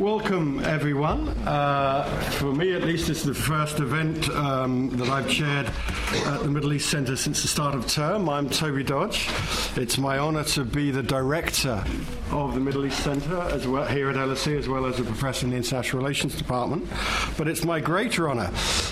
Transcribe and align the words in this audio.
welcome 0.00 0.60
everyone. 0.64 1.28
Uh, 1.46 2.04
for 2.38 2.54
me, 2.54 2.72
at 2.72 2.82
least, 2.84 3.10
it's 3.10 3.22
the 3.22 3.34
first 3.34 3.80
event 3.80 4.30
um, 4.30 4.88
that 4.96 5.10
I've 5.10 5.28
chaired 5.28 5.66
at 5.66 6.42
the 6.42 6.48
Middle 6.48 6.72
East 6.72 6.88
Centre 6.88 7.16
since 7.16 7.42
the 7.42 7.48
start 7.48 7.74
of 7.74 7.86
term. 7.86 8.26
I'm 8.26 8.48
Toby 8.48 8.82
Dodge. 8.82 9.28
It's 9.76 9.98
my 9.98 10.18
honour 10.18 10.44
to 10.44 10.64
be 10.64 10.90
the 10.90 11.02
director 11.02 11.84
of 12.30 12.54
the 12.54 12.60
Middle 12.60 12.86
East 12.86 13.00
Centre 13.00 13.42
as 13.50 13.66
well 13.66 13.84
here 13.86 14.08
at 14.08 14.16
LSE, 14.16 14.58
as 14.58 14.68
well 14.68 14.86
as 14.86 14.98
a 14.98 15.04
professor 15.04 15.44
in 15.44 15.50
the 15.50 15.56
International 15.56 16.00
Relations 16.00 16.34
Department. 16.34 16.88
But 17.36 17.48
it's 17.48 17.64
my 17.64 17.78
greater 17.78 18.30
honour 18.30 18.50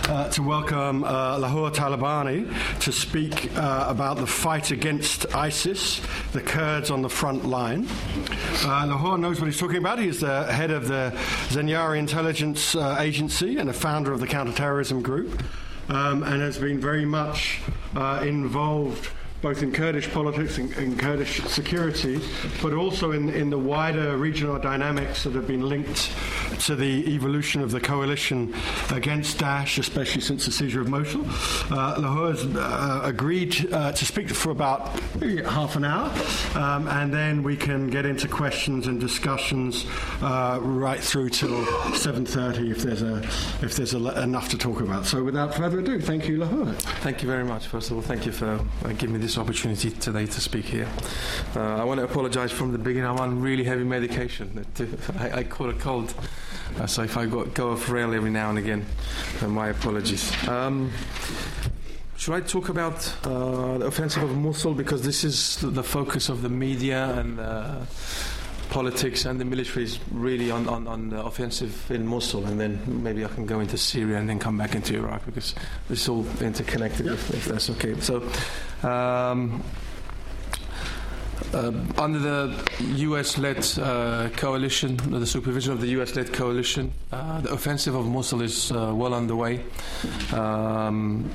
uh, 0.09 0.29
to 0.31 0.43
welcome 0.43 1.05
uh, 1.05 1.39
Lahur 1.39 1.73
Talabani 1.75 2.81
to 2.81 2.93
speak 2.93 3.57
uh, 3.57 3.87
about 3.89 4.19
the 4.19 4.27
fight 4.27 4.73
against 4.73 5.35
ISIS, 5.35 6.03
the 6.33 6.41
Kurds 6.43 6.91
on 6.91 7.01
the 7.01 7.09
front 7.09 7.47
line. 7.47 7.87
Uh, 7.87 8.85
Lahur 8.87 9.19
knows 9.19 9.41
what 9.41 9.47
he's 9.47 9.59
talking 9.59 9.79
about. 9.79 9.99
He's 9.99 10.21
the 10.21 10.45
head 10.53 10.71
of 10.71 10.89
the 10.89 10.98
Zanyari 11.49 11.99
Intelligence 11.99 12.75
uh, 12.75 12.96
Agency 12.98 13.59
and 13.59 13.69
a 13.70 13.73
founder 13.73 14.12
of 14.12 14.20
the 14.20 14.27
counterterrorism 14.27 15.02
group, 15.02 15.43
um, 15.88 16.23
and 16.23 16.41
has 16.43 16.59
been 16.59 16.80
very 16.80 17.05
much 17.05 17.61
uh, 17.97 18.23
involved 18.24 19.11
both 19.41 19.62
in 19.62 19.73
Kurdish 19.73 20.10
politics 20.10 20.59
and, 20.59 20.73
and, 20.77 20.98
Kurdish 20.98 21.42
security, 21.45 22.20
but 22.60 22.73
also 22.73 23.12
in, 23.12 23.29
in 23.29 23.51
the 23.51 23.59
wider 23.59 24.16
regional 24.16 24.59
dynamics 24.59 25.23
that 25.24 25.34
have 25.34 25.46
been 25.46 25.69
linked 25.69 26.12
to 26.60 26.74
the 26.74 27.15
evolution 27.15 27.62
of 27.62 27.70
the 27.70 27.80
coalition 27.80 28.55
against 28.91 29.38
Daesh, 29.38 29.79
especially 29.79 30.23
since 30.23 30.45
the 30.45 30.51
seizure 30.51 30.80
of 30.80 30.88
Mosul. 30.88 31.23
Uh, 31.23 31.96
Lahur 31.96 32.30
has 32.30 32.56
uh, 32.56 33.01
agreed 33.05 33.73
uh, 33.73 33.93
to 33.93 34.05
speak 34.05 34.30
for 34.30 34.51
about 34.51 34.88
half 35.46 35.77
an 35.77 35.84
hour, 35.84 36.12
um, 36.57 36.88
and 36.88 37.12
then 37.12 37.43
we 37.43 37.57
can 37.57 37.88
get 37.88 38.05
into 38.07 38.27
questions 38.27 38.87
and 38.88 39.01
discussions 39.01 39.87
uh, 40.20 40.59
right 40.62 41.01
through 41.01 41.29
till 41.29 41.65
7.30 41.95 42.70
if 42.70 42.79
there's, 42.79 43.02
a, 43.02 43.18
if 43.62 43.77
there's 43.77 43.95
a, 43.95 44.23
enough 44.23 44.48
to 44.48 44.59
talk 44.59 44.80
about. 44.80 45.07
So 45.07 45.23
without 45.23 45.54
further 45.54 45.79
ado, 45.79 46.01
thank 46.01 46.29
you, 46.29 46.38
Lahur. 46.38 46.74
Thank 47.02 47.23
you 47.23 47.29
very 47.29 47.45
much. 47.45 47.68
First 47.68 47.91
of 47.91 47.96
all, 47.96 48.02
thank 48.02 48.26
you 48.26 48.32
for 48.32 48.59
uh, 48.85 48.88
giving 48.95 49.13
me 49.13 49.18
this 49.20 49.27
this 49.29 49.37
opportunity 49.37 49.90
today 49.90 50.24
to 50.24 50.40
speak 50.40 50.65
here. 50.65 50.88
Uh, 51.54 51.76
I 51.76 51.84
want 51.84 51.98
to 51.98 52.04
apologize 52.04 52.51
from 52.51 52.73
the 52.73 52.79
beginning. 52.79 53.10
I'm 53.10 53.18
on 53.18 53.43
really 53.43 53.62
heavy 53.62 53.85
medication. 53.85 54.65
I, 55.18 55.40
I 55.40 55.45
caught 55.45 55.68
a 55.68 55.74
cold, 55.74 56.15
uh, 56.80 56.87
so 56.87 57.02
if 57.02 57.18
I 57.18 57.26
go 57.26 57.73
off 57.73 57.90
rail 57.90 58.15
every 58.15 58.30
now 58.30 58.48
and 58.48 58.59
again, 58.59 58.87
my 59.46 59.68
apologies. 59.68 60.32
Um, 60.48 60.90
should 62.16 62.37
I 62.37 62.40
talk 62.40 62.70
about 62.70 63.15
uh, 63.24 63.76
the 63.76 63.85
offensive 63.85 64.22
of 64.22 64.34
Mosul 64.34 64.72
because 64.72 65.03
this 65.03 65.25
is 65.25 65.59
the 65.60 65.84
focus 65.84 66.31
of 66.31 66.41
the 66.41 66.48
media 66.48 67.10
and 67.19 67.38
uh, 67.38 67.81
politics 68.71 69.25
and 69.25 69.41
the 69.41 69.44
military 69.44 69.84
is 69.84 69.99
really 70.11 70.50
on, 70.50 70.69
on, 70.69 70.87
on 70.87 71.11
the 71.11 71.25
offensive 71.25 71.91
in 71.91 72.06
Mosul, 72.06 72.44
and 72.47 72.61
then 72.61 72.81
maybe 72.87 73.25
I 73.25 73.28
can 73.28 73.47
go 73.47 73.60
into 73.60 73.78
Syria 73.78 74.19
and 74.19 74.28
then 74.28 74.38
come 74.38 74.59
back 74.59 74.75
into 74.75 74.94
Iraq 74.94 75.25
because 75.27 75.55
it's 75.91 76.09
all 76.09 76.27
interconnected, 76.41 77.06
if, 77.06 77.31
if, 77.34 77.44
that's 77.47 77.71
okay. 77.71 77.99
So, 78.00 78.22
um, 78.83 79.62
uh, 81.55 81.72
under 81.97 82.19
the 82.19 82.65
US 82.78 83.38
led 83.38 83.66
uh, 83.78 84.28
coalition, 84.37 84.97
the 84.97 85.27
supervision 85.27 85.72
of 85.72 85.81
the 85.81 85.88
US 86.00 86.15
led 86.15 86.32
coalition, 86.32 86.93
uh, 87.12 87.41
the 87.41 87.50
offensive 87.50 87.94
of 87.94 88.06
Mosul 88.06 88.43
is 88.43 88.71
uh, 88.71 88.93
well 88.94 89.15
underway. 89.15 89.65
Um, 90.32 91.31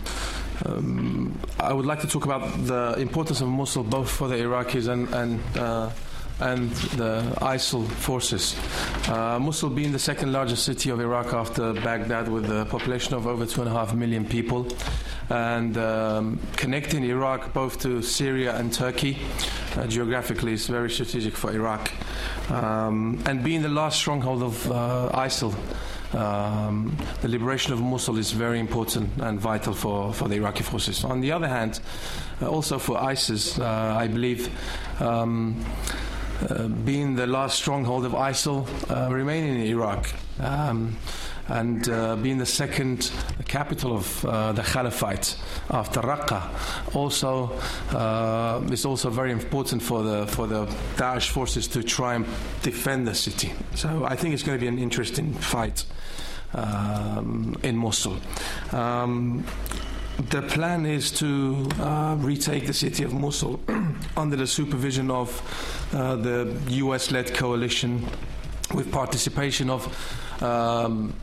um, 0.65 1.37
I 1.59 1.73
would 1.73 1.85
like 1.85 2.01
to 2.01 2.07
talk 2.07 2.25
about 2.25 2.65
the 2.65 2.95
importance 2.99 3.41
of 3.41 3.47
Mosul 3.47 3.83
both 3.83 4.09
for 4.09 4.27
the 4.27 4.35
Iraqis 4.35 4.87
and, 4.87 5.11
and 5.13 5.57
uh, 5.57 5.89
and 6.39 6.71
the 6.97 7.21
ISIL 7.41 7.87
forces. 7.87 8.55
Uh, 9.07 9.39
Mosul 9.39 9.69
being 9.69 9.91
the 9.91 9.99
second 9.99 10.31
largest 10.31 10.63
city 10.63 10.89
of 10.89 10.99
Iraq 10.99 11.33
after 11.33 11.73
Baghdad, 11.73 12.27
with 12.27 12.49
a 12.49 12.65
population 12.65 13.13
of 13.13 13.27
over 13.27 13.45
two 13.45 13.61
and 13.61 13.69
a 13.69 13.73
half 13.73 13.93
million 13.93 14.25
people, 14.25 14.67
and 15.29 15.77
um, 15.77 16.39
connecting 16.55 17.03
Iraq 17.03 17.53
both 17.53 17.79
to 17.81 18.01
Syria 18.01 18.55
and 18.57 18.73
Turkey 18.73 19.17
uh, 19.75 19.87
geographically 19.87 20.53
is 20.53 20.67
very 20.67 20.89
strategic 20.89 21.35
for 21.35 21.51
Iraq. 21.51 21.91
Um, 22.51 23.21
and 23.25 23.43
being 23.43 23.61
the 23.61 23.69
last 23.69 23.99
stronghold 23.99 24.43
of 24.43 24.71
uh, 24.71 25.09
ISIL. 25.13 25.55
Um, 26.13 26.95
the 27.21 27.27
liberation 27.27 27.73
of 27.73 27.81
Mosul 27.81 28.19
is 28.19 28.33
very 28.33 28.59
important 28.59 29.09
and 29.19 29.39
vital 29.39 29.73
for, 29.73 30.13
for 30.13 30.27
the 30.27 30.35
Iraqi 30.35 30.61
forces. 30.61 31.03
On 31.03 31.21
the 31.21 31.31
other 31.31 31.47
hand, 31.47 31.79
uh, 32.39 32.47
also 32.47 32.77
for 32.77 33.01
ISIS, 33.01 33.57
uh, 33.57 33.95
I 33.97 34.07
believe 34.07 34.47
um, 35.01 35.65
uh, 36.49 36.67
being 36.67 37.15
the 37.15 37.27
last 37.27 37.57
stronghold 37.57 38.05
of 38.05 38.13
ISIL 38.13 38.67
uh, 38.89 39.13
remaining 39.13 39.55
in 39.55 39.67
Iraq. 39.67 40.13
Um, 40.39 40.97
and 41.47 41.89
uh, 41.89 42.15
being 42.15 42.37
the 42.37 42.45
second 42.45 43.11
capital 43.45 43.97
of 43.97 44.25
uh, 44.25 44.53
the 44.53 44.61
Caliphate 44.61 45.35
after 45.69 45.99
Raqqa, 45.99 46.95
also 46.95 47.51
uh, 47.91 48.61
also 48.87 49.09
very 49.09 49.31
important 49.31 49.81
for 49.81 50.03
the 50.03 50.25
for 50.27 50.47
the 50.47 50.65
Daesh 50.95 51.29
forces 51.29 51.67
to 51.67 51.83
try 51.83 52.15
and 52.15 52.25
defend 52.61 53.07
the 53.07 53.13
city. 53.13 53.51
So 53.75 54.05
I 54.05 54.15
think 54.15 54.33
it's 54.33 54.43
going 54.43 54.57
to 54.57 54.61
be 54.61 54.69
an 54.69 54.79
interesting 54.79 55.33
fight 55.33 55.85
um, 56.53 57.55
in 57.63 57.75
Mosul. 57.75 58.17
Um, 58.71 59.45
the 60.17 60.41
plan 60.43 60.85
is 60.85 61.11
to 61.11 61.67
uh, 61.79 62.15
retake 62.19 62.67
the 62.67 62.73
city 62.73 63.03
of 63.03 63.13
Mosul 63.13 63.59
under 64.17 64.35
the 64.35 64.47
supervision 64.47 65.09
of 65.09 65.29
uh, 65.93 66.15
the 66.15 66.55
US 66.67 67.11
led 67.11 67.33
coalition 67.33 68.05
with 68.73 68.91
participation 68.91 69.69
of 69.69 70.41
um, 70.41 71.13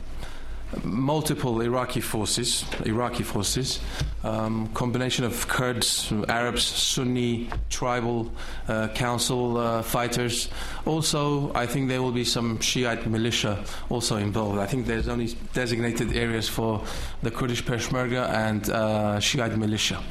multiple 0.83 1.61
Iraqi 1.61 2.01
forces, 2.01 2.65
Iraqi 2.85 3.23
forces, 3.23 3.79
um, 4.23 4.67
combination 4.73 5.25
of 5.25 5.47
Kurds, 5.47 6.11
Arabs, 6.27 6.63
Sunni, 6.63 7.49
tribal 7.69 8.31
uh, 8.67 8.87
council 8.89 9.57
uh, 9.57 9.81
fighters. 9.81 10.49
Also, 10.85 11.51
I 11.53 11.65
think 11.65 11.89
there 11.89 12.01
will 12.01 12.11
be 12.11 12.23
some 12.23 12.59
Shiite 12.59 13.07
militia 13.07 13.63
also 13.89 14.17
involved. 14.17 14.59
I 14.59 14.65
think 14.65 14.85
there's 14.85 15.07
only 15.07 15.35
designated 15.53 16.15
areas 16.15 16.47
for 16.47 16.83
the 17.23 17.31
Kurdish 17.31 17.63
Peshmerga 17.63 18.29
and 18.29 18.69
uh, 18.69 19.19
Shiite 19.19 19.57
militia. 19.57 20.01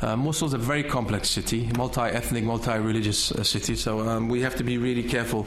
Uh, 0.00 0.16
Mosul 0.16 0.48
is 0.48 0.54
a 0.54 0.58
very 0.58 0.82
complex 0.82 1.30
city, 1.30 1.70
multi-ethnic, 1.76 2.44
multi-religious 2.44 3.32
uh, 3.32 3.44
city. 3.44 3.76
So 3.76 4.00
um, 4.00 4.28
we 4.28 4.42
have 4.42 4.56
to 4.56 4.64
be 4.64 4.78
really 4.78 5.04
careful 5.04 5.46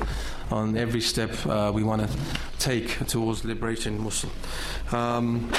on 0.51 0.77
every 0.77 1.01
step 1.01 1.31
uh, 1.45 1.71
we 1.73 1.83
want 1.83 2.01
to 2.01 2.17
take 2.59 3.05
towards 3.07 3.45
liberating 3.45 4.01
Mosul. 4.01 4.29
Um, 4.91 5.51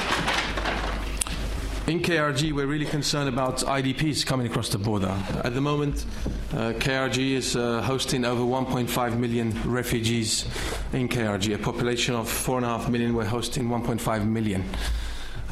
in 1.86 2.00
KRG, 2.00 2.52
we're 2.52 2.66
really 2.66 2.84
concerned 2.84 3.28
about 3.28 3.58
IDPs 3.58 4.26
coming 4.26 4.48
across 4.48 4.70
the 4.70 4.78
border. 4.78 5.16
At 5.44 5.54
the 5.54 5.60
moment, 5.60 6.04
uh, 6.52 6.72
KRG 6.72 7.32
is 7.32 7.54
uh, 7.54 7.80
hosting 7.82 8.24
over 8.24 8.42
1.5 8.42 9.16
million 9.18 9.52
refugees 9.64 10.46
in 10.92 11.08
KRG. 11.08 11.54
A 11.54 11.58
population 11.58 12.16
of 12.16 12.26
4.5 12.26 12.88
million, 12.88 13.14
we're 13.14 13.24
hosting 13.24 13.68
1.5 13.68 14.26
million. 14.26 14.64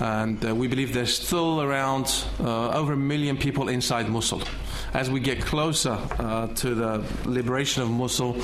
And 0.00 0.44
uh, 0.44 0.52
we 0.52 0.66
believe 0.66 0.92
there's 0.92 1.16
still 1.16 1.62
around 1.62 2.24
uh, 2.40 2.70
over 2.70 2.94
a 2.94 2.96
million 2.96 3.36
people 3.36 3.68
inside 3.68 4.08
Mosul 4.08 4.42
as 4.94 5.10
we 5.10 5.18
get 5.18 5.44
closer 5.44 5.98
uh, 6.18 6.46
to 6.46 6.74
the 6.74 7.04
liberation 7.26 7.82
of 7.82 7.90
Mosul, 7.90 8.36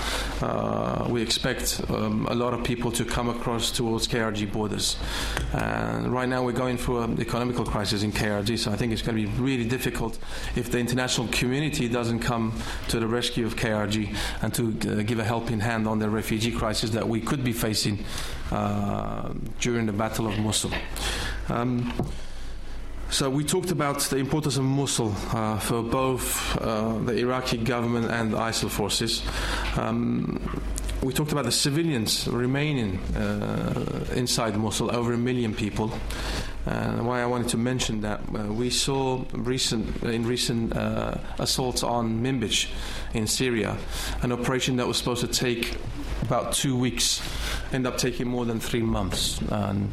uh, 0.43 1.07
we 1.09 1.23
expect 1.23 1.81
um, 1.89 2.27
a 2.29 2.35
lot 2.35 2.53
of 2.53 2.65
people 2.65 2.91
to 2.91 3.05
come 3.05 3.29
across 3.29 3.71
towards 3.71 4.09
KRG 4.09 4.53
borders. 4.53 4.97
And 5.53 6.13
right 6.13 6.29
now, 6.29 6.43
we're 6.43 6.53
going 6.53 6.77
through 6.77 7.03
an 7.03 7.21
economical 7.21 7.65
crisis 7.65 8.03
in 8.03 8.11
KRG, 8.11 8.59
so 8.59 8.73
I 8.73 8.77
think 8.77 8.93
it's 8.93 9.03
going 9.03 9.17
to 9.17 9.23
be 9.23 9.43
really 9.43 9.65
difficult 9.65 10.19
if 10.57 10.73
the 10.73 10.79
international 10.79 11.29
community 11.29 11.89
doesn't 11.89 12.19
come 12.19 12.53
to 12.89 12.99
the 12.99 13.07
rescue 13.07 13.47
of 13.47 13.55
KRG 13.55 14.17
and 14.43 14.53
to 14.55 14.69
uh, 14.91 15.03
give 15.03 15.21
a 15.21 15.25
helping 15.25 15.61
hand 15.61 15.87
on 15.87 16.01
the 16.01 16.11
refugee 16.11 16.51
crisis 16.51 16.91
that 16.91 17.09
we 17.09 17.21
could 17.21 17.45
be 17.45 17.53
facing 17.53 18.05
during 19.61 19.87
the 19.87 19.93
Battle 19.93 20.27
of 20.27 20.37
Mosul. 20.41 20.73
Um, 21.49 21.93
so 23.11 23.29
we 23.29 23.45
talked 23.45 23.73
about 23.73 24.01
the 24.03 24.17
importance 24.17 24.57
of 24.57 24.65
Mosul 24.65 25.15
uh, 25.33 25.59
for 25.59 25.83
both 25.83 26.57
uh, 26.59 26.97
the 26.99 27.17
Iraqi 27.17 27.57
government 27.57 28.11
and 28.11 28.33
ISIL 28.33 28.71
forces. 28.71 29.23
Um, 29.77 30.41
we 31.03 31.13
talked 31.13 31.33
about 31.33 31.45
the 31.45 31.53
civilians 31.53 32.29
remaining 32.29 32.99
uh, 33.17 34.05
inside 34.15 34.57
Mosul, 34.57 34.95
over 34.95 35.13
a 35.13 35.19
million 35.19 35.55
people. 35.55 35.93
And 36.67 37.07
why 37.07 37.23
I 37.23 37.27
wanted 37.27 37.49
to 37.49 37.57
mention 37.57 38.03
that 38.03 38.21
uh, 38.21 38.53
we 38.53 38.71
saw 38.71 39.25
recent 39.33 40.03
in 40.05 40.27
recent 40.27 40.77
uh, 40.77 41.15
assaults 41.39 41.83
on 41.83 42.23
Manbij 42.23 42.71
in 43.15 43.27
Syria, 43.27 43.77
an 44.23 44.31
operation 44.31 44.77
that 44.77 44.87
was 44.87 44.99
supposed 44.99 45.23
to 45.23 45.27
take 45.27 45.79
about 46.31 46.53
two 46.53 46.77
weeks 46.77 47.21
ended 47.73 47.93
up 47.93 47.99
taking 47.99 48.29
more 48.29 48.45
than 48.45 48.61
three 48.61 48.83
months. 48.83 49.41
And 49.51 49.91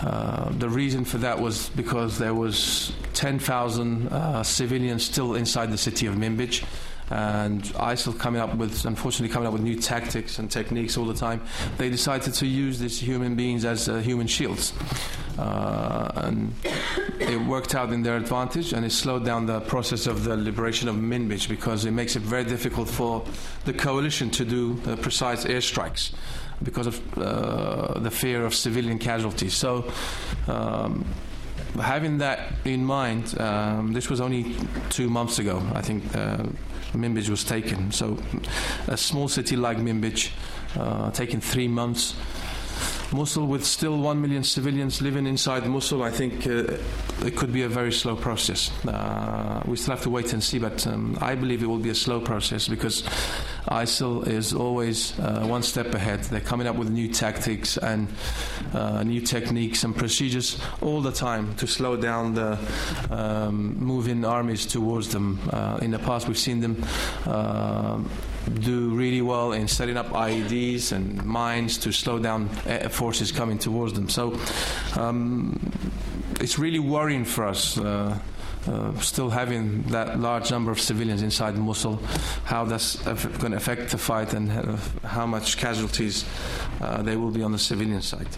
uh, 0.00 0.50
the 0.52 0.68
reason 0.68 1.04
for 1.04 1.18
that 1.18 1.40
was 1.40 1.70
because 1.70 2.18
there 2.18 2.34
was 2.34 2.92
10,000 3.14 4.06
uh, 4.06 4.42
civilians 4.44 5.04
still 5.04 5.34
inside 5.34 5.72
the 5.72 5.78
city 5.78 6.06
of 6.06 6.14
Manbij 6.14 6.64
and 7.12 7.62
ISIL 7.74 8.18
coming 8.18 8.40
up 8.40 8.54
with, 8.54 8.86
unfortunately, 8.86 9.32
coming 9.32 9.46
up 9.46 9.52
with 9.52 9.62
new 9.62 9.78
tactics 9.78 10.38
and 10.38 10.50
techniques 10.50 10.96
all 10.96 11.04
the 11.04 11.14
time, 11.14 11.42
they 11.76 11.90
decided 11.90 12.32
to 12.32 12.46
use 12.46 12.78
these 12.78 12.98
human 12.98 13.34
beings 13.34 13.66
as 13.66 13.88
uh, 13.88 13.98
human 13.98 14.26
shields. 14.26 14.72
Uh, 15.38 16.10
and 16.16 16.54
it 17.20 17.38
worked 17.46 17.74
out 17.74 17.92
in 17.92 18.02
their 18.02 18.16
advantage 18.16 18.72
and 18.72 18.84
it 18.84 18.92
slowed 18.92 19.24
down 19.26 19.44
the 19.44 19.60
process 19.60 20.06
of 20.06 20.24
the 20.24 20.36
liberation 20.36 20.88
of 20.88 20.94
Minbij 20.94 21.48
because 21.48 21.84
it 21.84 21.90
makes 21.90 22.16
it 22.16 22.22
very 22.22 22.44
difficult 22.44 22.88
for 22.88 23.24
the 23.64 23.72
coalition 23.74 24.30
to 24.30 24.44
do 24.44 24.80
uh, 24.86 24.96
precise 24.96 25.44
airstrikes 25.44 26.12
because 26.62 26.86
of 26.86 27.18
uh, 27.18 27.98
the 27.98 28.10
fear 28.10 28.44
of 28.46 28.54
civilian 28.54 28.98
casualties. 28.98 29.54
So, 29.54 29.90
um, 30.48 31.04
having 31.78 32.18
that 32.18 32.52
in 32.64 32.84
mind, 32.84 33.38
um, 33.40 33.92
this 33.92 34.08
was 34.08 34.20
only 34.20 34.54
two 34.88 35.10
months 35.10 35.38
ago, 35.38 35.62
I 35.74 35.82
think. 35.82 36.04
Uh, 36.94 37.30
was 37.30 37.44
taken. 37.44 37.90
So, 37.92 38.18
a 38.86 38.96
small 38.96 39.28
city 39.28 39.56
like 39.56 39.78
Minbij, 39.78 40.30
uh, 40.76 41.10
taking 41.10 41.40
three 41.40 41.68
months 41.68 42.14
Mosul, 43.12 43.46
with 43.46 43.64
still 43.64 43.98
one 43.98 44.20
million 44.20 44.42
civilians 44.42 45.02
living 45.02 45.26
inside 45.26 45.66
Mosul, 45.66 46.02
I 46.02 46.10
think 46.10 46.46
uh, 46.46 46.76
it 47.24 47.36
could 47.36 47.52
be 47.52 47.62
a 47.62 47.68
very 47.68 47.92
slow 47.92 48.16
process. 48.16 48.70
Uh, 48.86 49.62
we 49.66 49.76
still 49.76 49.94
have 49.94 50.02
to 50.04 50.10
wait 50.10 50.32
and 50.32 50.42
see, 50.42 50.58
but 50.58 50.86
um, 50.86 51.18
I 51.20 51.34
believe 51.34 51.62
it 51.62 51.66
will 51.66 51.78
be 51.78 51.90
a 51.90 51.94
slow 51.94 52.20
process 52.20 52.68
because 52.68 53.02
ISIL 53.68 54.26
is 54.26 54.54
always 54.54 55.18
uh, 55.20 55.44
one 55.44 55.62
step 55.62 55.94
ahead. 55.94 56.24
They're 56.24 56.40
coming 56.40 56.66
up 56.66 56.76
with 56.76 56.90
new 56.90 57.08
tactics 57.08 57.76
and 57.76 58.08
uh, 58.72 59.02
new 59.02 59.20
techniques 59.20 59.84
and 59.84 59.94
procedures 59.94 60.58
all 60.80 61.00
the 61.00 61.12
time 61.12 61.54
to 61.56 61.66
slow 61.66 61.96
down 61.96 62.34
the 62.34 62.58
um, 63.10 63.76
moving 63.78 64.24
armies 64.24 64.66
towards 64.66 65.08
them. 65.08 65.38
Uh, 65.50 65.78
in 65.82 65.90
the 65.90 65.98
past, 65.98 66.28
we've 66.28 66.38
seen 66.38 66.60
them 66.60 66.82
uh, 67.26 68.00
do 68.60 68.90
really 68.90 69.22
well 69.22 69.52
in 69.52 69.68
setting 69.68 69.96
up 69.96 70.08
IEDs 70.08 70.92
and 70.92 71.24
mines 71.24 71.78
to 71.78 71.92
slow 71.92 72.18
down 72.18 72.48
forces 72.90 73.32
coming 73.32 73.58
towards 73.58 73.92
them. 73.92 74.08
So 74.08 74.38
um, 74.96 75.58
it's 76.40 76.58
really 76.58 76.78
worrying 76.78 77.24
for 77.24 77.46
us. 77.46 77.78
Uh, 77.78 78.18
uh, 78.66 78.96
still 79.00 79.28
having 79.28 79.82
that 79.84 80.20
large 80.20 80.52
number 80.52 80.70
of 80.70 80.80
civilians 80.80 81.20
inside 81.22 81.56
Mosul, 81.56 82.00
how 82.44 82.64
that's 82.64 82.94
going 82.96 83.50
to 83.50 83.56
affect 83.56 83.90
the 83.90 83.98
fight 83.98 84.34
and 84.34 84.48
how 85.02 85.26
much 85.26 85.56
casualties 85.56 86.24
uh, 86.80 87.02
there 87.02 87.18
will 87.18 87.32
be 87.32 87.42
on 87.42 87.50
the 87.50 87.58
civilian 87.58 88.00
side. 88.02 88.28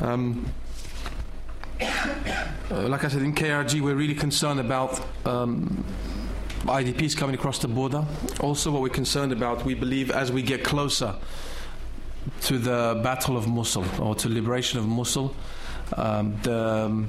Um, 0.00 0.46
uh, 1.80 2.88
like 2.88 3.02
I 3.02 3.08
said, 3.08 3.22
in 3.22 3.34
KRG, 3.34 3.80
we're 3.80 3.96
really 3.96 4.14
concerned 4.14 4.60
about 4.60 5.00
um, 5.26 5.84
IDPs 6.64 7.16
coming 7.16 7.34
across 7.34 7.58
the 7.58 7.68
border. 7.68 8.04
Also, 8.40 8.70
what 8.70 8.82
we're 8.82 8.88
concerned 8.88 9.32
about, 9.32 9.64
we 9.64 9.74
believe 9.74 10.10
as 10.10 10.30
we 10.30 10.42
get 10.42 10.62
closer 10.62 11.14
to 12.42 12.58
the 12.58 13.00
Battle 13.02 13.36
of 13.36 13.48
Mosul 13.48 13.84
or 14.00 14.14
to 14.16 14.28
liberation 14.28 14.78
of 14.78 14.86
Mosul, 14.86 15.34
um, 15.96 16.36
the 16.42 16.68
um, 16.68 17.08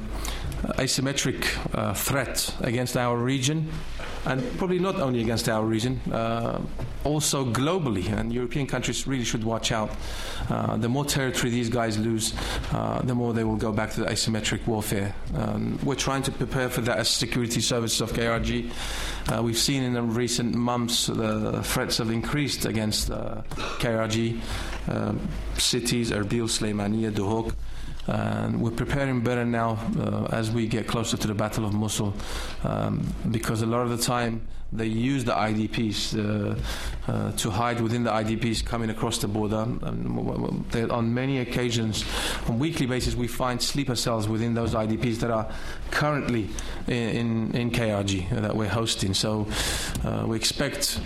asymmetric 0.78 1.46
uh, 1.76 1.94
threat 1.94 2.56
against 2.62 2.98
our 2.98 3.18
region, 3.18 3.70
and 4.26 4.58
probably 4.58 4.80
not 4.80 4.96
only 4.96 5.22
against 5.22 5.50
our 5.50 5.66
region, 5.66 6.00
uh, 6.12 6.62
also 7.04 7.46
globally. 7.46 8.12
And 8.12 8.32
European 8.32 8.68
countries 8.68 9.08
really 9.08 9.24
should 9.24 9.44
watch 9.44 9.72
out. 9.72 9.92
Uh, 10.50 10.78
the 10.78 10.90
more 10.90 11.06
territory 11.06 11.50
these 11.50 11.70
guys 11.70 11.98
lose, 11.98 12.34
uh, 12.72 13.02
the 13.02 13.16
more 13.16 13.34
they 13.34 13.44
will 13.44 13.58
go 13.58 13.72
back 13.72 13.92
to 13.92 14.02
the 14.02 14.08
asymmetric 14.08 14.66
warfare. 14.68 15.16
Um, 15.36 15.80
we're 15.84 15.96
trying 15.96 16.24
to 16.24 16.32
prepare 16.32 16.70
for 16.70 16.82
that 16.82 16.98
as 16.98 17.10
security 17.10 17.62
services 17.62 18.02
of 18.02 18.14
KRG. 18.14 18.72
Uh, 19.28 19.42
we've 19.42 19.58
seen 19.58 19.84
in 19.84 19.94
the 19.94 20.02
recent 20.02 20.54
months 20.56 21.08
the 21.08 21.62
threats 21.64 21.98
have 21.98 22.12
increased 22.12 22.66
against 22.66 23.10
uh, 23.12 23.42
KRG 23.80 24.40
cities, 25.58 26.12
Erbil, 26.12 26.48
Sleimaniyah, 26.48 27.12
Duhok. 27.12 27.54
And 28.12 28.62
we're 28.62 28.72
preparing 28.72 29.22
better 29.22 29.46
now 29.46 29.80
uh, 29.98 30.28
as 30.32 30.52
we 30.52 30.68
get 30.68 30.86
closer 30.86 31.16
to 31.16 31.28
the 31.28 31.34
Battle 31.34 31.66
of 31.66 31.74
Mosul 31.74 32.14
um, 32.64 33.08
because 33.32 33.62
a 33.62 33.66
lot 33.66 33.84
of 33.84 33.90
the 33.90 34.04
time 34.04 34.46
they 34.74 34.86
use 34.86 35.24
the 35.24 35.34
IDPs 35.34 36.18
uh, 36.18 37.12
uh, 37.12 37.32
to 37.34 37.50
hide 37.50 37.82
within 37.82 38.04
the 38.04 38.12
IDPs 38.12 38.66
coming 38.66 38.90
across 38.90 39.18
the 39.18 39.28
border. 39.28 39.58
on 39.58 41.14
many 41.14 41.40
occasions, 41.40 42.06
on 42.48 42.58
weekly 42.58 42.86
basis, 42.86 43.16
we 43.16 43.28
find 43.28 43.62
sleeper 43.62 43.96
cells 43.96 44.28
within 44.30 44.54
those 44.54 44.74
IDPs 44.74 45.18
that 45.20 45.32
are 45.32 45.50
currently 45.90 46.50
in, 46.88 46.94
in, 46.94 47.56
in 47.56 47.72
KRG 47.72 48.30
that 48.30 48.56
we're 48.56 48.70
hosting. 48.70 49.14
So 49.14 49.48
uh, 50.06 50.26
we 50.26 50.38
expect 50.38 51.00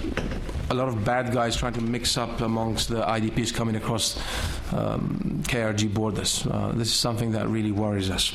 a 0.70 0.74
lot 0.74 0.88
of 0.88 1.04
bad 1.04 1.32
guys 1.32 1.56
trying 1.56 1.74
to 1.74 1.82
mix 1.82 2.18
up 2.18 2.42
amongst 2.42 2.90
the 2.90 3.02
IDPs 3.02 3.54
coming 3.54 3.76
across 3.76 4.20
um, 4.72 5.42
KRG 5.48 5.94
borders. 5.94 6.46
Uh, 6.48 6.72
this 6.76 6.90
is 6.90 6.96
something 6.96 7.32
that 7.32 7.48
really 7.48 7.72
worries 7.72 8.10
us. 8.10 8.34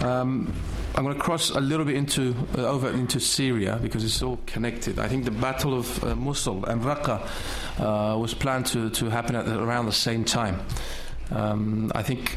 Um, 0.00 0.52
I'm 0.96 1.02
going 1.02 1.16
to 1.16 1.20
cross 1.20 1.50
a 1.50 1.60
little 1.60 1.84
bit 1.84 1.96
into 1.96 2.36
uh, 2.56 2.62
over 2.62 2.88
into 2.90 3.18
Syria 3.18 3.80
because 3.82 4.04
it's 4.04 4.22
all 4.22 4.38
connected. 4.46 5.00
I 5.00 5.08
think 5.08 5.24
the 5.24 5.32
Battle 5.32 5.76
of 5.76 6.04
uh, 6.04 6.14
Mosul 6.14 6.64
and 6.66 6.82
Raqqa 6.82 7.20
uh, 7.80 8.16
was 8.16 8.32
planned 8.32 8.66
to, 8.66 8.90
to 8.90 9.10
happen 9.10 9.34
at 9.34 9.48
around 9.48 9.86
the 9.86 9.92
same 9.92 10.24
time. 10.24 10.60
Um, 11.30 11.90
I 11.94 12.02
think 12.02 12.36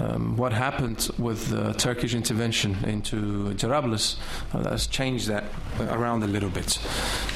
um, 0.00 0.36
what 0.36 0.52
happened 0.52 1.10
with 1.18 1.48
the 1.48 1.72
Turkish 1.74 2.14
intervention 2.14 2.76
into 2.84 3.52
Jarablus 3.54 4.16
uh, 4.54 4.70
has 4.70 4.86
changed 4.86 5.28
that 5.28 5.44
around 5.80 6.22
a 6.22 6.26
little 6.26 6.50
bit. 6.50 6.78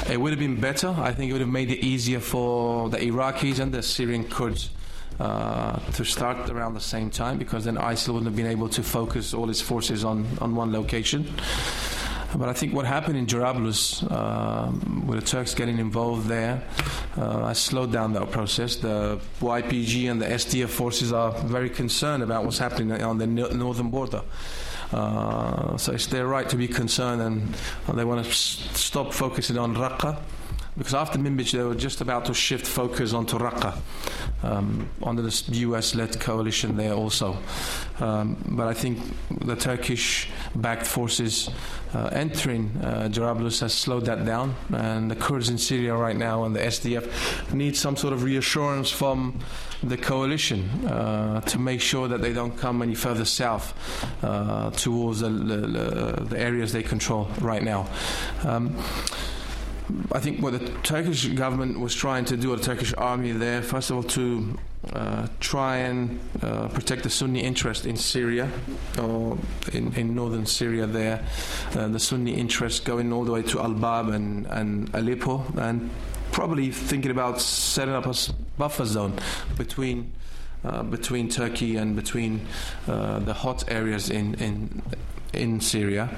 It 0.09 0.21
would 0.21 0.31
have 0.31 0.39
been 0.39 0.61
better. 0.61 0.95
I 0.99 1.13
think 1.13 1.31
it 1.31 1.33
would 1.33 1.41
have 1.41 1.51
made 1.51 1.71
it 1.71 1.85
easier 1.85 2.21
for 2.21 2.89
the 2.89 2.99
Iraqis 2.99 3.59
and 3.59 3.73
the 3.73 3.83
Syrian 3.83 4.25
Kurds 4.25 4.71
uh, 5.19 5.79
to 5.93 6.05
start 6.05 6.51
around 6.51 6.75
the 6.75 6.81
same 6.81 7.11
time 7.11 7.39
because 7.39 7.65
then 7.65 7.77
ISIL 7.77 8.15
wouldn't 8.15 8.27
have 8.27 8.37
been 8.37 8.47
able 8.47 8.69
to 8.69 8.83
focus 8.83 9.35
all 9.35 9.51
its 9.51 9.61
forces 9.61 10.05
on, 10.05 10.27
on 10.41 10.55
one 10.55 10.73
location. 10.73 11.33
But 12.35 12.49
I 12.49 12.53
think 12.55 12.73
what 12.75 12.87
happened 12.87 13.17
in 13.19 13.27
Jarablus, 13.27 14.03
uh, 14.11 14.71
with 15.07 15.21
the 15.21 15.27
Turks 15.27 15.55
getting 15.55 15.79
involved 15.79 16.29
there, 16.29 16.63
uh, 17.17 17.47
has 17.49 17.59
slowed 17.59 17.93
down 17.93 18.15
that 18.15 18.31
process. 18.31 18.77
The 18.77 19.21
YPG 19.41 20.11
and 20.11 20.21
the 20.21 20.27
SDF 20.27 20.69
forces 20.71 21.13
are 21.13 21.33
very 21.33 21.69
concerned 21.69 22.23
about 22.23 22.45
what's 22.45 22.59
happening 22.59 22.91
on 23.03 23.19
the 23.19 23.27
no- 23.27 23.49
northern 23.49 23.91
border. 23.91 24.23
Uh, 24.93 25.77
so 25.77 25.93
it's 25.93 26.07
their 26.07 26.27
right 26.27 26.49
to 26.49 26.57
be 26.57 26.69
concerned, 26.69 27.21
and 27.23 27.55
they 27.97 28.05
want 28.05 28.23
to 28.25 28.31
s- 28.31 28.69
stop 28.75 29.13
focusing 29.13 29.59
on 29.59 29.75
Raqqa 29.75 30.17
because 30.77 30.95
after 30.95 31.19
Minbij 31.19 31.53
they 31.53 31.63
were 31.63 31.75
just 31.75 32.01
about 32.01 32.25
to 32.27 32.35
shift 32.35 32.67
focus 32.67 33.13
onto 33.13 33.39
Raqqa 33.39 33.77
um, 34.43 34.89
under 35.03 35.23
the 35.23 35.43
US-led 35.49 36.19
coalition 36.21 36.77
there 36.77 36.95
also. 36.95 37.37
Um, 38.01 38.37
but 38.49 38.69
I 38.69 38.75
think 38.75 38.99
the 39.45 39.55
Turkish-backed 39.55 40.87
forces 40.87 41.51
uh, 41.95 42.09
entering 42.13 42.71
uh, 42.83 43.09
Jarablus 43.13 43.61
has 43.61 43.75
slowed 43.75 44.07
that 44.07 44.25
down, 44.25 44.55
and 44.73 45.11
the 45.11 45.17
Kurds 45.17 45.51
in 45.51 45.59
Syria 45.59 45.95
right 45.95 46.17
now 46.17 46.45
and 46.45 46.57
the 46.57 46.61
SDF 46.61 47.53
need 47.53 47.77
some 47.77 47.97
sort 47.97 48.13
of 48.13 48.23
reassurance 48.23 48.91
from 48.91 49.39
the 49.83 49.97
coalition 49.97 50.69
uh, 50.87 51.41
to 51.43 51.59
make 51.59 51.81
sure 51.81 52.09
that 52.09 52.23
they 52.23 52.33
don't 52.33 52.57
come 52.57 52.83
any 52.83 52.95
further 52.95 53.25
south 53.25 53.75
uh, 54.23 54.71
towards 54.71 55.21
the, 55.21 55.29
the, 55.29 56.25
the, 56.29 56.39
areas 56.39 56.73
they 56.73 56.83
control 56.83 57.29
right 57.41 57.63
now. 57.63 57.89
Um, 58.45 58.77
I 60.13 60.21
think 60.21 60.41
what 60.41 60.53
the 60.53 60.69
Turkish 60.83 61.27
government 61.29 61.81
was 61.81 61.95
trying 61.95 62.25
to 62.27 62.37
do, 62.37 62.53
or 62.53 62.57
the 62.57 62.63
Turkish 62.63 62.95
army 62.95 63.33
there, 63.33 63.63
first 63.63 63.91
of 63.91 63.97
all, 63.97 64.03
to 64.03 64.59
uh, 64.93 65.27
try 65.41 65.79
and 65.79 66.21
uh, 66.43 66.69
protect 66.69 67.03
the 67.03 67.11
Sunni 67.11 67.41
interest 67.41 67.87
in 67.87 67.97
Syria, 67.97 68.51
or 68.99 69.39
in, 69.73 69.93
in 69.95 70.15
northern 70.15 70.47
Syria 70.47 70.87
there, 70.87 71.25
uh, 71.75 71.89
the 71.89 71.99
Sunni 71.99 72.35
interest 72.35 72.85
going 72.85 73.13
all 73.13 73.25
the 73.25 73.33
way 73.33 73.43
to 73.43 73.61
Al 73.61 73.75
Bab 73.75 74.09
and, 74.09 74.47
and 74.47 74.91
Aleppo, 74.95 75.45
and 75.57 75.91
probably 76.31 76.71
thinking 76.71 77.11
about 77.11 77.41
setting 77.41 77.95
up 77.95 78.07
a 78.07 78.15
buffer 78.59 78.85
zone 78.85 79.19
between. 79.57 80.13
Uh, 80.65 80.81
between 80.85 81.29
Turkey 81.29 81.75
and 81.75 81.97
between 81.97 82.47
uh, 82.87 83.19
the 83.19 83.35
hot 83.35 83.65
areas 83.67 84.11
in, 84.11 84.35
in 84.35 84.81
in 85.33 85.61
Syria. 85.61 86.09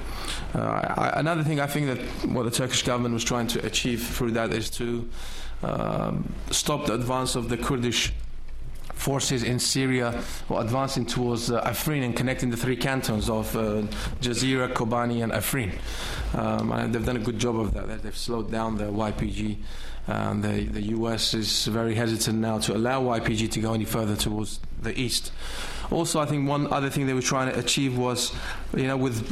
Uh, 0.53 0.59
I, 0.59 1.19
another 1.19 1.43
thing 1.43 1.59
I 1.59 1.67
think 1.67 1.87
that 1.87 2.29
what 2.29 2.43
the 2.43 2.51
Turkish 2.51 2.83
government 2.83 3.13
was 3.13 3.23
trying 3.23 3.47
to 3.47 3.65
achieve 3.65 4.03
through 4.03 4.31
that 4.31 4.51
is 4.51 4.69
to 4.71 5.09
um, 5.63 6.33
stop 6.51 6.85
the 6.85 6.93
advance 6.93 7.35
of 7.35 7.49
the 7.49 7.57
Kurdish 7.57 8.13
forces 8.93 9.43
in 9.43 9.59
Syria 9.59 10.23
or 10.49 10.61
advancing 10.61 11.05
towards 11.05 11.51
uh, 11.51 11.61
Afrin 11.63 12.03
and 12.03 12.15
connecting 12.15 12.49
the 12.49 12.57
three 12.57 12.77
cantons 12.77 13.29
of 13.29 13.55
uh, 13.55 13.83
Jazeera, 14.21 14.73
Kobani, 14.73 15.23
and 15.23 15.31
Afrin. 15.31 15.71
Um, 16.33 16.71
and 16.71 16.93
they've 16.93 17.05
done 17.05 17.17
a 17.17 17.19
good 17.19 17.39
job 17.39 17.59
of 17.59 17.73
that. 17.73 18.01
They've 18.03 18.17
slowed 18.17 18.51
down 18.51 18.77
the 18.77 18.85
YPG 18.85 19.57
And 20.07 20.43
the, 20.43 20.65
the 20.65 20.81
US 20.97 21.33
is 21.33 21.65
very 21.65 21.95
hesitant 21.95 22.37
now 22.37 22.59
to 22.59 22.75
allow 22.75 23.01
YPG 23.01 23.51
to 23.51 23.59
go 23.59 23.73
any 23.73 23.85
further 23.85 24.15
towards 24.15 24.59
the 24.81 24.97
east. 24.99 25.31
Also, 25.91 26.19
I 26.19 26.25
think 26.25 26.47
one 26.47 26.71
other 26.71 26.89
thing 26.89 27.07
they 27.07 27.13
were 27.13 27.21
trying 27.21 27.51
to 27.51 27.59
achieve 27.59 27.97
was, 27.97 28.33
you 28.75 28.87
know, 28.87 28.97
with 28.97 29.25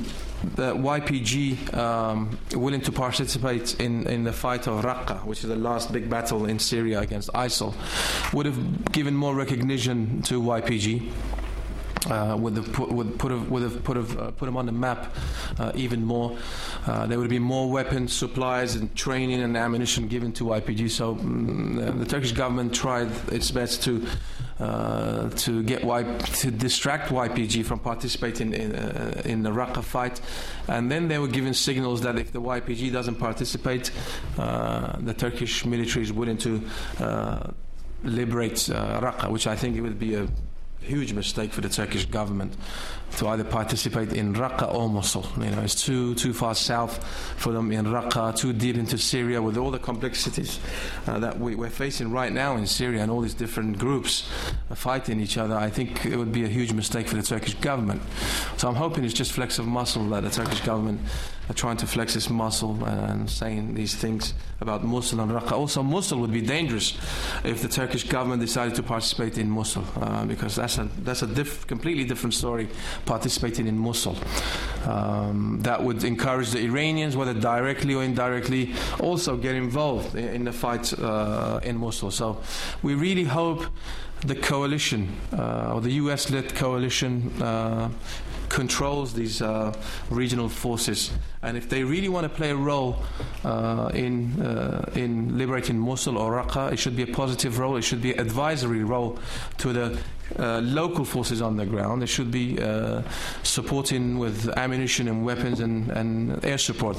the 0.56 0.74
YPG 0.74 1.74
um, 1.74 2.38
willing 2.54 2.82
to 2.82 2.92
participate 2.92 3.80
in, 3.80 4.08
in 4.08 4.24
the 4.24 4.34
fight 4.34 4.68
of 4.68 4.84
Raqqa, 4.84 5.26
which 5.26 5.44
is 5.44 5.50
the 5.50 5.56
last 5.56 5.92
big 5.92 6.10
battle 6.10 6.46
in 6.46 6.60
Syria 6.60 7.00
against 7.00 7.30
ISIL, 7.34 7.74
would 8.34 8.46
have 8.46 8.92
given 8.92 9.16
more 9.16 9.36
recognition 9.36 10.22
to 10.24 10.42
YPG. 10.42 11.12
Uh, 12.10 12.36
would 12.38 12.58
have 12.58 12.72
put 12.74 12.92
would 12.92 13.18
put 13.18 13.32
have, 13.32 13.50
would 13.50 13.64
have 13.64 13.82
put 13.84 13.96
have, 13.96 14.20
uh, 14.20 14.32
put 14.32 14.46
them 14.46 14.58
on 14.58 14.66
the 14.66 14.72
map 14.72 15.16
uh, 15.58 15.72
even 15.74 16.04
more. 16.04 16.36
Uh, 16.86 17.06
there 17.06 17.18
would 17.18 17.30
be 17.30 17.40
more 17.40 17.70
weapons, 17.72 18.12
supplies, 18.12 18.76
and 18.76 18.94
training 18.94 19.42
and 19.42 19.56
ammunition 19.56 20.10
given 20.10 20.34
to 20.34 20.44
YPG. 20.44 20.90
So 20.90 21.16
mm, 21.16 22.00
the 22.00 22.06
Turkish 22.06 22.34
government 22.34 22.74
tried 22.76 23.10
its 23.32 23.52
best 23.52 23.84
to 23.84 24.06
uh, 24.60 25.30
to 25.30 25.64
get 25.64 25.86
y- 25.86 26.04
to 26.04 26.52
distract 26.52 27.10
YPG 27.10 27.64
from 27.64 27.80
participating 27.80 28.54
in 28.54 28.76
uh, 28.76 29.22
in 29.24 29.44
the 29.44 29.52
Raqqa 29.52 29.82
fight, 29.82 30.20
and 30.68 30.92
then 30.92 31.08
they 31.08 31.20
were 31.20 31.30
given 31.30 31.54
signals 31.54 32.02
that 32.02 32.18
if 32.18 32.34
the 32.34 32.42
YPG 32.42 32.92
doesn't 32.92 33.16
participate, 33.16 33.92
the 34.36 35.16
Turkish 35.18 35.66
military 35.66 36.04
is 36.04 36.12
willing 36.12 36.38
to 36.40 36.62
liberate 38.04 38.56
Raqqa, 38.56 39.32
which 39.32 39.48
I 39.48 39.56
think 39.56 39.78
it 39.78 39.82
would 39.82 40.00
be 40.00 40.16
a 40.16 40.28
huge 40.84 41.14
mistake 41.14 41.52
for 41.52 41.62
the 41.62 41.70
Turkish 41.70 42.06
government 42.06 42.54
to 43.18 43.28
either 43.28 43.44
participate 43.44 44.14
in 44.14 44.34
Raqqa 44.34 44.74
or 44.74 44.90
Mosul. 44.90 45.26
You 45.38 45.52
know, 45.52 45.62
it's 45.62 45.82
too 45.84 46.16
too 46.16 46.34
far 46.34 46.56
south 46.56 47.04
for 47.38 47.52
them 47.52 47.72
in 47.72 47.86
Raqqa, 47.86 48.36
too 48.36 48.54
deep 48.54 48.78
into 48.78 48.98
Syria 48.98 49.42
with 49.42 49.58
all 49.58 49.72
the 49.72 49.80
complexities 49.80 50.60
uh, 51.08 51.20
that 51.20 51.40
we, 51.40 51.56
are 51.56 51.70
facing 51.70 52.12
right 52.12 52.32
now 52.32 52.56
in 52.56 52.66
Syria 52.66 53.02
and 53.02 53.12
all 53.12 53.22
these 53.22 53.34
different 53.34 53.78
groups 53.78 54.30
uh, 54.70 54.76
fighting 54.76 55.20
each 55.20 55.38
other. 55.38 55.56
I 55.56 55.70
think 55.70 56.06
it 56.06 56.18
would 56.18 56.32
be 56.32 56.44
a 56.44 56.48
huge 56.48 56.74
mistake 56.74 57.08
for 57.08 57.16
the 57.16 57.24
Turkish 57.24 57.56
government. 57.56 58.02
So 58.58 58.68
I'm 58.68 58.76
hoping 58.76 59.04
it's 59.04 59.14
just 59.14 59.32
flex 59.32 59.60
of 59.60 59.68
muscle 59.68 60.08
that 60.10 60.24
the 60.24 60.30
Turkish 60.30 60.62
government 60.62 61.02
are 61.50 61.54
trying 61.54 61.78
to 61.78 61.88
flex 61.88 62.16
its 62.16 62.30
muscle 62.30 62.84
and 62.86 63.30
saying 63.30 63.74
these 63.74 63.96
things 63.96 64.34
about 64.62 64.84
Mosul 64.84 65.20
and 65.20 65.32
Raqqa. 65.32 65.52
Also, 65.52 65.84
Mosul 65.84 66.20
would 66.20 66.32
be 66.32 66.42
dangerous 66.42 66.98
if 67.44 67.62
the 67.62 67.68
Turkish 67.68 68.08
government 68.08 68.42
decided 68.42 68.76
to 68.76 68.84
participate 68.84 69.38
in 69.38 69.50
Mosul, 69.50 69.84
uh, 70.00 70.26
because 70.26 70.56
that's 70.56 70.78
a 70.78 70.88
that's 71.00 71.22
a 71.22 71.28
diff- 71.28 71.68
completely 71.68 72.06
different 72.06 72.34
story. 72.34 72.70
Participating 73.06 73.68
in 73.68 73.78
Mosul, 73.78 74.18
um, 74.86 75.60
that 75.62 75.84
would 75.84 76.04
encourage 76.04 76.52
the 76.52 76.60
Iranians, 76.60 77.16
whether 77.16 77.34
directly 77.34 77.94
or 77.94 78.04
indirectly, 78.04 78.74
also 79.00 79.36
get 79.36 79.56
involved 79.56 80.16
in, 80.16 80.28
in 80.30 80.44
the 80.46 80.54
fight 80.54 80.98
uh, 81.00 81.60
in 81.64 81.78
Mosul. 81.78 82.12
So, 82.12 82.42
we 82.82 82.96
really 82.96 83.26
hope 83.26 83.66
the 84.26 84.36
coalition, 84.36 85.10
uh, 85.34 85.74
or 85.74 85.82
the 85.82 85.92
US-led 85.92 86.56
coalition, 86.56 87.30
uh, 87.42 87.90
controls 88.54 89.14
these 89.14 89.42
uh, 89.42 89.74
regional 90.12 90.48
forces. 90.48 91.12
And 91.42 91.58
if 91.58 91.68
they 91.70 91.84
really 91.84 92.08
want 92.08 92.24
to 92.26 92.30
play 92.30 92.52
a 92.52 92.56
role 92.56 93.02
uh, 93.44 93.90
in, 93.94 94.40
uh, 94.40 94.92
in 94.94 95.38
liberating 95.38 95.80
Mosul 95.80 96.18
or 96.18 96.44
Raqqa, 96.44 96.72
it 96.72 96.78
should 96.78 96.96
be 96.96 97.04
a 97.04 97.08
positive 97.08 97.58
role. 97.58 97.76
It 97.78 97.82
should 97.82 98.02
be 98.02 98.14
an 98.14 98.20
advisory 98.20 98.84
role 98.84 99.18
to 99.58 99.74
the 99.74 100.00
uh, 100.40 100.60
local 100.60 101.06
forces 101.06 101.42
on 101.42 101.58
the 101.58 101.66
ground. 101.66 102.02
They 102.02 102.08
should 102.08 102.32
be 102.32 102.60
uh, 102.62 103.02
supporting 103.44 104.18
with 104.18 104.50
ammunition 104.58 105.08
and 105.08 105.26
weapons 105.26 105.60
and, 105.60 105.90
and 105.92 106.44
air 106.44 106.58
support. 106.58 106.98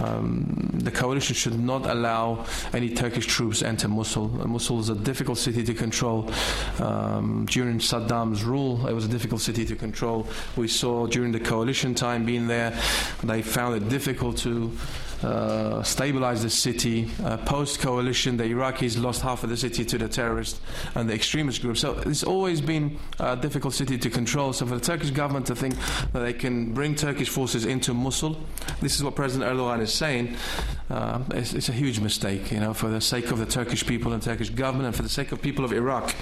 Um, 0.00 0.70
the 0.74 0.90
coalition 0.90 1.34
should 1.34 1.58
not 1.58 1.86
allow 1.86 2.44
any 2.72 2.94
Turkish 2.94 3.26
troops 3.26 3.62
enter 3.62 3.88
Mosul. 3.88 4.28
Mosul 4.46 4.80
is 4.80 4.88
a 4.88 4.94
difficult 4.94 5.38
city 5.38 5.64
to 5.64 5.74
control. 5.74 6.30
Um, 6.78 7.46
during 7.46 7.78
Saddam's 7.78 8.44
rule, 8.44 8.86
it 8.86 8.92
was 8.92 9.04
a 9.04 9.08
difficult 9.08 9.40
city 9.40 9.64
to 9.66 9.76
control. 9.76 10.26
We 10.56 10.68
saw 10.68 11.06
during 11.06 11.32
the 11.32 11.40
coalition 11.40 11.94
time 11.94 12.24
being 12.24 12.46
there, 12.46 12.78
they 13.22 13.42
found 13.42 13.76
it 13.76 13.88
difficult 13.88 14.36
to 14.38 14.70
uh, 15.22 15.82
stabilize 15.82 16.42
the 16.42 16.50
city. 16.50 17.10
Uh, 17.24 17.36
Post 17.38 17.80
coalition, 17.80 18.36
the 18.36 18.44
Iraqis 18.44 19.00
lost 19.00 19.22
half 19.22 19.44
of 19.44 19.50
the 19.50 19.56
city 19.56 19.84
to 19.84 19.98
the 19.98 20.08
terrorists 20.08 20.60
and 20.94 21.08
the 21.08 21.14
extremist 21.14 21.62
groups. 21.62 21.80
So 21.80 21.98
it's 22.04 22.24
always 22.24 22.60
been 22.60 22.98
a 23.18 23.36
difficult 23.36 23.74
city 23.74 23.98
to 23.98 24.10
control. 24.10 24.52
So 24.52 24.66
for 24.66 24.74
the 24.74 24.80
Turkish 24.80 25.10
government 25.10 25.46
to 25.46 25.56
think 25.56 25.76
that 26.12 26.20
they 26.20 26.32
can 26.32 26.72
bring 26.74 26.94
Turkish 26.94 27.28
forces 27.28 27.64
into 27.64 27.94
Mosul, 27.94 28.36
this 28.80 28.96
is 28.96 29.04
what 29.04 29.14
President 29.14 29.50
Erdogan 29.50 29.80
is 29.80 29.92
saying. 29.92 30.36
Uh, 30.88 31.20
it's, 31.30 31.52
it's, 31.52 31.68
a 31.68 31.72
huge 31.72 31.98
mistake, 31.98 32.52
you 32.52 32.60
know, 32.60 32.72
for 32.72 32.88
the 32.88 33.00
sake 33.00 33.32
of 33.32 33.38
the 33.38 33.46
Turkish 33.46 33.84
people 33.84 34.12
and 34.12 34.22
Turkish 34.22 34.50
government, 34.50 34.86
and 34.86 34.94
for 34.94 35.02
the 35.02 35.08
sake 35.08 35.32
of 35.32 35.42
people 35.42 35.64
of 35.64 35.72
Iraq. 35.72 36.14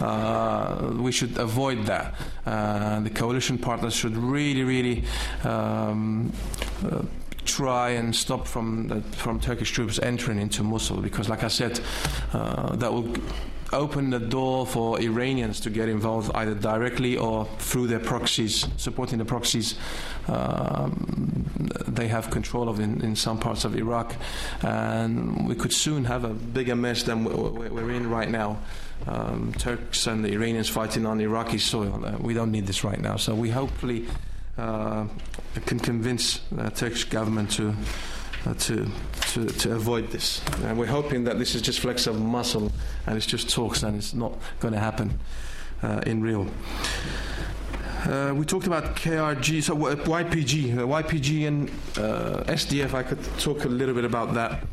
Uh, 0.00 0.92
we 0.96 1.12
should 1.12 1.36
avoid 1.38 1.86
that. 1.86 2.14
Uh, 2.44 2.98
the 3.00 3.10
coalition 3.10 3.58
partners 3.58 3.94
should 3.94 4.16
really, 4.16 4.64
really. 4.64 5.04
Um, 5.44 6.32
uh, 6.84 7.02
try 7.48 7.90
and 7.90 8.14
stop 8.14 8.46
from 8.46 8.88
the, 8.88 9.00
from 9.16 9.40
Turkish 9.40 9.72
troops 9.72 9.98
entering 9.98 10.38
into 10.38 10.62
Mosul 10.62 11.00
because, 11.00 11.28
like 11.28 11.42
I 11.42 11.48
said, 11.48 11.80
uh, 12.32 12.76
that 12.76 12.92
will 12.92 13.12
open 13.72 14.10
the 14.10 14.18
door 14.18 14.66
for 14.66 15.00
Iranians 15.00 15.60
to 15.60 15.70
get 15.70 15.88
involved 15.88 16.30
either 16.34 16.54
directly 16.54 17.16
or 17.16 17.46
through 17.58 17.86
their 17.86 17.98
proxies, 17.98 18.66
supporting 18.76 19.18
the 19.18 19.24
proxies 19.24 19.74
um, 20.26 21.48
they 21.86 22.08
have 22.08 22.30
control 22.30 22.68
of 22.68 22.80
in, 22.80 23.00
in, 23.02 23.16
some 23.16 23.38
parts 23.38 23.64
of 23.64 23.76
Iraq. 23.76 24.14
And 24.62 25.48
we 25.48 25.54
could 25.54 25.72
soon 25.72 26.04
have 26.04 26.24
a 26.24 26.34
bigger 26.34 26.76
mess 26.76 27.02
than 27.02 27.24
we're 27.24 27.90
in 27.90 28.08
right 28.08 28.30
now. 28.30 28.58
Um, 29.06 29.52
Turks 29.58 30.06
and 30.06 30.24
the 30.24 30.32
Iranians 30.32 30.68
fighting 30.68 31.06
on 31.06 31.20
Iraqi 31.20 31.58
soil. 31.58 32.04
Uh, 32.04 32.16
we 32.18 32.34
don't 32.34 32.52
need 32.52 32.66
this 32.66 32.84
right 32.84 33.00
now. 33.00 33.16
So 33.16 33.34
we 33.34 33.50
hopefully 33.50 34.06
can 35.66 35.78
convince 35.78 36.40
the 36.50 36.70
Turkish 36.70 37.04
government 37.04 37.50
to, 37.52 37.74
uh, 38.46 38.54
to, 38.54 38.86
to, 39.32 39.46
to, 39.46 39.74
avoid 39.74 40.10
this. 40.10 40.40
And 40.64 40.78
we're 40.78 40.86
hoping 40.86 41.24
that 41.24 41.38
this 41.38 41.54
is 41.54 41.62
just 41.62 41.80
flex 41.80 42.06
of 42.06 42.20
muscle 42.20 42.72
and 43.06 43.16
it's 43.16 43.26
just 43.26 43.50
talks 43.50 43.82
and 43.82 43.96
it's 43.96 44.14
not 44.14 44.32
going 44.60 44.74
to 44.74 44.80
happen 44.80 45.18
uh, 45.82 46.00
in 46.06 46.22
real. 46.22 46.46
Uh, 48.04 48.32
we 48.34 48.44
talked 48.44 48.66
about 48.66 48.96
KRG, 48.96 49.62
so 49.62 49.76
YPG, 49.76 50.74
YPG 50.74 51.48
and 51.48 51.68
uh, 51.98 52.44
SDF. 52.44 52.94
I 52.94 53.02
could 53.02 53.22
talk 53.38 53.64
a 53.64 53.68
little 53.68 53.94
bit 53.94 54.04
about 54.04 54.34
that. 54.34 54.64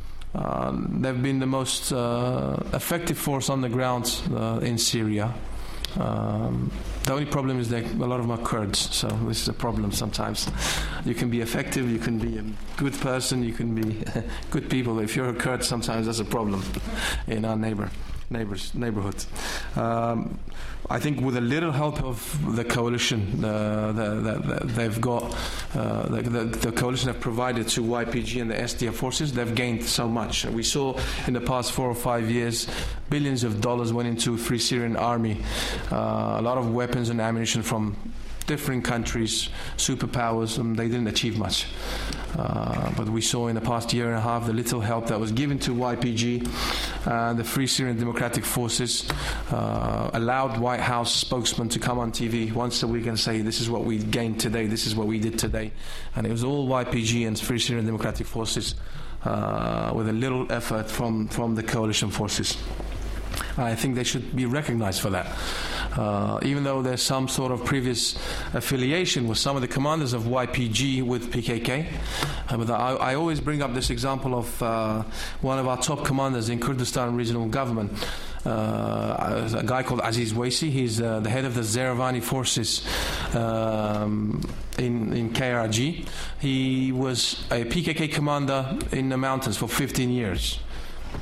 They've 1.01 1.21
been 1.21 1.39
the 1.39 1.47
most 1.47 1.91
uh, 1.91 2.57
effective 2.73 3.17
force 3.17 3.49
on 3.49 3.61
the 3.61 3.69
ground 3.69 4.21
in 4.61 4.77
Syria. 4.77 5.33
Um, 5.99 6.71
the 7.03 7.13
only 7.13 7.25
problem 7.25 7.59
is 7.59 7.69
that 7.69 7.85
a 7.85 8.05
lot 8.05 8.19
of 8.19 8.27
them 8.27 8.31
are 8.31 8.43
Kurds, 8.43 8.93
so 8.93 9.07
this 9.27 9.41
is 9.41 9.47
a 9.47 9.53
problem 9.53 9.91
sometimes. 9.91 10.49
You 11.05 11.13
can 11.13 11.29
be 11.29 11.41
effective, 11.41 11.89
you 11.89 11.99
can 11.99 12.17
be 12.17 12.37
a 12.37 12.45
good 12.77 12.93
person, 12.93 13.43
you 13.43 13.53
can 13.53 13.75
be 13.75 14.03
good 14.51 14.69
people. 14.69 14.99
If 14.99 15.15
you're 15.15 15.29
a 15.29 15.33
Kurd, 15.33 15.63
sometimes 15.63 16.07
that's 16.07 16.19
a 16.19 16.25
problem 16.25 16.63
in 17.27 17.45
our 17.45 17.55
neighbor 17.55 17.89
neighbors 18.29 18.73
neighborhood. 18.73 19.23
Um, 19.75 20.39
I 20.89 20.99
think 20.99 21.21
with 21.21 21.35
a 21.35 21.41
little 21.41 21.71
help 21.71 22.03
of 22.03 22.55
the 22.55 22.63
coalition 22.63 23.43
uh, 23.43 23.91
that, 23.93 24.61
they've 24.65 25.01
got, 25.01 25.35
uh, 25.73 26.07
the, 26.09 26.21
the, 26.21 26.43
the, 26.45 26.71
coalition 26.71 27.07
have 27.07 27.19
provided 27.19 27.67
to 27.69 27.81
YPG 27.81 28.39
and 28.39 28.51
the 28.51 28.55
SDF 28.55 28.93
forces, 28.93 29.33
they've 29.33 29.55
gained 29.55 29.83
so 29.83 30.07
much. 30.07 30.45
We 30.45 30.61
saw 30.61 30.99
in 31.25 31.33
the 31.33 31.41
past 31.41 31.71
four 31.71 31.89
or 31.89 31.95
five 31.95 32.29
years, 32.29 32.67
billions 33.09 33.43
of 33.43 33.61
dollars 33.61 33.93
went 33.93 34.07
into 34.07 34.37
Free 34.37 34.59
Syrian 34.59 34.95
Army, 34.95 35.41
uh, 35.91 36.35
a 36.37 36.41
lot 36.41 36.59
of 36.59 36.71
weapons 36.71 37.09
and 37.09 37.19
ammunition 37.19 37.63
from 37.63 37.95
different 38.47 38.83
countries, 38.83 39.49
superpowers, 39.77 40.57
and 40.57 40.75
they 40.75 40.87
didn't 40.87 41.07
achieve 41.07 41.37
much. 41.37 41.67
Uh, 42.37 42.91
but 42.97 43.07
we 43.07 43.21
saw 43.21 43.47
in 43.47 43.55
the 43.55 43.61
past 43.61 43.93
year 43.93 44.07
and 44.07 44.15
a 44.15 44.21
half 44.21 44.45
the 44.45 44.53
little 44.53 44.81
help 44.81 45.07
that 45.07 45.19
was 45.19 45.31
given 45.31 45.57
to 45.57 45.71
YPG. 45.71 47.07
Uh, 47.07 47.33
the 47.33 47.43
Free 47.43 47.67
Syrian 47.67 47.97
Democratic 47.97 48.43
Forces 48.43 49.09
uh, 49.51 50.09
allowed 50.13 50.59
White 50.59 50.81
House 50.81 51.13
spokesmen 51.13 51.69
to 51.69 51.79
come 51.79 51.97
on 51.97 52.11
TV 52.11 52.51
once 52.51 52.83
a 52.83 52.87
week 52.87 53.05
and 53.05 53.19
say, 53.19 53.41
This 53.41 53.61
is 53.61 53.69
what 53.69 53.85
we 53.85 53.99
gained 53.99 54.39
today, 54.39 54.67
this 54.67 54.85
is 54.85 54.95
what 54.95 55.07
we 55.07 55.19
did 55.19 55.39
today. 55.39 55.71
And 56.15 56.27
it 56.27 56.31
was 56.31 56.43
all 56.43 56.67
YPG 56.67 57.25
and 57.27 57.39
Free 57.39 57.59
Syrian 57.59 57.85
Democratic 57.85 58.27
Forces 58.27 58.75
uh, 59.23 59.91
with 59.95 60.09
a 60.09 60.13
little 60.13 60.51
effort 60.51 60.89
from, 60.89 61.27
from 61.29 61.55
the 61.55 61.63
coalition 61.63 62.09
forces. 62.09 62.57
I 63.57 63.75
think 63.75 63.95
they 63.95 64.03
should 64.03 64.35
be 64.35 64.45
recognized 64.45 65.01
for 65.01 65.09
that. 65.11 65.27
Uh, 65.95 66.39
even 66.43 66.63
though 66.63 66.81
there's 66.81 67.01
some 67.01 67.27
sort 67.27 67.51
of 67.51 67.63
previous 67.63 68.15
affiliation 68.53 69.27
with 69.27 69.37
some 69.37 69.55
of 69.55 69.61
the 69.61 69.67
commanders 69.67 70.11
of 70.11 70.23
YPG 70.23 71.01
with 71.03 71.31
PKK. 71.31 71.87
Uh, 72.49 72.57
but 72.57 72.69
I, 72.69 73.11
I, 73.11 73.15
always 73.15 73.39
bring 73.39 73.61
up 73.61 73.73
this 73.73 73.89
example 73.89 74.35
of 74.35 74.61
uh, 74.61 75.03
one 75.41 75.57
of 75.57 75.67
our 75.67 75.77
top 75.77 76.03
commanders 76.03 76.49
in 76.49 76.59
Kurdistan 76.59 77.15
regional 77.15 77.47
government. 77.47 77.93
Uh, 78.45 79.49
a 79.57 79.63
guy 79.63 79.81
called 79.81 80.01
Aziz 80.03 80.33
Waisi. 80.33 80.69
He's 80.69 81.01
uh, 81.01 81.19
the 81.21 81.29
head 81.29 81.45
of 81.45 81.55
the 81.55 81.61
Zeravani 81.61 82.21
forces 82.21 82.85
um, 83.33 84.41
in, 84.77 85.13
in 85.13 85.31
KRG. 85.31 86.07
He 86.39 86.91
was 86.91 87.43
a 87.49 87.63
PKK 87.63 88.11
commander 88.11 88.77
in 88.91 89.09
the 89.09 89.17
mountains 89.17 89.57
for 89.57 89.67
15 89.67 90.11
years. 90.11 90.59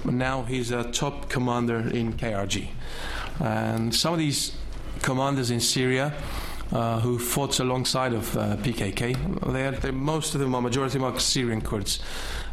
Now 0.03 0.43
he's 0.43 0.71
a 0.71 0.91
top 0.91 1.29
commander 1.29 1.77
in 1.77 2.13
KRG. 2.13 2.67
And 3.39 3.95
some 3.95 4.13
of 4.13 4.19
these 4.19 4.55
commanders 5.03 5.51
in 5.51 5.59
Syria 5.59 6.13
uh, 6.71 6.99
who 7.01 7.19
fought 7.19 7.59
alongside 7.59 8.13
of 8.13 8.35
uh, 8.35 8.55
PKK, 8.57 9.53
they 9.53 9.67
are, 9.67 9.71
they, 9.71 9.91
most 9.91 10.33
of 10.33 10.41
them 10.41 10.55
are 10.55 10.61
majority 10.61 10.97
are 10.97 11.19
Syrian 11.19 11.61
Kurds. 11.61 11.99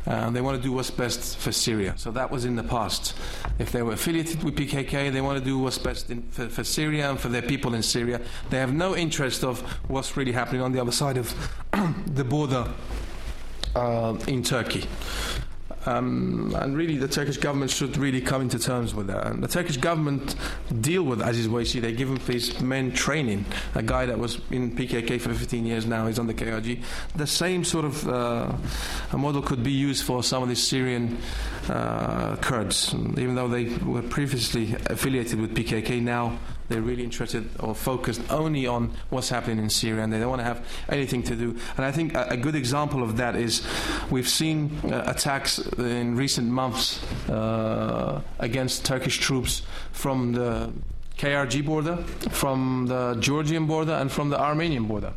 Uh, 0.07 0.31
they 0.31 0.41
want 0.41 0.57
to 0.57 0.63
do 0.63 0.73
what's 0.73 0.91
best 0.91 1.39
for 1.39 1.53
Syria. 1.53 1.95
So 1.97 2.11
that 2.11 2.31
was 2.31 2.45
in 2.45 2.57
the 2.57 2.63
past. 2.63 3.15
If 3.59 3.71
they 3.71 3.83
were 3.83 3.93
affiliated 3.93 4.43
with 4.43 4.57
PKK, 4.57 5.13
they 5.13 5.21
want 5.21 5.39
to 5.39 5.45
do 5.45 5.59
what's 5.59 5.79
best 5.79 6.11
in, 6.11 6.23
for, 6.31 6.49
for, 6.49 6.65
Syria 6.65 7.11
and 7.11 7.21
for 7.21 7.29
their 7.29 7.43
people 7.43 7.75
in 7.75 7.83
Syria. 7.83 8.21
They 8.51 8.59
have 8.59 8.73
no 8.73 8.97
interest 8.97 9.45
of 9.45 9.61
what's 9.89 10.17
really 10.17 10.33
happening 10.33 10.63
on 10.63 10.73
the 10.73 10.81
other 10.81 10.93
side 10.93 11.17
of 11.17 11.35
the 12.07 12.25
border 12.25 12.67
uh, 13.75 14.17
in 14.27 14.43
Turkey. 14.43 14.87
Um, 15.87 16.55
and 16.59 16.77
really, 16.77 16.97
the 16.97 17.09
Turkish 17.09 17.39
government 17.39 17.71
should 17.71 17.97
really 17.97 18.21
come 18.21 18.43
into 18.43 18.59
terms 18.59 18.95
with 18.95 19.07
that. 19.07 19.27
And 19.27 19.43
the 19.43 19.49
Turkish 19.49 19.79
government 19.79 20.37
deal 20.81 21.03
with 21.03 21.21
Aziz 21.21 21.49
Waisi. 21.49 21.81
They 21.81 21.93
give 21.93 22.09
him 22.09 22.21
these 22.27 22.61
men 22.61 22.93
training. 22.93 23.47
A 23.75 23.83
guy 23.83 24.07
that 24.07 24.19
was 24.19 24.41
in 24.51 24.77
PKK 24.77 25.21
for 25.21 25.33
15 25.33 25.65
years 25.65 25.87
now, 25.87 26.07
he's 26.07 26.19
on 26.19 26.27
the 26.27 26.35
KRG. 26.35 26.83
The 27.17 27.27
same 27.27 27.65
sort 27.65 27.85
of 27.85 28.09
uh, 28.09 28.53
model 29.17 29.43
could 29.43 29.63
be 29.63 29.73
used 29.73 30.05
for 30.05 30.23
some 30.23 30.43
of 30.43 30.49
the 30.49 30.57
Syrian 30.57 31.19
uh, 31.69 32.37
Kurds, 32.37 32.95
even 32.95 33.35
though 33.35 33.49
they 33.49 33.65
were 33.77 34.03
previously 34.03 34.75
affiliated 34.87 35.41
with 35.41 35.55
PKK. 35.55 36.03
Now 36.03 36.39
they're 36.71 36.81
really 36.81 37.03
interested 37.05 37.51
or 37.59 37.75
focused 37.75 38.23
only 38.31 38.67
on 38.67 38.93
what's 39.11 39.29
happening 39.29 39.59
in 39.59 39.69
Syria 39.69 40.05
and 40.05 40.13
they 40.13 40.21
don't 40.21 40.31
want 40.31 40.41
to 40.41 40.45
have 40.45 40.65
anything 40.89 41.23
to 41.25 41.35
do. 41.35 41.51
And 41.77 41.85
I 41.85 41.91
think 41.91 42.15
a, 42.15 42.29
a 42.31 42.37
good 42.37 42.55
example 42.55 43.03
of 43.03 43.17
that 43.17 43.35
is 43.35 43.67
we've 44.09 44.29
seen 44.29 44.79
uh, 44.85 45.03
attacks 45.07 45.59
in 45.79 46.17
recent 46.17 46.49
months 46.49 47.03
uh, 47.29 48.23
against 48.39 48.85
Turkish 48.85 49.19
troops 49.19 49.63
from 49.93 50.33
the 50.33 50.73
KRG 51.19 51.67
border, 51.67 51.97
from 52.31 52.87
the 52.87 53.17
Georgian 53.17 53.67
border, 53.67 53.93
and 53.93 54.11
from 54.11 54.31
the 54.31 54.41
Armenian 54.41 54.85
border. 54.85 55.13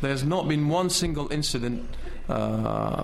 There's 0.00 0.24
not 0.24 0.48
been 0.48 0.68
one 0.68 0.88
single 0.88 1.30
incident 1.32 1.84
uh, 2.28 3.02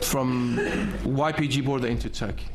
from 0.00 0.58
YPG 1.04 1.64
border 1.64 1.88
into 1.88 2.10
Turkey. 2.10 2.46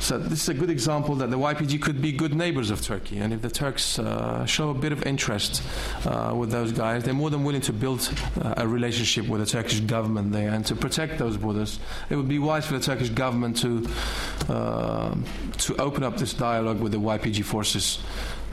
So 0.00 0.18
this 0.18 0.42
is 0.42 0.48
a 0.50 0.54
good 0.54 0.70
example 0.70 1.14
that 1.16 1.30
the 1.30 1.38
YPG 1.38 1.80
could 1.80 2.02
be 2.02 2.12
good 2.12 2.34
neighbors 2.34 2.70
of 2.70 2.82
Turkey, 2.82 3.18
and 3.18 3.32
if 3.32 3.40
the 3.40 3.50
Turks 3.50 3.98
uh, 3.98 4.44
show 4.44 4.70
a 4.70 4.74
bit 4.74 4.92
of 4.92 5.06
interest 5.06 5.62
uh, 6.04 6.34
with 6.36 6.50
those 6.50 6.72
guys, 6.72 7.04
they're 7.04 7.14
more 7.14 7.30
than 7.30 7.42
willing 7.42 7.62
to 7.62 7.72
build 7.72 8.12
uh, 8.42 8.54
a 8.58 8.68
relationship 8.68 9.26
with 9.28 9.40
the 9.40 9.46
Turkish 9.46 9.80
government 9.80 10.32
there 10.32 10.50
and 10.50 10.66
to 10.66 10.76
protect 10.76 11.18
those 11.18 11.36
borders. 11.36 11.80
It 12.10 12.16
would 12.16 12.28
be 12.28 12.38
wise 12.38 12.66
for 12.66 12.74
the 12.74 12.84
Turkish 12.84 13.08
government 13.08 13.56
to 13.58 13.88
uh, 14.48 15.14
to 15.58 15.76
open 15.76 16.02
up 16.02 16.18
this 16.18 16.34
dialogue 16.34 16.80
with 16.80 16.92
the 16.92 17.00
YPG 17.00 17.44
forces. 17.44 17.98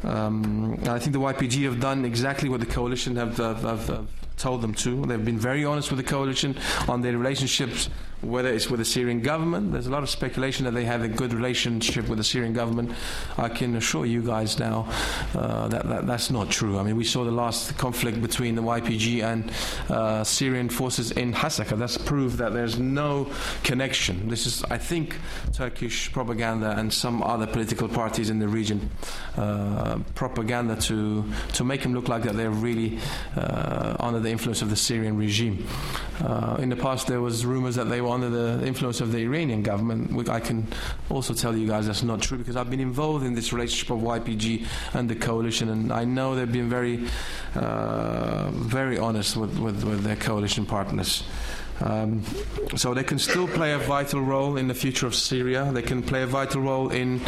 Um, 0.04 0.80
I 0.88 1.00
think 1.00 1.12
the 1.14 1.20
YPG 1.20 1.64
have 1.66 1.80
done 1.80 2.06
exactly 2.06 2.50
what 2.50 2.60
the 2.60 2.66
coalition 2.66 3.16
have, 3.18 3.38
have, 3.38 3.62
have, 3.62 3.88
have 3.88 4.08
told 4.38 4.62
them 4.62 4.74
to. 4.74 5.06
They've 5.06 5.24
been 5.24 5.38
very 5.38 5.64
honest 5.64 5.92
with 5.92 5.98
the 5.98 6.10
coalition 6.10 6.58
on 6.88 7.02
their 7.02 7.18
relationships 7.18 7.90
whether 8.22 8.50
it's 8.50 8.70
with 8.70 8.80
the 8.80 8.86
Syrian 8.86 9.22
government. 9.22 9.72
There's 9.72 9.88
a 9.88 9.92
lot 9.92 10.04
of 10.04 10.10
speculation 10.10 10.66
that 10.66 10.72
they 10.72 10.86
have 10.86 11.02
a 11.02 11.08
good 11.08 11.34
relationship 11.34 12.08
with 12.08 12.18
the 12.18 12.24
Syrian 12.24 12.54
government. 12.54 12.92
I 13.38 13.50
can 13.50 13.76
assure 13.76 14.06
you 14.06 14.22
guys 14.22 14.60
now 14.60 14.88
uh, 15.36 15.68
that, 15.70 15.88
that, 15.88 16.08
that's 16.08 16.30
not 16.30 16.50
true. 16.50 16.78
I 16.78 16.84
mean, 16.84 16.96
we 16.96 17.04
saw 17.04 17.24
the 17.24 17.32
last 17.32 17.78
conflict 17.78 18.22
between 18.22 18.56
the 18.56 18.62
YPG 18.62 19.24
and 19.24 19.52
uh, 19.90 20.24
Syrian 20.24 20.70
forces 20.70 21.12
in 21.12 21.34
Hasaka. 21.34 21.78
That's 21.78 21.98
proof 21.98 22.34
that 22.38 22.54
there's 22.54 22.78
no 22.78 23.32
connection. 23.64 24.30
This 24.30 24.46
is, 24.46 24.64
I 24.66 24.78
think, 24.78 25.18
Turkish 25.54 26.12
propaganda 26.12 26.76
and 26.78 26.94
some 26.94 27.24
other 27.24 27.48
political 27.48 27.88
parties 27.88 28.30
in 28.30 28.40
the 28.40 28.48
region 28.48 28.90
uh, 29.38 30.00
propaganda 30.16 30.76
to 30.76 31.24
to 31.54 31.64
make 31.64 31.82
them 31.82 31.94
look 31.94 32.08
like 32.08 32.24
that 32.24 32.36
they're 32.36 32.50
really 32.50 33.00
uh, 33.36 33.96
under 34.00 34.20
the 34.20 34.30
influence 34.30 34.62
of 34.62 34.70
the 34.70 34.76
Syrian 34.76 35.18
regime. 35.18 35.66
Uh, 36.22 36.58
in 36.60 36.70
the 36.70 36.76
past, 36.76 37.08
there 37.08 37.22
was 37.22 37.46
rumors 37.46 37.76
that 37.76 37.86
they 37.86 38.02
were 38.02 38.11
under 38.12 38.30
the 38.30 38.66
influence 38.66 39.02
of 39.02 39.12
the 39.12 39.20
Iranian 39.20 39.64
government. 39.64 40.14
Which 40.14 40.30
I 40.30 40.40
can 40.40 40.68
also 41.10 41.34
tell 41.34 41.56
you 41.56 41.68
guys 41.68 41.88
that's 41.88 42.04
not 42.04 42.22
true 42.22 42.38
because 42.38 42.56
I've 42.56 42.70
been 42.70 42.80
involved 42.80 43.26
in 43.26 43.34
this 43.34 43.54
relationship 43.54 43.92
of 43.92 44.00
YPG 44.00 44.66
and 44.94 45.10
the 45.10 45.16
coalition, 45.16 45.70
and 45.70 45.92
I 45.92 46.04
know 46.04 46.36
they've 46.36 46.52
been 46.52 46.70
very, 46.70 47.08
uh, 47.56 48.50
very 48.52 48.98
honest 48.98 49.38
with, 49.38 49.58
with, 49.60 49.84
with 49.84 50.04
their 50.04 50.16
coalition 50.16 50.66
partners. 50.66 51.24
Um, 51.84 52.24
so 52.76 52.94
they 52.94 53.04
can 53.04 53.18
still 53.18 53.48
play 53.48 53.74
a 53.74 53.80
vital 53.80 54.22
role 54.22 54.58
in 54.58 54.68
the 54.68 54.74
future 54.74 55.08
of 55.08 55.16
Syria. 55.16 55.72
They 55.72 55.82
can 55.82 56.04
play 56.04 56.22
a 56.22 56.28
vital 56.28 56.62
role 56.62 56.90
in 56.90 57.22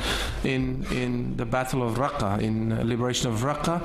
in 0.44 0.86
in 0.92 1.38
the 1.38 1.46
battle 1.46 1.82
of 1.82 1.98
Raqqa, 1.98 2.42
in 2.42 2.88
liberation 2.88 3.32
of 3.32 3.42
Raqqa. 3.42 3.82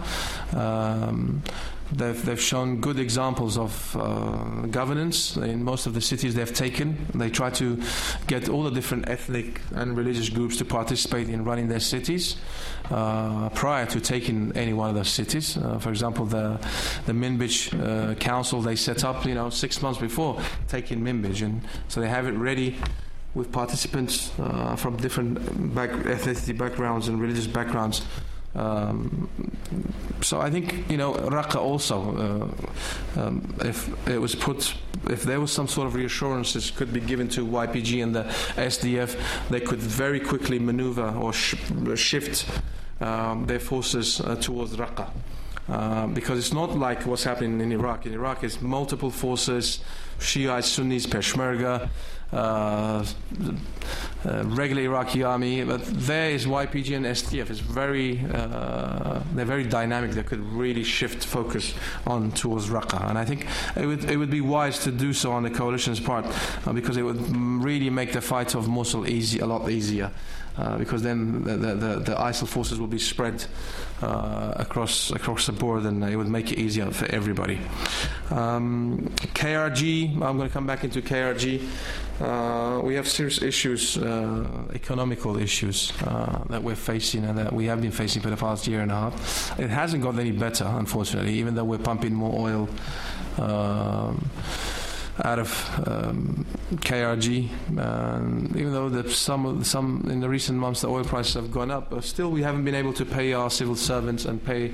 Um, 0.54 1.42
They've, 1.92 2.24
they've 2.24 2.40
shown 2.40 2.80
good 2.80 2.98
examples 2.98 3.56
of 3.56 3.96
uh, 3.96 4.66
governance 4.66 5.36
in 5.36 5.64
most 5.64 5.86
of 5.86 5.94
the 5.94 6.00
cities 6.00 6.34
they've 6.34 6.52
taken. 6.52 7.06
They 7.14 7.30
try 7.30 7.50
to 7.50 7.80
get 8.26 8.48
all 8.48 8.62
the 8.62 8.70
different 8.70 9.08
ethnic 9.08 9.60
and 9.74 9.96
religious 9.96 10.28
groups 10.28 10.58
to 10.58 10.64
participate 10.64 11.28
in 11.28 11.44
running 11.44 11.68
their 11.68 11.80
cities 11.80 12.36
uh, 12.90 13.48
prior 13.50 13.86
to 13.86 14.00
taking 14.00 14.52
any 14.54 14.72
one 14.72 14.90
of 14.90 14.94
those 14.96 15.08
cities. 15.08 15.56
Uh, 15.56 15.78
for 15.78 15.90
example, 15.90 16.26
the 16.26 16.58
the 17.06 17.12
Minbij 17.12 17.72
uh, 17.72 18.14
council 18.16 18.60
they 18.60 18.76
set 18.76 19.04
up, 19.04 19.24
you 19.24 19.34
know, 19.34 19.50
six 19.50 19.80
months 19.82 20.00
before 20.00 20.40
taking 20.68 21.00
Minbij, 21.00 21.42
and 21.42 21.62
so 21.88 22.00
they 22.00 22.08
have 22.08 22.26
it 22.26 22.32
ready 22.32 22.76
with 23.34 23.52
participants 23.52 24.32
uh, 24.38 24.74
from 24.76 24.96
different 24.96 25.38
back, 25.74 25.90
ethnicity 25.90 26.56
backgrounds 26.56 27.08
and 27.08 27.20
religious 27.20 27.46
backgrounds 27.46 28.02
um, 28.54 29.28
so 30.20 30.40
I 30.40 30.50
think 30.50 30.90
you 30.90 30.96
know 30.96 31.14
Raqqa 31.14 31.56
also, 31.56 32.50
uh, 33.16 33.20
um, 33.20 33.54
if 33.60 33.88
it 34.08 34.20
was 34.20 34.34
put, 34.34 34.74
if 35.08 35.22
there 35.22 35.40
was 35.40 35.52
some 35.52 35.68
sort 35.68 35.86
of 35.86 35.94
reassurances 35.94 36.70
could 36.70 36.92
be 36.92 37.00
given 37.00 37.28
to 37.30 37.46
YPG 37.46 38.02
and 38.02 38.14
the 38.14 38.24
SDF, 38.56 39.18
they 39.48 39.60
could 39.60 39.78
very 39.78 40.20
quickly 40.20 40.58
maneuver 40.58 41.08
or 41.10 41.32
sh- 41.32 41.56
shift 41.94 42.46
um, 43.00 43.46
their 43.46 43.60
forces 43.60 44.20
uh, 44.20 44.34
towards 44.36 44.74
Raqqa. 44.76 45.08
Uh, 45.68 46.06
because 46.06 46.38
it's 46.38 46.54
not 46.54 46.78
like 46.78 47.04
what's 47.04 47.24
happening 47.24 47.60
in 47.60 47.70
Iraq. 47.72 48.06
In 48.06 48.14
Iraq, 48.14 48.42
it's 48.42 48.62
multiple 48.62 49.10
forces, 49.10 49.80
Shiites, 50.18 50.66
Sunnis, 50.66 51.06
Peshmerga, 51.06 51.90
uh, 52.32 53.04
regular 54.24 54.82
Iraqi 54.82 55.22
army, 55.22 55.64
but 55.64 55.84
there 55.84 56.30
is 56.30 56.46
YPG 56.46 56.96
and 56.96 57.06
SDF. 57.06 57.50
It's 57.50 57.60
very, 57.60 58.20
uh, 58.34 59.20
they're 59.32 59.44
very 59.44 59.64
dynamic. 59.64 60.10
They 60.10 60.22
could 60.22 60.44
really 60.52 60.84
shift 60.84 61.24
focus 61.24 61.74
on 62.06 62.32
towards 62.32 62.68
Raqqa, 62.68 63.08
and 63.08 63.18
I 63.18 63.24
think 63.24 63.46
it 63.76 63.86
would 63.86 64.04
it 64.04 64.16
would 64.16 64.30
be 64.30 64.40
wise 64.40 64.78
to 64.80 64.90
do 64.90 65.12
so 65.12 65.32
on 65.32 65.42
the 65.42 65.50
coalition's 65.50 66.00
part 66.00 66.26
uh, 66.66 66.72
because 66.72 66.96
it 66.96 67.02
would 67.02 67.20
really 67.36 67.90
make 67.90 68.12
the 68.12 68.20
fight 68.20 68.54
of 68.54 68.68
Mosul 68.68 69.08
easy, 69.08 69.38
a 69.38 69.46
lot 69.46 69.70
easier. 69.70 70.10
Uh, 70.58 70.76
because 70.76 71.02
then 71.02 71.44
the, 71.44 71.56
the, 71.56 72.00
the, 72.00 72.14
ISIL 72.16 72.48
forces 72.48 72.80
will 72.80 72.88
be 72.88 72.98
spread 72.98 73.44
uh, 74.02 74.52
across 74.56 75.10
across 75.10 75.46
the 75.46 75.52
board, 75.52 75.84
and 75.84 76.02
it 76.04 76.16
would 76.16 76.28
make 76.28 76.52
it 76.52 76.58
easier 76.58 76.90
for 76.90 77.06
everybody. 77.06 77.60
Um, 78.30 79.10
KRG, 79.34 80.14
I'm 80.14 80.36
going 80.36 80.48
to 80.48 80.52
come 80.52 80.66
back 80.66 80.84
into 80.84 81.02
KRG. 81.02 81.66
Uh, 82.20 82.80
we 82.82 82.96
have 82.96 83.06
serious 83.06 83.40
issues, 83.42 83.96
uh, 83.96 84.44
economical 84.74 85.36
issues 85.36 85.92
uh, 86.02 86.42
that 86.48 86.62
we're 86.62 86.74
facing 86.74 87.24
and 87.24 87.38
that 87.38 87.52
we 87.52 87.66
have 87.66 87.80
been 87.80 87.92
facing 87.92 88.20
for 88.20 88.30
the 88.30 88.36
past 88.36 88.66
year 88.66 88.80
and 88.80 88.90
a 88.90 88.94
half. 88.94 89.58
It 89.60 89.70
hasn't 89.70 90.02
got 90.02 90.18
any 90.18 90.32
better, 90.32 90.64
unfortunately, 90.64 91.34
even 91.34 91.54
though 91.54 91.64
we're 91.64 91.78
pumping 91.78 92.12
more 92.12 92.34
oil. 92.50 92.68
Um, 93.38 94.28
out 95.24 95.38
of 95.38 95.88
um, 95.88 96.46
KRG, 96.76 97.48
even 98.56 98.72
though 98.72 98.88
the, 98.88 99.10
some 99.10 99.64
some 99.64 100.06
in 100.10 100.20
the 100.20 100.28
recent 100.28 100.58
months 100.58 100.82
the 100.82 100.88
oil 100.88 101.04
prices 101.04 101.34
have 101.34 101.50
gone 101.50 101.70
up, 101.70 101.90
but 101.90 102.04
still 102.04 102.30
we 102.30 102.42
haven't 102.42 102.64
been 102.64 102.74
able 102.74 102.92
to 102.94 103.04
pay 103.04 103.32
our 103.32 103.50
civil 103.50 103.76
servants 103.76 104.24
and 104.24 104.44
pay 104.44 104.72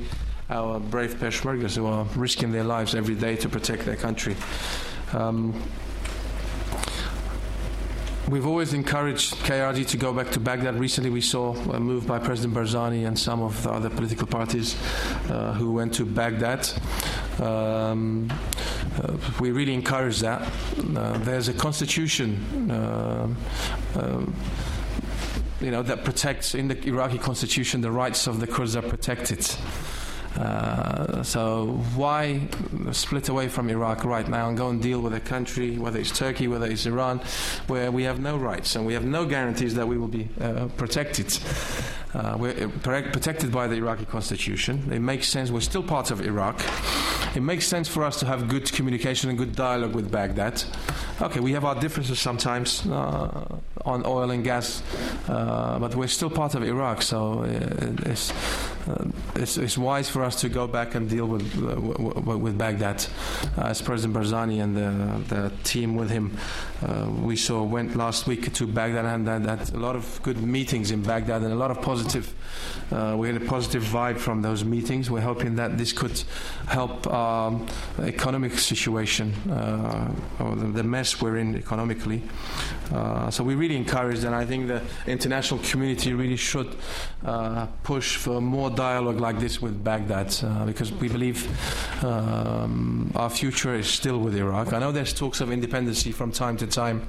our 0.50 0.78
brave 0.78 1.14
Peshmergas 1.14 1.76
who 1.76 1.86
are 1.86 2.04
risking 2.16 2.52
their 2.52 2.64
lives 2.64 2.94
every 2.94 3.14
day 3.14 3.36
to 3.36 3.48
protect 3.48 3.84
their 3.84 3.96
country. 3.96 4.36
Um, 5.12 5.54
We've 8.28 8.46
always 8.46 8.72
encouraged 8.72 9.34
KRG 9.44 9.86
to 9.88 9.96
go 9.98 10.10
back 10.14 10.30
to 10.30 10.40
Baghdad. 10.40 10.76
Recently, 10.76 11.10
we 11.10 11.20
saw 11.20 11.54
a 11.72 11.78
move 11.78 12.06
by 12.06 12.18
President 12.18 12.54
Barzani 12.54 13.06
and 13.06 13.18
some 13.18 13.42
of 13.42 13.62
the 13.62 13.70
other 13.70 13.90
political 13.90 14.26
parties 14.26 14.76
uh, 15.28 15.52
who 15.52 15.72
went 15.72 15.92
to 15.94 16.06
Baghdad. 16.06 16.66
Um, 17.38 18.32
uh, 18.96 19.18
we 19.40 19.50
really 19.50 19.74
encourage 19.74 20.20
that. 20.20 20.40
Uh, 20.96 21.18
there's 21.18 21.48
a 21.48 21.52
constitution. 21.52 22.70
Uh, 22.70 23.28
um, 23.96 24.34
you 25.60 25.70
know 25.70 25.82
that 25.82 26.04
protects 26.04 26.54
in 26.54 26.68
the 26.68 26.82
Iraqi 26.86 27.18
constitution 27.18 27.80
the 27.80 27.90
rights 27.90 28.26
of 28.26 28.40
the 28.40 28.46
Kurds 28.46 28.74
are 28.74 28.82
protected 28.82 29.46
Uh, 30.36 31.22
so 31.22 31.66
why 31.94 32.40
split 32.92 33.28
away 33.28 33.48
from 33.48 33.68
Iraq 33.70 34.04
right 34.04 34.28
now 34.28 34.48
and 34.48 34.56
go 34.56 34.68
and 34.68 34.82
deal 34.82 35.00
with 35.00 35.14
a 35.14 35.20
country, 35.20 35.78
whether 35.78 35.98
it's 35.98 36.16
Turkey, 36.16 36.48
whether 36.48 36.66
it's 36.66 36.86
Iran, 36.86 37.20
where 37.68 37.90
we 37.90 38.02
have 38.02 38.20
no 38.20 38.36
rights 38.36 38.74
and 38.76 38.84
we 38.84 38.94
have 38.94 39.04
no 39.04 39.24
guarantees 39.24 39.74
that 39.74 39.86
we 39.86 39.96
will 39.96 40.08
be 40.08 40.28
uh, 40.40 40.66
protected. 40.76 41.36
Uh, 42.14 42.36
we're 42.38 42.68
protected 42.68 43.50
by 43.50 43.66
the 43.66 43.74
Iraqi 43.74 44.04
constitution. 44.04 44.88
It 44.92 45.00
makes 45.00 45.28
sense. 45.28 45.50
We're 45.50 45.60
still 45.60 45.82
part 45.82 46.10
of 46.12 46.20
Iraq. 46.20 46.62
It 47.34 47.42
makes 47.42 47.66
sense 47.66 47.88
for 47.88 48.04
us 48.04 48.20
to 48.20 48.26
have 48.26 48.48
good 48.48 48.70
communication 48.70 49.30
and 49.30 49.38
good 49.38 49.56
dialogue 49.56 49.94
with 49.94 50.12
Baghdad. 50.12 50.62
Okay, 51.20 51.40
we 51.40 51.52
have 51.52 51.64
our 51.64 51.74
differences 51.74 52.20
sometimes 52.20 52.86
uh, 52.86 53.58
on 53.84 54.06
oil 54.06 54.30
and 54.30 54.44
gas, 54.44 54.82
uh, 55.28 55.78
but 55.80 55.96
we're 55.96 56.06
still 56.06 56.30
part 56.30 56.54
of 56.54 56.62
Iraq, 56.62 57.02
so 57.02 57.40
uh, 57.40 58.10
it's, 58.10 58.32
uh, 58.88 59.04
it's, 59.36 59.56
it's, 59.56 59.78
wise 59.78 60.08
for 60.08 60.22
us 60.22 60.40
to 60.40 60.48
go 60.48 60.66
back 60.66 60.94
and 60.94 61.08
deal 61.08 61.26
with, 61.26 61.42
uh, 61.62 62.38
with 62.38 62.56
Baghdad. 62.56 63.04
as 63.56 63.82
President 63.82 64.14
Barzani 64.14 64.62
and 64.62 64.76
the, 64.76 65.34
the 65.34 65.52
team 65.64 65.96
with 65.96 66.10
him, 66.10 66.36
we 67.22 67.36
saw 67.36 67.62
went 67.62 67.96
last 67.96 68.26
week 68.26 68.52
to 68.52 68.66
Baghdad 68.66 69.04
and 69.04 69.46
had 69.46 69.72
a 69.72 69.78
lot 69.78 69.96
of 69.96 70.20
good 70.22 70.42
meetings 70.42 70.90
in 70.90 71.02
Baghdad 71.02 71.42
and 71.42 71.52
a 71.52 71.56
lot 71.56 71.70
of 71.70 71.80
positive. 71.80 72.34
we 73.16 73.28
had 73.28 73.40
a 73.40 73.44
positive 73.44 73.82
vibe 73.82 74.18
from 74.18 74.42
those 74.42 74.64
meetings. 74.64 75.10
We're 75.10 75.20
hoping 75.20 75.56
that 75.56 75.78
this 75.78 75.92
could 75.92 76.22
help 76.66 77.06
um, 77.06 77.66
economic 78.00 78.58
situation 78.58 79.32
uh, 79.50 80.12
or 80.40 80.56
the, 80.56 80.66
the, 80.66 80.82
mess 80.82 81.20
we're 81.20 81.38
in 81.38 81.56
economically. 81.56 82.22
Uh, 82.92 83.30
so 83.30 83.42
we 83.44 83.54
really 83.54 83.76
encourage, 83.76 84.24
and 84.24 84.34
I 84.34 84.44
think 84.44 84.68
the 84.68 84.82
international 85.06 85.60
community 85.60 86.12
really 86.12 86.36
should 86.36 86.76
uh, 87.24 87.66
push 87.82 88.16
for 88.16 88.40
more 88.40 88.70
dialogue 88.74 89.20
like 89.20 89.38
this 89.38 89.60
with 89.62 89.82
Baghdad 89.82 90.34
uh, 90.42 90.64
because 90.66 90.92
we 90.92 91.08
believe 91.08 91.48
um, 92.04 93.10
our 93.14 93.30
future 93.30 93.74
is 93.74 93.86
still 93.86 94.18
with 94.18 94.36
Iraq. 94.36 94.72
I 94.72 94.78
know 94.78 94.92
there's 94.92 95.12
talks 95.12 95.40
of 95.40 95.50
independency 95.50 96.12
from 96.12 96.32
time 96.32 96.56
to 96.58 96.66
time 96.66 97.06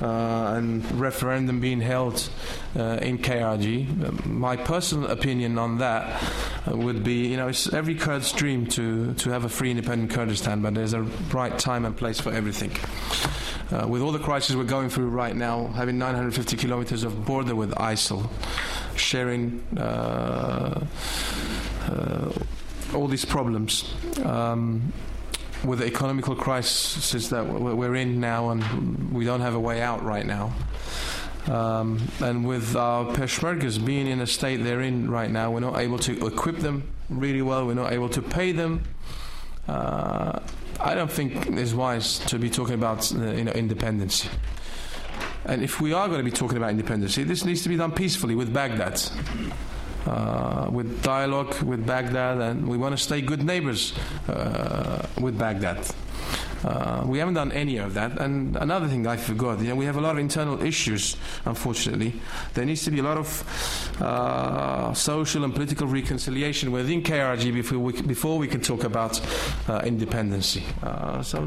uh, 0.00 0.54
and 0.56 0.84
referendum 1.00 1.60
being 1.60 1.80
held 1.80 2.28
uh, 2.76 2.98
in 3.02 3.18
KRG. 3.18 4.26
My 4.26 4.56
personal 4.56 5.10
opinion 5.10 5.58
on 5.58 5.78
that 5.78 6.22
would 6.66 7.02
be, 7.02 7.28
you 7.28 7.36
know, 7.36 7.48
it's 7.48 7.72
every 7.72 7.94
Kurd's 7.94 8.32
dream 8.32 8.66
to, 8.68 9.14
to 9.14 9.30
have 9.30 9.44
a 9.44 9.48
free 9.48 9.70
independent 9.70 10.10
Kurdistan, 10.10 10.62
but 10.62 10.74
there's 10.74 10.94
a 10.94 11.02
right 11.32 11.58
time 11.58 11.84
and 11.84 11.96
place 11.96 12.20
for 12.20 12.32
everything. 12.32 12.72
Uh, 13.72 13.86
with 13.86 14.02
all 14.02 14.10
the 14.10 14.18
crises 14.18 14.56
we're 14.56 14.64
going 14.64 14.88
through 14.88 15.08
right 15.08 15.36
now, 15.36 15.68
having 15.68 15.96
950 15.96 16.56
kilometers 16.56 17.04
of 17.04 17.24
border 17.24 17.54
with 17.54 17.70
ISIL, 17.72 18.28
sharing 19.00 19.62
uh, 19.76 20.84
uh, 21.88 22.32
all 22.94 23.08
these 23.08 23.24
problems. 23.24 23.94
Um, 24.24 24.92
with 25.64 25.80
the 25.80 25.86
economical 25.86 26.34
crisis 26.34 27.28
that 27.28 27.46
we're 27.46 27.94
in 27.94 28.18
now, 28.18 28.48
and 28.48 29.12
we 29.12 29.26
don't 29.26 29.42
have 29.42 29.54
a 29.54 29.60
way 29.60 29.82
out 29.82 30.02
right 30.02 30.24
now. 30.24 30.54
Um, 31.46 32.08
and 32.20 32.46
with 32.46 32.76
our 32.76 33.06
Peshmergas 33.12 33.84
being 33.84 34.06
in 34.06 34.20
a 34.20 34.26
state 34.26 34.58
they're 34.58 34.82
in 34.82 35.10
right 35.10 35.30
now, 35.30 35.50
we're 35.50 35.60
not 35.60 35.78
able 35.78 35.98
to 36.00 36.26
equip 36.26 36.58
them 36.58 36.88
really 37.08 37.42
well, 37.42 37.66
we're 37.66 37.74
not 37.74 37.92
able 37.92 38.08
to 38.10 38.22
pay 38.22 38.52
them. 38.52 38.84
Uh, 39.66 40.40
I 40.78 40.94
don't 40.94 41.10
think 41.10 41.46
it's 41.46 41.74
wise 41.74 42.18
to 42.20 42.38
be 42.38 42.50
talking 42.50 42.74
about 42.74 43.12
uh, 43.14 43.32
you 43.32 43.44
know 43.44 43.52
independence. 43.52 44.28
And 45.50 45.64
if 45.64 45.80
we 45.80 45.92
are 45.92 46.06
going 46.06 46.20
to 46.20 46.24
be 46.24 46.30
talking 46.30 46.56
about 46.56 46.70
independence, 46.70 47.16
this 47.16 47.44
needs 47.44 47.64
to 47.64 47.68
be 47.68 47.76
done 47.76 47.90
peacefully 47.90 48.36
with 48.36 48.54
Baghdad. 48.54 49.02
Uh, 50.06 50.68
with 50.70 51.02
dialogue 51.02 51.60
with 51.62 51.84
Baghdad, 51.84 52.38
and 52.38 52.68
we 52.68 52.78
want 52.78 52.96
to 52.96 53.02
stay 53.02 53.20
good 53.20 53.42
neighbors 53.42 53.92
uh, 54.28 55.04
with 55.20 55.36
Baghdad. 55.36 55.84
Uh, 56.64 57.02
we 57.06 57.18
haven't 57.18 57.34
done 57.34 57.52
any 57.52 57.78
of 57.78 57.94
that. 57.94 58.20
And 58.20 58.56
another 58.56 58.86
thing 58.88 59.06
I 59.06 59.16
forgot, 59.16 59.60
you 59.60 59.68
know, 59.68 59.76
we 59.76 59.86
have 59.86 59.96
a 59.96 60.00
lot 60.00 60.12
of 60.12 60.18
internal 60.18 60.62
issues, 60.62 61.16
unfortunately. 61.44 62.14
There 62.54 62.64
needs 62.64 62.84
to 62.84 62.90
be 62.90 62.98
a 62.98 63.02
lot 63.02 63.16
of 63.16 64.00
uh, 64.00 64.92
social 64.94 65.44
and 65.44 65.54
political 65.54 65.86
reconciliation 65.86 66.72
within 66.72 67.02
KRG 67.02 67.52
before 67.52 67.78
we, 67.78 67.92
before 68.02 68.38
we 68.38 68.48
can 68.48 68.60
talk 68.60 68.84
about 68.84 69.20
uh, 69.68 69.80
independency. 69.84 70.64
Uh, 70.82 71.22
so, 71.22 71.46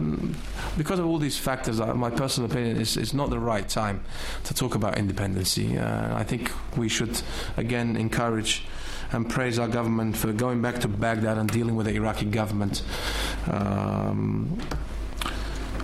because 0.77 0.99
of 0.99 1.05
all 1.05 1.19
these 1.19 1.37
factors, 1.37 1.79
uh, 1.79 1.93
my 1.93 2.09
personal 2.09 2.49
opinion 2.49 2.77
is 2.77 2.97
it's 2.97 3.13
not 3.13 3.29
the 3.29 3.39
right 3.39 3.67
time 3.67 4.03
to 4.45 4.53
talk 4.53 4.75
about 4.75 4.97
independency. 4.97 5.77
Uh, 5.77 6.15
I 6.17 6.23
think 6.23 6.51
we 6.77 6.89
should, 6.89 7.21
again, 7.57 7.95
encourage 7.95 8.63
and 9.11 9.29
praise 9.29 9.59
our 9.59 9.67
government 9.67 10.17
for 10.17 10.33
going 10.33 10.61
back 10.61 10.79
to 10.79 10.87
Baghdad 10.87 11.37
and 11.37 11.49
dealing 11.49 11.75
with 11.75 11.85
the 11.85 11.93
Iraqi 11.93 12.25
government. 12.25 12.81
Um, 13.51 14.59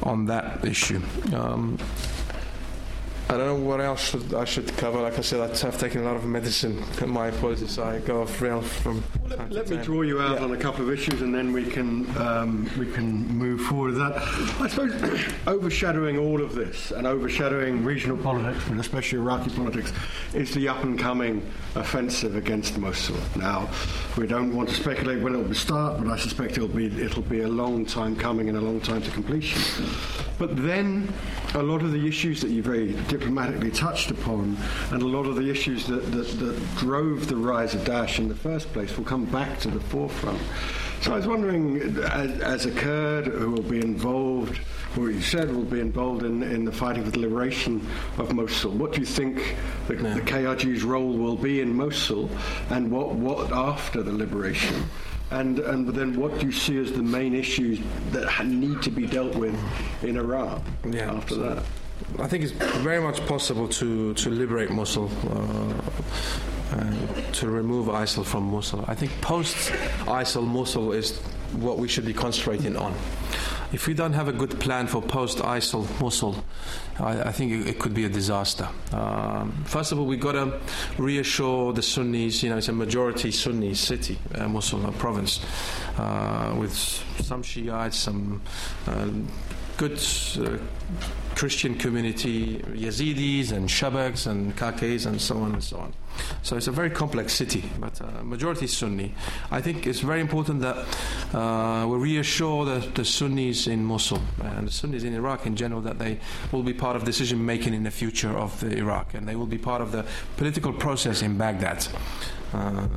on 0.03 0.25
that 0.25 0.63
issue. 0.65 1.01
Um, 1.33 1.77
I 3.31 3.37
don't 3.37 3.45
know 3.45 3.69
what 3.69 3.79
else 3.79 4.09
should 4.09 4.33
I 4.33 4.43
should 4.43 4.75
cover. 4.75 4.99
Like 5.01 5.19
I 5.19 5.21
said, 5.21 5.39
I've 5.39 5.77
taken 5.77 6.01
a 6.01 6.03
lot 6.03 6.15
of 6.15 6.25
medicine. 6.25 6.83
My 7.05 7.27
apologies. 7.27 7.77
I 7.77 7.99
go 7.99 8.23
off 8.23 8.41
rail 8.41 8.59
from. 8.59 9.03
Let, 9.27 9.51
let 9.51 9.69
me 9.69 9.77
draw 9.77 10.01
you 10.01 10.19
out 10.19 10.39
yeah. 10.39 10.45
on 10.45 10.53
a 10.53 10.57
couple 10.57 10.83
of 10.83 10.91
issues, 10.91 11.21
and 11.21 11.33
then 11.33 11.53
we 11.53 11.63
can 11.63 12.17
um, 12.17 12.67
we 12.79 12.91
can 12.91 13.27
move 13.27 13.61
forward. 13.61 13.93
With 13.93 13.97
that 13.99 14.17
I 14.59 14.67
suppose 14.67 15.33
overshadowing 15.47 16.17
all 16.17 16.41
of 16.41 16.55
this 16.55 16.89
and 16.89 17.05
overshadowing 17.05 17.83
regional 17.83 18.17
politics, 18.17 18.67
and 18.67 18.79
especially 18.79 19.19
Iraqi 19.19 19.51
politics, 19.51 19.93
is 20.33 20.51
the 20.55 20.67
up 20.67 20.83
and 20.83 20.97
coming 20.97 21.45
offensive 21.75 22.35
against 22.35 22.79
Mosul. 22.79 23.15
Now, 23.35 23.69
we 24.17 24.25
don't 24.25 24.55
want 24.55 24.69
to 24.69 24.75
speculate 24.75 25.21
when 25.21 25.35
it 25.35 25.47
will 25.47 25.53
start, 25.53 25.99
but 25.99 26.11
I 26.11 26.17
suspect 26.17 26.53
it'll 26.53 26.67
be 26.67 26.87
it'll 26.99 27.21
be 27.21 27.41
a 27.41 27.47
long 27.47 27.85
time 27.85 28.15
coming 28.15 28.49
and 28.49 28.57
a 28.57 28.61
long 28.61 28.81
time 28.81 29.03
to 29.03 29.11
completion. 29.11 29.85
But 30.39 30.55
then, 30.55 31.13
a 31.53 31.61
lot 31.61 31.83
of 31.83 31.91
the 31.91 32.07
issues 32.07 32.41
that 32.41 32.49
you've 32.49 32.65
very 32.65 32.93
diplomatically 33.19 33.71
touched 33.71 34.11
upon, 34.11 34.57
and 34.91 35.01
a 35.01 35.07
lot 35.07 35.25
of 35.25 35.35
the 35.35 35.49
issues 35.49 35.85
that, 35.87 36.11
that, 36.11 36.27
that 36.39 36.75
drove 36.77 37.27
the 37.27 37.35
rise 37.35 37.75
of 37.75 37.81
Daesh 37.81 38.19
in 38.19 38.27
the 38.29 38.35
first 38.35 38.71
place 38.73 38.97
will 38.97 39.05
come 39.05 39.25
back 39.25 39.59
to 39.59 39.69
the 39.69 39.79
forefront. 39.79 40.39
So 41.01 41.13
I 41.13 41.17
was 41.17 41.27
wondering, 41.27 41.81
as, 42.11 42.41
as 42.41 42.65
a 42.65 42.71
Kurd 42.71 43.27
who 43.27 43.51
will 43.51 43.61
be 43.61 43.79
involved, 43.79 44.59
or 44.97 45.09
you 45.09 45.21
said 45.21 45.53
will 45.53 45.63
be 45.63 45.79
involved 45.79 46.23
in, 46.23 46.43
in 46.43 46.65
the 46.65 46.71
fighting 46.71 47.03
for 47.03 47.11
the 47.11 47.19
liberation 47.19 47.85
of 48.17 48.33
Mosul, 48.33 48.71
what 48.71 48.93
do 48.93 48.99
you 48.99 49.05
think 49.05 49.55
the, 49.87 49.95
yeah. 49.95 50.13
the 50.13 50.21
KRG's 50.21 50.83
role 50.83 51.13
will 51.13 51.37
be 51.37 51.61
in 51.61 51.73
Mosul, 51.73 52.29
and 52.69 52.91
what, 52.91 53.11
what 53.11 53.51
after 53.51 54.01
the 54.03 54.11
liberation? 54.11 54.83
And, 55.31 55.59
and 55.59 55.87
then 55.87 56.19
what 56.19 56.39
do 56.39 56.47
you 56.47 56.51
see 56.51 56.77
as 56.79 56.91
the 56.91 57.03
main 57.03 57.35
issues 57.35 57.79
that 58.11 58.45
need 58.45 58.81
to 58.81 58.89
be 58.89 59.05
dealt 59.05 59.35
with 59.35 59.57
in 60.03 60.17
Iraq 60.17 60.61
yeah, 60.85 61.13
after 61.13 61.35
that? 61.35 61.63
I 62.19 62.27
think 62.27 62.43
it's 62.43 62.53
very 62.83 63.01
much 63.01 63.25
possible 63.27 63.67
to, 63.67 64.13
to 64.13 64.29
liberate 64.29 64.69
Mosul, 64.69 65.09
uh, 65.29 65.73
uh, 66.71 67.31
to 67.33 67.49
remove 67.49 67.87
ISIL 67.87 68.25
from 68.25 68.43
Mosul. 68.43 68.83
I 68.87 68.95
think 68.95 69.11
post 69.21 69.55
ISIL, 70.05 70.45
Mosul 70.45 70.91
is 70.91 71.19
what 71.53 71.77
we 71.77 71.87
should 71.87 72.05
be 72.05 72.13
concentrating 72.13 72.75
on. 72.75 72.93
If 73.71 73.85
we 73.85 73.93
don't 73.93 74.13
have 74.13 74.27
a 74.27 74.33
good 74.33 74.59
plan 74.59 74.87
for 74.87 75.01
post 75.01 75.37
ISIL 75.37 75.87
Mosul, 76.01 76.43
I, 76.99 77.21
I, 77.21 77.31
think 77.31 77.67
it, 77.67 77.79
could 77.79 77.93
be 77.93 78.05
a 78.05 78.09
disaster. 78.09 78.67
Um, 78.91 79.51
first 79.65 79.91
of 79.91 79.99
all, 79.99 80.05
we've 80.05 80.19
got 80.19 80.31
to 80.31 80.59
reassure 80.97 81.71
the 81.73 81.83
Sunnis, 81.83 82.41
you 82.41 82.49
know, 82.49 82.57
it's 82.57 82.67
a 82.67 82.73
majority 82.73 83.31
Sunni 83.31 83.75
city, 83.75 84.17
uh, 84.35 84.47
Mosul 84.47 84.91
province, 84.93 85.39
uh, 85.97 86.55
with 86.57 86.75
some 86.75 87.43
Shiites, 87.43 87.97
some 87.97 88.41
uh, 88.87 89.07
good 89.77 90.01
uh, 90.39 90.57
Christian 91.35 91.75
community, 91.75 92.57
Yazidis 92.57 93.51
and 93.51 93.69
Shabaks 93.69 94.27
and 94.27 94.55
Kakis 94.55 95.05
and 95.05 95.21
so 95.21 95.37
on 95.37 95.53
and 95.53 95.63
so 95.63 95.77
on. 95.77 95.93
So 96.41 96.57
it's 96.57 96.67
a 96.67 96.71
very 96.71 96.89
complex 96.89 97.33
city, 97.33 97.63
but 97.79 98.01
uh, 98.01 98.23
majority 98.23 98.67
Sunni. 98.67 99.13
I 99.51 99.61
think 99.61 99.87
it's 99.87 99.99
very 99.99 100.21
important 100.21 100.61
that 100.61 100.77
uh, 101.33 101.87
we 101.87 101.97
reassure 101.97 102.65
the, 102.65 102.79
the, 102.95 103.05
Sunnis 103.05 103.67
in 103.67 103.83
Mosul 103.83 104.21
and 104.41 104.67
the 104.67 104.71
Sunnis 104.71 105.03
in 105.03 105.13
Iraq 105.13 105.45
in 105.45 105.55
general 105.55 105.81
that 105.81 105.99
they 105.99 106.19
will 106.51 106.63
be 106.63 106.73
part 106.73 106.95
of 106.95 107.03
decision 107.03 107.45
making 107.45 107.73
in 107.73 107.83
the 107.83 107.91
future 107.91 108.37
of 108.37 108.59
the 108.59 108.77
Iraq 108.77 109.13
and 109.13 109.27
they 109.27 109.35
will 109.35 109.47
be 109.47 109.57
part 109.57 109.81
of 109.81 109.91
the 109.91 110.05
political 110.37 110.73
process 110.73 111.21
in 111.21 111.37
Baghdad. 111.37 111.85
Uh, 112.53 112.87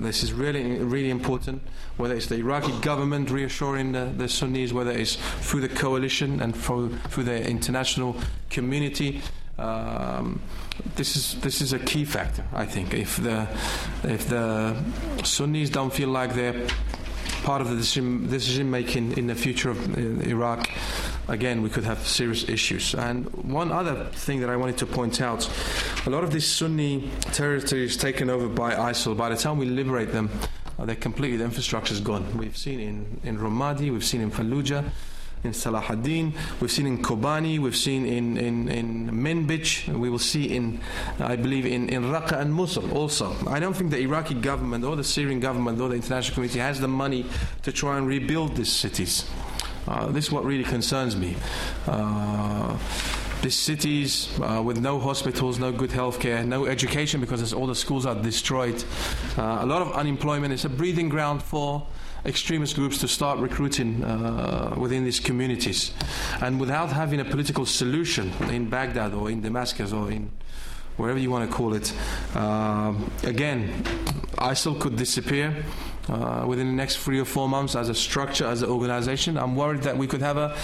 this 0.00 0.22
is 0.22 0.32
really, 0.32 0.78
really 0.78 1.10
important. 1.10 1.62
Whether 1.96 2.14
it's 2.14 2.26
the 2.26 2.36
Iraqi 2.36 2.72
government 2.80 3.30
reassuring 3.30 3.92
the, 3.92 4.12
the 4.16 4.28
Sunnis, 4.28 4.72
whether 4.72 4.90
it's 4.90 5.16
through 5.16 5.62
the 5.62 5.68
coalition 5.68 6.40
and 6.40 6.54
through, 6.54 6.96
through 7.08 7.24
the 7.24 7.48
international 7.48 8.16
community. 8.50 9.22
Um, 9.58 10.40
this 10.96 11.16
is 11.16 11.40
this 11.40 11.60
is 11.60 11.72
a 11.72 11.78
key 11.78 12.04
factor. 12.04 12.44
I 12.52 12.66
think 12.66 12.94
if 12.94 13.16
the 13.16 13.46
if 14.04 14.28
the 14.28 14.76
Sunnis 15.24 15.70
don't 15.70 15.92
feel 15.92 16.08
like 16.08 16.34
they're 16.34 16.66
part 17.42 17.62
of 17.62 17.70
the 17.70 17.76
decision, 17.76 18.28
decision 18.28 18.70
making 18.70 19.16
in 19.16 19.26
the 19.26 19.34
future 19.34 19.70
of 19.70 19.78
uh, 19.96 20.00
Iraq, 20.28 20.68
again, 21.28 21.62
we 21.62 21.70
could 21.70 21.84
have 21.84 22.06
serious 22.06 22.48
issues. 22.48 22.94
And 22.94 23.24
one 23.32 23.72
other 23.72 24.04
thing 24.12 24.40
that 24.40 24.50
I 24.50 24.56
wanted 24.56 24.76
to 24.78 24.86
point 24.86 25.20
out 25.20 25.48
a 26.06 26.10
lot 26.10 26.22
of 26.22 26.32
these 26.32 26.46
Sunni 26.46 27.10
territories 27.32 27.96
taken 27.96 28.28
over 28.28 28.48
by 28.48 28.74
ISIL, 28.74 29.16
by 29.16 29.30
the 29.30 29.36
time 29.36 29.58
we 29.58 29.66
liberate 29.66 30.12
them, 30.12 30.28
Uh, 30.80 30.86
they're 30.86 30.96
completely, 30.96 31.36
the 31.36 31.44
infrastructure 31.44 31.92
is 31.92 32.00
gone. 32.00 32.24
We've 32.38 32.56
seen 32.56 32.80
in, 32.80 33.20
in 33.22 33.38
Ramadi, 33.38 33.90
we've 33.90 34.04
seen 34.04 34.22
in 34.22 34.30
Fallujah, 34.30 34.82
in 35.42 35.52
Salah 35.54 35.84
ad-Din, 35.88 36.34
we've 36.60 36.70
seen 36.70 36.86
in 36.86 37.02
Kobani, 37.02 37.58
we've 37.58 37.76
seen 37.76 38.06
in, 38.06 38.36
in, 38.36 38.68
in 38.68 39.10
Manbij, 39.10 39.88
we 39.96 40.10
will 40.10 40.18
see 40.18 40.54
in, 40.54 40.80
I 41.18 41.36
believe, 41.36 41.64
in, 41.64 41.88
in 41.88 42.04
Raqqa 42.04 42.38
and 42.40 42.52
Mosul 42.52 42.90
also. 42.92 43.34
I 43.46 43.58
don't 43.58 43.74
think 43.74 43.90
the 43.90 44.00
Iraqi 44.00 44.34
government 44.34 44.84
or 44.84 44.96
the 44.96 45.04
Syrian 45.04 45.40
government 45.40 45.80
or 45.80 45.88
the 45.88 45.94
international 45.94 46.34
community 46.34 46.58
has 46.58 46.80
the 46.80 46.88
money 46.88 47.24
to 47.62 47.72
try 47.72 47.96
and 47.96 48.06
rebuild 48.06 48.56
these 48.56 48.72
cities. 48.72 49.28
Uh, 49.88 50.06
this 50.08 50.26
is 50.26 50.32
what 50.32 50.44
really 50.44 50.64
concerns 50.64 51.16
me. 51.16 51.36
Uh, 51.86 52.76
these 53.40 53.56
cities 53.56 54.28
uh, 54.40 54.62
with 54.62 54.78
no 54.78 54.98
hospitals, 54.98 55.58
no 55.58 55.72
good 55.72 55.88
healthcare, 55.88 56.44
no 56.44 56.66
education 56.66 57.20
because 57.20 57.54
all 57.54 57.66
the 57.66 57.74
schools 57.74 58.04
are 58.04 58.14
destroyed, 58.14 58.84
uh, 59.38 59.60
a 59.62 59.66
lot 59.66 59.80
of 59.80 59.92
unemployment. 59.92 60.52
It's 60.52 60.66
a 60.66 60.68
breeding 60.68 61.08
ground 61.08 61.42
for 61.42 61.86
extremist 62.24 62.74
groups 62.74 62.98
to 62.98 63.08
start 63.08 63.38
recruiting 63.38 64.04
uh, 64.04 64.74
within 64.76 65.04
these 65.04 65.20
communities. 65.20 65.92
And 66.40 66.60
without 66.60 66.90
having 66.90 67.20
a 67.20 67.24
political 67.24 67.66
solution 67.66 68.32
in 68.50 68.68
Baghdad 68.68 69.14
or 69.14 69.30
in 69.30 69.40
Damascus 69.40 69.92
or 69.92 70.10
in 70.10 70.30
wherever 70.96 71.18
you 71.18 71.30
want 71.30 71.48
to 71.48 71.56
call 71.56 71.74
it, 71.74 71.92
uh, 72.34 72.94
again, 73.22 73.82
ISIL 74.38 74.78
could 74.78 74.96
disappear. 74.96 75.64
Uh, 76.08 76.44
within 76.46 76.66
the 76.66 76.72
next 76.72 76.96
three 76.96 77.20
or 77.20 77.24
four 77.24 77.48
months, 77.48 77.76
as 77.76 77.88
a 77.88 77.94
structure, 77.94 78.44
as 78.44 78.62
an 78.62 78.70
organization, 78.70 79.38
I'm 79.38 79.54
worried 79.54 79.82
that 79.82 79.96
we 79.96 80.08
could 80.08 80.22
have 80.22 80.36
a 80.36 80.56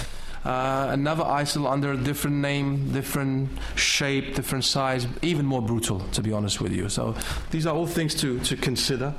uh, 0.46 0.90
another 0.92 1.24
ISIL 1.24 1.68
under 1.68 1.92
a 1.92 1.96
different 1.96 2.36
name, 2.36 2.92
different 2.92 3.50
shape, 3.74 4.36
different 4.36 4.64
size, 4.64 5.08
even 5.20 5.44
more 5.44 5.60
brutal, 5.60 5.98
to 6.12 6.22
be 6.22 6.32
honest 6.32 6.60
with 6.60 6.72
you. 6.72 6.88
So 6.88 7.16
these 7.50 7.66
are 7.66 7.74
all 7.74 7.86
things 7.86 8.14
to, 8.16 8.38
to 8.40 8.56
consider. 8.56 9.12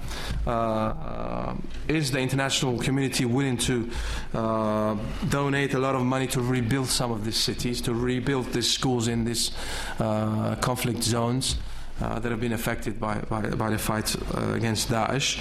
Uh, 0.46 0.50
uh, 0.50 1.56
is 1.90 2.12
the 2.12 2.20
international 2.20 2.80
community 2.80 3.26
willing 3.26 3.58
to 3.58 3.90
uh, 4.34 4.96
donate 5.28 5.74
a 5.74 5.80
lot 5.80 5.96
of 5.96 6.04
money 6.06 6.28
to 6.28 6.42
rebuild 6.42 6.88
some 6.88 7.12
of 7.12 7.26
these 7.26 7.38
cities, 7.38 7.82
to 7.82 7.94
rebuild 7.94 8.54
these 8.54 8.72
schools 8.72 9.10
in 9.10 9.26
these 9.26 9.52
uh, 10.00 10.56
conflict 10.56 11.04
zones? 11.04 11.58
Uh, 12.02 12.20
that 12.20 12.32
have 12.32 12.42
been 12.42 12.54
affected 12.54 13.00
by, 13.00 13.20
by, 13.30 13.42
by 13.42 13.70
the 13.70 13.78
fight 13.78 14.16
uh, 14.36 14.54
against 14.54 14.90
Daesh. 14.90 15.40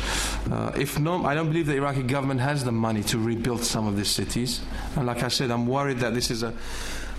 Uh, 0.51 0.73
if 0.79 0.99
not, 0.99 1.25
I 1.25 1.35
don't 1.35 1.49
believe 1.49 1.67
the 1.67 1.77
Iraqi 1.77 2.03
government 2.03 2.41
has 2.41 2.65
the 2.65 2.73
money 2.73 3.03
to 3.05 3.19
rebuild 3.19 3.63
some 3.65 3.87
of 3.87 3.97
these 3.97 4.11
cities. 4.11 4.61
And 4.97 5.07
like 5.07 5.23
I 5.23 5.29
said, 5.29 5.51
I'm 5.51 5.67
worried 5.67 5.99
that 5.99 6.15
this 6.15 6.31
is 6.31 6.43
a 6.43 6.55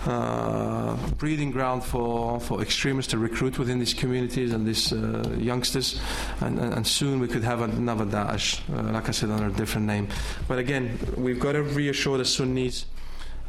uh, 0.06 0.96
breeding 1.18 1.52
ground 1.52 1.84
for, 1.84 2.40
for 2.40 2.62
extremists 2.62 3.12
to 3.12 3.18
recruit 3.18 3.60
within 3.60 3.80
these 3.80 3.94
communities 3.94 4.54
and 4.54 4.66
these 4.66 4.94
uh, 4.94 5.36
youngsters. 5.38 6.00
And, 6.40 6.60
and, 6.60 6.74
and, 6.74 6.88
soon 6.88 7.20
we 7.20 7.28
could 7.28 7.44
have 7.44 7.62
another 7.62 8.06
Daesh, 8.06 8.62
uh, 8.74 8.94
like 8.94 9.10
I 9.10 9.12
said, 9.12 9.32
under 9.32 9.48
a 9.48 9.52
different 9.52 9.88
name. 9.88 10.08
But 10.48 10.60
again, 10.60 10.98
we've 11.18 11.40
got 11.40 11.54
to 11.54 11.64
reassure 11.64 12.18
the 12.18 12.26
Sunnis. 12.26 12.86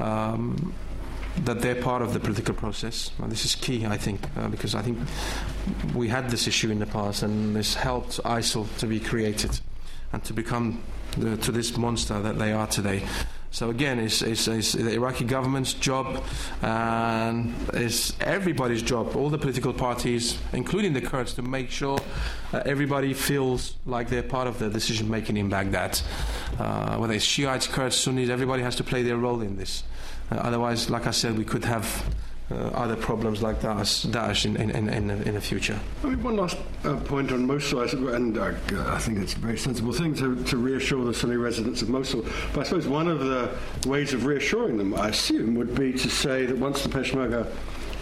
Um, 0.01 0.75
that 1.45 1.61
they're 1.61 1.81
part 1.81 2.03
of 2.03 2.13
the 2.13 2.21
political 2.21 2.55
process. 2.55 3.11
And 3.19 3.31
this 3.31 3.45
is 3.45 3.55
key, 3.55 3.87
I 3.87 3.97
think, 3.97 4.21
uh, 4.37 4.49
because 4.49 4.75
I 4.75 4.83
think 4.83 4.99
we 5.95 6.09
had 6.09 6.31
this 6.31 6.47
issue 6.47 6.71
in 6.71 6.79
the 6.79 6.87
past, 6.87 7.23
and 7.23 7.55
this 7.55 7.75
helped 7.75 8.23
ISIL 8.25 8.67
to 8.79 8.87
be 8.87 9.01
created 9.01 9.61
and 10.13 10.23
to 10.25 10.33
become 10.33 10.83
the, 11.17 11.37
to 11.39 11.53
this 11.53 11.77
monster 11.77 12.21
that 12.21 12.39
they 12.39 12.53
are 12.53 12.67
today. 12.67 13.03
So 13.51 13.71
again, 13.71 13.99
it's, 13.99 14.21
it's, 14.21 14.47
it's, 14.47 14.73
the 14.73 14.93
Iraqi 14.93 15.25
government's 15.25 15.73
job 15.73 16.23
and 16.61 17.55
it's 17.73 18.15
everybody's 18.21 18.83
job, 18.83 19.17
all 19.17 19.31
the 19.31 19.39
political 19.39 19.73
parties, 19.73 20.39
including 20.53 20.93
the 20.93 21.01
Kurds, 21.01 21.33
to 21.35 21.43
make 21.43 21.71
sure 21.71 21.99
everybody 22.53 23.15
feels 23.15 23.75
like 23.87 24.11
they're 24.11 24.23
part 24.23 24.49
of 24.49 24.59
the 24.59 24.69
decision 24.69 25.11
making 25.11 25.39
in 25.39 25.49
Baghdad. 25.49 25.99
Uh, 26.59 26.99
whether 26.99 27.15
it's 27.15 27.25
Shiites, 27.25 27.67
Kurds, 27.67 27.97
Sunnis, 27.97 28.29
everybody 28.29 28.63
has 28.63 28.77
to 28.77 28.85
play 28.85 29.03
their 29.03 29.17
role 29.17 29.41
in 29.41 29.57
this. 29.57 29.83
Uh, 30.31 30.37
otherwise, 30.37 30.91
like 30.91 31.07
I 31.07 31.11
said, 31.11 31.37
we 31.39 31.45
could 31.45 31.65
have 31.65 32.05
uh, 32.51 32.55
other 32.55 32.97
problems 32.97 33.43
like 33.43 33.61
Daesh, 33.61 34.07
Daesh 34.07 34.47
in, 34.47 34.57
in, 34.57 34.89
in, 34.89 35.11
in, 35.11 35.35
the 35.35 35.41
future. 35.41 35.79
I 36.03 36.07
mean, 36.09 36.23
one 36.23 36.37
last 36.37 36.57
uh, 36.85 36.97
point 36.97 37.31
on 37.31 37.47
Mosul, 37.47 37.81
and 38.09 38.39
uh, 38.39 38.53
I 38.87 38.99
think 38.99 39.19
it's 39.19 39.35
a 39.35 39.39
very 39.39 39.59
sensible 39.59 39.93
thing 39.93 40.15
to, 40.15 40.43
to 40.45 40.57
reassure 40.57 41.05
the 41.05 41.13
Sunni 41.13 41.37
residents 41.37 41.83
of 41.83 41.91
Mosul. 41.91 42.25
But 42.55 42.61
I 42.61 42.63
suppose 42.65 42.89
one 42.89 43.09
of 43.09 43.21
the 43.21 43.51
ways 43.87 44.15
of 44.15 44.25
reassuring 44.25 44.79
them, 44.79 44.95
I 44.95 45.09
assume, 45.09 45.57
would 45.57 45.75
be 45.75 45.93
to 45.93 46.09
say 46.11 46.47
that 46.47 46.57
once 46.57 46.83
the 46.83 46.89
Peshmerga 46.89 47.47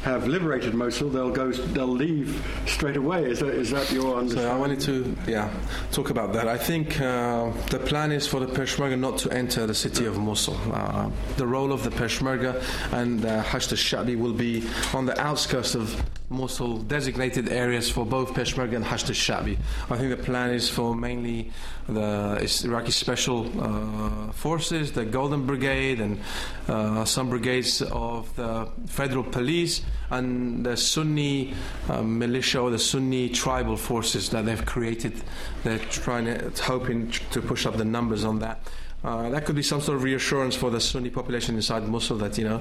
have 0.06 0.28
liberated 0.28 0.72
Mosul, 0.72 1.10
they'll 1.10 1.32
go, 1.32 1.50
they'll 1.50 1.86
leave 1.88 2.40
straight 2.64 2.96
away. 2.96 3.24
Is 3.24 3.40
that, 3.40 3.48
is 3.48 3.70
that 3.72 3.90
your 3.90 4.16
understanding? 4.16 4.50
So 4.50 4.56
I 4.56 4.56
wanted 4.56 4.80
to, 4.82 5.16
yeah, 5.26 5.52
talk 5.90 6.10
about 6.10 6.32
that. 6.34 6.46
I 6.46 6.56
think 6.56 7.00
uh, 7.00 7.50
the 7.70 7.80
plan 7.80 8.12
is 8.12 8.24
for 8.24 8.38
the 8.38 8.46
Peshmerga 8.46 8.96
not 8.96 9.18
to 9.18 9.30
enter 9.32 9.66
the 9.66 9.74
city 9.74 10.06
of 10.06 10.16
Mosul. 10.16 10.56
Uh, 10.72 11.10
the 11.38 11.46
role 11.46 11.72
of 11.72 11.82
the 11.82 11.90
Peshmerga 11.90 12.62
and 12.92 13.26
uh, 13.26 13.42
Hashd 13.42 13.72
al-Sha'bi 13.72 14.16
will 14.16 14.32
be 14.32 14.62
on 14.94 15.06
the 15.06 15.20
outskirts 15.20 15.74
of 15.74 16.00
Mosul, 16.28 16.78
designated 16.78 17.48
areas 17.48 17.90
for 17.90 18.04
both 18.04 18.34
Peshmerga 18.34 18.74
and 18.76 18.84
Hashd 18.84 19.08
al-Sha'bi. 19.08 19.56
I 19.90 19.96
think 19.96 20.10
the 20.10 20.22
plan 20.22 20.50
is 20.50 20.68
for 20.68 20.94
mainly 20.94 21.52
the 21.88 22.38
Iraqi 22.64 22.90
Special 22.90 23.46
uh, 23.60 24.32
Forces, 24.32 24.92
the 24.92 25.04
Golden 25.04 25.46
Brigade, 25.46 26.00
and 26.00 26.20
uh, 26.66 27.04
some 27.04 27.30
brigades 27.30 27.80
of 27.80 28.34
the 28.34 28.68
Federal 28.86 29.22
Police, 29.22 29.82
and 30.10 30.66
the 30.66 30.76
Sunni 30.76 31.54
uh, 31.88 32.02
militia 32.02 32.60
or 32.60 32.70
the 32.70 32.78
Sunni 32.78 33.28
tribal 33.28 33.76
forces 33.76 34.30
that 34.30 34.46
they've 34.46 34.66
created. 34.66 35.14
They're 35.62 35.78
trying 35.78 36.24
to, 36.24 36.50
hoping 36.62 37.10
to 37.30 37.40
push 37.40 37.66
up 37.66 37.76
the 37.76 37.84
numbers 37.84 38.24
on 38.24 38.40
that. 38.40 38.60
Uh, 39.06 39.28
that 39.30 39.44
could 39.44 39.54
be 39.54 39.62
some 39.62 39.80
sort 39.80 39.94
of 39.94 40.02
reassurance 40.02 40.56
for 40.56 40.68
the 40.68 40.80
Sunni 40.80 41.10
population 41.10 41.54
inside 41.54 41.86
Mosul 41.86 42.16
that, 42.18 42.36
you 42.36 42.42
know, 42.42 42.60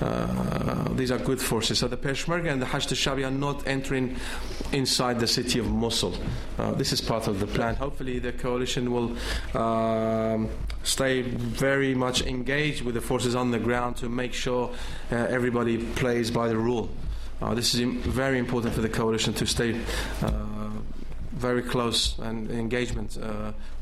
uh, 0.00 0.88
these 0.94 1.10
are 1.10 1.18
good 1.18 1.38
forces. 1.38 1.78
So 1.78 1.88
the 1.88 1.98
Peshmerga 1.98 2.50
and 2.50 2.62
the 2.62 2.64
Hashd 2.64 2.88
al-Sha'bi 2.90 3.26
are 3.26 3.30
not 3.30 3.68
entering 3.68 4.16
inside 4.72 5.20
the 5.20 5.26
city 5.26 5.58
of 5.58 5.70
Mosul. 5.70 6.14
Uh, 6.58 6.72
this 6.72 6.94
is 6.94 7.02
part 7.02 7.28
of 7.28 7.38
the 7.38 7.46
plan. 7.46 7.74
Hopefully 7.74 8.18
the 8.18 8.32
coalition 8.32 8.92
will 8.92 9.14
um, 9.60 10.48
stay 10.84 11.20
very 11.20 11.94
much 11.94 12.22
engaged 12.22 12.80
with 12.80 12.94
the 12.94 13.02
forces 13.02 13.34
on 13.34 13.50
the 13.50 13.58
ground 13.58 13.98
to 13.98 14.08
make 14.08 14.32
sure 14.32 14.70
uh, 15.12 15.16
everybody 15.16 15.76
plays 15.96 16.30
by 16.30 16.48
the 16.48 16.56
rule. 16.56 16.88
Uh, 17.42 17.52
this 17.52 17.74
is 17.74 17.80
very 17.80 18.38
important 18.38 18.72
for 18.72 18.80
the 18.80 18.88
coalition 18.88 19.34
to 19.34 19.46
stay 19.46 19.78
uh, 20.22 20.30
very 21.32 21.60
close 21.60 22.18
and 22.20 22.50
engagement 22.50 23.18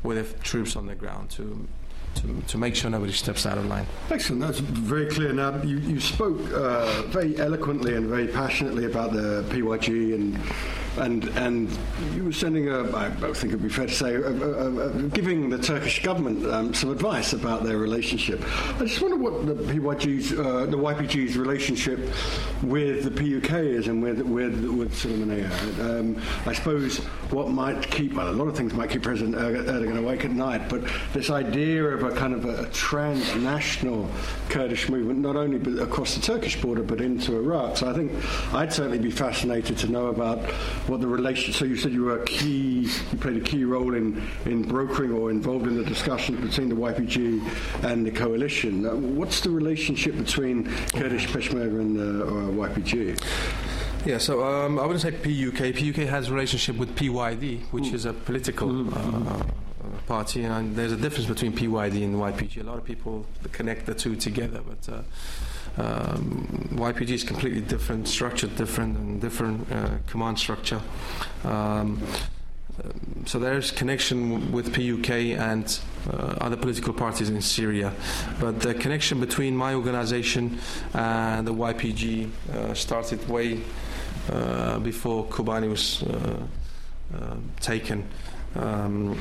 with 0.01 0.17
the 0.17 0.43
troops 0.43 0.75
on 0.75 0.85
the 0.85 0.95
ground 0.95 1.29
to 1.29 1.65
to, 2.15 2.41
to 2.47 2.57
make 2.57 2.75
sure 2.75 2.89
nobody 2.89 3.13
steps 3.13 3.45
out 3.45 3.57
of 3.57 3.65
line. 3.65 3.85
Excellent. 4.09 4.41
That's 4.41 4.59
very 4.59 5.07
clear. 5.07 5.33
Now, 5.33 5.61
you, 5.63 5.77
you 5.79 5.99
spoke 5.99 6.39
uh, 6.51 7.03
very 7.03 7.37
eloquently 7.39 7.95
and 7.95 8.07
very 8.07 8.27
passionately 8.27 8.85
about 8.85 9.13
the 9.13 9.45
PYG 9.49 10.15
and 10.15 10.39
and 10.97 11.25
and 11.29 11.77
you 12.13 12.23
were 12.23 12.31
sending 12.31 12.69
a, 12.69 12.95
I 12.95 13.09
think 13.09 13.45
it 13.45 13.55
would 13.55 13.63
be 13.63 13.69
fair 13.69 13.87
to 13.87 13.93
say, 13.93 14.13
a, 14.13 14.29
a, 14.29 15.03
giving 15.09 15.49
the 15.49 15.57
Turkish 15.57 16.03
government 16.03 16.45
um, 16.45 16.73
some 16.73 16.91
advice 16.91 17.33
about 17.33 17.63
their 17.63 17.77
relationship. 17.77 18.41
I 18.75 18.85
just 18.85 19.01
wonder 19.01 19.17
what 19.17 19.45
the 19.45 19.55
PYG's, 19.55 20.33
uh, 20.33 20.65
the 20.65 20.77
YPG's 20.77 21.37
relationship 21.37 21.99
with 22.61 23.03
the 23.03 23.11
PUK 23.11 23.51
is 23.53 23.87
and 23.87 24.03
with 24.03 24.21
with 24.21 24.63
with 24.65 24.95
Suleiman 24.95 25.51
um, 25.81 26.21
I 26.45 26.53
suppose 26.53 26.97
what 27.31 27.49
might 27.49 27.89
keep 27.89 28.13
well, 28.13 28.29
a 28.29 28.31
lot 28.31 28.47
of 28.47 28.55
things 28.55 28.73
might 28.73 28.89
keep 28.89 29.03
President 29.03 29.35
Erdogan 29.35 29.97
awake 29.97 30.25
at 30.25 30.31
night, 30.31 30.69
but 30.69 30.83
this 31.13 31.29
idea 31.29 31.83
of 31.83 32.02
a 32.05 32.15
kind 32.15 32.33
of 32.33 32.45
a, 32.45 32.67
transnational 32.69 34.09
Kurdish 34.49 34.89
movement, 34.89 35.19
not 35.19 35.35
only 35.35 35.81
across 35.81 36.15
the 36.15 36.21
Turkish 36.21 36.59
border 36.61 36.83
but 36.83 37.01
into 37.01 37.35
Iraq. 37.35 37.77
So 37.77 37.89
I 37.89 37.93
think 37.93 38.11
I'd 38.53 38.73
certainly 38.73 38.99
be 38.99 39.11
fascinated 39.11 39.77
to 39.79 39.87
know 39.87 40.07
about 40.07 40.39
what 40.87 41.01
the 41.01 41.07
relation. 41.07 41.53
So 41.53 41.65
you 41.65 41.77
said 41.77 41.91
you 41.91 42.03
were 42.03 42.21
a 42.21 42.25
key, 42.25 42.89
you 43.11 43.17
played 43.19 43.37
a 43.37 43.41
key 43.41 43.63
role 43.63 43.93
in 43.93 44.21
in 44.45 44.63
brokering 44.63 45.11
or 45.11 45.29
involved 45.29 45.67
in 45.67 45.77
the 45.77 45.83
discussions 45.83 46.39
between 46.39 46.69
the 46.69 46.75
YPG 46.75 47.83
and 47.83 48.05
the 48.05 48.11
coalition. 48.11 48.85
Uh, 48.85 48.95
what's 48.95 49.41
the 49.41 49.49
relationship 49.49 50.17
between 50.17 50.65
Kurdish 50.87 51.27
Peshmerga 51.27 51.79
and 51.79 51.95
the 51.99 52.25
uh, 52.25 52.67
YPG? 52.67 53.21
Yeah, 54.05 54.17
so 54.17 54.43
um, 54.43 54.79
I 54.79 54.85
wouldn't 54.85 55.01
say 55.01 55.11
PUK. 55.11 55.75
PUK 55.75 56.07
has 56.09 56.27
a 56.27 56.33
relationship 56.33 56.75
with 56.75 56.93
PYD, 56.95 57.61
which 57.71 57.85
mm. 57.85 57.93
is 57.93 58.05
a 58.05 58.11
political 58.11 58.67
mm-hmm. 58.67 59.27
uh, 59.27 59.43
party, 60.07 60.43
and 60.43 60.75
there's 60.75 60.91
a 60.91 60.97
difference 60.97 61.27
between 61.27 61.53
PYD 61.53 62.03
and 62.03 62.15
YPG. 62.15 62.61
A 62.61 62.63
lot 62.63 62.77
of 62.77 62.85
people 62.85 63.25
connect 63.51 63.85
the 63.85 63.93
two 63.93 64.15
together, 64.15 64.61
but. 64.65 64.93
Uh, 64.93 65.01
um, 65.75 66.69
YPG 66.73 67.09
is 67.09 67.23
completely 67.23 67.61
different, 67.61 68.07
structured 68.07 68.55
different, 68.55 68.95
and 68.95 69.19
different 69.19 69.71
uh, 69.71 69.89
command 70.05 70.37
structure. 70.37 70.79
Um, 71.43 71.99
so 73.25 73.39
there's 73.39 73.71
connection 73.71 74.51
with 74.51 74.73
PUK 74.73 75.37
and 75.37 75.79
uh, 76.11 76.35
other 76.41 76.57
political 76.57 76.93
parties 76.93 77.29
in 77.29 77.39
Syria, 77.41 77.93
but 78.39 78.59
the 78.59 78.73
connection 78.73 79.19
between 79.19 79.55
my 79.55 79.73
organization 79.73 80.59
and 80.93 81.47
the 81.47 81.53
YPG 81.53 82.29
uh, 82.51 82.73
started 82.73 83.27
way 83.29 83.61
uh, 84.31 84.79
before 84.79 85.25
Kobani 85.25 85.69
was 85.69 86.03
uh, 86.03 86.37
uh, 87.15 87.35
taken. 87.59 88.07
Um, 88.55 89.19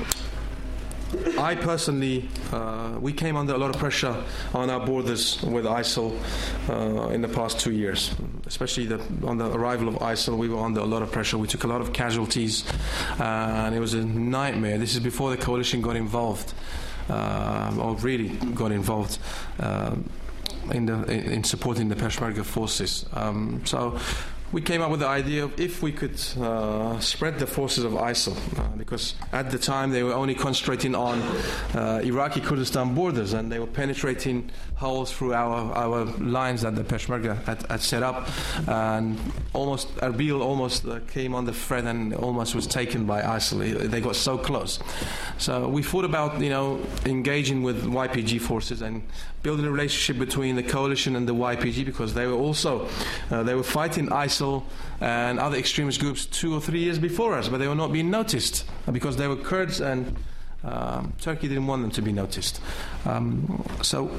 I 1.39 1.55
personally, 1.55 2.29
uh, 2.53 2.97
we 3.01 3.13
came 3.13 3.37
under 3.37 3.53
a 3.55 3.59
lot 3.59 3.75
of 3.75 3.79
pressure 3.79 4.17
on 4.55 4.71
our 4.71 4.85
borders 4.85 5.43
with 5.43 5.67
ISIL 5.67 6.19
uh, 6.69 7.09
in 7.09 7.21
the 7.21 7.29
past 7.29 7.61
two 7.61 7.73
years, 7.73 8.15
especially 8.47 8.87
the, 8.87 9.01
on 9.27 9.37
the 9.37 9.53
arrival 9.53 9.89
of 9.89 9.97
ISIL. 9.97 10.39
We 10.39 10.49
were 10.49 10.61
under 10.61 10.81
a 10.81 10.87
lot 10.87 11.03
of 11.03 11.13
pressure. 11.13 11.37
We 11.37 11.49
took 11.49 11.65
a 11.65 11.67
lot 11.67 11.83
of 11.83 11.93
casualties, 11.93 12.65
uh, 13.21 13.25
and 13.25 13.75
it 13.75 13.81
was 13.81 13.93
a 13.93 14.05
nightmare. 14.05 14.79
This 14.79 14.95
is 14.95 15.01
before 15.01 15.31
the 15.31 15.37
coalition 15.37 15.83
got 15.83 15.97
involved, 15.97 16.55
uh, 17.11 17.77
or 17.79 17.95
really 17.97 18.29
got 18.55 18.73
involved. 18.73 19.19
Uh, 19.61 19.97
in, 20.71 20.87
the, 20.87 21.11
in 21.11 21.43
supporting 21.43 21.89
the 21.89 21.97
Peshmerga 21.97 22.45
forces. 22.45 23.05
Um, 23.15 23.63
so 23.65 23.99
we 24.53 24.61
came 24.61 24.83
up 24.83 24.91
with 24.91 25.01
the 25.01 25.09
idea 25.09 25.45
of 25.45 25.59
if 25.59 25.83
we 25.83 25.91
could 25.91 26.21
uh, 26.39 26.99
spread 27.01 27.39
the 27.39 27.47
forces 27.47 27.85
of 27.85 27.93
ISIL, 27.93 28.37
uh, 28.59 28.77
because 28.77 29.15
at 29.33 29.51
the 29.51 29.59
time 29.59 29.91
they 29.91 30.03
were 30.03 30.13
only 30.13 30.35
concentrating 30.35 30.95
on 30.95 31.21
uh, 31.75 32.01
Iraqi 32.05 32.41
Kurdistan 32.41 32.95
borders 32.95 33.33
and 33.33 33.51
they 33.51 33.59
were 33.59 33.67
penetrating 33.67 34.51
holes 34.75 35.11
through 35.11 35.33
our, 35.33 35.73
our 35.73 36.05
lines 36.19 36.63
that 36.63 36.75
the 36.75 36.85
Peshmerga 36.85 37.43
had, 37.45 37.65
had 37.71 37.81
set 37.81 38.03
up. 38.03 38.29
And 38.69 39.19
almost, 39.55 39.95
Erbil 39.97 40.41
almost 40.41 40.87
uh, 40.87 41.01
came 41.09 41.33
the 41.45 41.53
threat 41.53 41.85
and 41.85 42.15
almost 42.15 42.55
was 42.55 42.67
taken 42.67 43.07
by 43.07 43.23
ISIL. 43.23 43.91
They 43.91 44.01
got 44.01 44.17
so 44.17 44.37
close. 44.37 44.79
So 45.39 45.69
we 45.69 45.83
thought 45.83 46.05
about, 46.05 46.41
you 46.41 46.51
know, 46.51 46.81
engaging 47.07 47.63
with 47.63 47.85
YPG 47.85 48.41
forces 48.41 48.83
and 48.83 49.03
building 49.43 49.67
a 49.67 49.71
relationship 49.71 50.19
between 50.19 50.57
the 50.57 50.63
coalition 50.63 51.17
and 51.17 51.29
the 51.29 51.35
YPG 51.35 51.85
because 51.85 52.15
they 52.15 52.27
were 52.27 52.35
also, 52.35 52.89
uh, 53.31 53.43
they 53.43 53.55
were 53.55 53.63
fighting 53.63 54.09
ISIL 54.09 54.65
and 55.01 55.41
other 55.41 55.57
extremist 55.57 56.01
groups 56.01 56.27
two 56.27 56.55
or 56.55 56.61
three 56.61 56.81
years 56.81 56.99
before 56.99 57.35
us, 57.35 57.49
but 57.49 57.59
they 57.59 57.69
were 57.69 57.75
not 57.75 57.93
being 57.93 58.11
noticed 58.11 58.65
because 58.91 59.17
they 59.17 59.27
were 59.27 59.37
Kurds 59.37 59.81
and 59.81 60.17
um, 60.65 61.13
Turkey 61.21 61.49
didn't 61.49 61.67
want 61.67 61.83
them 61.83 61.91
to 61.91 62.03
be 62.03 62.13
noticed. 62.13 62.61
Um, 63.05 63.65
so 63.83 64.11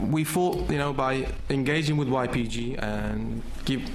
we 0.00 0.24
thought, 0.24 0.70
you 0.70 0.78
know, 0.78 0.92
by 0.92 1.28
engaging 1.48 1.96
with 1.96 2.08
YPG 2.08 2.82
and 2.82 3.42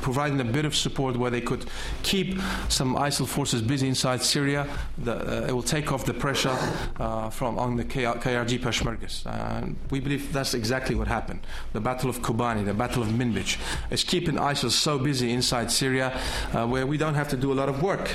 providing 0.01 0.39
a 0.41 0.43
bit 0.43 0.65
of 0.65 0.75
support 0.75 1.15
where 1.15 1.31
they 1.31 1.41
could 1.41 1.65
keep 2.03 2.39
some 2.69 2.95
ISIL 2.95 3.27
forces 3.27 3.61
busy 3.61 3.87
inside 3.87 4.21
Syria, 4.21 4.67
the, 4.97 5.43
uh, 5.43 5.47
it 5.47 5.51
will 5.51 5.63
take 5.63 5.91
off 5.91 6.05
the 6.05 6.13
pressure 6.13 6.57
uh, 6.99 7.29
from 7.29 7.57
on 7.57 7.75
the 7.75 7.85
KRG 7.85 8.59
Peshmergas. 8.59 9.25
And 9.25 9.75
we 9.89 9.99
believe 9.99 10.31
that's 10.33 10.53
exactly 10.53 10.95
what 10.95 11.07
happened. 11.07 11.41
The 11.73 11.81
Battle 11.81 12.09
of 12.09 12.21
Kobani, 12.21 12.65
the 12.65 12.73
Battle 12.73 13.03
of 13.03 13.09
Minbij, 13.09 13.57
is 13.89 14.03
keeping 14.03 14.35
ISIL 14.35 14.71
so 14.71 14.97
busy 14.97 15.31
inside 15.31 15.71
Syria 15.71 16.19
uh, 16.53 16.67
where 16.67 16.85
we 16.85 16.97
don't 16.97 17.15
have 17.15 17.29
to 17.29 17.37
do 17.37 17.51
a 17.51 17.55
lot 17.55 17.69
of 17.69 17.81
work 17.81 18.11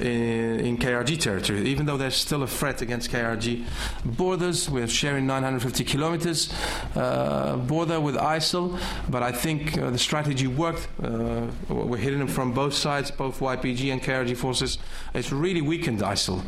in, 0.00 0.60
in, 0.60 0.76
KRG 0.78 1.20
territory, 1.20 1.66
even 1.68 1.86
though 1.86 1.96
there's 1.96 2.14
still 2.14 2.42
a 2.42 2.46
threat 2.46 2.82
against 2.82 3.10
KRG 3.10 3.64
borders. 4.04 4.68
We're 4.70 4.88
sharing 4.88 5.26
950 5.26 5.84
kilometers 5.84 6.52
uh, 6.94 7.56
border 7.56 8.00
with 8.00 8.14
ISIL, 8.16 8.78
but 9.08 9.22
I 9.22 9.32
think 9.32 9.78
uh, 9.78 9.90
the 9.90 9.98
strategy 9.98 10.46
worked. 10.46 10.88
Uh, 11.02 11.46
we're 11.68 11.98
hitting 11.98 12.18
them 12.18 12.28
from 12.28 12.52
both 12.52 12.74
sides, 12.74 13.10
both 13.10 13.40
YPG 13.40 13.92
and 13.92 14.02
KRG 14.02 14.36
forces. 14.36 14.78
It's 15.14 15.32
really 15.32 15.62
weakened 15.62 16.00
ISIL. 16.00 16.42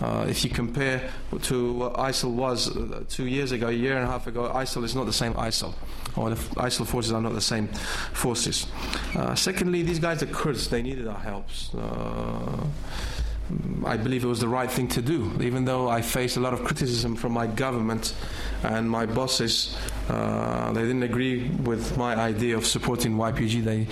Uh, 0.00 0.26
if 0.28 0.44
you 0.44 0.50
compare 0.50 1.10
to 1.42 1.72
what 1.72 1.94
ISIL 1.94 2.32
was 2.32 2.76
uh, 2.76 3.04
two 3.08 3.26
years 3.26 3.52
ago, 3.52 3.68
a 3.68 3.72
year 3.72 3.96
and 3.96 4.04
a 4.04 4.10
half 4.10 4.26
ago, 4.26 4.50
ISIL 4.54 4.84
is 4.84 4.94
not 4.94 5.06
the 5.06 5.12
same 5.12 5.34
ISIL, 5.34 5.74
or 6.16 6.30
the 6.30 6.36
ISIL 6.56 6.86
forces 6.86 7.12
are 7.12 7.20
not 7.20 7.34
the 7.34 7.40
same 7.40 7.68
forces. 8.12 8.66
Uh, 9.14 9.34
secondly, 9.34 9.82
these 9.82 9.98
guys 9.98 10.22
are 10.22 10.26
Kurds. 10.26 10.68
They 10.68 10.82
needed 10.82 11.06
our 11.06 11.18
help. 11.18 11.48
I 13.84 13.96
believe 13.96 14.24
it 14.24 14.26
was 14.26 14.40
the 14.40 14.48
right 14.48 14.70
thing 14.70 14.88
to 14.88 15.02
do, 15.02 15.30
even 15.40 15.64
though 15.64 15.88
I 15.88 16.02
faced 16.02 16.36
a 16.36 16.40
lot 16.40 16.52
of 16.52 16.64
criticism 16.64 17.14
from 17.14 17.32
my 17.32 17.46
government 17.46 18.14
and 18.64 18.90
my 18.90 19.06
bosses. 19.06 19.76
Uh, 20.08 20.72
they 20.72 20.82
didn't 20.82 21.02
agree 21.02 21.48
with 21.64 21.96
my 21.96 22.14
idea 22.14 22.56
of 22.56 22.66
supporting 22.66 23.16
YPG. 23.16 23.64
They, 23.64 23.86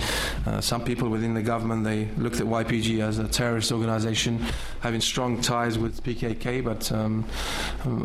uh, 0.45 0.61
some 0.61 0.83
people 0.83 1.09
within 1.09 1.33
the 1.33 1.41
government, 1.41 1.83
they 1.83 2.07
looked 2.17 2.39
at 2.39 2.47
YPG 2.47 3.01
as 3.01 3.19
a 3.19 3.27
terrorist 3.27 3.71
organization, 3.71 4.39
having 4.79 5.01
strong 5.01 5.41
ties 5.41 5.77
with 5.77 6.03
PKK. 6.03 6.63
But 6.63 6.91
um, 6.91 7.25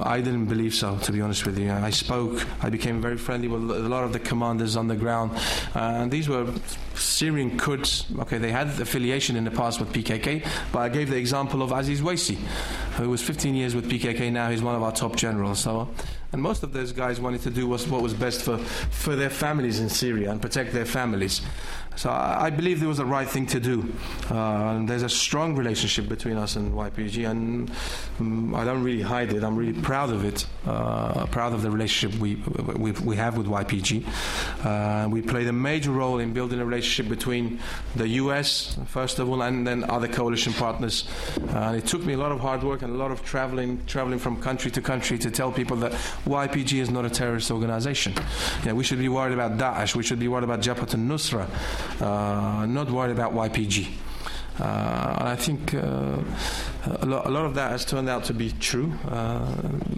I 0.03 0.20
didn't 0.20 0.46
believe 0.46 0.75
so, 0.75 0.99
to 0.99 1.12
be 1.12 1.20
honest 1.20 1.46
with 1.46 1.59
you. 1.59 1.70
I 1.70 1.90
spoke. 1.90 2.46
I 2.62 2.70
became 2.70 3.01
very 3.01 3.16
friendly 3.16 3.49
with 3.49 3.62
a 3.70 3.88
lot 3.88 4.05
of 4.05 4.12
the 4.12 4.18
commanders 4.18 4.77
on 4.77 4.88
the 4.88 4.96
ground, 4.96 5.33
and 5.75 6.11
these 6.11 6.29
were 6.29 6.53
Syrian 6.94 7.59
Kurds. 7.59 8.07
Okay, 8.20 8.38
they 8.38 8.51
had 8.51 8.68
affiliation 8.81 9.37
in 9.37 9.44
the 9.44 9.51
past 9.51 9.81
with 9.81 9.92
PKK, 9.92 10.46
but 10.73 10.81
I 10.81 10.88
gave 10.88 11.11
the 11.11 11.16
example 11.16 11.62
of 11.62 11.73
Aziz 11.73 12.01
Waisi, 12.01 12.38
who 12.96 13.11
was 13.11 13.22
15 13.22 13.55
years 13.55 13.74
with 13.74 13.90
PKK. 13.90 14.33
Now 14.33 14.50
he's 14.50 14.62
one 14.62 14.74
of 14.74 14.83
our 14.83 14.92
top 14.92 15.16
generals. 15.16 15.61
So 15.61 15.88
and 16.33 16.40
most 16.40 16.62
of 16.62 16.72
those 16.72 16.92
guys 16.92 17.20
wanted 17.20 17.42
to 17.42 17.50
do 17.50 17.66
what 17.66 18.03
was 18.03 18.14
best 18.14 18.42
for, 18.42 18.59
for 18.59 19.16
their 19.16 19.31
families 19.31 19.81
in 19.81 19.88
Syria 19.88 20.31
and 20.31 20.40
protect 20.40 20.72
their 20.72 20.85
families. 20.85 21.40
So 21.96 22.09
I, 22.09 22.48
believe 22.50 22.81
there 22.81 22.88
was 22.88 22.98
the 22.98 23.05
right 23.05 23.29
thing 23.29 23.46
to 23.46 23.61
do. 23.61 23.92
Uh, 24.31 24.85
there's 24.87 25.03
a 25.03 25.09
strong 25.09 25.55
relationship 25.55 26.09
between 26.09 26.37
us 26.37 26.57
and 26.57 26.72
YPG, 26.72 27.29
and 27.29 27.70
um, 28.18 28.55
I 28.55 28.64
don't 28.64 28.83
really 28.83 29.03
hide 29.03 29.33
it. 29.33 29.42
I'm 29.42 29.57
really 29.57 29.79
proud 29.79 30.11
of 30.11 30.24
it, 30.24 30.46
uh, 30.66 31.26
proud 31.26 31.53
of 31.53 31.62
the 31.62 31.70
relationship 31.70 32.18
we, 32.18 32.37
we, 32.76 32.92
we 32.92 33.16
have 33.16 33.37
with 33.37 33.46
YPG. 33.46 34.07
Uh, 34.64 35.09
we 35.09 35.20
played 35.20 35.46
a 35.48 35.53
major 35.53 35.90
role 35.90 36.20
in 36.20 36.33
building 36.33 36.61
a 36.61 36.64
relationship 36.64 37.11
between 37.11 37.61
the 37.96 38.09
US, 38.09 38.79
first 38.87 39.18
of 39.18 39.29
all, 39.29 39.42
and 39.42 39.66
then 39.66 39.85
other 39.90 40.09
coalition 40.09 40.55
partners. 40.55 41.07
and 41.50 41.76
it 41.76 41.87
took 41.87 42.03
me 42.03 42.14
a 42.14 42.18
lot 42.18 42.33
of 42.33 42.40
hard 42.40 42.62
work 42.62 42.83
and 42.83 42.94
a 42.94 42.96
lot 42.96 43.11
of 43.11 43.22
traveling, 43.24 43.79
traveling 43.87 44.18
from 44.18 44.40
country 44.40 44.70
to 44.70 44.81
country 44.81 45.18
to 45.18 45.31
tell 45.31 45.53
people 45.53 45.76
that 45.76 45.92
YPG 46.24 46.81
is 46.81 46.88
not 46.88 47.05
a 47.05 47.11
terrorist 47.11 47.50
organization. 47.50 48.14
Yeah, 48.64 48.72
we 48.72 48.85
should 48.85 48.98
be 48.98 49.09
worried 49.09 49.35
about 49.35 49.59
Daesh. 49.59 49.94
We 49.94 50.03
should 50.03 50.18
be 50.18 50.29
worried 50.29 50.44
about 50.44 50.61
Jabhat 50.61 50.94
al-Nusra. 50.94 51.46
Uh, 52.01 52.66
not 52.66 52.90
worried 52.90 53.12
about 53.12 53.33
YPG. 53.33 53.88
Uh, 54.61 55.16
and 55.19 55.29
I 55.29 55.37
think 55.37 55.73
uh, 55.75 56.19
a, 57.01 57.07
lot, 57.07 57.27
a, 57.27 57.31
lot, 57.31 57.47
of 57.47 57.55
that 57.55 57.71
has 57.71 57.85
turned 57.85 58.11
out 58.11 58.25
to 58.25 58.35
be 58.35 58.53
true. 58.61 58.93
Uh, 59.09 59.55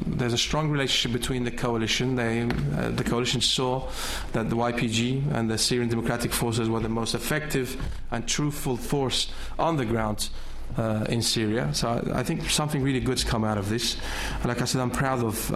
there's 0.06 0.34
a 0.34 0.38
strong 0.38 0.70
relationship 0.70 1.18
between 1.18 1.42
the 1.42 1.50
coalition. 1.50 2.14
They, 2.14 2.42
uh, 2.42 2.90
the 2.90 3.02
coalition 3.02 3.40
saw 3.40 3.90
that 4.32 4.50
the 4.50 4.56
YPG 4.56 5.34
and 5.34 5.50
the 5.50 5.58
Syrian 5.58 5.88
Democratic 5.88 6.32
Forces 6.32 6.68
were 6.68 6.80
the 6.80 6.88
most 6.88 7.14
effective 7.14 7.76
and 8.12 8.28
truthful 8.28 8.76
force 8.76 9.32
on 9.58 9.76
the 9.76 9.84
ground 9.84 10.28
uh, 10.76 11.06
in 11.08 11.22
Syria. 11.22 11.70
So 11.74 11.88
I, 11.88 12.20
I, 12.20 12.22
think 12.22 12.48
something 12.48 12.82
really 12.82 13.00
good's 13.00 13.24
come 13.24 13.42
out 13.44 13.58
of 13.58 13.68
this. 13.68 13.96
Like 14.44 14.62
I 14.62 14.64
said, 14.64 14.80
I'm 14.80 14.90
proud 14.90 15.24
of. 15.24 15.50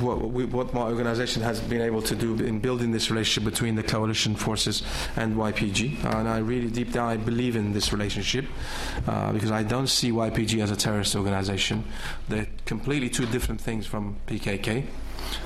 What, 0.00 0.30
we, 0.30 0.44
what, 0.44 0.72
my 0.74 0.82
organization 0.82 1.42
has 1.42 1.60
been 1.60 1.80
able 1.80 2.02
to 2.02 2.14
do 2.14 2.34
in 2.36 2.60
building 2.60 2.92
this 2.92 3.10
relationship 3.10 3.50
between 3.50 3.74
the 3.74 3.82
coalition 3.82 4.34
forces 4.34 4.82
and 5.16 5.36
YPG. 5.36 6.04
Uh, 6.04 6.18
and 6.18 6.28
I 6.28 6.38
really, 6.38 6.68
deep 6.68 6.92
down, 6.92 7.08
I 7.08 7.16
believe 7.16 7.56
in 7.56 7.72
this 7.72 7.92
relationship 7.92 8.44
uh, 9.06 9.32
because 9.32 9.50
I 9.50 9.62
don't 9.62 9.88
see 9.88 10.10
YPG 10.10 10.62
as 10.62 10.70
a 10.70 10.76
terrorist 10.76 11.16
organization. 11.16 11.84
They're 12.28 12.46
completely 12.64 13.08
two 13.08 13.26
different 13.26 13.60
things 13.60 13.86
from 13.86 14.16
PKK. 14.26 14.86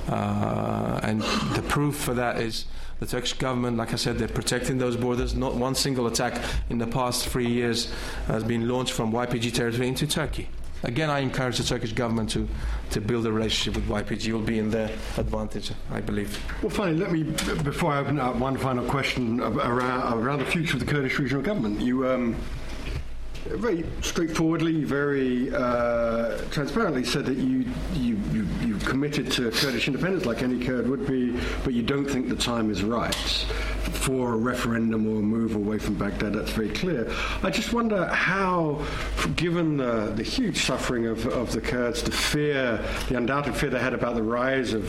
Uh, 0.09 1.01
and 1.03 1.23
the 1.55 1.65
proof 1.69 1.97
for 1.97 2.15
that 2.15 2.39
is 2.39 2.67
the 3.01 3.07
Turkish 3.07 3.33
government, 3.33 3.77
like 3.77 3.93
I 3.93 3.97
said, 3.97 4.19
they're 4.19 4.29
protecting 4.29 4.79
those 4.79 4.97
borders. 4.97 5.35
Not 5.35 5.55
one 5.55 5.75
single 5.75 6.07
attack 6.07 6.41
in 6.71 6.79
the 6.79 6.87
past 6.87 7.29
three 7.29 7.49
years 7.49 7.93
has 8.27 8.45
been 8.45 8.69
launched 8.69 8.93
from 8.93 9.13
YPG 9.13 9.55
territory 9.55 9.89
into 9.89 10.07
Turkey. 10.07 10.49
Again, 10.85 11.11
I 11.11 11.21
encourage 11.21 11.59
the 11.59 11.65
Turkish 11.65 11.93
government 11.93 12.31
to, 12.31 12.49
to 12.91 13.01
build 13.01 13.27
a 13.27 13.33
relationship 13.33 13.77
with 13.77 13.89
YPG. 13.89 14.33
Will 14.33 14.41
be 14.41 14.59
in 14.59 14.71
their 14.71 14.91
advantage, 15.17 15.73
I 15.91 16.01
believe. 16.01 16.43
Well, 16.63 16.71
finally, 16.71 16.99
let 16.99 17.13
me, 17.13 17.23
before 17.63 17.93
I 17.93 17.99
open 17.99 18.19
up, 18.19 18.37
one 18.37 18.57
final 18.57 18.85
question 18.85 19.41
around, 19.41 20.21
around 20.21 20.41
the 20.41 20.47
future 20.47 20.77
of 20.77 20.81
the 20.85 20.87
Kurdish 20.87 21.19
regional 21.19 21.43
government. 21.43 21.81
You. 21.81 22.09
Um, 22.09 22.37
very 23.47 23.85
straightforwardly, 24.01 24.85
very 24.85 25.55
uh, 25.55 26.39
transparently 26.51 27.05
said 27.05 27.27
that 27.27 27.37
you, 27.37 27.65
you, 27.95 28.17
you, 28.33 28.47
you 28.63 28.77
committed 28.79 29.31
to 29.33 29.51
Kurdish 29.51 29.87
independence 29.89 30.25
like 30.25 30.43
any 30.43 30.65
Kurd 30.65 30.89
would 30.89 31.07
be, 31.07 31.39
but 31.65 31.75
you 31.75 31.83
don't 31.83 32.09
think 32.09 32.29
the 32.29 32.37
time 32.37 32.71
is 32.71 32.83
right 32.83 33.15
for 33.15 34.33
a 34.33 34.37
referendum 34.37 35.07
or 35.07 35.19
a 35.19 35.23
move 35.23 35.55
away 35.55 35.79
from 35.79 35.95
Baghdad. 35.95 36.33
That's 36.33 36.51
very 36.51 36.71
clear. 36.71 37.11
I 37.43 37.51
just 37.51 37.73
wonder 37.73 38.07
how, 38.07 38.85
given 39.37 39.77
the, 39.77 40.13
the 40.15 40.23
huge 40.23 40.65
suffering 40.65 41.07
of, 41.07 41.27
of 41.27 41.53
the 41.53 41.61
Kurds, 41.61 42.03
the 42.03 42.13
fear, 42.13 42.85
the 43.09 43.17
undoubted 43.17 43.55
fear 43.57 43.71
they 43.71 43.79
had 43.79 43.95
about 43.95 44.15
the 44.15 44.23
rise 44.23 44.73
of 44.73 44.85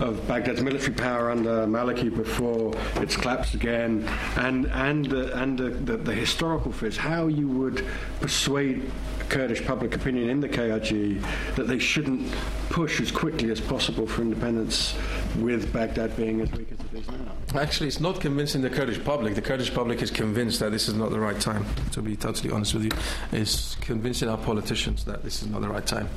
of 0.00 0.26
Baghdad's 0.26 0.62
military 0.62 0.94
power 0.94 1.30
under 1.30 1.66
Maliki 1.66 2.14
before 2.14 2.72
its 2.96 3.16
collapse 3.16 3.54
again, 3.54 4.08
and 4.36 4.66
and 4.66 5.04
the, 5.06 5.36
and 5.38 5.58
the, 5.58 5.70
the, 5.70 5.96
the 5.98 6.14
historical 6.14 6.72
fears. 6.72 6.96
How 6.96 7.26
you 7.26 7.48
would 7.48 7.79
persuade 8.20 8.82
Kurdish 9.30 9.64
public 9.64 9.94
opinion 9.94 10.28
in 10.28 10.40
the 10.40 10.48
KRG 10.48 11.24
that 11.54 11.68
they 11.68 11.78
shouldn't 11.78 12.30
push 12.68 13.00
as 13.00 13.10
quickly 13.10 13.50
as 13.50 13.60
possible 13.60 14.06
for 14.06 14.22
independence 14.22 14.94
with 15.38 15.72
Baghdad 15.72 16.16
being 16.16 16.40
as 16.40 16.50
weak 16.52 16.68
as 16.72 16.78
it 16.78 16.98
is 16.98 17.08
now? 17.08 17.60
Actually, 17.60 17.88
it's 17.88 18.00
not 18.00 18.20
convincing 18.20 18.62
the 18.62 18.70
Kurdish 18.70 19.02
public. 19.02 19.34
The 19.34 19.42
Kurdish 19.42 19.74
public 19.74 20.02
is 20.02 20.10
convinced 20.10 20.60
that 20.60 20.70
this 20.70 20.88
is 20.88 20.94
not 20.94 21.10
the 21.10 21.18
right 21.18 21.38
time, 21.40 21.64
to 21.92 22.00
be 22.00 22.14
totally 22.14 22.52
honest 22.52 22.74
with 22.74 22.84
you. 22.84 22.90
It's 23.32 23.74
convincing 23.76 24.28
our 24.28 24.38
politicians 24.38 25.04
that 25.06 25.24
this 25.24 25.42
is 25.42 25.48
not 25.48 25.60
the 25.60 25.68
right 25.68 25.84
time, 25.84 26.08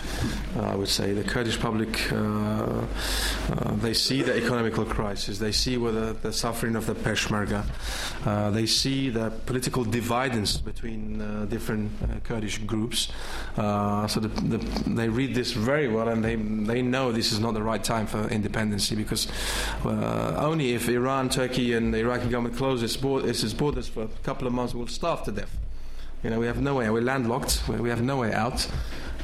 uh, 0.56 0.62
I 0.62 0.76
would 0.76 0.90
say. 0.90 1.14
The 1.14 1.24
Kurdish 1.24 1.60
public, 1.60 2.12
uh, 2.12 2.16
uh, 2.16 2.86
they 3.78 3.96
see 3.96 4.22
the 4.22 4.36
economical 4.36 4.86
crisis, 4.86 5.40
they 5.40 5.52
see 5.52 5.76
the, 5.76 6.16
the 6.22 6.32
suffering 6.32 6.76
of 6.76 6.86
the 6.86 6.94
Peshmerga, 6.94 7.66
uh, 8.26 8.52
they 8.52 8.68
see 8.68 9.10
the 9.10 9.32
political 9.48 9.84
dividends 9.84 10.58
between 10.58 11.20
uh, 11.20 11.46
different 11.46 11.92
uh, 12.04 12.20
Kurdish 12.24 12.60
groups. 12.60 13.03
So 13.56 14.20
the, 14.20 14.28
the, 14.28 14.58
they 14.90 15.10
read 15.10 15.36
this 15.36 15.52
very 15.52 15.88
well 15.88 16.08
and 16.08 16.24
they, 16.24 16.36
they 16.36 16.82
know 16.82 17.12
this 17.12 17.32
is 17.32 17.40
not 17.40 17.54
the 17.54 17.62
right 17.62 17.84
time 17.84 18.08
for 18.08 18.28
independency 18.30 18.96
because 18.96 19.28
only 19.86 20.74
if 20.74 20.90
Iran, 20.90 21.30
Turkey, 21.30 21.74
and 21.74 21.94
the 21.94 22.00
Iraqi 22.00 22.30
government 22.30 22.56
close 22.56 22.82
its, 22.84 22.96
its 23.44 23.54
borders 23.54 23.88
for 23.88 24.04
a 24.04 24.08
couple 24.24 24.48
of 24.48 24.54
months, 24.54 24.74
we'll 24.74 24.88
starve 24.88 25.24
to 25.24 25.32
death. 25.32 25.56
You 26.24 26.30
know, 26.30 26.40
we 26.40 26.48
have 26.48 26.62
no 26.62 26.76
way. 26.76 26.90
We're 26.90 27.02
landlocked. 27.02 27.64
We 27.68 27.90
have 27.90 28.02
no 28.02 28.18
way 28.18 28.34
out. 28.34 28.68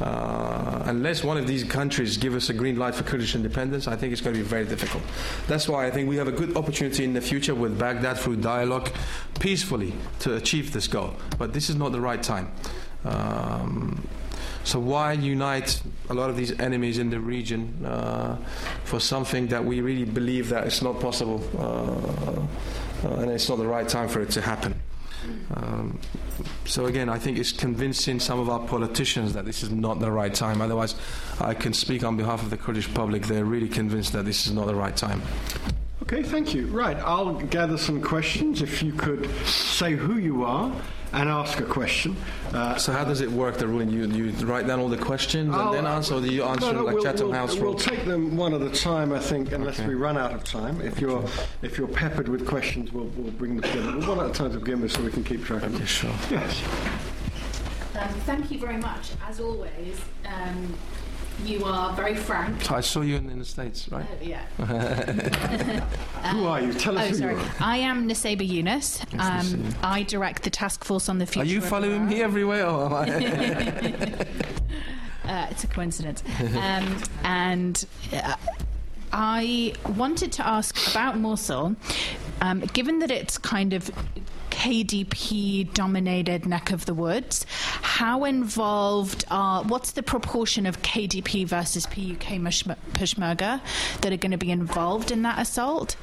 Uh, 0.02 0.84
unless 0.86 1.24
one 1.24 1.38
of 1.38 1.46
these 1.48 1.64
countries 1.64 2.18
give 2.18 2.34
us 2.36 2.50
a 2.50 2.54
green 2.54 2.78
light 2.78 2.96
for 2.96 3.04
Kurdish 3.04 3.36
independence, 3.36 3.88
I 3.88 3.96
think 3.96 4.14
it's 4.14 4.22
going 4.22 4.36
to 4.36 4.42
be 4.42 4.48
very 4.48 4.66
difficult. 4.66 5.04
That's 5.48 5.68
why 5.68 5.86
I 5.86 5.92
think 5.92 6.10
we 6.10 6.18
have 6.18 6.28
a 6.28 6.32
good 6.32 6.56
opportunity 6.56 7.04
in 7.04 7.14
the 7.14 7.22
future 7.22 7.56
with 7.56 7.78
Baghdad 7.78 8.18
through 8.18 8.38
dialogue, 8.38 8.92
peacefully 9.40 9.94
to 10.20 10.36
achieve 10.36 10.72
this 10.72 10.88
goal. 10.88 11.14
But 11.38 11.54
this 11.54 11.70
is 11.70 11.76
not 11.76 11.92
the 11.92 12.02
right 12.02 12.22
time. 12.22 12.52
Um, 13.06 14.08
so 14.64 14.80
why 14.80 15.14
unite 15.14 15.82
a 16.10 16.14
lot 16.14 16.30
of 16.30 16.38
these 16.38 16.60
enemies 16.60 16.98
in 16.98 17.10
the 17.10 17.20
region 17.20 17.86
uh, 17.86 18.38
for 18.84 19.00
something 19.00 19.48
that 19.48 19.64
we 19.64 19.82
really 19.82 20.06
believe 20.06 20.50
that 20.50 20.68
it's 20.68 20.82
not 20.82 21.00
possible, 21.00 21.42
uh, 21.58 23.08
uh 23.08 23.22
and 23.22 23.32
it's 23.32 23.50
not 23.50 23.58
the 23.58 23.66
right 23.66 23.88
time 23.88 24.08
for 24.08 24.22
it 24.22 24.30
to 24.32 24.42
happen? 24.42 24.76
Um, 25.56 26.00
so 26.66 26.86
again, 26.86 27.10
I 27.10 27.18
think 27.18 27.38
it's 27.38 27.52
convincing 27.52 28.20
some 28.20 28.40
of 28.40 28.50
our 28.50 28.60
politicians 28.60 29.34
that 29.34 29.46
this 29.46 29.64
is 29.64 29.72
not 29.72 30.00
the 30.00 30.12
right 30.12 30.34
time. 30.34 30.62
Otherwise, 30.62 30.96
I 31.40 31.54
can 31.54 31.74
speak 31.74 32.04
on 32.04 32.18
behalf 32.18 32.44
of 32.44 32.50
the 32.50 32.58
Kurdish 32.58 32.94
public. 32.94 33.24
They're 33.24 33.46
really 33.46 33.70
convinced 33.70 34.14
that 34.14 34.26
this 34.26 34.46
is 34.46 34.54
not 34.54 34.68
the 34.68 34.76
right 34.76 34.96
time. 34.96 35.22
Okay, 36.12 36.24
thank 36.24 36.56
you. 36.56 36.66
Right, 36.66 36.98
I'll 36.98 37.36
gather 37.36 37.78
some 37.78 38.02
questions. 38.02 38.64
If 38.64 38.82
you 38.82 38.92
could 38.94 39.30
say 39.46 39.94
who 39.94 40.18
you 40.18 40.44
are 40.44 40.74
and 41.14 41.30
ask 41.30 41.60
a 41.60 41.64
question. 41.64 42.16
Uh, 42.52 42.78
so 42.78 42.92
how 42.92 43.04
does 43.04 43.22
it 43.22 43.32
work, 43.32 43.60
the 43.60 43.68
ruling? 43.68 43.92
You, 43.92 44.08
you 44.08 44.32
write 44.48 44.66
down 44.66 44.80
all 44.80 44.90
the 44.90 44.98
questions 44.98 45.54
and 45.54 45.72
then 45.72 45.86
answer, 45.86 46.16
or 46.16 46.22
do 46.22 46.34
you 46.34 46.42
answer 46.44 46.74
no, 46.74 46.80
no, 46.80 46.84
like 46.86 46.96
we'll, 46.96 47.04
Chatham 47.04 47.28
we'll, 47.28 47.36
House 47.36 47.56
We'll 47.58 47.76
take 47.76 48.06
them 48.06 48.36
one 48.36 48.56
at 48.56 48.62
a 48.64 48.72
time, 48.72 49.14
I 49.14 49.20
think, 49.20 49.52
unless 49.52 49.80
okay. 49.80 49.88
we 49.88 49.94
run 49.94 50.18
out 50.18 50.34
of 50.34 50.44
time. 50.44 50.82
If 50.82 51.00
you're 51.00 51.24
if 51.62 51.78
you're 51.78 51.88
peppered 51.88 52.28
with 52.28 52.48
questions, 52.48 52.92
we'll, 52.92 53.06
we'll 53.16 53.32
bring 53.34 53.58
them 53.58 53.72
together. 53.72 53.96
We'll 53.96 54.16
one 54.16 54.26
at 54.26 54.32
a 54.32 54.34
time 54.34 54.52
to 54.54 54.58
begin 54.58 54.82
with 54.82 54.92
so 54.92 55.04
we 55.04 55.12
can 55.12 55.24
keep 55.24 55.46
track 55.46 55.62
of 55.62 55.74
them. 55.74 55.86
sure. 55.86 56.10
Yes. 56.32 56.64
Um, 58.00 58.10
thank 58.22 58.50
you 58.50 58.60
very 58.60 58.78
much, 58.78 59.12
as 59.28 59.40
always. 59.40 60.02
Um, 60.26 60.74
you 61.46 61.64
are 61.66 61.94
very 61.94 62.16
frank. 62.16 62.72
I 62.72 62.82
saw 62.82 63.02
you 63.02 63.16
in, 63.16 63.30
in 63.30 63.40
the 63.40 63.46
States, 63.46 63.90
right? 63.90 64.06
Uh, 64.06 64.16
yeah. 64.22 64.46
who 66.32 66.46
are 66.46 66.62
you? 66.62 66.74
Tell 66.74 66.98
us 66.98 67.06
oh, 67.06 67.10
who 67.10 67.16
sorry. 67.16 67.34
you 67.34 67.40
are. 67.40 67.52
I 67.60 67.78
am 67.78 68.08
Nussaibah 68.08 68.48
Younis. 68.48 69.04
Um, 69.20 69.76
I 69.84 70.04
direct 70.04 70.44
the 70.44 70.50
task 70.50 70.84
force 70.84 71.10
on 71.10 71.20
the 71.20 71.26
future. 71.26 71.42
Are 71.42 71.46
you 71.46 71.62
following 71.62 72.08
me 72.08 72.22
everywhere? 72.22 72.66
Or 72.66 73.06
am 73.06 73.10
uh, 75.26 75.48
it's 75.50 75.64
a 75.64 75.68
coincidence. 75.68 76.24
Um, 76.56 76.98
and 77.24 77.86
uh, 78.14 78.36
I 79.12 79.74
wanted 79.98 80.32
to 80.34 80.48
ask 80.48 80.92
about 80.92 81.18
Mosul, 81.18 81.76
um, 82.42 82.60
given 82.74 83.00
that 83.00 83.12
it's 83.12 83.38
kind 83.38 83.74
of 83.74 83.92
KDP 84.60 85.74
dominated 85.74 86.46
neck 86.46 86.74
of 86.74 86.86
the 86.86 86.94
woods. 86.94 87.46
How 87.82 88.26
involved 88.26 89.24
are, 89.32 89.64
what's 89.64 89.92
the 89.92 90.04
proportion 90.04 90.66
of 90.66 90.82
KDP 90.82 91.48
versus 91.48 91.86
PUK 91.86 92.20
Peshmerga 92.20 93.62
that 94.02 94.12
are 94.12 94.18
going 94.18 94.32
to 94.32 94.38
be 94.38 94.52
involved 94.52 95.12
in 95.12 95.22
that 95.22 95.40
assault? 95.40 95.96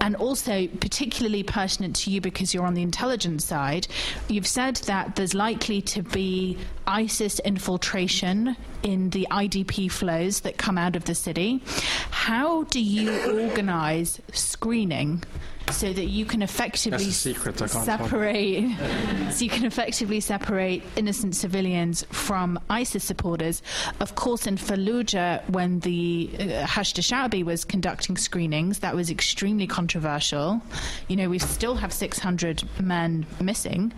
And 0.00 0.16
also, 0.16 0.66
particularly 0.66 1.44
pertinent 1.44 1.94
to 1.96 2.10
you 2.10 2.20
because 2.20 2.52
you're 2.52 2.66
on 2.66 2.74
the 2.74 2.82
intelligence 2.82 3.44
side, 3.44 3.86
you've 4.26 4.48
said 4.48 4.76
that 4.86 5.14
there's 5.14 5.32
likely 5.32 5.80
to 5.82 6.02
be 6.02 6.58
ISIS 6.88 7.38
infiltration 7.38 8.56
in 8.82 9.10
the 9.10 9.28
IDP 9.30 9.92
flows 9.92 10.40
that 10.40 10.58
come 10.58 10.76
out 10.76 10.96
of 10.96 11.04
the 11.04 11.14
city. 11.14 11.62
How 12.10 12.64
do 12.64 12.80
you 12.80 13.48
organize 13.48 14.20
screening? 14.32 15.22
So 15.70 15.92
that 15.92 16.06
you 16.06 16.24
can 16.24 16.42
effectively 16.42 17.10
separate 17.10 18.76
so 19.30 19.44
you 19.44 19.50
can 19.50 19.64
effectively 19.64 20.20
separate 20.20 20.82
innocent 20.96 21.34
civilians 21.34 22.04
from 22.10 22.58
ISIS 22.70 23.04
supporters. 23.04 23.62
Of 24.00 24.14
course, 24.14 24.46
in 24.46 24.56
Fallujah, 24.56 25.48
when 25.50 25.80
the 25.80 26.30
uh, 26.34 26.42
Hashd 26.66 26.96
Sha'bi 27.00 27.44
was 27.44 27.64
conducting 27.64 28.16
screenings, 28.16 28.78
that 28.80 28.94
was 28.94 29.10
extremely 29.10 29.66
controversial. 29.66 30.60
You 31.08 31.16
know, 31.16 31.28
we 31.28 31.38
still 31.38 31.74
have 31.74 31.92
600 31.92 32.62
men 32.80 33.26
missing. 33.40 33.92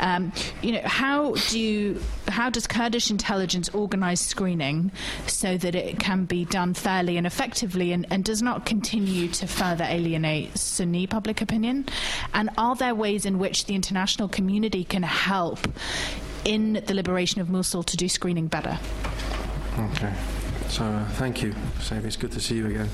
Um, 0.00 0.32
you 0.60 0.72
know, 0.72 0.82
how 0.84 1.34
do 1.48 1.58
you, 1.58 2.00
how 2.28 2.50
does 2.50 2.66
Kurdish 2.66 3.10
intelligence 3.10 3.68
organize 3.70 4.20
screening 4.20 4.90
so 5.26 5.56
that 5.58 5.74
it 5.74 5.98
can 5.98 6.24
be 6.24 6.44
done 6.44 6.74
fairly 6.74 7.16
and 7.16 7.26
effectively 7.26 7.92
and, 7.92 8.06
and 8.10 8.24
does 8.24 8.42
not 8.42 8.66
continue 8.66 9.28
to 9.28 9.46
further 9.46 9.84
alienate 9.84 10.56
Sunni 10.58 11.06
public 11.12 11.42
opinion? 11.42 11.84
And 12.32 12.48
are 12.56 12.74
there 12.74 12.94
ways 12.94 13.26
in 13.26 13.38
which 13.38 13.66
the 13.66 13.74
international 13.74 14.28
community 14.28 14.82
can 14.82 15.02
help 15.02 15.60
in 16.44 16.82
the 16.86 16.94
liberation 16.94 17.40
of 17.40 17.50
Mosul 17.50 17.82
to 17.84 17.96
do 17.96 18.08
screening 18.08 18.48
better? 18.48 18.78
Okay. 19.78 20.12
So 20.68 20.84
uh, 20.84 21.04
thank 21.20 21.42
you, 21.42 21.54
Sam. 21.80 22.06
It's 22.06 22.16
good 22.16 22.32
to 22.32 22.40
see 22.40 22.56
you 22.56 22.66
again. 22.66 22.88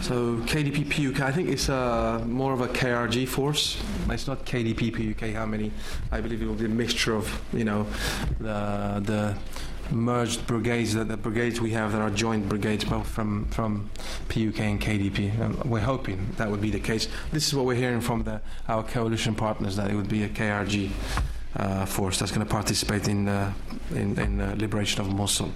So 0.00 0.38
KDP 0.46 0.88
PUK, 0.88 1.20
I 1.20 1.32
think 1.32 1.50
it's 1.50 1.68
uh, 1.68 2.24
more 2.26 2.54
of 2.54 2.62
a 2.62 2.68
KRG 2.68 3.28
force. 3.28 3.76
It's 4.08 4.26
not 4.26 4.46
KDP 4.46 4.92
PUK. 4.96 5.34
How 5.34 5.44
many? 5.44 5.70
I 6.10 6.22
believe 6.22 6.40
it 6.40 6.46
will 6.46 6.54
be 6.54 6.64
a 6.64 6.76
mixture 6.84 7.14
of 7.14 7.26
you 7.52 7.64
know 7.64 7.86
the 8.40 9.02
the 9.04 9.36
merged 9.90 10.46
brigades, 10.46 10.94
that 10.94 11.08
the 11.08 11.16
brigades 11.16 11.60
we 11.60 11.70
have 11.72 11.92
that 11.92 12.00
are 12.00 12.10
joint 12.10 12.48
brigades, 12.48 12.84
both 12.84 13.08
from, 13.08 13.46
from 13.46 13.90
PUK 14.28 14.60
and 14.60 14.80
KDP. 14.80 15.40
And 15.40 15.64
we're 15.64 15.80
hoping 15.80 16.34
that 16.36 16.50
would 16.50 16.60
be 16.60 16.70
the 16.70 16.80
case. 16.80 17.08
This 17.32 17.46
is 17.46 17.54
what 17.54 17.64
we're 17.64 17.74
hearing 17.74 18.00
from 18.00 18.24
the, 18.24 18.40
our 18.68 18.82
coalition 18.82 19.34
partners, 19.34 19.76
that 19.76 19.90
it 19.90 19.94
would 19.94 20.08
be 20.08 20.24
a 20.24 20.28
KRG 20.28 20.90
uh, 21.56 21.86
force 21.86 22.18
that's 22.18 22.32
going 22.32 22.46
to 22.46 22.52
participate 22.52 23.08
in, 23.08 23.28
uh, 23.28 23.52
in, 23.90 24.18
in 24.18 24.40
uh, 24.40 24.54
liberation 24.58 25.00
of 25.00 25.12
Mosul. 25.12 25.52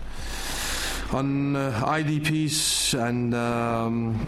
On 1.12 1.56
uh, 1.56 1.82
IDPs 1.84 2.98
and 2.98 3.34
um, 3.34 4.26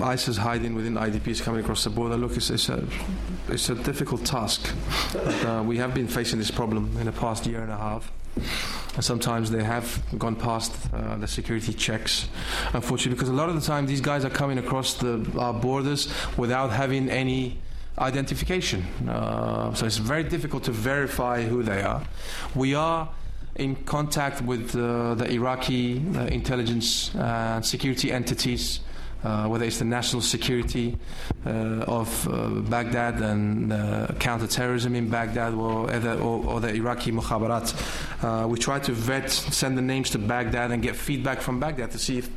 ISIS 0.00 0.36
hiding 0.36 0.76
within 0.76 0.94
IDPs 0.94 1.42
coming 1.42 1.60
across 1.60 1.82
the 1.82 1.90
border, 1.90 2.16
look, 2.16 2.36
it's, 2.36 2.48
it's, 2.48 2.68
a, 2.68 2.86
it's 3.48 3.68
a 3.70 3.74
difficult 3.74 4.24
task. 4.24 4.72
But, 5.12 5.44
uh, 5.44 5.62
we 5.66 5.78
have 5.78 5.94
been 5.94 6.06
facing 6.06 6.38
this 6.38 6.50
problem 6.50 6.96
in 6.98 7.06
the 7.06 7.12
past 7.12 7.44
year 7.44 7.62
and 7.62 7.72
a 7.72 7.76
half. 7.76 8.12
And 8.94 9.04
sometimes 9.04 9.50
they 9.50 9.64
have 9.64 10.02
gone 10.18 10.36
past 10.36 10.72
uh, 10.92 11.16
the 11.16 11.26
security 11.26 11.72
checks, 11.72 12.28
unfortunately, 12.74 13.14
because 13.14 13.30
a 13.30 13.32
lot 13.32 13.48
of 13.48 13.54
the 13.54 13.66
time 13.66 13.86
these 13.86 14.02
guys 14.02 14.24
are 14.24 14.30
coming 14.30 14.58
across 14.58 14.94
the 14.94 15.24
our 15.38 15.54
borders 15.54 16.08
without 16.36 16.70
having 16.70 17.08
any 17.08 17.58
identification. 17.98 18.82
Uh, 19.08 19.72
so 19.74 19.86
it's 19.86 19.96
very 19.96 20.24
difficult 20.24 20.64
to 20.64 20.72
verify 20.72 21.42
who 21.42 21.62
they 21.62 21.82
are. 21.82 22.02
We 22.54 22.74
are 22.74 23.08
in 23.56 23.76
contact 23.84 24.40
with 24.42 24.74
uh, 24.74 25.14
the 25.14 25.30
Iraqi 25.30 26.02
uh, 26.16 26.26
intelligence 26.26 27.14
and 27.14 27.64
security 27.64 28.10
entities 28.10 28.80
uh, 29.24 29.46
whether 29.46 29.64
it's 29.64 29.78
the 29.78 29.84
national 29.84 30.22
security 30.22 30.96
uh, 31.46 31.84
of 31.86 32.28
uh, 32.28 32.48
Baghdad 32.48 33.20
and 33.20 33.72
uh, 33.72 34.08
counterterrorism 34.18 34.94
in 34.94 35.08
Baghdad 35.08 35.54
or, 35.54 35.90
or, 35.92 36.44
or 36.44 36.60
the 36.60 36.74
Iraqi 36.74 37.12
mukhabarat. 37.12 37.72
Uh, 38.22 38.48
we 38.48 38.58
try 38.58 38.78
to 38.80 38.92
vet, 38.92 39.30
send 39.30 39.78
the 39.78 39.82
names 39.82 40.10
to 40.10 40.18
Baghdad 40.18 40.70
and 40.70 40.82
get 40.82 40.96
feedback 40.96 41.40
from 41.40 41.60
Baghdad 41.60 41.90
to 41.92 41.98
see 41.98 42.18
if 42.18 42.30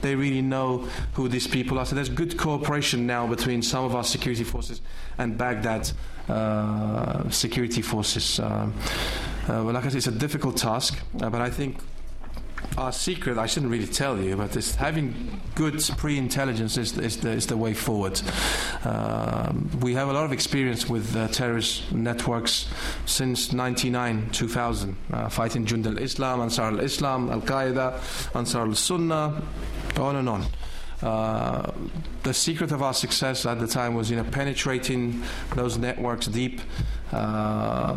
they 0.00 0.14
really 0.14 0.42
know 0.42 0.88
who 1.14 1.28
these 1.28 1.46
people 1.46 1.78
are. 1.78 1.86
So 1.86 1.94
there's 1.94 2.08
good 2.08 2.36
cooperation 2.36 3.06
now 3.06 3.26
between 3.26 3.62
some 3.62 3.84
of 3.84 3.94
our 3.94 4.04
security 4.04 4.44
forces 4.44 4.80
and 5.18 5.38
Baghdad 5.38 5.90
uh, 6.28 7.28
security 7.30 7.82
forces. 7.82 8.40
well, 8.40 9.64
like 9.64 9.84
I 9.84 9.88
said, 9.88 9.96
it's 9.96 10.06
a 10.06 10.12
difficult 10.12 10.56
task, 10.56 10.98
but 11.14 11.34
I 11.34 11.50
think 11.50 11.78
our 12.76 12.92
secret, 12.92 13.38
I 13.38 13.46
shouldn't 13.46 13.70
really 13.70 13.86
tell 13.86 14.18
you, 14.18 14.36
but 14.36 14.56
it's 14.56 14.74
having 14.74 15.40
good 15.54 15.82
pre-intelligence 15.96 16.76
is, 16.76 16.96
is, 16.98 17.18
the, 17.18 17.30
is 17.30 17.46
the 17.46 17.56
way 17.56 17.74
forward. 17.74 18.20
Um, 18.84 19.70
we 19.80 19.94
have 19.94 20.08
a 20.08 20.12
lot 20.12 20.24
of 20.24 20.32
experience 20.32 20.88
with 20.88 21.14
uh, 21.16 21.28
terrorist 21.28 21.92
networks 21.92 22.68
since 23.06 23.52
99, 23.52 24.30
2000, 24.30 24.96
uh, 25.12 25.28
fighting 25.28 25.66
Jund 25.66 25.86
al-Islam, 25.86 26.40
Ansar 26.40 26.72
al-Islam, 26.72 27.30
Al-Qaeda, 27.30 28.34
Ansar 28.34 28.66
al-Sunnah, 28.66 29.42
on 29.98 30.16
and 30.16 30.28
on. 30.28 30.46
Uh, 31.02 31.72
the 32.22 32.32
secret 32.32 32.70
of 32.70 32.80
our 32.80 32.94
success 32.94 33.44
at 33.44 33.58
the 33.58 33.66
time 33.66 33.94
was, 33.94 34.08
you 34.08 34.16
know, 34.16 34.24
penetrating 34.24 35.20
those 35.56 35.76
networks 35.76 36.26
deep, 36.26 36.60
uh, 37.12 37.96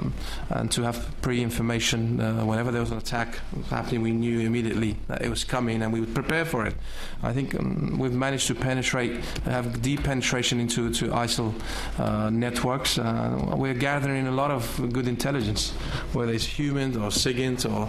and 0.50 0.72
to 0.72 0.82
have 0.84 1.10
pre-information 1.22 2.20
uh, 2.20 2.44
whenever 2.46 2.72
there 2.72 2.82
was 2.82 2.92
an 2.92 2.98
attack 2.98 3.40
happening, 3.70 4.02
we 4.02 4.12
knew 4.12 4.42
immediately 4.42 4.98
that 5.08 5.22
it 5.22 5.30
was 5.30 5.44
coming, 5.44 5.82
and 5.82 5.94
we 5.94 6.00
would 6.00 6.14
prepare 6.14 6.46
for 6.46 6.66
it. 6.66 6.76
I 7.24 7.34
think 7.34 7.56
um, 7.56 7.98
we've 7.98 8.14
managed 8.14 8.48
to 8.48 8.56
penetrate, 8.56 9.24
have 9.46 9.82
deep 9.82 10.04
penetration 10.04 10.60
into 10.60 10.92
to 10.94 11.08
ISIL 11.08 11.54
uh, 11.98 12.30
networks. 12.30 12.98
Uh, 12.98 13.54
we're 13.56 13.74
gathering 13.74 14.28
a 14.28 14.32
lot 14.32 14.52
of 14.52 14.92
good 14.92 15.08
intelligence, 15.08 15.72
whether 16.14 16.34
it's 16.34 16.46
human 16.46 16.96
or 16.98 17.10
SIGINT 17.10 17.66
or 17.72 17.88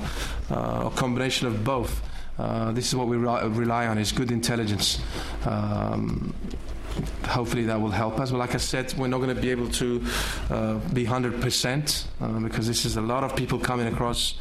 a 0.50 0.90
combination 0.90 1.46
of 1.46 1.64
both. 1.64 2.02
Uh, 2.38 2.70
this 2.72 2.86
is 2.86 2.94
what 2.94 3.08
we 3.08 3.16
re- 3.16 3.48
rely 3.48 3.86
on: 3.86 3.98
is 3.98 4.12
good 4.12 4.30
intelligence. 4.30 5.00
Um, 5.44 6.34
hopefully 7.24 7.64
that 7.64 7.80
will 7.80 7.90
help 7.90 8.18
us. 8.18 8.30
But 8.30 8.38
like 8.38 8.54
I 8.54 8.58
said, 8.58 8.94
we're 8.96 9.08
not 9.08 9.18
going 9.18 9.34
to 9.34 9.40
be 9.40 9.50
able 9.50 9.68
to 9.72 10.04
uh, 10.50 10.74
be 10.92 11.04
100% 11.04 12.06
uh, 12.20 12.28
because 12.40 12.66
this 12.66 12.84
is 12.84 12.96
a 12.96 13.00
lot 13.00 13.24
of 13.24 13.36
people 13.36 13.58
coming 13.58 13.86
across. 13.86 14.34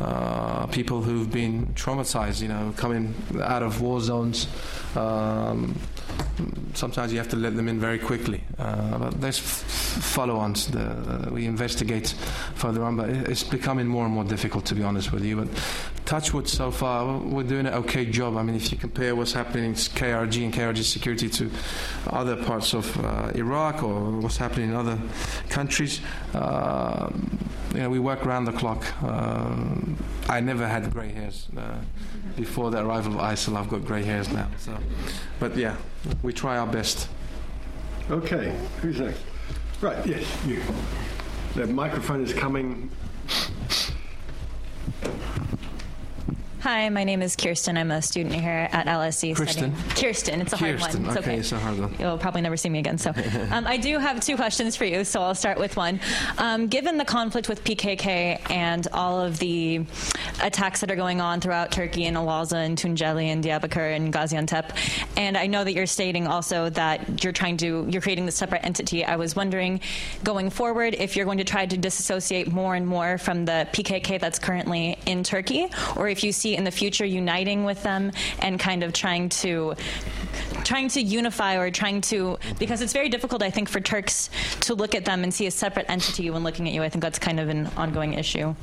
Uh, 0.00 0.66
people 0.66 1.02
who've 1.02 1.30
been 1.30 1.66
traumatized, 1.74 2.42
you 2.42 2.48
know, 2.48 2.74
coming 2.76 3.14
out 3.40 3.62
of 3.62 3.80
war 3.80 4.00
zones. 4.00 4.48
Um, 4.96 5.76
sometimes 6.74 7.12
you 7.12 7.18
have 7.18 7.28
to 7.28 7.36
let 7.36 7.54
them 7.54 7.68
in 7.68 7.78
very 7.78 7.98
quickly. 7.98 8.42
Uh, 8.58 8.98
but 8.98 9.20
there's 9.20 9.38
f- 9.38 9.44
follow-ons. 9.44 10.68
The, 10.68 10.80
uh, 10.80 11.30
we 11.30 11.46
investigate 11.46 12.08
further 12.54 12.82
on, 12.82 12.96
but 12.96 13.08
it's 13.08 13.44
becoming 13.44 13.86
more 13.86 14.04
and 14.04 14.12
more 14.12 14.24
difficult, 14.24 14.64
to 14.66 14.74
be 14.74 14.82
honest 14.82 15.12
with 15.12 15.24
you. 15.24 15.36
But 15.36 15.48
Touchwood 16.04 16.48
so 16.48 16.70
far, 16.70 17.18
we're 17.18 17.44
doing 17.44 17.66
an 17.66 17.74
okay 17.74 18.04
job. 18.04 18.36
I 18.36 18.42
mean, 18.42 18.56
if 18.56 18.72
you 18.72 18.78
compare 18.78 19.14
what's 19.14 19.32
happening 19.32 19.64
in 19.64 19.74
KRG 19.74 20.44
and 20.44 20.52
KRG 20.52 20.82
security 20.82 21.28
to 21.30 21.50
other 22.08 22.36
parts 22.36 22.74
of 22.74 22.96
uh, 23.04 23.30
Iraq 23.34 23.82
or 23.82 24.10
what's 24.20 24.36
happening 24.36 24.70
in 24.70 24.76
other 24.76 24.98
countries, 25.48 26.00
uh, 26.34 27.10
you 27.72 27.80
know, 27.80 27.90
we 27.90 27.98
work 27.98 28.24
around 28.26 28.44
the 28.44 28.52
clock. 28.52 28.84
I 30.28 30.40
never 30.40 30.66
had 30.66 30.90
grey 30.92 31.10
hairs 31.12 31.48
uh, 31.56 31.78
before 32.36 32.70
the 32.70 32.84
arrival 32.84 33.14
of 33.14 33.20
ISIL. 33.20 33.56
I've 33.56 33.68
got 33.68 33.84
grey 33.84 34.02
hairs 34.02 34.28
now. 34.30 34.48
So, 34.58 34.76
but 35.38 35.56
yeah, 35.56 35.76
we 36.22 36.32
try 36.32 36.58
our 36.58 36.66
best. 36.66 37.08
Okay, 38.10 38.54
who's 38.80 39.00
next? 39.00 39.20
Right, 39.80 40.06
yes, 40.06 40.24
you. 40.46 40.62
The 41.54 41.66
microphone 41.66 42.24
is 42.24 42.32
coming. 42.32 42.90
Hi, 46.64 46.88
my 46.88 47.04
name 47.04 47.20
is 47.20 47.36
Kirsten. 47.36 47.76
I'm 47.76 47.90
a 47.90 48.00
student 48.00 48.34
here 48.34 48.70
at 48.72 48.86
LSE. 48.86 49.36
Kirsten. 49.36 49.76
Studying. 49.76 49.96
Kirsten. 50.00 50.40
It's 50.40 50.54
a 50.54 50.56
Kirsten. 50.56 50.80
hard 50.80 50.94
one. 50.94 51.10
It's 51.10 51.18
okay, 51.18 51.30
okay. 51.32 51.38
it's 51.40 51.52
a 51.52 51.58
hard 51.58 51.78
one. 51.78 51.94
You'll 51.98 52.16
probably 52.16 52.40
never 52.40 52.56
see 52.56 52.70
me 52.70 52.78
again. 52.78 52.96
So, 52.96 53.10
um, 53.50 53.66
I 53.66 53.76
do 53.76 53.98
have 53.98 54.20
two 54.20 54.34
questions 54.34 54.74
for 54.74 54.86
you. 54.86 55.04
So 55.04 55.20
I'll 55.20 55.34
start 55.34 55.58
with 55.58 55.76
one. 55.76 56.00
Um, 56.38 56.68
given 56.68 56.96
the 56.96 57.04
conflict 57.04 57.50
with 57.50 57.62
PKK 57.64 58.50
and 58.50 58.88
all 58.94 59.20
of 59.20 59.38
the 59.40 59.84
attacks 60.42 60.80
that 60.80 60.90
are 60.90 60.96
going 60.96 61.20
on 61.20 61.42
throughout 61.42 61.70
Turkey 61.70 62.06
and 62.06 62.16
Al-Awza 62.16 62.54
and 62.54 62.78
Tunceli 62.78 63.26
and 63.26 63.44
Diyarbakir 63.44 63.94
and 63.94 64.10
Gaziantep, 64.10 64.70
and 65.18 65.36
I 65.36 65.46
know 65.48 65.64
that 65.64 65.74
you're 65.74 65.84
stating 65.84 66.26
also 66.26 66.70
that 66.70 67.22
you're 67.22 67.34
trying 67.34 67.58
to 67.58 67.86
you're 67.90 68.00
creating 68.00 68.24
this 68.24 68.36
separate 68.36 68.64
entity. 68.64 69.04
I 69.04 69.16
was 69.16 69.36
wondering, 69.36 69.80
going 70.22 70.48
forward, 70.48 70.94
if 70.94 71.14
you're 71.14 71.26
going 71.26 71.38
to 71.38 71.44
try 71.44 71.66
to 71.66 71.76
disassociate 71.76 72.50
more 72.50 72.74
and 72.74 72.86
more 72.86 73.18
from 73.18 73.44
the 73.44 73.68
PKK 73.74 74.18
that's 74.18 74.38
currently 74.38 74.96
in 75.04 75.24
Turkey, 75.24 75.68
or 75.94 76.08
if 76.08 76.24
you 76.24 76.32
see 76.32 76.53
in 76.56 76.64
the 76.64 76.70
future 76.70 77.04
uniting 77.04 77.64
with 77.64 77.82
them 77.82 78.12
and 78.40 78.58
kind 78.58 78.82
of 78.82 78.92
trying 78.92 79.28
to 79.28 79.74
trying 80.64 80.88
to 80.88 81.00
unify 81.00 81.56
or 81.56 81.70
trying 81.70 82.00
to 82.00 82.38
because 82.58 82.80
it's 82.80 82.92
very 82.92 83.08
difficult 83.08 83.42
I 83.42 83.50
think 83.50 83.68
for 83.68 83.80
Turks 83.80 84.30
to 84.60 84.74
look 84.74 84.94
at 84.94 85.04
them 85.04 85.22
and 85.22 85.32
see 85.32 85.46
a 85.46 85.50
separate 85.50 85.86
entity 85.88 86.30
when 86.30 86.42
looking 86.42 86.66
at 86.68 86.74
you. 86.74 86.82
I 86.82 86.88
think 86.88 87.02
that's 87.02 87.18
kind 87.18 87.38
of 87.40 87.48
an 87.48 87.66
ongoing 87.76 88.14
issue. 88.14 88.54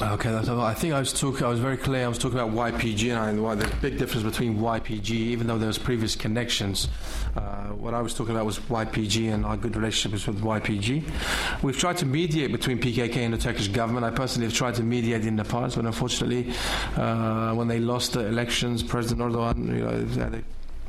Okay, 0.00 0.34
I 0.34 0.74
think 0.74 0.94
I 0.94 0.98
was 0.98 1.12
talking. 1.12 1.44
I 1.44 1.48
was 1.48 1.60
very 1.60 1.76
clear. 1.76 2.06
I 2.06 2.08
was 2.08 2.18
talking 2.18 2.38
about 2.38 2.54
YPG 2.54 3.14
and 3.14 3.42
why 3.42 3.52
a 3.52 3.76
big 3.76 3.98
difference 3.98 4.24
between 4.24 4.58
YPG, 4.58 5.10
even 5.10 5.46
though 5.46 5.58
there 5.58 5.66
was 5.66 5.78
previous 5.78 6.16
connections. 6.16 6.88
Uh, 7.36 7.66
what 7.68 7.92
I 7.92 8.00
was 8.00 8.14
talking 8.14 8.34
about 8.34 8.46
was 8.46 8.58
YPG 8.60 9.32
and 9.32 9.44
our 9.44 9.56
good 9.58 9.76
relationships 9.76 10.26
with 10.26 10.40
YPG. 10.40 11.62
We've 11.62 11.78
tried 11.78 11.98
to 11.98 12.06
mediate 12.06 12.50
between 12.50 12.78
PKK 12.78 13.16
and 13.18 13.34
the 13.34 13.38
Turkish 13.38 13.68
government. 13.68 14.06
I 14.06 14.10
personally 14.10 14.46
have 14.46 14.56
tried 14.56 14.74
to 14.76 14.82
mediate 14.82 15.26
in 15.26 15.36
the 15.36 15.44
past, 15.44 15.76
but 15.76 15.84
unfortunately, 15.84 16.52
uh, 16.96 17.52
when 17.52 17.68
they 17.68 17.78
lost 17.78 18.14
the 18.14 18.26
elections, 18.26 18.82
President 18.82 19.32
Erdogan, 19.32 19.66
you 19.68 20.18
know, 20.18 20.42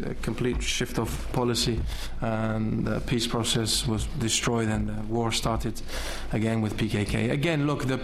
a 0.03 0.13
complete 0.15 0.61
shift 0.61 0.99
of 0.99 1.27
policy 1.31 1.79
and 2.21 2.85
the 2.85 2.99
peace 3.01 3.27
process 3.27 3.87
was 3.87 4.05
destroyed 4.19 4.67
and 4.67 4.89
the 4.89 5.01
war 5.03 5.31
started 5.31 5.81
again 6.33 6.61
with 6.61 6.75
PKK. 6.75 7.31
Again, 7.31 7.65
look, 7.65 7.85
the 7.85 7.99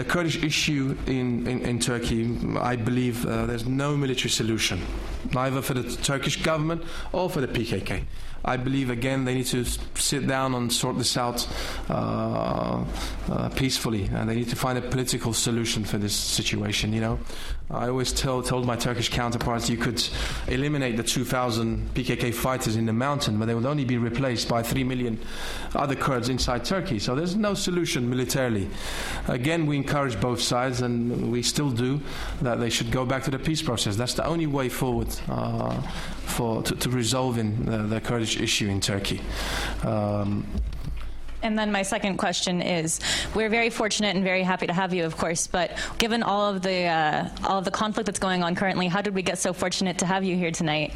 the 0.00 0.06
Kurdish 0.06 0.42
issue 0.42 0.96
in, 1.06 1.46
in, 1.46 1.60
in 1.60 1.78
Turkey, 1.78 2.34
I 2.58 2.74
believe 2.74 3.26
uh, 3.26 3.44
there's 3.44 3.66
no 3.66 3.98
military 3.98 4.30
solution, 4.30 4.80
neither 5.34 5.60
for 5.60 5.74
the 5.74 5.82
Turkish 5.82 6.42
government 6.42 6.84
or 7.12 7.28
for 7.28 7.42
the 7.42 7.48
PKK. 7.48 8.04
I 8.44 8.56
believe 8.56 8.90
again 8.90 9.24
they 9.24 9.34
need 9.34 9.46
to 9.46 9.64
sit 9.94 10.26
down 10.26 10.54
and 10.54 10.72
sort 10.72 10.98
this 10.98 11.16
out 11.16 11.46
uh, 11.88 12.84
uh, 13.30 13.48
peacefully, 13.50 14.04
and 14.12 14.28
they 14.28 14.34
need 14.34 14.48
to 14.48 14.56
find 14.56 14.78
a 14.78 14.82
political 14.82 15.32
solution 15.32 15.84
for 15.84 15.98
this 15.98 16.14
situation. 16.14 16.92
You 16.92 17.00
know, 17.00 17.18
I 17.70 17.88
always 17.88 18.12
tell, 18.12 18.42
told 18.42 18.66
my 18.66 18.74
Turkish 18.74 19.10
counterparts 19.10 19.70
you 19.70 19.76
could 19.76 20.02
eliminate 20.48 20.96
the 20.96 21.04
2,000 21.04 21.94
PKK 21.94 22.34
fighters 22.34 22.74
in 22.74 22.86
the 22.86 22.92
mountain, 22.92 23.38
but 23.38 23.46
they 23.46 23.54
would 23.54 23.66
only 23.66 23.84
be 23.84 23.96
replaced 23.96 24.48
by 24.48 24.62
3 24.62 24.82
million 24.82 25.20
other 25.76 25.94
Kurds 25.94 26.28
inside 26.28 26.64
Turkey. 26.64 26.98
So 26.98 27.14
there's 27.14 27.36
no 27.36 27.54
solution 27.54 28.10
militarily. 28.10 28.68
Again, 29.28 29.66
we 29.66 29.76
encourage 29.76 30.20
both 30.20 30.40
sides, 30.40 30.80
and 30.80 31.30
we 31.30 31.42
still 31.42 31.70
do, 31.70 32.00
that 32.42 32.58
they 32.58 32.70
should 32.70 32.90
go 32.90 33.06
back 33.06 33.22
to 33.24 33.30
the 33.30 33.38
peace 33.38 33.62
process. 33.62 33.94
That's 33.94 34.14
the 34.14 34.26
only 34.26 34.46
way 34.46 34.68
forward 34.68 35.08
uh, 35.28 35.80
for 36.30 36.62
to, 36.62 36.74
to 36.76 36.90
resolving 36.90 37.64
the, 37.64 37.78
the 37.78 38.00
Kurdish 38.00 38.40
issue 38.40 38.68
in 38.68 38.80
Turkey. 38.80 39.20
Um, 39.84 40.46
And 41.42 41.58
then 41.58 41.72
my 41.72 41.82
second 41.82 42.18
question 42.18 42.60
is: 42.60 43.00
We're 43.34 43.48
very 43.48 43.70
fortunate 43.70 44.14
and 44.14 44.22
very 44.22 44.42
happy 44.42 44.66
to 44.66 44.74
have 44.74 44.92
you, 44.92 45.06
of 45.06 45.16
course. 45.16 45.46
But 45.46 45.70
given 45.98 46.22
all 46.22 46.54
of 46.54 46.60
the 46.60 46.84
uh, 46.84 47.28
all 47.48 47.58
of 47.58 47.64
the 47.64 47.70
conflict 47.70 48.06
that's 48.06 48.18
going 48.18 48.42
on 48.42 48.54
currently, 48.54 48.88
how 48.88 49.00
did 49.00 49.14
we 49.14 49.22
get 49.22 49.38
so 49.38 49.52
fortunate 49.52 49.98
to 49.98 50.06
have 50.06 50.22
you 50.22 50.36
here 50.36 50.50
tonight? 50.50 50.92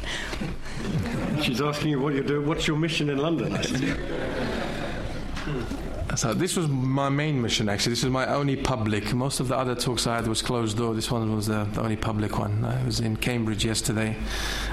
She's 1.41 1.61
asking 1.61 1.91
you 1.91 1.99
what 1.99 2.13
you 2.13 2.23
do. 2.23 2.41
What's 2.41 2.67
your 2.67 2.77
mission 2.77 3.09
in 3.09 3.17
London? 3.17 3.57
So 6.15 6.33
this 6.33 6.55
was 6.55 6.69
my 6.69 7.09
main 7.09 7.41
mission. 7.41 7.67
Actually, 7.67 7.91
this 7.91 8.03
was 8.03 8.11
my 8.11 8.25
only 8.27 8.55
public. 8.55 9.13
Most 9.13 9.41
of 9.41 9.49
the 9.49 9.57
other 9.57 9.75
talks 9.75 10.07
I 10.07 10.15
had 10.15 10.27
was 10.27 10.41
closed 10.41 10.77
door. 10.77 10.93
This 10.93 11.11
one 11.11 11.35
was 11.35 11.47
the, 11.47 11.65
the 11.73 11.81
only 11.81 11.97
public 11.97 12.39
one. 12.39 12.63
I 12.63 12.81
was 12.85 13.01
in 13.01 13.17
Cambridge 13.17 13.65
yesterday, 13.65 14.15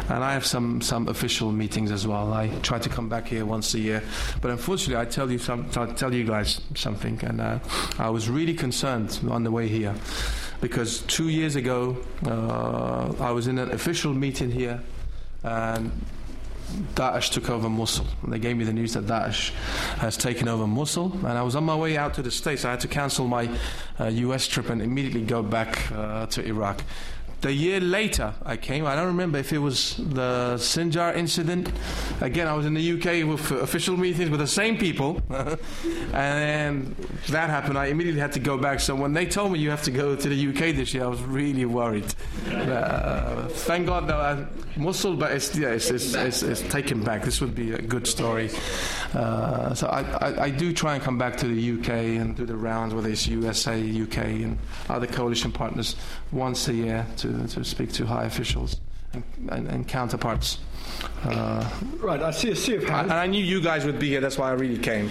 and 0.09 0.23
I 0.23 0.35
have 0.35 0.47
some 0.47 0.81
some 0.81 1.09
official 1.09 1.51
meetings 1.51 1.91
as 1.91 2.07
well. 2.07 2.33
I 2.33 2.49
try 2.63 2.79
to 2.79 2.89
come 2.89 3.09
back 3.09 3.27
here 3.27 3.45
once 3.45 3.75
a 3.75 3.81
year, 3.81 4.03
but 4.41 4.53
unfortunately, 4.53 5.03
I 5.03 5.05
tell 5.05 5.31
you 5.31 5.39
some 5.39 5.69
tell 5.71 6.15
you 6.15 6.25
guys 6.25 6.61
something, 6.77 7.19
and 7.25 7.41
uh, 7.41 7.59
I 7.99 8.09
was 8.11 8.31
really 8.31 8.55
concerned 8.55 9.19
on 9.29 9.43
the 9.43 9.51
way 9.51 9.67
here 9.67 9.95
because 10.61 11.01
two 11.03 11.29
years 11.29 11.57
ago 11.57 11.97
uh, 12.25 13.13
I 13.19 13.33
was 13.33 13.49
in 13.49 13.59
an 13.59 13.73
official 13.73 14.15
meeting 14.15 14.53
here, 14.53 14.81
and 15.43 15.91
Daesh 16.95 17.31
took 17.31 17.51
over 17.51 17.69
Mosul. 17.69 18.07
They 18.27 18.39
gave 18.39 18.57
me 18.57 18.65
the 18.65 18.73
news 18.73 18.95
that 18.95 19.05
Daesh 19.05 19.51
has 19.99 20.17
taken 20.17 20.49
over 20.49 20.67
Mosul, 20.67 21.13
and 21.13 21.39
I 21.39 21.43
was 21.43 21.55
on 21.57 21.65
my 21.65 21.77
way 21.77 21.97
out 21.97 22.15
to 22.15 22.23
the 22.23 22.31
States. 22.31 22.65
I 22.65 22.71
had 22.71 22.81
to 22.81 22.89
cancel 22.89 23.27
my 23.27 23.49
uh, 24.01 24.07
US 24.07 24.47
trip 24.47 24.71
and 24.71 24.81
immediately 24.81 25.23
go 25.23 25.43
back 25.43 25.91
uh, 25.93 26.27
to 26.27 26.45
Iraq. 26.45 26.83
The 27.43 27.53
year 27.53 27.81
later 27.81 28.33
I 28.45 28.57
came. 28.57 28.87
I 28.87 28.95
don't 28.95 29.09
remember 29.09 29.39
if 29.39 29.53
it 29.53 29.59
was 29.59 29.97
the 29.97 30.55
Sinjar 30.57 31.15
incident. 31.17 31.71
Again, 32.21 32.47
I 32.47 32.55
was 32.55 32.67
in 32.67 32.75
the 32.75 32.93
UK 32.93 33.29
with 33.29 33.51
official 33.51 33.97
meetings 33.97 34.31
with 34.31 34.41
the 34.41 34.47
same 34.47 34.79
people, 34.79 35.21
and 36.15 36.97
that 37.29 37.51
happened. 37.51 37.77
I 37.77 37.87
immediately 37.87 38.21
had 38.21 38.33
to 38.33 38.41
go 38.41 38.57
back. 38.57 38.79
So 38.81 38.95
when 38.95 39.13
they 39.13 39.27
told 39.27 39.53
me 39.53 39.59
you 39.59 39.71
have 39.71 39.83
to 39.83 39.91
go 39.91 40.15
to 40.15 40.29
the 40.29 40.49
UK 40.49 40.75
this 40.75 40.95
year, 40.95 41.05
I 41.05 41.09
was 41.09 41.21
really 41.23 41.65
worried. 41.65 42.15
Uh, 42.49 43.49
thank 43.49 43.87
God, 43.87 44.07
though, 44.07 44.21
I, 44.21 44.47
Mosul, 44.77 45.17
but 45.17 45.33
it's, 45.33 45.55
yeah, 45.57 45.71
it's, 45.71 45.91
it's, 45.91 46.15
it's, 46.15 46.43
it's, 46.43 46.63
taken 46.63 47.03
back. 47.03 47.23
This 47.23 47.41
would 47.41 47.55
be 47.55 47.73
a 47.73 47.83
good 47.83 48.07
story. 48.07 48.51
Uh, 49.13 49.75
so 49.75 49.89
I, 49.89 50.03
I, 50.03 50.43
I, 50.45 50.51
do 50.51 50.73
try 50.73 50.95
and 50.95 51.03
come 51.03 51.19
back 51.19 51.37
to 51.39 51.47
the 51.47 51.73
UK 51.73 51.89
and 52.21 52.35
do 52.35 52.47
the 52.47 52.57
rounds, 52.57 52.95
whether 52.95 53.11
it's 53.11 53.27
USA, 53.27 53.79
UK, 53.79 54.17
and 54.17 54.59
other 54.89 55.07
coalition 55.07 55.53
partners 55.53 55.97
once 56.33 56.69
a 56.69 56.75
year 56.75 57.07
to, 57.19 57.47
to 57.49 57.65
speak 57.65 57.93
to 57.93 58.07
high 58.07 58.25
officials 58.25 58.81
and, 59.13 59.23
and, 59.51 59.69
and 59.69 59.89
counterparts. 59.89 60.59
Uh, 61.25 61.69
right, 61.99 62.23
I 62.23 62.31
see 62.31 62.51
a 62.51 62.57
sea 62.57 62.77
of 62.77 62.85
hands. 62.85 63.11
And 63.11 63.13
I 63.13 63.27
knew 63.27 63.43
you 63.43 63.61
guys 63.61 63.85
would 63.85 63.99
be 63.99 64.09
here, 64.09 64.21
that's 64.21 64.39
why 64.39 64.49
I 64.49 64.53
really 64.53 64.79
came. 64.79 65.09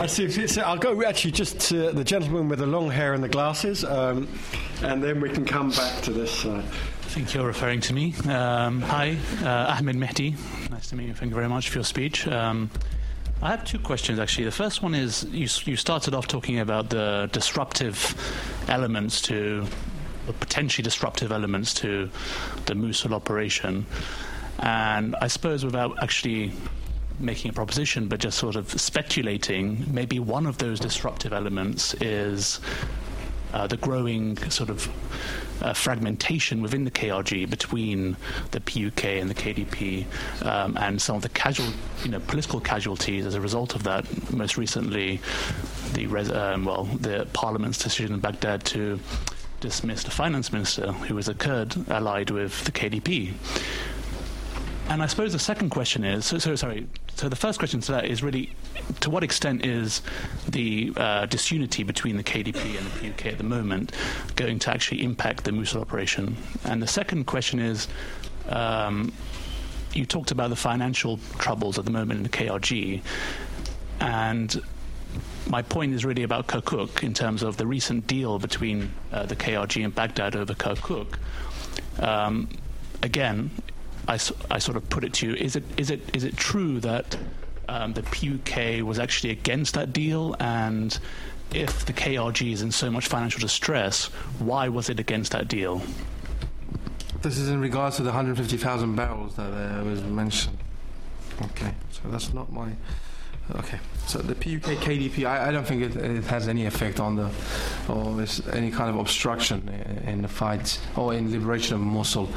I 0.00 0.06
see. 0.06 0.28
So 0.46 0.62
I'll 0.62 0.76
go 0.76 1.02
actually 1.04 1.32
just 1.32 1.60
to 1.68 1.92
the 1.92 2.04
gentleman 2.04 2.48
with 2.48 2.58
the 2.58 2.66
long 2.66 2.90
hair 2.90 3.14
and 3.14 3.22
the 3.22 3.28
glasses, 3.28 3.84
um, 3.84 4.28
and 4.82 5.02
then 5.02 5.20
we 5.20 5.30
can 5.30 5.44
come 5.44 5.70
back 5.70 6.02
to 6.02 6.12
this. 6.12 6.44
Uh, 6.44 6.58
I 6.58 7.16
think 7.16 7.32
you're 7.32 7.46
referring 7.46 7.80
to 7.82 7.94
me. 7.94 8.14
Um, 8.28 8.80
hi, 8.82 9.16
uh, 9.42 9.76
Ahmed 9.78 9.96
Mehdi. 9.96 10.34
Nice 10.70 10.88
to 10.88 10.96
meet 10.96 11.06
you. 11.08 11.14
Thank 11.14 11.30
you 11.30 11.36
very 11.36 11.48
much 11.48 11.70
for 11.70 11.78
your 11.78 11.84
speech. 11.84 12.26
Um, 12.26 12.70
I 13.40 13.50
have 13.50 13.64
two 13.64 13.78
questions 13.78 14.18
actually. 14.18 14.44
The 14.44 14.52
first 14.52 14.82
one 14.82 14.94
is 14.94 15.24
you, 15.24 15.48
you 15.64 15.76
started 15.76 16.14
off 16.14 16.26
talking 16.26 16.58
about 16.60 16.90
the 16.90 17.28
disruptive 17.32 18.14
elements 18.68 19.20
to, 19.22 19.66
potentially 20.32 20.82
disruptive 20.82 21.32
elements 21.32 21.74
to 21.74 22.10
the 22.66 22.74
Mosul 22.74 23.14
operation. 23.14 23.86
And 24.58 25.16
I 25.16 25.28
suppose 25.28 25.64
without 25.64 26.02
actually 26.02 26.52
making 27.18 27.50
a 27.50 27.54
proposition, 27.54 28.08
but 28.08 28.20
just 28.20 28.38
sort 28.38 28.56
of 28.56 28.70
speculating, 28.80 29.84
maybe 29.90 30.18
one 30.18 30.46
of 30.46 30.58
those 30.58 30.80
disruptive 30.80 31.32
elements 31.32 31.94
is 31.94 32.60
uh, 33.52 33.66
the 33.68 33.76
growing 33.76 34.36
sort 34.50 34.68
of 34.68 34.88
uh, 35.62 35.72
fragmentation 35.72 36.60
within 36.60 36.84
the 36.84 36.90
KRG 36.90 37.48
between 37.48 38.16
the 38.50 38.60
PUK 38.60 39.04
and 39.04 39.30
the 39.30 39.34
KDP, 39.34 40.04
um, 40.44 40.76
and 40.76 41.00
some 41.00 41.16
of 41.16 41.22
the 41.22 41.28
casual, 41.28 41.68
you 42.02 42.10
know, 42.10 42.18
political 42.20 42.60
casualties 42.60 43.24
as 43.24 43.34
a 43.34 43.40
result 43.40 43.76
of 43.76 43.84
that. 43.84 44.04
Most 44.32 44.56
recently, 44.56 45.20
the 45.92 46.06
res- 46.08 46.32
um, 46.32 46.64
well, 46.64 46.84
the 46.84 47.28
Parliament's 47.32 47.78
decision 47.78 48.14
in 48.14 48.20
Baghdad 48.20 48.64
to 48.66 48.98
dismiss 49.64 50.04
a 50.04 50.10
finance 50.10 50.52
minister, 50.52 50.92
who 50.92 51.14
was 51.14 51.26
a 51.26 51.32
Kurd 51.32 51.74
allied 51.88 52.28
with 52.28 52.64
the 52.64 52.70
KDP. 52.70 53.32
And 54.90 55.02
I 55.02 55.06
suppose 55.06 55.32
the 55.32 55.38
second 55.38 55.70
question 55.70 56.04
is 56.04 56.26
so, 56.26 56.36
so, 56.36 56.54
sorry. 56.54 56.86
So 57.14 57.30
the 57.30 57.36
first 57.36 57.58
question 57.58 57.80
to 57.80 57.92
that 57.92 58.04
is 58.04 58.22
really 58.22 58.50
to 59.00 59.08
what 59.08 59.24
extent 59.24 59.64
is 59.64 60.02
the 60.46 60.92
uh, 60.98 61.24
disunity 61.24 61.82
between 61.82 62.18
the 62.18 62.22
KDP 62.22 62.76
and 62.76 62.86
the 62.86 63.10
PUK 63.10 63.24
at 63.24 63.38
the 63.38 63.44
moment 63.44 63.92
going 64.36 64.58
to 64.58 64.70
actually 64.70 65.02
impact 65.02 65.44
the 65.44 65.52
Mosul 65.52 65.80
operation? 65.80 66.36
And 66.64 66.82
the 66.82 66.86
second 66.86 67.24
question 67.24 67.58
is. 67.58 67.88
Um, 68.48 69.12
you 69.94 70.04
talked 70.04 70.32
about 70.32 70.50
the 70.50 70.56
financial 70.56 71.20
troubles 71.38 71.78
at 71.78 71.84
the 71.84 71.90
moment 71.92 72.18
in 72.18 72.24
the 72.24 72.28
KRG, 72.28 73.00
and 74.00 74.60
my 75.48 75.62
point 75.62 75.94
is 75.94 76.04
really 76.04 76.22
about 76.22 76.46
Kirkuk 76.46 77.02
in 77.02 77.14
terms 77.14 77.42
of 77.42 77.56
the 77.56 77.66
recent 77.66 78.06
deal 78.06 78.38
between 78.38 78.92
uh, 79.12 79.26
the 79.26 79.36
KRG 79.36 79.84
and 79.84 79.94
Baghdad 79.94 80.36
over 80.36 80.54
Kirkuk. 80.54 81.18
Um, 81.98 82.48
again, 83.02 83.50
I, 84.08 84.14
I 84.50 84.58
sort 84.58 84.76
of 84.76 84.88
put 84.88 85.04
it 85.04 85.12
to 85.14 85.28
you: 85.28 85.34
Is 85.34 85.56
it 85.56 85.64
is 85.76 85.90
it 85.90 86.00
is 86.14 86.24
it 86.24 86.36
true 86.36 86.80
that 86.80 87.16
um, 87.68 87.92
the 87.92 88.02
PUK 88.02 88.82
was 88.82 88.98
actually 88.98 89.30
against 89.30 89.74
that 89.74 89.92
deal? 89.92 90.36
And 90.40 90.98
if 91.52 91.86
the 91.86 91.92
KRG 91.92 92.52
is 92.52 92.62
in 92.62 92.72
so 92.72 92.90
much 92.90 93.06
financial 93.06 93.40
distress, 93.40 94.06
why 94.38 94.68
was 94.68 94.88
it 94.88 94.98
against 94.98 95.32
that 95.32 95.48
deal? 95.48 95.82
This 97.22 97.38
is 97.38 97.48
in 97.48 97.60
regards 97.60 97.96
to 97.96 98.02
the 98.02 98.10
150,000 98.10 98.96
barrels 98.96 99.36
that 99.36 99.50
uh, 99.50 99.82
was 99.84 100.02
mentioned. 100.02 100.58
Okay, 101.42 101.72
so 101.90 102.02
that's 102.06 102.34
not 102.34 102.52
my. 102.52 102.72
Okay, 103.56 103.78
so 104.06 104.18
the 104.18 104.34
PUK 104.34 104.62
KDP, 104.62 105.26
I, 105.26 105.48
I 105.48 105.52
don't 105.52 105.66
think 105.66 105.82
it, 105.82 105.96
it, 105.96 106.24
has 106.24 106.48
any 106.48 106.66
effect 106.66 107.00
on 107.00 107.16
the, 107.16 107.30
or 107.88 108.24
any 108.52 108.70
kind 108.70 108.90
of 108.90 108.96
obstruction 108.96 109.68
in, 110.06 110.22
the 110.22 110.28
fight 110.28 110.78
or 110.96 111.14
in 111.14 111.30
liberation 111.30 111.74
of 111.74 111.80
Mosul. 111.80 112.28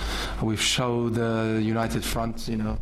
We've 0.41 0.61
showed 0.61 1.15
the 1.15 1.59
United 1.61 2.03
Front, 2.03 2.47
you 2.47 2.57
know, 2.57 2.77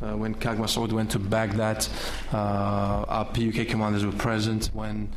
uh, 0.00 0.16
when 0.16 0.34
Kak 0.34 0.58
Masoud 0.58 0.92
went 0.92 1.10
to 1.10 1.18
Baghdad, 1.18 1.86
uh, 2.32 2.36
our 3.08 3.24
PUK 3.24 3.68
commanders 3.68 4.04
were 4.04 4.12
present 4.12 4.66
when 4.72 5.08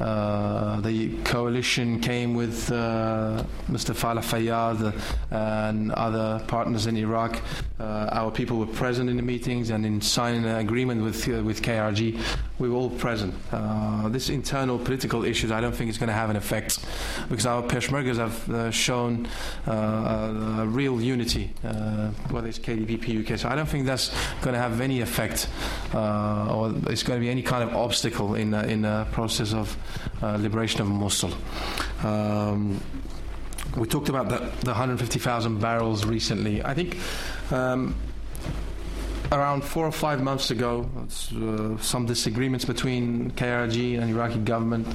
uh, 0.00 0.80
the 0.80 1.16
coalition 1.22 2.00
came 2.00 2.34
with 2.34 2.70
uh, 2.72 3.44
Mr. 3.68 3.94
Faleh 3.94 4.24
Fayyad 4.24 4.92
and 5.30 5.92
other 5.92 6.42
partners 6.48 6.86
in 6.86 6.96
Iraq. 6.96 7.40
Uh, 7.78 8.08
our 8.10 8.30
people 8.32 8.58
were 8.58 8.66
present 8.66 9.08
in 9.08 9.16
the 9.16 9.22
meetings 9.22 9.70
and 9.70 9.86
in 9.86 10.00
signing 10.00 10.44
an 10.44 10.56
agreement 10.56 11.02
with 11.02 11.28
uh, 11.28 11.42
with 11.44 11.62
KRG. 11.62 12.20
We 12.58 12.68
were 12.68 12.76
all 12.76 12.90
present. 12.90 13.34
Uh, 13.52 14.08
this 14.08 14.30
internal 14.30 14.78
political 14.78 15.24
issues, 15.24 15.52
I 15.52 15.60
don't 15.60 15.74
think 15.74 15.90
it's 15.90 15.98
going 15.98 16.08
to 16.08 16.14
have 16.14 16.30
an 16.30 16.36
effect 16.36 16.84
because 17.28 17.46
our 17.46 17.62
Peshmergas 17.62 18.16
have 18.16 18.74
shown 18.74 19.28
real 20.72 21.00
unity, 21.00 21.52
whether 22.30 22.48
it's 22.48 22.58
KDP, 22.58 23.00
PUK. 23.00 23.38
So 23.38 23.48
I 23.48 23.54
don't 23.54 23.68
think 23.68 23.86
that's 23.86 24.10
going 24.40 24.54
to 24.54 24.60
have 24.60 24.80
any 24.80 25.00
effect 25.00 25.48
or 25.92 26.72
it's 26.88 27.02
going 27.02 27.18
to 27.18 27.24
be 27.24 27.30
any 27.30 27.42
kind 27.42 27.68
of 27.68 27.76
obstacle 27.76 28.34
in 28.34 28.54
in 28.54 28.82
the 28.82 29.06
process 29.10 29.52
of 29.52 29.76
liberation 30.22 30.80
of 30.80 30.88
Mosul. 30.88 31.32
Um, 32.02 32.80
we 33.76 33.86
talked 33.88 34.08
about 34.08 34.28
the, 34.28 34.38
the 34.64 34.70
150,000 34.70 35.60
barrels 35.60 36.04
recently. 36.04 36.62
I 36.64 36.74
think 36.74 36.98
um, 37.50 37.94
around 39.32 39.64
four 39.64 39.86
or 39.86 39.92
five 39.92 40.22
months 40.22 40.50
ago, 40.50 40.88
uh, 40.96 41.76
some 41.78 42.06
disagreements 42.06 42.64
between 42.64 43.30
KRG 43.32 44.00
and 44.00 44.10
Iraqi 44.10 44.38
government 44.38 44.86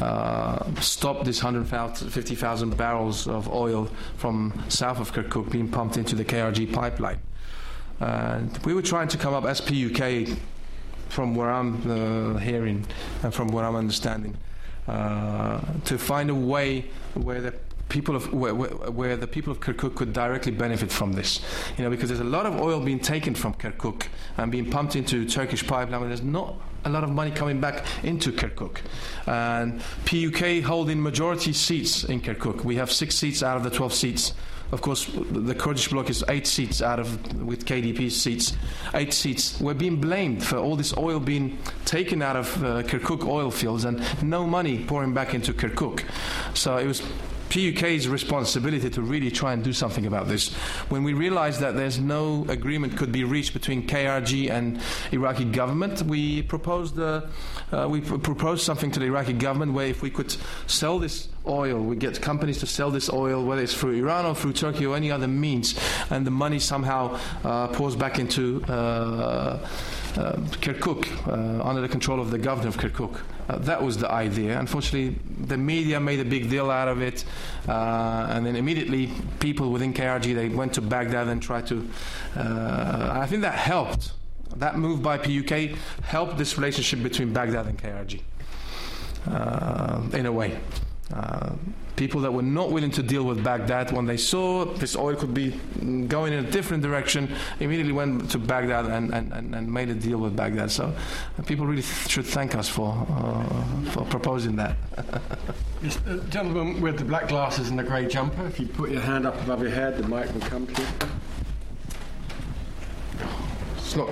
uh, 0.00 0.64
stopped 0.80 1.24
this 1.24 1.42
150,000 1.42 2.76
barrels 2.76 3.28
of 3.28 3.48
oil 3.52 3.88
from 4.16 4.52
south 4.68 5.00
of 5.00 5.12
Kirkuk 5.12 5.50
being 5.50 5.68
pumped 5.68 5.96
into 5.96 6.16
the 6.16 6.24
KRG 6.24 6.72
pipeline. 6.72 7.20
And 8.00 8.56
we 8.64 8.74
were 8.74 8.82
trying 8.82 9.08
to 9.08 9.18
come 9.18 9.34
up 9.34 9.44
as 9.44 9.60
PUK 9.60 10.36
from 11.08 11.34
where 11.34 11.50
I'm 11.50 11.90
uh, 11.90 12.38
hearing 12.38 12.86
and 13.22 13.32
from 13.32 13.48
what 13.48 13.64
I'm 13.64 13.76
understanding, 13.76 14.36
uh, 14.88 15.60
to 15.84 15.98
find 15.98 16.30
a 16.30 16.34
way 16.34 16.86
where 17.14 17.40
the 17.40 17.54
people 17.88 18.16
of 18.16 18.32
where, 18.32 18.54
where, 18.54 19.16
the 19.16 19.26
people 19.26 19.52
of 19.52 19.60
Kirkuk 19.60 19.94
could 19.94 20.12
directly 20.12 20.52
benefit 20.52 20.90
from 20.90 21.12
this. 21.12 21.40
You 21.76 21.84
know, 21.84 21.90
because 21.90 22.08
there's 22.08 22.20
a 22.20 22.24
lot 22.24 22.46
of 22.46 22.60
oil 22.60 22.80
being 22.80 22.98
taken 22.98 23.34
from 23.34 23.54
Kirkuk 23.54 24.06
and 24.36 24.50
being 24.50 24.70
pumped 24.70 24.96
into 24.96 25.24
Turkish 25.24 25.66
pipeline, 25.66 26.08
there's 26.08 26.22
not 26.22 26.56
a 26.84 26.90
lot 26.90 27.04
of 27.04 27.10
money 27.10 27.30
coming 27.30 27.60
back 27.60 27.84
into 28.02 28.32
Kirkuk. 28.32 28.78
And 29.26 29.80
PUK 30.04 30.62
holding 30.64 31.02
majority 31.02 31.52
seats 31.52 32.04
in 32.04 32.20
Kirkuk. 32.20 32.64
We 32.64 32.76
have 32.76 32.90
six 32.92 33.14
seats 33.14 33.42
out 33.42 33.56
of 33.56 33.64
the 33.64 33.70
12 33.70 33.94
seats 33.94 34.32
of 34.74 34.82
course, 34.82 35.06
the 35.06 35.54
Kurdish 35.54 35.88
bloc 35.88 36.10
is 36.10 36.24
eight 36.28 36.48
seats 36.48 36.82
out 36.82 36.98
of, 36.98 37.40
with 37.40 37.64
KDP 37.64 38.10
seats, 38.10 38.56
eight 38.92 39.14
seats. 39.14 39.60
We're 39.60 39.72
being 39.72 40.00
blamed 40.00 40.44
for 40.44 40.56
all 40.56 40.74
this 40.74 40.96
oil 40.96 41.20
being 41.20 41.58
taken 41.84 42.20
out 42.22 42.34
of 42.34 42.64
uh, 42.64 42.82
Kirkuk 42.82 43.24
oil 43.24 43.52
fields 43.52 43.84
and 43.84 44.02
no 44.20 44.44
money 44.44 44.84
pouring 44.84 45.14
back 45.14 45.32
into 45.32 45.52
Kirkuk. 45.52 46.02
So 46.54 46.76
it 46.76 46.86
was 46.86 47.02
PUK's 47.50 48.08
responsibility 48.08 48.90
to 48.90 49.00
really 49.00 49.30
try 49.30 49.52
and 49.52 49.62
do 49.62 49.72
something 49.72 50.06
about 50.06 50.26
this. 50.26 50.52
When 50.88 51.04
we 51.04 51.12
realized 51.12 51.60
that 51.60 51.76
there's 51.76 52.00
no 52.00 52.44
agreement 52.48 52.96
could 52.96 53.12
be 53.12 53.22
reached 53.22 53.52
between 53.52 53.86
KRG 53.86 54.50
and 54.50 54.80
Iraqi 55.12 55.44
government, 55.44 56.02
we 56.02 56.42
proposed 56.42 56.98
uh, 56.98 57.20
uh, 57.70 57.86
we 57.88 58.00
pr- 58.00 58.16
proposed 58.16 58.64
something 58.64 58.90
to 58.90 58.98
the 58.98 59.06
Iraqi 59.06 59.34
government 59.34 59.72
where 59.72 59.86
if 59.86 60.02
we 60.02 60.10
could 60.10 60.34
sell 60.66 60.98
this 60.98 61.28
oil, 61.46 61.80
we 61.80 61.96
get 61.96 62.20
companies 62.20 62.58
to 62.58 62.66
sell 62.66 62.90
this 62.90 63.10
oil, 63.10 63.44
whether 63.44 63.62
it's 63.62 63.74
through 63.74 63.92
Iran 63.92 64.26
or 64.26 64.34
through 64.34 64.54
Turkey 64.54 64.86
or 64.86 64.96
any 64.96 65.10
other 65.10 65.28
means, 65.28 65.78
and 66.10 66.26
the 66.26 66.30
money 66.30 66.58
somehow 66.58 67.18
uh, 67.44 67.68
pours 67.68 67.96
back 67.96 68.18
into. 68.18 68.64
Uh, 68.64 69.66
uh, 70.16 70.36
Kirkuk, 70.60 71.08
uh, 71.26 71.68
under 71.68 71.80
the 71.80 71.88
control 71.88 72.20
of 72.20 72.30
the 72.30 72.38
governor 72.38 72.68
of 72.68 72.76
Kirkuk. 72.76 73.18
Uh, 73.48 73.58
that 73.58 73.82
was 73.82 73.98
the 73.98 74.08
idea. 74.08 74.56
Unfortunately, 74.60 75.18
the 75.46 75.58
media 75.58 75.98
made 75.98 76.20
a 76.20 76.24
big 76.24 76.48
deal 76.48 76.70
out 76.70 76.86
of 76.86 77.02
it, 77.02 77.24
uh, 77.66 78.28
and 78.30 78.46
then 78.46 78.54
immediately 78.54 79.10
people 79.40 79.72
within 79.72 79.92
KRG 79.92 80.32
they 80.32 80.48
went 80.48 80.72
to 80.74 80.80
Baghdad 80.80 81.26
and 81.26 81.42
tried 81.42 81.66
to. 81.66 81.88
I 82.36 83.26
think 83.26 83.42
that 83.42 83.54
helped. 83.54 84.12
That 84.54 84.78
move 84.78 85.02
by 85.02 85.18
PUK 85.18 85.76
helped 86.04 86.38
this 86.38 86.56
relationship 86.56 87.02
between 87.02 87.32
Baghdad 87.32 87.66
and 87.66 87.76
KRG 87.76 88.20
in 90.14 90.26
a 90.26 90.32
way. 90.32 90.60
Uh, 91.12 91.52
people 91.96 92.20
that 92.22 92.32
were 92.32 92.42
not 92.42 92.70
willing 92.70 92.90
to 92.90 93.02
deal 93.02 93.24
with 93.24 93.44
Baghdad, 93.44 93.92
when 93.92 94.06
they 94.06 94.16
saw 94.16 94.64
this 94.64 94.96
oil 94.96 95.14
could 95.14 95.34
be 95.34 95.50
going 96.08 96.32
in 96.32 96.44
a 96.44 96.50
different 96.50 96.82
direction, 96.82 97.32
immediately 97.60 97.92
went 97.92 98.30
to 98.30 98.38
Baghdad 98.38 98.86
and, 98.86 99.12
and, 99.12 99.32
and, 99.32 99.54
and 99.54 99.72
made 99.72 99.90
a 99.90 99.94
deal 99.94 100.18
with 100.18 100.34
Baghdad. 100.34 100.70
So 100.70 100.94
uh, 101.38 101.42
people 101.42 101.66
really 101.66 101.82
th- 101.82 102.08
should 102.08 102.24
thank 102.24 102.54
us 102.54 102.68
for, 102.68 103.06
uh, 103.10 103.90
for 103.90 104.04
proposing 104.06 104.56
that. 104.56 104.76
Yes, 105.82 105.98
uh, 106.06 106.16
gentleman 106.30 106.80
with 106.80 106.96
the 106.96 107.04
black 107.04 107.28
glasses 107.28 107.68
and 107.68 107.78
the 107.78 107.82
grey 107.82 108.08
jumper, 108.08 108.46
if 108.46 108.58
you 108.58 108.66
put 108.66 108.90
your 108.90 109.02
hand 109.02 109.26
up 109.26 109.38
above 109.42 109.60
your 109.60 109.70
head, 109.70 109.98
the 109.98 110.08
mic 110.08 110.32
will 110.32 110.40
come 110.40 110.66
to 110.66 110.80
you. 110.80 110.88
It's 113.76 113.94
not 113.94 114.08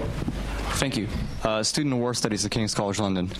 Thank 0.82 0.96
you. 0.96 1.06
Uh, 1.44 1.62
student 1.62 1.94
of 1.94 2.00
War 2.00 2.12
Studies 2.12 2.44
at 2.44 2.50
King's 2.50 2.74
College 2.74 2.98
London. 2.98 3.30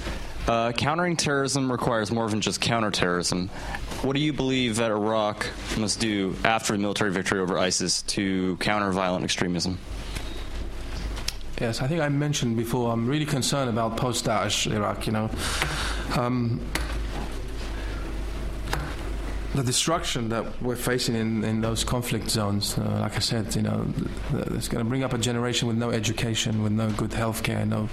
Uh, 0.47 0.73
countering 0.73 1.17
terrorism 1.17 1.71
requires 1.71 2.11
more 2.11 2.29
than 2.29 2.41
just 2.41 2.61
counterterrorism. 2.61 3.49
What 4.03 4.15
do 4.15 4.21
you 4.21 4.33
believe 4.33 4.77
that 4.77 4.91
Iraq 4.91 5.47
must 5.79 6.01
do 6.01 6.35
after 6.45 6.73
the 6.73 6.81
military 6.81 7.13
victory 7.13 7.39
over 7.39 7.57
ISIS 7.57 8.03
to 8.03 8.57
counter 8.57 8.91
violent 8.91 9.23
extremism? 9.23 9.79
Yes, 11.61 11.81
I 11.81 11.87
think 11.87 12.01
I 12.01 12.09
mentioned 12.09 12.57
before. 12.57 12.93
I'm 12.93 13.07
really 13.07 13.25
concerned 13.25 13.71
about 13.71 13.97
post-Daesh 13.97 14.73
Iraq. 14.73 15.07
You 15.07 15.13
know, 15.13 15.31
um, 16.17 16.61
the 19.55 19.63
destruction 19.63 20.31
that 20.31 20.63
we're 20.63 20.77
facing 20.77 21.15
in, 21.15 21.45
in 21.45 21.61
those 21.61 21.85
conflict 21.85 22.31
zones. 22.31 22.79
Uh, 22.79 23.01
like 23.01 23.17
I 23.17 23.19
said, 23.19 23.55
you 23.55 23.63
know, 23.63 23.87
it's 24.33 24.69
going 24.69 24.83
to 24.83 24.89
bring 24.89 25.05
up 25.05 25.13
a 25.13 25.19
generation 25.19 25.69
with 25.69 25.77
no 25.77 25.91
education, 25.91 26.63
with 26.63 26.73
no 26.73 26.91
good 26.93 27.13
health 27.13 27.43
care, 27.43 27.67
no 27.67 27.89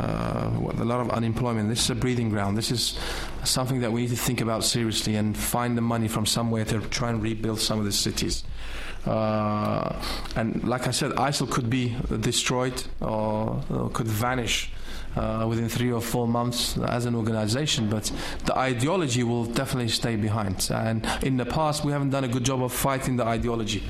uh, 0.00 0.50
a 0.78 0.84
lot 0.84 1.00
of 1.00 1.10
unemployment. 1.10 1.68
This 1.68 1.84
is 1.84 1.90
a 1.90 1.94
breeding 1.94 2.28
ground. 2.28 2.58
This 2.58 2.72
is 2.72 2.98
something 3.44 3.80
that 3.80 3.92
we 3.92 4.02
need 4.02 4.10
to 4.10 4.16
think 4.16 4.40
about 4.40 4.64
seriously 4.64 5.14
and 5.14 5.36
find 5.36 5.76
the 5.76 5.82
money 5.82 6.08
from 6.08 6.26
somewhere 6.26 6.64
to 6.64 6.80
try 6.88 7.10
and 7.10 7.22
rebuild 7.22 7.60
some 7.60 7.78
of 7.78 7.84
the 7.84 7.92
cities. 7.92 8.42
Uh, 9.06 9.96
and 10.34 10.68
like 10.68 10.88
I 10.88 10.90
said, 10.90 11.12
ISIL 11.12 11.50
could 11.50 11.70
be 11.70 11.96
destroyed 12.20 12.82
or, 13.00 13.62
or 13.70 13.90
could 13.90 14.08
vanish 14.08 14.72
uh, 15.16 15.46
within 15.48 15.68
three 15.68 15.92
or 15.92 16.00
four 16.00 16.28
months 16.28 16.78
as 16.78 17.06
an 17.06 17.14
organization, 17.14 17.88
but 17.88 18.10
the 18.44 18.56
ideology 18.56 19.22
will 19.22 19.44
definitely 19.44 19.88
stay 19.88 20.16
behind. 20.16 20.68
And 20.72 21.06
in 21.22 21.36
the 21.36 21.46
past, 21.46 21.84
we 21.84 21.92
haven't 21.92 22.10
done 22.10 22.24
a 22.24 22.28
good 22.28 22.44
job 22.44 22.62
of 22.62 22.72
fighting 22.72 23.16
the 23.16 23.24
ideology 23.24 23.82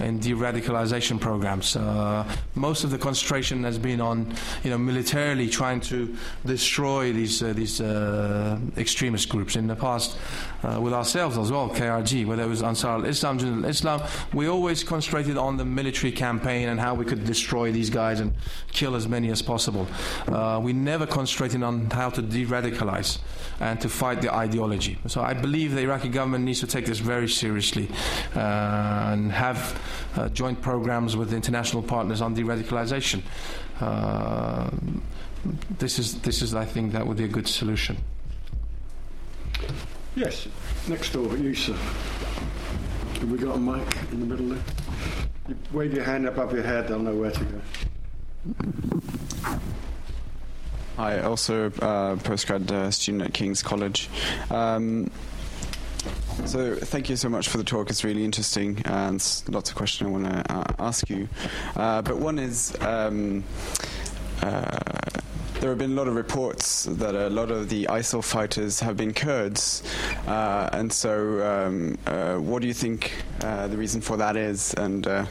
in 0.00 0.18
de-radicalization 0.18 1.20
programs. 1.20 1.76
Uh, 1.76 2.24
most 2.54 2.84
of 2.84 2.90
the 2.90 2.98
concentration 2.98 3.64
has 3.64 3.78
been 3.78 4.00
on, 4.00 4.32
you 4.62 4.70
know, 4.70 4.78
militarily 4.78 5.48
trying 5.48 5.80
to 5.80 6.14
destroy 6.44 7.12
these 7.12 7.42
uh, 7.42 7.52
these 7.52 7.80
uh, 7.80 8.58
extremist 8.76 9.28
groups. 9.28 9.56
In 9.56 9.66
the 9.66 9.76
past, 9.76 10.16
uh, 10.62 10.80
with 10.80 10.92
ourselves 10.92 11.38
as 11.38 11.50
well, 11.50 11.68
KRG, 11.68 12.26
whether 12.26 12.42
it 12.42 12.48
was 12.48 12.62
Ansar 12.62 12.88
al-Islam, 12.88 13.38
Jund 13.38 13.64
al-Islam, 13.64 14.02
we 14.32 14.46
always 14.46 14.84
concentrated 14.84 15.36
on 15.36 15.56
the 15.56 15.64
military 15.64 16.12
campaign 16.12 16.68
and 16.68 16.80
how 16.80 16.94
we 16.94 17.04
could 17.04 17.24
destroy 17.24 17.72
these 17.72 17.90
guys 17.90 18.20
and 18.20 18.32
kill 18.72 18.94
as 18.94 19.08
many 19.08 19.30
as 19.30 19.42
possible. 19.42 19.86
Uh, 20.26 20.60
we 20.62 20.72
never 20.72 21.06
concentrated 21.06 21.62
on 21.62 21.90
how 21.90 22.10
to 22.10 22.22
de-radicalize 22.22 23.18
and 23.60 23.80
to 23.80 23.88
fight 23.88 24.20
the 24.22 24.32
ideology. 24.32 24.98
So 25.06 25.20
I 25.22 25.34
believe 25.34 25.74
the 25.74 25.82
Iraqi 25.82 26.08
government 26.08 26.44
needs 26.44 26.60
to 26.60 26.66
take 26.66 26.86
this 26.86 26.98
very 26.98 27.28
seriously 27.28 27.88
and 28.34 29.32
have 29.32 29.80
uh, 30.16 30.28
joint 30.30 30.60
programs 30.60 31.16
with 31.16 31.32
international 31.32 31.82
partners 31.82 32.20
on 32.20 32.34
de-radicalization. 32.34 33.22
Uh, 33.80 34.70
this 35.78 35.98
is 35.98 36.20
this 36.20 36.42
is 36.42 36.54
I 36.54 36.64
think 36.64 36.92
that 36.92 37.06
would 37.06 37.16
be 37.16 37.24
a 37.24 37.28
good 37.28 37.46
solution. 37.46 37.96
Yes, 40.16 40.48
next 40.88 41.12
door, 41.12 41.36
you, 41.36 41.54
sir. 41.54 41.74
Have 41.74 43.30
we 43.30 43.38
got 43.38 43.56
a 43.56 43.58
mic 43.58 43.96
in 44.12 44.20
the 44.20 44.26
middle 44.26 44.48
there? 44.48 44.62
You 45.48 45.56
wave 45.72 45.94
your 45.94 46.04
hand 46.04 46.26
above 46.26 46.52
your 46.52 46.62
head, 46.62 46.88
they'll 46.88 46.98
know 46.98 47.14
where 47.14 47.30
to 47.30 47.44
go. 47.44 47.60
Hi, 50.96 51.20
also 51.20 51.66
uh, 51.66 52.16
postgrad 52.16 52.70
uh, 52.72 52.90
student 52.90 53.22
at 53.22 53.32
King's 53.32 53.62
College. 53.62 54.08
Um, 54.50 55.10
so 56.46 56.74
thank 56.76 57.08
you 57.10 57.16
so 57.16 57.28
much 57.28 57.48
for 57.48 57.58
the 57.58 57.64
talk. 57.64 57.90
It's 57.90 58.04
really 58.04 58.24
interesting, 58.24 58.82
and 58.84 59.14
lots 59.48 59.70
of 59.70 59.76
questions 59.76 60.08
I 60.08 60.10
want 60.10 60.24
to 60.24 60.52
uh, 60.52 60.64
ask 60.78 61.08
you. 61.10 61.28
Uh, 61.76 62.02
but 62.02 62.18
one 62.18 62.38
is. 62.38 62.76
Um, 62.80 63.44
uh, 64.42 64.78
there 65.60 65.70
have 65.70 65.78
been 65.78 65.90
a 65.90 65.94
lot 65.94 66.06
of 66.06 66.14
reports 66.14 66.84
that 66.84 67.16
a 67.16 67.28
lot 67.28 67.50
of 67.50 67.68
the 67.68 67.86
ISIL 67.90 68.22
fighters 68.22 68.78
have 68.78 68.96
been 68.96 69.12
Kurds, 69.12 69.82
uh, 70.28 70.70
and 70.72 70.92
so 70.92 71.66
um, 71.66 71.98
uh, 72.06 72.36
what 72.36 72.62
do 72.62 72.68
you 72.68 72.74
think 72.74 73.12
uh, 73.42 73.66
the 73.66 73.76
reason 73.76 74.00
for 74.00 74.16
that 74.18 74.36
is? 74.36 74.72
And 74.74 75.04
uh, 75.08 75.26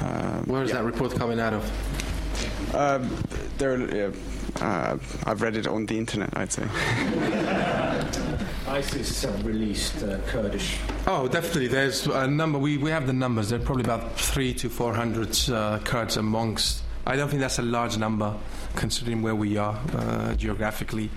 uh, 0.00 0.40
Where 0.40 0.64
is 0.64 0.72
that 0.72 0.82
report 0.82 1.14
coming 1.14 1.38
out 1.38 1.52
of? 1.54 2.74
um, 2.74 3.16
there, 3.58 4.12
uh, 4.60 4.96
I've 5.24 5.40
read 5.40 5.56
it 5.56 5.68
on 5.68 5.86
the 5.86 5.96
internet. 5.96 6.30
I'd 6.36 6.52
say. 6.52 6.64
ISIS 8.70 9.24
have 9.24 9.44
released 9.44 10.00
uh, 10.04 10.18
Kurdish. 10.28 10.78
Oh, 11.08 11.26
definitely. 11.26 11.66
There's 11.66 12.06
a 12.06 12.28
number. 12.28 12.56
We, 12.56 12.78
we 12.78 12.90
have 12.90 13.08
the 13.08 13.12
numbers. 13.12 13.48
There 13.48 13.58
are 13.58 13.64
probably 13.64 13.82
about 13.82 14.16
three 14.16 14.54
to 14.54 14.68
four 14.68 14.94
hundred 14.94 15.36
uh, 15.50 15.80
Kurds 15.80 16.16
amongst. 16.16 16.84
I 17.04 17.16
don't 17.16 17.28
think 17.28 17.40
that's 17.40 17.58
a 17.58 17.62
large 17.62 17.98
number, 17.98 18.32
considering 18.76 19.22
where 19.22 19.34
we 19.34 19.56
are 19.56 19.76
uh, 19.92 20.34
geographically 20.34 21.10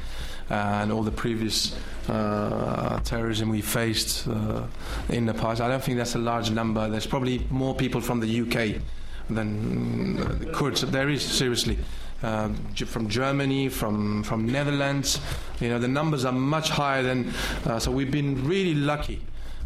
uh, 0.50 0.82
and 0.82 0.92
all 0.92 1.04
the 1.04 1.12
previous 1.12 1.76
uh, 2.10 3.00
terrorism 3.02 3.50
we 3.50 3.62
faced 3.62 4.28
uh, 4.28 4.64
in 5.10 5.28
the 5.28 5.34
past. 5.36 5.62
I 5.62 5.68
don't 5.68 5.84
think 5.84 5.98
that's 5.98 6.16
a 6.16 6.20
large 6.20 6.50
number. 6.50 6.90
There's 6.90 7.08
probably 7.08 7.46
more 7.52 7.76
people 7.76 8.02
from 8.02 8.20
the 8.20 8.42
UK 8.42 8.82
than 9.30 10.16
the 10.40 10.52
Kurds. 10.54 10.82
There 10.82 11.10
is 11.10 11.22
seriously. 11.22 11.78
Um, 12.24 12.56
from 12.86 13.10
Germany, 13.10 13.70
from 13.70 14.24
from 14.24 14.46
Netherlands, 14.46 15.20
you 15.60 15.70
know 15.70 15.78
the 15.78 15.88
numbers 15.88 16.26
are 16.26 16.32
much 16.32 16.70
higher 16.70 17.04
than. 17.04 17.34
Uh, 17.66 17.80
so 17.80 17.92
we've 17.92 18.12
been 18.12 18.48
really 18.48 18.74
lucky 18.74 19.22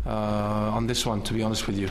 uh, 0.08 0.72
on 0.74 0.88
this 0.88 1.05
one, 1.05 1.22
to 1.24 1.34
be 1.34 1.43
honest 1.43 1.68
with 1.68 1.78
you. 1.78 1.89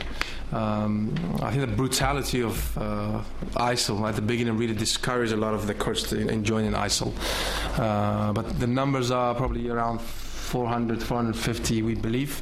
Um, 0.51 1.13
I 1.41 1.51
think 1.51 1.61
the 1.61 1.75
brutality 1.75 2.41
of 2.41 2.77
uh, 2.77 3.21
ISIL 3.55 4.07
at 4.07 4.15
the 4.15 4.21
beginning 4.21 4.57
really 4.57 4.73
discouraged 4.73 5.33
a 5.33 5.37
lot 5.37 5.53
of 5.53 5.67
the 5.67 5.73
Kurds 5.73 6.03
to, 6.09 6.27
in 6.27 6.43
joining 6.43 6.71
ISIL. 6.71 7.13
Uh, 7.79 8.33
but 8.33 8.59
the 8.59 8.67
numbers 8.67 9.11
are 9.11 9.35
probably 9.35 9.69
around 9.69 10.01
400, 10.01 11.03
450, 11.03 11.81
we 11.81 11.95
believe, 11.95 12.41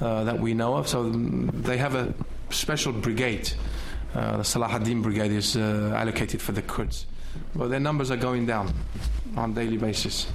uh, 0.00 0.24
that 0.24 0.38
we 0.38 0.52
know 0.52 0.74
of. 0.74 0.88
So 0.88 1.04
mm, 1.04 1.50
they 1.62 1.78
have 1.78 1.94
a 1.94 2.12
special 2.50 2.92
brigade. 2.92 3.52
Uh, 4.14 4.38
the 4.38 4.44
Salah 4.44 4.68
ad-Din 4.68 5.02
brigade 5.02 5.32
is 5.32 5.56
uh, 5.56 5.92
allocated 5.96 6.42
for 6.42 6.52
the 6.52 6.62
Kurds. 6.62 7.06
But 7.54 7.68
their 7.68 7.80
numbers 7.80 8.10
are 8.10 8.16
going 8.16 8.46
down 8.46 8.72
on 9.36 9.52
a 9.52 9.54
daily 9.54 9.76
basis. 9.76 10.26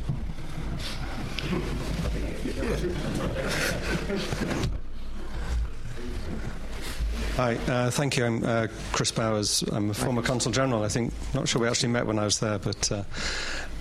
Hi, 7.35 7.55
uh, 7.67 7.89
thank 7.89 8.17
you. 8.17 8.25
I'm 8.25 8.43
uh, 8.43 8.67
Chris 8.91 9.11
Bowers. 9.11 9.63
I'm 9.71 9.91
a 9.91 9.93
former 9.93 10.21
Consul 10.21 10.51
General. 10.51 10.83
I 10.83 10.89
think, 10.89 11.13
not 11.33 11.47
sure 11.47 11.61
we 11.61 11.69
actually 11.69 11.89
met 11.89 12.05
when 12.05 12.19
I 12.19 12.25
was 12.25 12.39
there, 12.39 12.59
but 12.59 12.91
uh, 12.91 13.03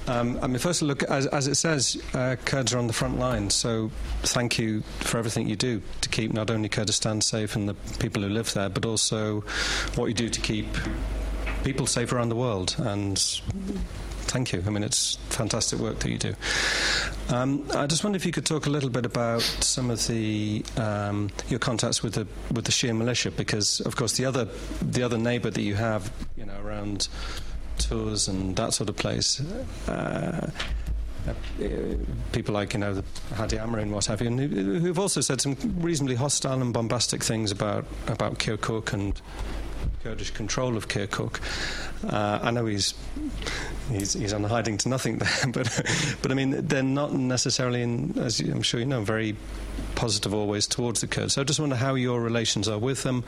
um, 0.08 0.38
I 0.40 0.46
mean, 0.46 0.58
first 0.58 0.80
look, 0.80 1.02
as, 1.02 1.26
as 1.26 1.48
it 1.48 1.56
says, 1.56 2.00
uh, 2.14 2.36
Kurds 2.44 2.72
are 2.72 2.78
on 2.78 2.86
the 2.86 2.92
front 2.92 3.18
line, 3.18 3.50
so 3.50 3.90
thank 4.22 4.58
you 4.58 4.82
for 5.00 5.18
everything 5.18 5.48
you 5.48 5.56
do 5.56 5.82
to 6.00 6.08
keep 6.08 6.32
not 6.32 6.50
only 6.50 6.68
Kurdistan 6.68 7.20
safe 7.20 7.56
and 7.56 7.68
the 7.68 7.74
people 7.98 8.22
who 8.22 8.28
live 8.28 8.54
there, 8.54 8.68
but 8.68 8.86
also 8.86 9.40
what 9.96 10.06
you 10.06 10.14
do 10.14 10.28
to 10.30 10.40
keep 10.40 10.66
people 11.68 11.86
safe 11.86 12.14
around 12.14 12.30
the 12.30 12.34
world. 12.34 12.74
And 12.78 13.18
thank 14.20 14.54
you. 14.54 14.64
I 14.66 14.70
mean, 14.70 14.82
it's 14.82 15.16
fantastic 15.28 15.78
work 15.78 15.98
that 15.98 16.08
you 16.08 16.16
do. 16.16 16.34
Um, 17.28 17.62
I 17.74 17.86
just 17.86 18.04
wonder 18.04 18.16
if 18.16 18.24
you 18.24 18.32
could 18.32 18.46
talk 18.46 18.64
a 18.64 18.70
little 18.70 18.88
bit 18.88 19.04
about 19.04 19.42
some 19.42 19.90
of 19.90 20.06
the 20.06 20.64
um, 20.78 21.28
your 21.50 21.58
contacts 21.58 22.02
with 22.02 22.14
the 22.14 22.26
with 22.54 22.64
the 22.64 22.72
Shia 22.72 22.96
militia, 22.96 23.30
because 23.30 23.80
of 23.80 23.96
course 23.96 24.16
the 24.16 24.24
other 24.24 24.48
the 24.80 25.02
other 25.02 25.18
neighbour 25.18 25.50
that 25.50 25.60
you 25.60 25.74
have, 25.74 26.10
you 26.38 26.46
know, 26.46 26.58
around 26.64 27.08
Tuz 27.76 28.28
and 28.28 28.56
that 28.56 28.72
sort 28.72 28.88
of 28.88 28.96
place. 28.96 29.42
Uh, 29.86 30.50
uh, 31.28 31.34
people 32.32 32.54
like 32.54 32.72
you 32.72 32.80
know 32.80 32.94
the 32.94 33.04
Hadi 33.34 33.58
Amri 33.58 33.82
and 33.82 33.92
what 33.92 34.06
have 34.06 34.22
you, 34.22 34.28
and 34.28 34.40
who, 34.40 34.78
who've 34.78 34.98
also 34.98 35.20
said 35.20 35.42
some 35.42 35.54
reasonably 35.76 36.16
hostile 36.16 36.62
and 36.62 36.72
bombastic 36.72 37.22
things 37.22 37.50
about 37.50 37.84
about 38.06 38.38
Kirkuk 38.38 38.94
and 38.94 39.20
Kurdish 40.02 40.30
control 40.30 40.76
of 40.76 40.88
Kirkuk. 40.88 41.40
Uh, 42.08 42.38
I 42.42 42.50
know 42.50 42.66
he's, 42.66 42.94
he's 43.90 44.12
he's 44.12 44.32
on 44.32 44.44
hiding 44.44 44.78
to 44.78 44.88
nothing 44.88 45.18
there, 45.18 45.28
but 45.52 45.68
but 46.22 46.30
I 46.30 46.34
mean 46.34 46.66
they're 46.66 46.82
not 46.82 47.12
necessarily, 47.12 47.82
in, 47.82 48.18
as 48.18 48.40
I'm 48.40 48.62
sure 48.62 48.80
you 48.80 48.86
know, 48.86 49.02
very 49.02 49.36
positive 49.94 50.32
always 50.32 50.66
towards 50.66 51.00
the 51.00 51.06
Kurds. 51.06 51.34
So 51.34 51.40
I 51.40 51.44
just 51.44 51.60
wonder 51.60 51.76
how 51.76 51.94
your 51.94 52.20
relations 52.20 52.68
are 52.68 52.78
with 52.78 53.02
them. 53.02 53.24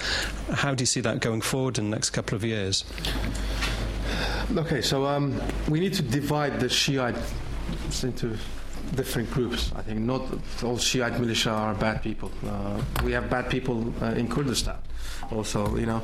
How 0.52 0.74
do 0.74 0.82
you 0.82 0.86
see 0.86 1.00
that 1.00 1.20
going 1.20 1.40
forward 1.40 1.78
in 1.78 1.90
the 1.90 1.96
next 1.96 2.10
couple 2.10 2.36
of 2.36 2.44
years? 2.44 2.84
Okay, 4.56 4.80
so 4.80 5.06
um, 5.06 5.40
we 5.68 5.80
need 5.80 5.94
to 5.94 6.02
divide 6.02 6.60
the 6.60 6.68
Shiites 6.68 7.32
into 8.02 8.36
different 8.94 9.30
groups. 9.30 9.72
I 9.76 9.82
think 9.82 10.00
not 10.00 10.22
all 10.62 10.78
Shiite 10.78 11.18
militia 11.18 11.50
are 11.50 11.74
bad 11.74 12.02
people. 12.02 12.30
Uh, 12.46 12.80
we 13.04 13.12
have 13.12 13.30
bad 13.30 13.48
people 13.50 13.92
uh, 14.02 14.06
in 14.06 14.28
Kurdistan. 14.28 14.76
Also, 15.32 15.76
you 15.76 15.86
know, 15.86 16.02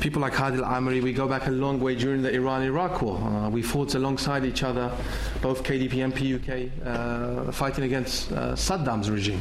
people 0.00 0.22
like 0.22 0.34
Hadi 0.34 0.58
al-Amiri, 0.58 1.02
we 1.02 1.12
go 1.12 1.26
back 1.26 1.48
a 1.48 1.50
long 1.50 1.80
way 1.80 1.96
during 1.96 2.22
the 2.22 2.32
Iran-Iraq 2.32 3.02
war. 3.02 3.18
Uh, 3.18 3.50
we 3.50 3.60
fought 3.60 3.94
alongside 3.94 4.44
each 4.44 4.62
other, 4.62 4.92
both 5.40 5.64
KDP 5.64 6.04
and 6.04 6.14
PUK, 6.14 6.86
uh, 6.86 7.50
fighting 7.52 7.84
against 7.84 8.30
uh, 8.30 8.52
Saddam's 8.54 9.10
regime. 9.10 9.40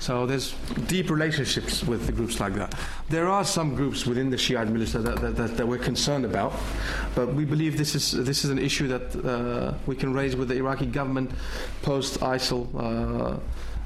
So 0.00 0.24
there's 0.24 0.54
deep 0.86 1.10
relationships 1.10 1.84
with 1.84 2.06
the 2.06 2.12
groups 2.12 2.40
like 2.40 2.54
that. 2.54 2.74
There 3.10 3.28
are 3.28 3.44
some 3.44 3.74
groups 3.74 4.06
within 4.06 4.30
the 4.30 4.38
Shiite 4.38 4.68
militia 4.68 4.98
that, 4.98 5.20
that, 5.20 5.36
that, 5.36 5.56
that 5.58 5.68
we're 5.68 5.76
concerned 5.76 6.24
about, 6.24 6.54
but 7.14 7.34
we 7.34 7.44
believe 7.44 7.76
this 7.76 7.94
is 7.94 8.12
this 8.12 8.44
is 8.44 8.50
an 8.50 8.58
issue 8.58 8.88
that 8.88 9.14
uh, 9.24 9.74
we 9.86 9.94
can 9.94 10.14
raise 10.14 10.34
with 10.36 10.48
the 10.48 10.56
Iraqi 10.56 10.86
government 10.86 11.30
post 11.82 12.20
ISIL. 12.20 12.66
Uh, 12.74 13.38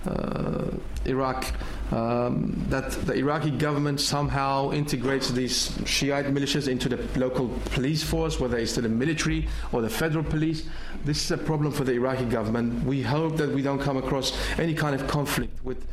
uh, 0.07 0.71
Iraq, 1.07 1.47
um, 1.91 2.63
that 2.69 2.91
the 3.07 3.15
Iraqi 3.15 3.51
government 3.51 3.99
somehow 3.99 4.71
integrates 4.71 5.31
these 5.31 5.73
Shiite 5.87 6.27
militias 6.27 6.69
into 6.69 6.91
the 6.91 7.19
local 7.19 7.49
police 7.71 8.03
force, 8.03 8.39
whether 8.39 8.59
it's 8.59 8.75
the 8.75 8.87
military 8.87 9.49
or 9.73 9.81
the 9.81 9.89
federal 9.89 10.23
police. 10.23 10.69
This 11.05 11.25
is 11.25 11.31
a 11.31 11.39
problem 11.39 11.73
for 11.73 11.85
the 11.85 11.93
Iraqi 11.93 12.27
government. 12.27 12.85
We 12.85 13.01
hope 13.03 13.39
that 13.39 13.51
we 13.51 13.63
don't 13.63 13.81
come 13.81 13.97
across 13.97 14.37
any 14.59 14.75
kind 14.75 14.95
of 14.95 15.09
conflict 15.09 15.65
with 15.65 15.87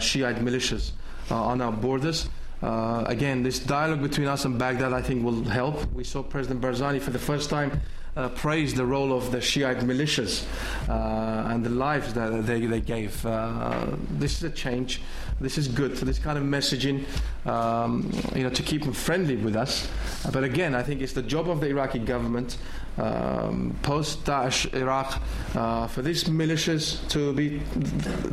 Shiite 0.00 0.36
militias 0.36 0.92
uh, 1.30 1.42
on 1.42 1.60
our 1.60 1.72
borders. 1.72 2.28
Uh, 2.62 3.04
again, 3.06 3.42
this 3.42 3.58
dialogue 3.58 4.02
between 4.02 4.26
us 4.26 4.44
and 4.44 4.58
Baghdad, 4.58 4.92
I 4.92 5.02
think, 5.02 5.24
will 5.24 5.44
help. 5.44 5.92
We 5.92 6.04
saw 6.04 6.22
President 6.22 6.60
Barzani 6.60 7.00
for 7.00 7.10
the 7.10 7.18
first 7.18 7.50
time 7.50 7.80
uh, 8.16 8.30
praise 8.30 8.72
the 8.74 8.84
role 8.84 9.12
of 9.12 9.30
the 9.30 9.40
Shiite 9.40 9.80
militias 9.80 10.44
uh, 10.88 11.52
and 11.52 11.64
the 11.64 11.70
lives 11.70 12.14
that 12.14 12.46
they, 12.46 12.64
they 12.64 12.80
gave. 12.80 13.24
Uh, 13.26 13.86
this 14.10 14.38
is 14.38 14.44
a 14.44 14.50
change. 14.50 15.02
This 15.40 15.58
is 15.58 15.68
good 15.68 15.98
for 15.98 16.06
this 16.06 16.18
kind 16.18 16.38
of 16.38 16.44
messaging, 16.44 17.04
um, 17.46 18.10
you 18.34 18.42
know, 18.42 18.50
to 18.50 18.62
keep 18.62 18.84
them 18.84 18.94
friendly 18.94 19.36
with 19.36 19.54
us. 19.54 19.88
But 20.32 20.44
again, 20.44 20.74
I 20.74 20.82
think 20.82 21.02
it's 21.02 21.12
the 21.12 21.22
job 21.22 21.50
of 21.50 21.60
the 21.60 21.68
Iraqi 21.68 21.98
government 21.98 22.56
um, 22.96 23.76
post 23.82 24.24
Daesh 24.24 24.72
Iraq 24.74 25.20
uh, 25.54 25.86
for 25.88 26.00
these 26.00 26.24
militias 26.24 27.06
to 27.10 27.34
be 27.34 27.60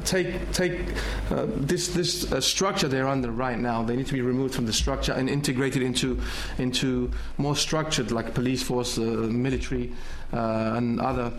take 0.06 0.52
take 0.54 0.80
uh, 1.30 1.48
this 1.58 1.90
this 1.90 2.32
uh, 2.32 2.40
structure 2.40 2.88
they're 2.88 3.10
under 3.10 3.32
right 3.32 3.60
now. 3.60 3.84
They 3.84 3.98
need 3.98 4.08
to 4.08 4.14
be 4.14 4.22
removed 4.22 4.56
from 4.56 4.66
the 4.66 4.74
structure 4.74 5.12
and 5.12 5.30
integrated 5.30 5.82
into 5.82 6.22
into 6.58 7.12
more 7.38 7.58
structured 7.58 8.12
like 8.12 8.34
police 8.34 8.64
force, 8.64 8.98
uh, 8.98 9.02
military, 9.02 9.92
uh, 10.32 10.76
and 10.78 11.02
other. 11.02 11.34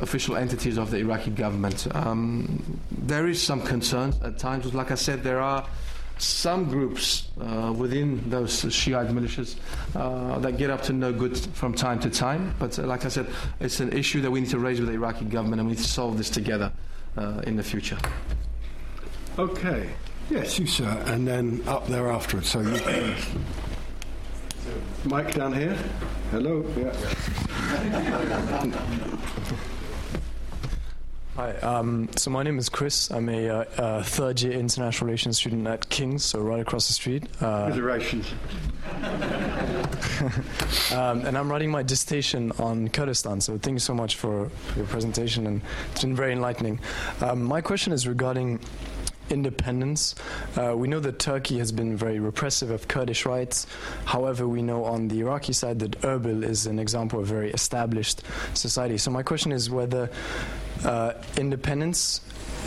Official 0.00 0.36
entities 0.36 0.76
of 0.76 0.90
the 0.90 0.98
Iraqi 0.98 1.30
government. 1.30 1.86
Um, 1.94 2.80
there 2.90 3.26
is 3.26 3.42
some 3.42 3.62
concerns 3.62 4.20
at 4.22 4.38
times. 4.38 4.72
Like 4.74 4.90
I 4.90 4.94
said, 4.94 5.22
there 5.22 5.40
are 5.40 5.66
some 6.18 6.64
groups 6.64 7.28
uh, 7.40 7.72
within 7.76 8.28
those 8.30 8.60
Shiite 8.72 9.08
militias 9.08 9.56
uh, 9.94 10.38
that 10.38 10.56
get 10.56 10.70
up 10.70 10.82
to 10.82 10.92
no 10.92 11.12
good 11.12 11.36
from 11.36 11.74
time 11.74 12.00
to 12.00 12.10
time. 12.10 12.54
But 12.58 12.78
uh, 12.78 12.82
like 12.84 13.04
I 13.04 13.08
said, 13.08 13.26
it's 13.60 13.80
an 13.80 13.92
issue 13.92 14.20
that 14.22 14.30
we 14.30 14.40
need 14.40 14.50
to 14.50 14.58
raise 14.58 14.80
with 14.80 14.88
the 14.88 14.94
Iraqi 14.94 15.24
government 15.26 15.60
and 15.60 15.68
we 15.68 15.76
need 15.76 15.82
to 15.82 15.88
solve 15.88 16.16
this 16.16 16.30
together 16.30 16.72
uh, 17.16 17.42
in 17.46 17.56
the 17.56 17.62
future. 17.62 17.98
Okay. 19.38 19.90
Yes, 20.30 20.58
you, 20.58 20.66
sir. 20.66 21.02
And 21.06 21.26
then 21.26 21.62
up 21.66 21.86
there 21.86 22.10
afterwards. 22.10 22.48
So 22.48 22.60
you. 22.60 23.14
Mike 25.04 25.34
down 25.34 25.52
here. 25.52 25.76
Hello. 26.30 26.64
Yeah. 26.76 26.92
Hi, 31.36 31.52
um, 31.56 32.08
so 32.16 32.30
my 32.30 32.42
name 32.42 32.58
is 32.58 32.70
Chris. 32.70 33.10
I'm 33.10 33.28
a 33.28 33.50
uh, 33.50 33.64
uh, 33.76 34.02
third 34.02 34.40
year 34.40 34.52
international 34.52 35.04
relations 35.04 35.36
student 35.36 35.66
at 35.66 35.86
King's, 35.90 36.24
so 36.24 36.40
right 36.40 36.60
across 36.60 36.86
the 36.86 36.94
street. 36.94 37.24
Uh, 37.42 37.66
Reservations. 37.68 38.32
um, 40.94 41.26
and 41.26 41.36
I'm 41.36 41.50
writing 41.50 41.70
my 41.70 41.82
dissertation 41.82 42.52
on 42.52 42.88
Kurdistan, 42.88 43.42
so 43.42 43.58
thank 43.58 43.74
you 43.74 43.80
so 43.80 43.92
much 43.92 44.16
for 44.16 44.50
your 44.76 44.86
presentation, 44.86 45.46
and 45.46 45.60
it's 45.92 46.00
been 46.00 46.16
very 46.16 46.32
enlightening. 46.32 46.80
Um, 47.20 47.42
my 47.42 47.60
question 47.60 47.92
is 47.92 48.08
regarding 48.08 48.58
independence. 49.30 50.14
Uh, 50.56 50.74
we 50.76 50.88
know 50.88 51.00
that 51.00 51.18
Turkey 51.18 51.58
has 51.58 51.72
been 51.72 51.96
very 51.96 52.18
repressive 52.20 52.70
of 52.70 52.88
Kurdish 52.88 53.26
rights. 53.26 53.66
However, 54.04 54.46
we 54.46 54.62
know 54.62 54.84
on 54.84 55.08
the 55.08 55.20
Iraqi 55.20 55.52
side 55.52 55.78
that 55.80 56.00
Erbil 56.02 56.42
is 56.44 56.66
an 56.66 56.78
example 56.78 57.20
of 57.20 57.30
a 57.30 57.34
very 57.34 57.50
established 57.50 58.22
society. 58.54 58.98
So 58.98 59.10
my 59.10 59.22
question 59.22 59.52
is 59.52 59.70
whether 59.70 60.10
uh, 60.84 61.12
independence, 61.36 62.20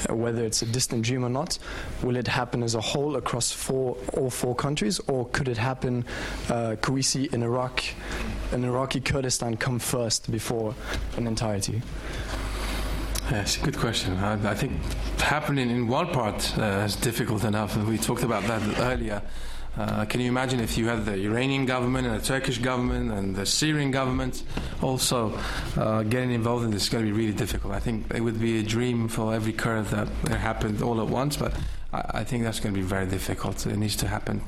uh, 0.09 0.15
whether 0.15 0.43
it's 0.43 0.61
a 0.61 0.65
distant 0.65 1.03
dream 1.03 1.23
or 1.23 1.29
not, 1.29 1.59
will 2.03 2.15
it 2.15 2.27
happen 2.27 2.63
as 2.63 2.75
a 2.75 2.81
whole 2.81 3.15
across 3.15 3.51
four, 3.51 3.97
all 4.13 4.29
four 4.29 4.55
countries, 4.55 4.99
or 5.07 5.25
could 5.29 5.47
it 5.47 5.57
happen? 5.57 6.05
Uh, 6.49 6.75
could 6.81 6.93
we 6.93 7.01
see 7.01 7.29
in 7.31 7.43
Iraq, 7.43 7.83
an 8.51 8.63
Iraqi 8.63 8.99
Kurdistan 8.99 9.57
come 9.57 9.79
first 9.79 10.31
before 10.31 10.73
an 11.17 11.27
entirety? 11.27 11.81
Yes, 13.31 13.57
good 13.57 13.77
question. 13.77 14.17
I, 14.17 14.33
I 14.49 14.55
think 14.55 14.71
happening 15.19 15.69
in 15.69 15.87
one 15.87 16.07
part 16.07 16.57
uh, 16.57 16.83
is 16.87 16.95
difficult 16.95 17.43
enough. 17.43 17.77
We 17.77 17.99
talked 17.99 18.23
about 18.23 18.41
that 18.45 18.79
earlier. 18.79 19.21
Uh, 19.77 20.05
can 20.05 20.19
you 20.19 20.27
imagine 20.27 20.59
if 20.59 20.79
you 20.79 20.87
had 20.87 21.05
the 21.05 21.13
Iranian 21.13 21.67
government 21.67 22.07
and 22.07 22.19
the 22.19 22.25
Turkish 22.25 22.57
government 22.57 23.11
and 23.11 23.35
the 23.35 23.45
Syrian 23.45 23.91
government 23.91 24.41
also 24.81 25.37
uh, 25.77 26.01
getting 26.01 26.31
involved 26.31 26.65
in 26.65 26.71
this? 26.71 26.81
It's 26.81 26.89
going 26.89 27.05
to 27.05 27.11
be 27.11 27.15
really 27.15 27.33
difficult. 27.33 27.71
I 27.75 27.79
think 27.79 28.11
it 28.15 28.21
would 28.21 28.39
be 28.39 28.61
a 28.61 28.63
dream 28.63 29.07
for 29.07 29.35
every 29.35 29.53
Kurd 29.53 29.85
that 29.85 30.07
it 30.23 30.31
happened 30.31 30.81
all 30.81 30.99
at 30.99 31.07
once, 31.07 31.37
but 31.37 31.53
I, 31.93 32.21
I 32.21 32.23
think 32.23 32.43
that's 32.43 32.59
going 32.59 32.73
to 32.73 32.81
be 32.81 32.85
very 32.85 33.05
difficult. 33.05 33.63
It 33.67 33.77
needs 33.77 33.95
to 33.97 34.07
happen 34.07 34.41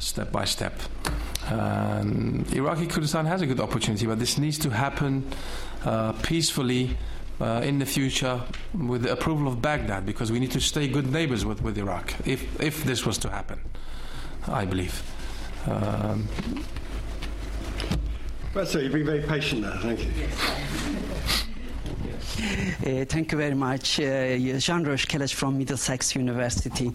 step 0.00 0.30
by 0.30 0.44
step. 0.44 0.74
Um, 1.48 2.44
Iraqi 2.52 2.88
Kurdistan 2.88 3.24
has 3.24 3.40
a 3.40 3.46
good 3.46 3.58
opportunity, 3.60 4.04
but 4.04 4.18
this 4.18 4.36
needs 4.36 4.58
to 4.58 4.70
happen 4.70 5.26
uh, 5.86 6.12
peacefully 6.12 6.98
uh, 7.42 7.60
in 7.60 7.78
the 7.78 7.86
future 7.86 8.40
with 8.72 9.02
the 9.02 9.12
approval 9.12 9.48
of 9.48 9.60
Baghdad 9.60 10.06
because 10.06 10.30
we 10.30 10.38
need 10.38 10.52
to 10.52 10.60
stay 10.60 10.86
good 10.86 11.10
neighbors 11.10 11.44
with, 11.44 11.60
with 11.60 11.76
Iraq 11.76 12.14
if, 12.24 12.60
if 12.60 12.84
this 12.84 13.04
was 13.04 13.18
to 13.18 13.28
happen, 13.28 13.60
I 14.46 14.64
believe. 14.64 15.02
Um, 15.66 16.28
well, 18.54 18.66
so 18.66 18.78
you've 18.78 18.92
been 18.92 19.06
very 19.06 19.22
patient 19.22 19.62
there. 19.62 19.76
Thank 19.78 20.04
you. 20.04 21.11
Uh, 22.38 23.04
thank 23.04 23.30
you 23.30 23.38
very 23.38 23.54
much. 23.54 24.00
Uh, 24.00 24.36
Jean 24.58 24.84
Roche 24.84 25.06
Kelech 25.06 25.34
from 25.34 25.58
Middlesex 25.58 26.14
University. 26.16 26.88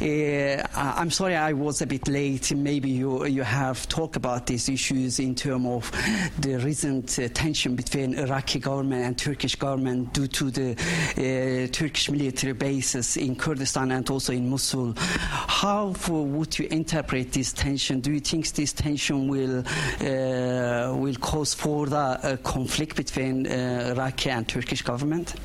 Uh, 0.00 0.66
I'm 0.74 1.10
sorry 1.10 1.36
I 1.36 1.54
was 1.54 1.80
a 1.80 1.86
bit 1.86 2.06
late. 2.06 2.54
Maybe 2.54 2.90
you, 2.90 3.24
you 3.24 3.42
have 3.42 3.88
talked 3.88 4.16
about 4.16 4.46
these 4.46 4.68
issues 4.68 5.20
in 5.20 5.34
terms 5.34 5.66
of 5.66 5.90
the 6.38 6.56
recent 6.56 7.18
uh, 7.18 7.28
tension 7.32 7.76
between 7.76 8.14
Iraqi 8.14 8.58
government 8.58 9.04
and 9.04 9.18
Turkish 9.18 9.54
government 9.54 10.12
due 10.12 10.26
to 10.26 10.50
the 10.50 10.72
uh, 10.72 11.72
Turkish 11.72 12.10
military 12.10 12.52
bases 12.52 13.16
in 13.16 13.36
Kurdistan 13.36 13.90
and 13.92 14.08
also 14.10 14.32
in 14.34 14.50
Mosul. 14.50 14.94
How 14.96 15.94
would 16.08 16.58
you 16.58 16.68
interpret 16.70 17.32
this 17.32 17.52
tension? 17.52 18.00
Do 18.00 18.12
you 18.12 18.20
think 18.20 18.46
this 18.52 18.72
tension 18.74 19.28
will 19.28 19.60
uh, 19.60 20.94
will 20.94 21.16
cause 21.16 21.54
further 21.54 22.38
conflict 22.42 22.96
between 22.96 23.46
Iraqi 23.46 24.30
and 24.30 24.46
Turkish 24.46 24.57
Turkish 24.58 24.82
government? 24.82 25.36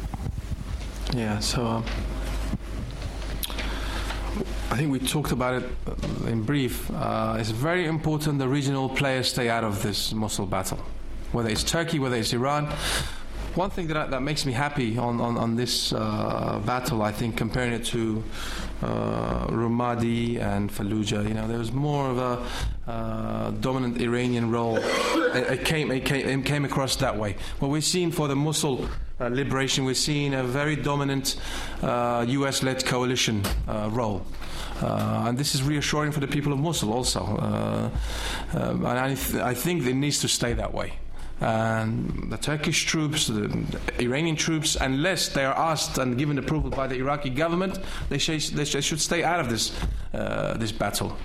Yeah, 1.15 1.37
so 1.37 1.63
um, 1.63 1.85
I 4.71 4.75
think 4.75 4.91
we 4.91 4.97
talked 4.97 5.31
about 5.31 5.61
it 5.61 5.69
uh, 5.85 6.27
in 6.27 6.41
brief. 6.41 6.89
Uh, 6.89 7.37
it's 7.37 7.51
very 7.51 7.85
important 7.85 8.39
the 8.39 8.47
regional 8.47 8.89
players 8.89 9.29
stay 9.29 9.49
out 9.51 9.63
of 9.63 9.83
this 9.83 10.13
Mosul 10.13 10.47
battle, 10.47 10.79
whether 11.31 11.49
it's 11.49 11.63
Turkey, 11.63 11.99
whether 11.99 12.15
it's 12.15 12.33
Iran. 12.33 12.65
One 13.53 13.69
thing 13.69 13.85
that, 13.89 13.97
I, 13.97 14.07
that 14.07 14.21
makes 14.23 14.47
me 14.47 14.51
happy 14.51 14.97
on, 14.97 15.21
on, 15.21 15.37
on 15.37 15.55
this 15.55 15.93
uh, 15.93 16.59
battle, 16.65 17.03
I 17.03 17.11
think, 17.11 17.37
comparing 17.37 17.73
it 17.73 17.85
to 17.93 18.23
uh, 18.81 19.45
Ramadi 19.45 20.39
and 20.39 20.71
Fallujah, 20.71 21.27
you 21.27 21.35
know, 21.35 21.47
there 21.47 21.59
was 21.59 21.71
more 21.71 22.09
of 22.09 22.17
a 22.17 22.43
uh, 22.87 23.51
dominant 23.51 24.01
Iranian 24.01 24.51
role. 24.51 24.77
It, 24.77 25.59
it, 25.59 25.65
came, 25.65 25.91
it, 25.91 26.05
came, 26.05 26.27
it 26.27 26.45
came 26.45 26.65
across 26.65 26.95
that 26.97 27.17
way. 27.17 27.35
What 27.59 27.69
we've 27.69 27.83
seen 27.83 28.11
for 28.11 28.27
the 28.27 28.35
Mosul 28.35 28.89
uh, 29.19 29.27
liberation, 29.27 29.85
we're 29.85 29.93
seeing 29.93 30.33
a 30.33 30.43
very 30.43 30.75
dominant 30.75 31.37
uh, 31.81 32.25
US 32.27 32.63
led 32.63 32.85
coalition 32.85 33.43
uh, 33.67 33.89
role. 33.91 34.25
Uh, 34.81 35.25
and 35.27 35.37
this 35.37 35.55
is 35.55 35.63
reassuring 35.63 36.11
for 36.11 36.19
the 36.19 36.27
people 36.27 36.51
of 36.51 36.59
Mosul 36.59 36.91
also. 36.91 37.23
Um, 37.23 38.85
and 38.85 38.99
I, 38.99 39.15
th- 39.15 39.35
I, 39.35 39.53
think 39.53 39.85
it 39.85 39.93
needs 39.93 40.19
to 40.21 40.27
stay 40.27 40.53
that 40.53 40.73
way. 40.73 40.93
And 41.39 42.31
the 42.31 42.37
Turkish 42.37 42.85
troops, 42.85 43.27
the 43.27 43.65
Iranian 43.99 44.35
troops, 44.35 44.75
unless 44.75 45.29
they 45.29 45.45
are 45.45 45.55
asked 45.55 45.97
and 45.97 46.17
given 46.17 46.37
approval 46.37 46.69
by 46.69 46.87
the 46.87 46.95
Iraqi 46.95 47.29
government, 47.29 47.79
they, 48.09 48.17
sh- 48.17 48.49
they, 48.49 48.65
sh- 48.65 48.73
they 48.73 48.81
should 48.81 49.01
stay 49.01 49.23
out 49.23 49.39
of 49.39 49.49
this, 49.49 49.77
uh, 50.13 50.57
this 50.57 50.71
battle. 50.71 51.15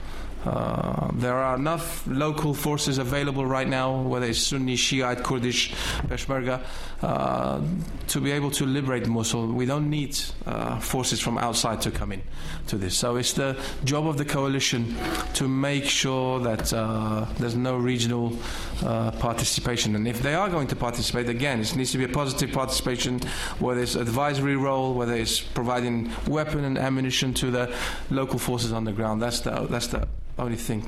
Uh, 0.45 1.11
there 1.15 1.35
are 1.35 1.57
enough 1.57 2.07
local 2.07 2.55
forces 2.55 2.99
available 2.99 3.45
right 3.45 3.69
now, 3.69 4.03
whether 4.03 4.27
it's 4.27 4.39
Sunni, 4.39 4.77
Shiite, 4.77 5.25
Kurdish, 5.25 5.73
Peshmerga, 6.07 6.63
uh, 7.03 7.61
to 8.07 8.21
be 8.21 8.31
able 8.31 8.51
to 8.53 8.65
liberate 8.65 9.07
Mosul. 9.07 9.49
We 9.49 9.67
don't 9.67 9.91
need 9.91 10.19
uh, 10.47 10.79
forces 10.79 11.21
from 11.21 11.39
outside 11.39 11.81
to 11.83 11.91
come 11.91 12.13
in 12.13 12.23
to 12.69 12.79
this. 12.79 12.97
So 12.97 13.17
it's 13.17 13.33
the 13.33 13.61
job 13.85 14.07
of 14.07 14.17
the 14.17 14.25
coalition 14.25 14.97
to 15.35 15.49
make 15.49 15.85
sure 15.85 16.41
that 16.41 16.73
uh, 16.73 17.27
there's 17.39 17.57
no 17.57 17.77
regional 17.77 18.37
uh, 18.85 19.11
participation. 19.13 19.97
And 19.97 20.07
if 20.07 20.23
they 20.23 20.35
are 20.35 20.49
going 20.49 20.69
to 20.69 20.77
participate, 20.77 21.29
again, 21.29 21.61
it 21.61 21.75
needs 21.75 21.93
to 21.93 21.99
be 21.99 22.05
a 22.05 22.09
positive 22.09 22.53
participation, 22.53 23.21
whether 23.59 23.81
it's 23.81 23.97
advisory 23.97 24.57
role, 24.57 24.95
whether 24.95 25.15
it's 25.15 25.41
providing 25.41 26.11
weapon 26.27 26.65
and 26.65 26.79
ammunition 26.79 27.35
to 27.35 27.51
the 27.51 27.75
local 28.11 28.39
forces 28.39 28.73
on 28.73 28.85
the 28.85 28.93
ground. 28.93 29.21
That's 29.21 29.41
the 29.41 29.67
that's 29.69 29.89
the 29.89 30.07
only 30.39 30.57
think 30.57 30.85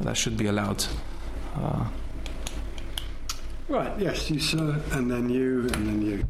that 0.00 0.16
should 0.16 0.36
be 0.36 0.46
allowed. 0.46 0.84
Uh, 1.54 1.86
Right, 3.70 4.00
yes, 4.00 4.28
you, 4.28 4.40
sir, 4.40 4.82
and 4.90 5.08
then 5.08 5.30
you, 5.30 5.60
and 5.74 5.86
then 5.86 6.02
you. 6.02 6.26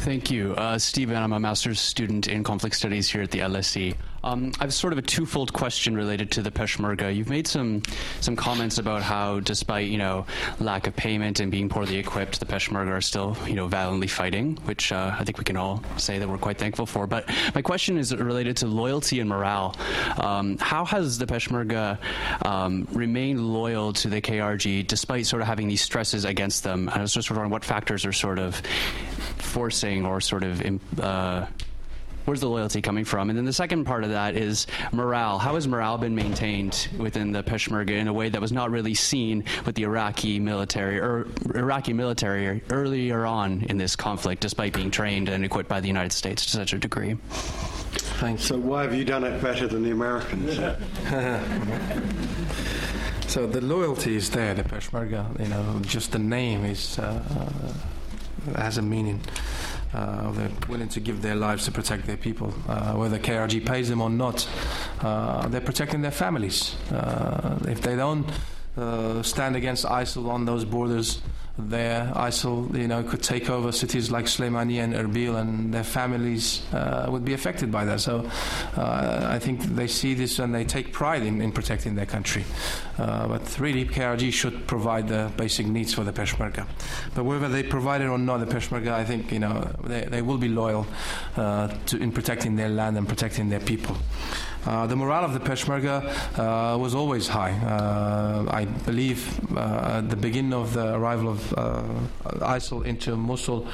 Thank 0.00 0.28
you. 0.32 0.54
Uh, 0.54 0.76
Stephen, 0.76 1.16
I'm 1.16 1.32
a 1.32 1.38
master's 1.38 1.78
student 1.78 2.26
in 2.26 2.42
conflict 2.42 2.74
studies 2.74 3.08
here 3.08 3.22
at 3.22 3.30
the 3.30 3.38
LSE. 3.38 3.94
Um, 4.26 4.50
I 4.58 4.64
have 4.64 4.74
sort 4.74 4.92
of 4.92 4.98
a 4.98 5.02
twofold 5.02 5.52
question 5.52 5.94
related 5.94 6.32
to 6.32 6.42
the 6.42 6.50
Peshmerga. 6.50 7.14
You've 7.14 7.28
made 7.28 7.46
some 7.46 7.82
some 8.20 8.34
comments 8.34 8.76
about 8.76 9.02
how, 9.02 9.38
despite 9.38 9.86
you 9.86 9.98
know 9.98 10.26
lack 10.58 10.88
of 10.88 10.96
payment 10.96 11.38
and 11.38 11.48
being 11.48 11.68
poorly 11.68 11.96
equipped, 11.96 12.40
the 12.40 12.46
Peshmerga 12.46 12.90
are 12.90 13.00
still 13.00 13.36
you 13.46 13.54
know 13.54 13.68
valiantly 13.68 14.08
fighting, 14.08 14.56
which 14.64 14.90
uh, 14.90 15.14
I 15.16 15.22
think 15.22 15.38
we 15.38 15.44
can 15.44 15.56
all 15.56 15.80
say 15.96 16.18
that 16.18 16.28
we're 16.28 16.38
quite 16.38 16.58
thankful 16.58 16.86
for. 16.86 17.06
But 17.06 17.30
my 17.54 17.62
question 17.62 17.98
is 17.98 18.12
related 18.12 18.56
to 18.58 18.66
loyalty 18.66 19.20
and 19.20 19.28
morale. 19.28 19.76
Um, 20.18 20.58
how 20.58 20.84
has 20.84 21.18
the 21.18 21.26
Peshmerga 21.26 21.96
um, 22.44 22.88
remained 22.90 23.46
loyal 23.46 23.92
to 23.92 24.08
the 24.08 24.20
KRG 24.20 24.88
despite 24.88 25.26
sort 25.26 25.40
of 25.40 25.46
having 25.46 25.68
these 25.68 25.82
stresses 25.82 26.24
against 26.24 26.64
them? 26.64 26.88
And 26.88 26.98
I 26.98 27.02
was 27.02 27.14
just 27.14 27.30
wondering 27.30 27.52
what 27.52 27.64
factors 27.64 28.04
are 28.04 28.12
sort 28.12 28.40
of 28.40 28.60
forcing 29.38 30.04
or 30.04 30.20
sort 30.20 30.42
of 30.42 31.00
uh, 31.00 31.46
where's 32.26 32.40
the 32.40 32.48
loyalty 32.48 32.82
coming 32.82 33.04
from? 33.04 33.30
And 33.30 33.38
then 33.38 33.44
the 33.44 33.52
second 33.52 33.84
part 33.84 34.04
of 34.04 34.10
that 34.10 34.36
is 34.36 34.66
morale. 34.92 35.38
How 35.38 35.54
has 35.54 35.66
morale 35.66 35.96
been 35.96 36.14
maintained 36.14 36.88
within 36.98 37.32
the 37.32 37.42
Peshmerga 37.42 37.90
in 37.90 38.08
a 38.08 38.12
way 38.12 38.28
that 38.28 38.40
was 38.40 38.52
not 38.52 38.70
really 38.70 38.94
seen 38.94 39.44
with 39.64 39.74
the 39.74 39.84
Iraqi 39.84 40.38
military 40.38 40.98
or 40.98 41.26
Iraqi 41.54 41.92
military 41.92 42.62
earlier 42.70 43.24
on 43.24 43.64
in 43.68 43.78
this 43.78 43.96
conflict, 43.96 44.42
despite 44.42 44.74
being 44.74 44.90
trained 44.90 45.28
and 45.28 45.44
equipped 45.44 45.68
by 45.68 45.80
the 45.80 45.88
United 45.88 46.12
States 46.12 46.44
to 46.44 46.50
such 46.50 46.72
a 46.72 46.78
degree? 46.78 47.16
Thanks. 48.18 48.44
So 48.44 48.58
why 48.58 48.82
have 48.82 48.94
you 48.94 49.04
done 49.04 49.24
it 49.24 49.42
better 49.42 49.66
than 49.66 49.82
the 49.82 49.90
Americans? 49.90 50.56
so 53.26 53.46
the 53.46 53.60
loyalty 53.60 54.16
is 54.16 54.30
there. 54.30 54.54
The 54.54 54.64
Peshmerga, 54.64 55.38
you 55.38 55.48
know, 55.48 55.80
just 55.82 56.12
the 56.12 56.18
name 56.18 56.64
is 56.64 56.98
uh, 56.98 57.22
has 58.56 58.78
a 58.78 58.82
meaning. 58.82 59.20
Uh, 59.94 60.30
they're 60.32 60.50
willing 60.68 60.88
to 60.88 61.00
give 61.00 61.22
their 61.22 61.34
lives 61.34 61.64
to 61.64 61.72
protect 61.72 62.06
their 62.06 62.16
people, 62.16 62.52
uh, 62.68 62.94
whether 62.94 63.18
KRG 63.18 63.64
pays 63.64 63.88
them 63.88 64.00
or 64.00 64.10
not. 64.10 64.48
Uh, 65.00 65.48
they're 65.48 65.60
protecting 65.60 66.02
their 66.02 66.10
families. 66.10 66.74
Uh, 66.90 67.58
if 67.68 67.80
they 67.80 67.96
don't 67.96 68.30
uh, 68.76 69.22
stand 69.22 69.56
against 69.56 69.84
ISIL 69.84 70.28
on 70.28 70.44
those 70.44 70.64
borders, 70.64 71.22
there, 71.58 72.12
ISIL, 72.14 72.76
you 72.76 72.86
know, 72.86 73.02
could 73.02 73.22
take 73.22 73.48
over 73.48 73.72
cities 73.72 74.10
like 74.10 74.26
Slemani 74.26 74.82
and 74.82 74.94
Erbil, 74.94 75.40
and 75.40 75.72
their 75.72 75.84
families 75.84 76.62
uh, 76.72 77.06
would 77.08 77.24
be 77.24 77.32
affected 77.32 77.72
by 77.72 77.84
that. 77.86 78.00
So, 78.00 78.30
uh, 78.76 79.28
I 79.30 79.38
think 79.38 79.62
they 79.62 79.86
see 79.86 80.14
this 80.14 80.38
and 80.38 80.54
they 80.54 80.64
take 80.64 80.92
pride 80.92 81.22
in, 81.22 81.40
in 81.40 81.52
protecting 81.52 81.94
their 81.94 82.06
country. 82.06 82.44
Uh, 82.98 83.28
but 83.28 83.58
really, 83.58 83.86
KRG 83.86 84.32
should 84.32 84.66
provide 84.66 85.08
the 85.08 85.32
basic 85.36 85.66
needs 85.66 85.94
for 85.94 86.04
the 86.04 86.12
Peshmerga. 86.12 86.66
But 87.14 87.24
whether 87.24 87.48
they 87.48 87.62
provide 87.62 88.02
it 88.02 88.08
or 88.08 88.18
not, 88.18 88.38
the 88.38 88.46
Peshmerga, 88.46 88.92
I 88.92 89.04
think, 89.04 89.32
you 89.32 89.38
know, 89.38 89.70
they, 89.84 90.04
they 90.04 90.22
will 90.22 90.38
be 90.38 90.48
loyal 90.48 90.86
uh, 91.36 91.68
to, 91.86 91.96
in 91.96 92.12
protecting 92.12 92.56
their 92.56 92.68
land 92.68 92.98
and 92.98 93.08
protecting 93.08 93.48
their 93.48 93.60
people. 93.60 93.96
Uh, 94.66 94.84
the 94.86 94.96
morale 94.96 95.24
of 95.24 95.32
the 95.32 95.38
Peshmerga 95.38 96.02
uh, 96.38 96.76
was 96.76 96.94
always 96.94 97.28
high. 97.28 97.52
Uh, 97.52 98.44
I 98.50 98.64
believe 98.64 99.40
uh, 99.56 99.98
at 99.98 100.10
the 100.10 100.16
beginning 100.16 100.54
of 100.54 100.72
the 100.72 100.94
arrival 100.94 101.28
of 101.28 101.54
uh, 101.56 101.82
ISIL 102.40 102.84
into 102.84 103.16
Mosul, 103.16 103.68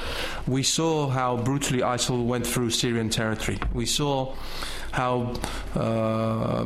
we 0.45 0.61
saw 0.61 1.07
how 1.07 1.37
brutally 1.37 1.79
ISIL 1.81 2.25
went 2.25 2.45
through 2.45 2.69
Syrian 2.69 3.09
territory. 3.09 3.57
We 3.73 3.87
saw 3.87 4.35
how 4.91 5.33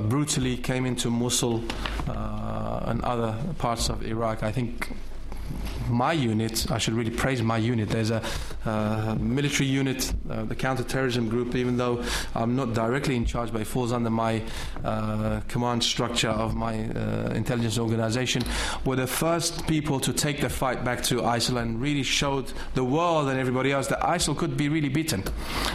brutally 0.10 0.58
came 0.58 0.86
into 0.86 1.10
Mosul 1.10 1.64
and 2.08 3.02
other 3.04 3.38
parts 3.58 3.90
of 3.90 4.06
Iraq. 4.06 4.44
I 4.44 4.52
think 4.52 4.90
my 5.90 6.14
unit, 6.14 6.70
I 6.72 6.78
should 6.78 6.94
really 6.94 7.12
praise 7.12 7.42
my 7.42 7.58
unit. 7.58 7.90
There's 7.90 8.12
a 8.12 8.22
uh, 8.66 9.16
military 9.20 9.68
unit, 9.68 10.14
uh, 10.30 10.44
the 10.44 10.56
counterterrorism 10.56 11.30
group, 11.30 11.56
even 11.56 11.78
though 11.78 12.04
I'm 12.36 12.56
not 12.56 12.74
directly 12.74 13.16
in 13.16 13.26
charge, 13.26 13.52
but 13.52 13.62
it 13.62 13.68
falls 13.68 13.92
under 13.92 14.10
my 14.10 14.42
uh, 14.84 15.42
command 15.48 15.84
structure 15.84 16.30
of 16.30 16.56
my 16.56 16.90
uh, 16.90 17.32
intelligence 17.34 17.78
organization, 17.78 18.44
were 18.86 18.96
the 18.96 19.08
first 19.08 19.68
people 19.68 20.00
to 20.02 20.14
take 20.14 20.42
the 20.42 20.50
fight 20.50 20.84
back 20.84 21.04
to 21.04 21.22
ISIL 21.22 21.62
and 21.62 21.82
really 21.82 22.04
showed 22.04 22.52
the 22.74 22.84
world 22.84 23.30
and 23.30 23.40
everybody 23.40 23.72
else 23.72 23.88
that 23.88 24.02
ISIL 24.02 24.38
could 24.38 24.58
be 24.58 24.70
really 24.70 24.90
beaten. 24.90 25.24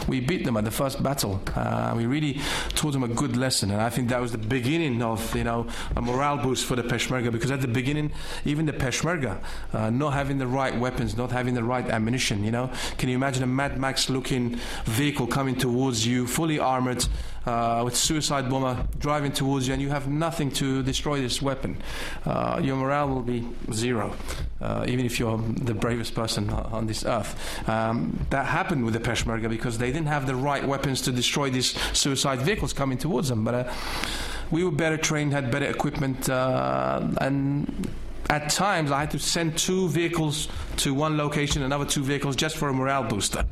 We 0.07 0.19
beat 0.19 0.45
them 0.45 0.57
at 0.57 0.65
the 0.65 0.71
first 0.71 1.01
battle. 1.01 1.41
Uh, 1.55 1.93
we 1.95 2.05
really 2.05 2.39
taught 2.69 2.91
them 2.91 3.03
a 3.03 3.07
good 3.07 3.37
lesson, 3.37 3.71
and 3.71 3.81
I 3.81 3.89
think 3.89 4.09
that 4.09 4.21
was 4.21 4.31
the 4.31 4.37
beginning 4.37 5.01
of 5.01 5.35
you 5.35 5.43
know 5.43 5.67
a 5.95 6.01
morale 6.01 6.37
boost 6.37 6.65
for 6.65 6.75
the 6.75 6.83
Peshmerga 6.83 7.31
because 7.31 7.51
at 7.51 7.61
the 7.61 7.67
beginning, 7.67 8.11
even 8.45 8.65
the 8.65 8.73
Peshmerga, 8.73 9.41
uh, 9.71 9.89
not 9.89 10.13
having 10.13 10.37
the 10.37 10.47
right 10.47 10.77
weapons, 10.77 11.15
not 11.15 11.31
having 11.31 11.53
the 11.53 11.63
right 11.63 11.87
ammunition. 11.89 12.43
You 12.43 12.51
know, 12.51 12.71
can 12.97 13.09
you 13.09 13.15
imagine 13.15 13.43
a 13.43 13.47
Mad 13.47 13.79
Max 13.79 14.09
looking 14.09 14.59
vehicle 14.85 15.27
coming 15.27 15.55
towards 15.55 16.05
you, 16.05 16.27
fully 16.27 16.59
armored, 16.59 17.05
uh, 17.45 17.81
with 17.83 17.95
suicide 17.95 18.49
bomber 18.49 18.87
driving 18.99 19.31
towards 19.31 19.67
you, 19.67 19.73
and 19.73 19.81
you 19.81 19.89
have 19.89 20.07
nothing 20.07 20.51
to 20.51 20.83
destroy 20.83 21.21
this 21.21 21.41
weapon? 21.41 21.77
Uh, 22.25 22.59
your 22.63 22.75
morale 22.75 23.09
will 23.09 23.21
be 23.21 23.47
zero, 23.71 24.15
uh, 24.61 24.85
even 24.87 25.05
if 25.05 25.19
you're 25.19 25.37
the 25.37 25.73
bravest 25.73 26.15
person 26.15 26.49
on 26.49 26.87
this 26.87 27.05
earth. 27.05 27.35
Um, 27.67 28.25
that 28.29 28.45
happened 28.45 28.85
with 28.85 28.93
the 28.93 28.99
Peshmerga 28.99 29.49
because 29.49 29.77
they 29.77 29.91
didn't 29.91 30.07
have 30.07 30.27
the 30.27 30.35
right 30.35 30.65
weapons 30.65 31.01
to 31.01 31.11
destroy 31.11 31.49
these 31.49 31.77
suicide 31.97 32.39
vehicles 32.39 32.73
coming 32.73 32.97
towards 32.97 33.29
them. 33.29 33.43
But 33.43 33.53
uh, 33.53 33.73
we 34.51 34.63
were 34.63 34.71
better 34.71 34.97
trained, 34.97 35.33
had 35.33 35.51
better 35.51 35.65
equipment, 35.65 36.29
uh, 36.29 37.07
and 37.19 37.89
at 38.29 38.49
times 38.49 38.91
I 38.91 39.01
had 39.01 39.11
to 39.11 39.19
send 39.19 39.57
two 39.57 39.89
vehicles 39.89 40.47
to 40.77 40.93
one 40.93 41.17
location, 41.17 41.63
another 41.63 41.85
two 41.85 42.03
vehicles 42.03 42.35
just 42.35 42.57
for 42.57 42.69
a 42.69 42.73
morale 42.73 43.03
booster. 43.03 43.45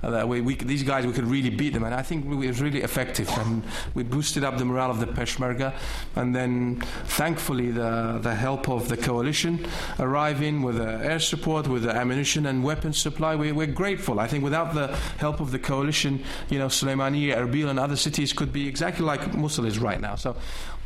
Uh, 0.00 0.10
that 0.10 0.28
way, 0.28 0.40
we, 0.40 0.54
these 0.54 0.84
guys, 0.84 1.04
we 1.04 1.12
could 1.12 1.24
really 1.24 1.50
beat 1.50 1.72
them, 1.72 1.82
and 1.82 1.92
I 1.92 2.02
think 2.02 2.24
it 2.24 2.28
was 2.28 2.60
really 2.60 2.82
effective. 2.82 3.28
And 3.30 3.64
we 3.94 4.04
boosted 4.04 4.44
up 4.44 4.56
the 4.56 4.64
morale 4.64 4.92
of 4.92 5.00
the 5.00 5.06
Peshmerga, 5.06 5.74
and 6.14 6.34
then 6.34 6.80
thankfully 7.06 7.72
the 7.72 8.20
the 8.22 8.34
help 8.34 8.68
of 8.68 8.88
the 8.88 8.96
coalition 8.96 9.66
arriving 9.98 10.62
with 10.62 10.76
the 10.76 11.04
air 11.04 11.18
support, 11.18 11.66
with 11.66 11.82
the 11.82 11.90
ammunition 11.90 12.46
and 12.46 12.62
weapons 12.62 12.96
supply. 12.96 13.34
We, 13.34 13.50
we're 13.50 13.66
grateful. 13.66 14.20
I 14.20 14.28
think 14.28 14.44
without 14.44 14.72
the 14.72 14.94
help 15.18 15.40
of 15.40 15.50
the 15.50 15.58
coalition, 15.58 16.22
you 16.48 16.60
know, 16.60 16.68
Soleimani, 16.68 17.34
Erbil, 17.34 17.68
and 17.68 17.80
other 17.80 17.96
cities 17.96 18.32
could 18.32 18.52
be 18.52 18.68
exactly 18.68 19.04
like 19.04 19.34
Mosul 19.34 19.64
is 19.64 19.80
right 19.80 20.00
now. 20.00 20.14
So 20.14 20.36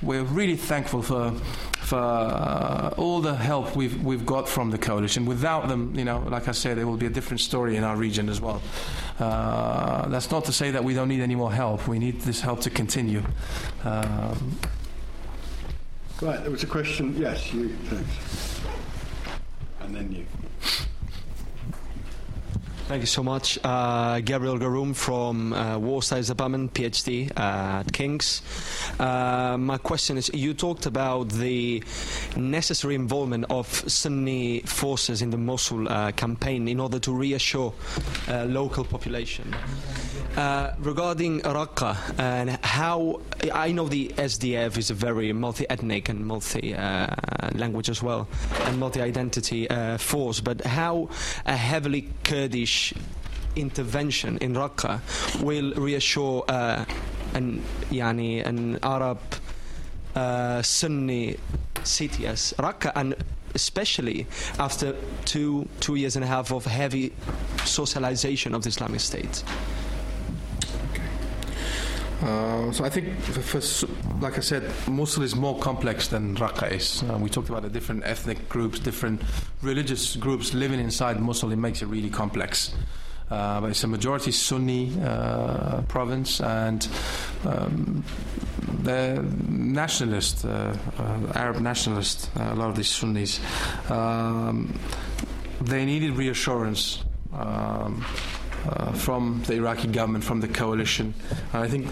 we're 0.02 0.24
really 0.24 0.56
thankful 0.56 1.02
for 1.02 1.32
for 1.82 1.98
uh, 1.98 2.94
all 2.96 3.20
the 3.20 3.34
help 3.34 3.76
we've 3.76 4.02
we've 4.02 4.24
got 4.24 4.48
from 4.48 4.70
the 4.70 4.78
coalition. 4.78 5.26
Without 5.26 5.68
them, 5.68 5.94
you 5.94 6.04
know, 6.04 6.20
like 6.20 6.48
I 6.48 6.52
said, 6.52 6.78
it 6.78 6.84
will 6.84 6.96
be 6.96 7.06
a 7.06 7.10
different 7.10 7.40
story 7.40 7.76
in 7.76 7.84
our 7.84 7.96
region 7.96 8.28
as 8.28 8.40
well. 8.40 8.62
Uh, 9.18 10.08
that's 10.08 10.30
not 10.30 10.44
to 10.46 10.52
say 10.52 10.70
that 10.70 10.82
we 10.82 10.94
don't 10.94 11.08
need 11.08 11.20
any 11.20 11.34
more 11.34 11.52
help. 11.52 11.86
We 11.86 11.98
need 11.98 12.20
this 12.22 12.40
help 12.40 12.60
to 12.62 12.70
continue. 12.70 13.22
Um, 13.84 14.58
right, 16.20 16.40
there 16.40 16.50
was 16.50 16.62
a 16.62 16.68
question. 16.68 17.14
Yes, 17.16 17.52
you. 17.52 17.68
Thanks. 17.84 18.60
And 19.80 19.94
then 19.94 20.12
you. 20.12 20.26
Thank 22.92 23.04
you 23.04 23.06
so 23.06 23.22
much. 23.22 23.58
Uh, 23.64 24.20
Gabriel 24.20 24.58
Garoum 24.58 24.94
from 24.94 25.54
uh, 25.54 25.78
War 25.78 26.02
Studies 26.02 26.26
Department, 26.26 26.74
PhD 26.74 27.30
uh, 27.30 27.80
at 27.80 27.90
King's. 27.90 28.42
Uh, 29.00 29.56
my 29.58 29.78
question 29.78 30.18
is 30.18 30.30
you 30.34 30.52
talked 30.52 30.84
about 30.84 31.30
the 31.30 31.82
necessary 32.36 32.94
involvement 32.94 33.46
of 33.48 33.66
Sunni 33.90 34.60
forces 34.66 35.22
in 35.22 35.30
the 35.30 35.38
Mosul 35.38 35.88
uh, 35.88 36.12
campaign 36.12 36.68
in 36.68 36.80
order 36.80 36.98
to 36.98 37.14
reassure 37.14 37.72
uh, 38.28 38.44
local 38.44 38.84
population. 38.84 39.56
Regarding 40.78 41.40
Raqqa 41.40 41.96
and 42.18 42.50
how 42.62 43.20
I 43.52 43.72
know 43.72 43.88
the 43.88 44.08
SDF 44.08 44.76
is 44.76 44.90
a 44.90 44.94
very 44.94 45.32
multi-ethnic 45.32 46.08
and 46.10 46.26
multi-language 46.26 47.88
as 47.88 48.02
well 48.02 48.28
and 48.64 48.78
multi-identity 48.78 49.66
force, 49.98 50.40
but 50.40 50.60
how 50.64 51.08
a 51.46 51.56
heavily 51.56 52.08
Kurdish 52.24 52.81
intervention 53.56 54.38
in 54.38 54.54
Raqqa 54.54 55.00
will 55.42 55.72
reassure 55.74 56.44
uh, 56.48 56.84
an, 57.34 57.62
yani, 57.90 58.44
an 58.44 58.78
Arab 58.82 59.18
uh, 60.14 60.62
Sunni 60.62 61.36
city 61.84 62.26
as 62.26 62.54
Raqqa 62.58 62.92
and 62.94 63.14
especially 63.54 64.26
after 64.58 64.96
two 65.24 65.68
two 65.80 65.96
years 65.96 66.16
and 66.16 66.24
a 66.24 66.28
half 66.28 66.52
of 66.52 66.64
heavy 66.64 67.12
socialization 67.64 68.54
of 68.54 68.62
the 68.62 68.68
Islamic 68.68 69.00
State. 69.00 69.44
Uh, 72.22 72.70
so 72.70 72.84
I 72.84 72.88
think, 72.88 73.18
for, 73.18 73.60
for, 73.60 73.86
like 74.20 74.38
I 74.38 74.40
said, 74.40 74.70
Mosul 74.88 75.24
is 75.24 75.34
more 75.34 75.58
complex 75.58 76.08
than 76.08 76.36
Raqqa 76.36 76.70
is. 76.70 77.02
Uh, 77.02 77.18
we 77.18 77.28
talked 77.28 77.48
about 77.48 77.62
the 77.62 77.68
different 77.68 78.04
ethnic 78.04 78.48
groups, 78.48 78.78
different 78.78 79.22
religious 79.60 80.14
groups 80.14 80.54
living 80.54 80.78
inside 80.78 81.20
Mosul. 81.20 81.50
It 81.50 81.56
makes 81.56 81.82
it 81.82 81.86
really 81.86 82.10
complex. 82.10 82.74
Uh, 83.28 83.60
but 83.62 83.70
it's 83.70 83.82
a 83.82 83.88
majority 83.88 84.30
Sunni 84.30 84.92
uh, 85.02 85.80
province, 85.88 86.40
and 86.40 86.86
um, 87.46 88.04
they're 88.82 89.22
nationalist, 89.48 90.44
uh, 90.44 90.76
Arab 91.34 91.60
nationalist. 91.60 92.30
a 92.36 92.54
lot 92.54 92.68
of 92.68 92.76
these 92.76 92.90
Sunnis. 92.90 93.40
Um, 93.90 94.78
they 95.62 95.86
needed 95.86 96.12
reassurance. 96.12 97.02
Um, 97.32 98.04
uh, 98.66 98.92
from 98.92 99.42
the 99.46 99.54
Iraqi 99.54 99.88
government, 99.88 100.24
from 100.24 100.40
the 100.40 100.48
coalition. 100.48 101.14
And 101.52 101.62
I 101.62 101.68
think 101.68 101.88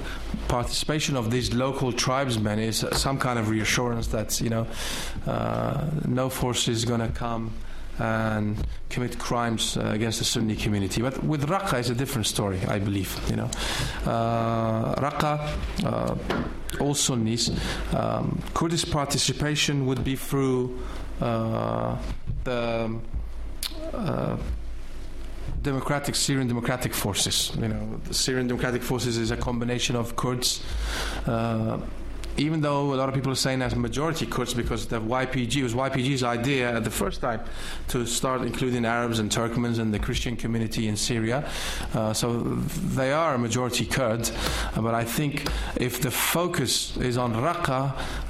participation 0.48 1.16
of 1.16 1.30
these 1.30 1.54
local 1.54 1.92
tribesmen 1.92 2.58
is 2.58 2.84
some 2.92 3.18
kind 3.18 3.38
of 3.38 3.48
reassurance 3.48 4.08
that 4.08 4.40
you 4.40 4.50
know 4.50 4.66
uh, 5.26 5.88
no 6.06 6.28
force 6.28 6.68
is 6.68 6.84
going 6.84 7.00
to 7.00 7.08
come 7.08 7.52
and 8.00 8.56
commit 8.88 9.18
crimes 9.18 9.76
uh, 9.76 9.82
against 9.92 10.18
the 10.18 10.24
Sunni 10.24 10.56
community. 10.56 11.02
But 11.02 11.22
with 11.22 11.48
Raqqa, 11.48 11.80
it's 11.80 11.90
a 11.90 11.94
different 11.94 12.26
story, 12.26 12.58
I 12.66 12.78
believe. 12.78 13.14
You 13.28 13.36
know, 13.36 13.50
uh, 14.06 14.94
Raqqa, 14.94 15.84
uh, 15.84 16.82
all 16.82 16.94
Sunnis, 16.94 17.50
um, 17.94 18.42
Kurdish 18.54 18.90
participation 18.90 19.86
would 19.86 20.02
be 20.02 20.16
through 20.16 20.78
uh, 21.20 21.98
the 22.44 22.98
uh, 23.92 24.36
democratic 25.62 26.14
Syrian 26.14 26.48
democratic 26.48 26.94
forces. 26.94 27.52
You 27.60 27.68
know, 27.68 28.00
the 28.04 28.14
Syrian 28.14 28.46
democratic 28.48 28.82
forces 28.82 29.16
is 29.18 29.30
a 29.30 29.36
combination 29.36 29.96
of 29.96 30.16
Kurds. 30.16 30.62
Uh, 31.26 31.78
even 32.40 32.62
though 32.62 32.94
a 32.94 32.96
lot 32.96 33.08
of 33.08 33.14
people 33.14 33.30
are 33.30 33.36
saying 33.36 33.58
that's 33.58 33.74
majority 33.74 34.26
Kurds 34.26 34.54
because 34.54 34.86
the 34.86 35.00
YPG 35.00 35.62
was 35.62 35.74
YPG's 35.74 36.22
idea 36.22 36.74
at 36.74 36.84
the 36.84 36.90
first 36.90 37.20
time 37.20 37.40
to 37.88 38.06
start 38.06 38.40
including 38.42 38.84
Arabs 38.84 39.18
and 39.18 39.30
Turkmens 39.30 39.78
and 39.78 39.92
the 39.92 39.98
Christian 39.98 40.36
community 40.36 40.88
in 40.88 40.96
Syria. 40.96 41.48
Uh, 41.94 42.12
so 42.14 42.40
they 42.40 43.12
are 43.12 43.34
a 43.34 43.38
majority 43.38 43.84
Kurd. 43.84 44.30
But 44.74 44.94
I 44.94 45.04
think 45.04 45.50
if 45.76 46.00
the 46.00 46.10
focus 46.10 46.96
is 46.96 47.18
on 47.18 47.34
Raqqa, 47.34 47.82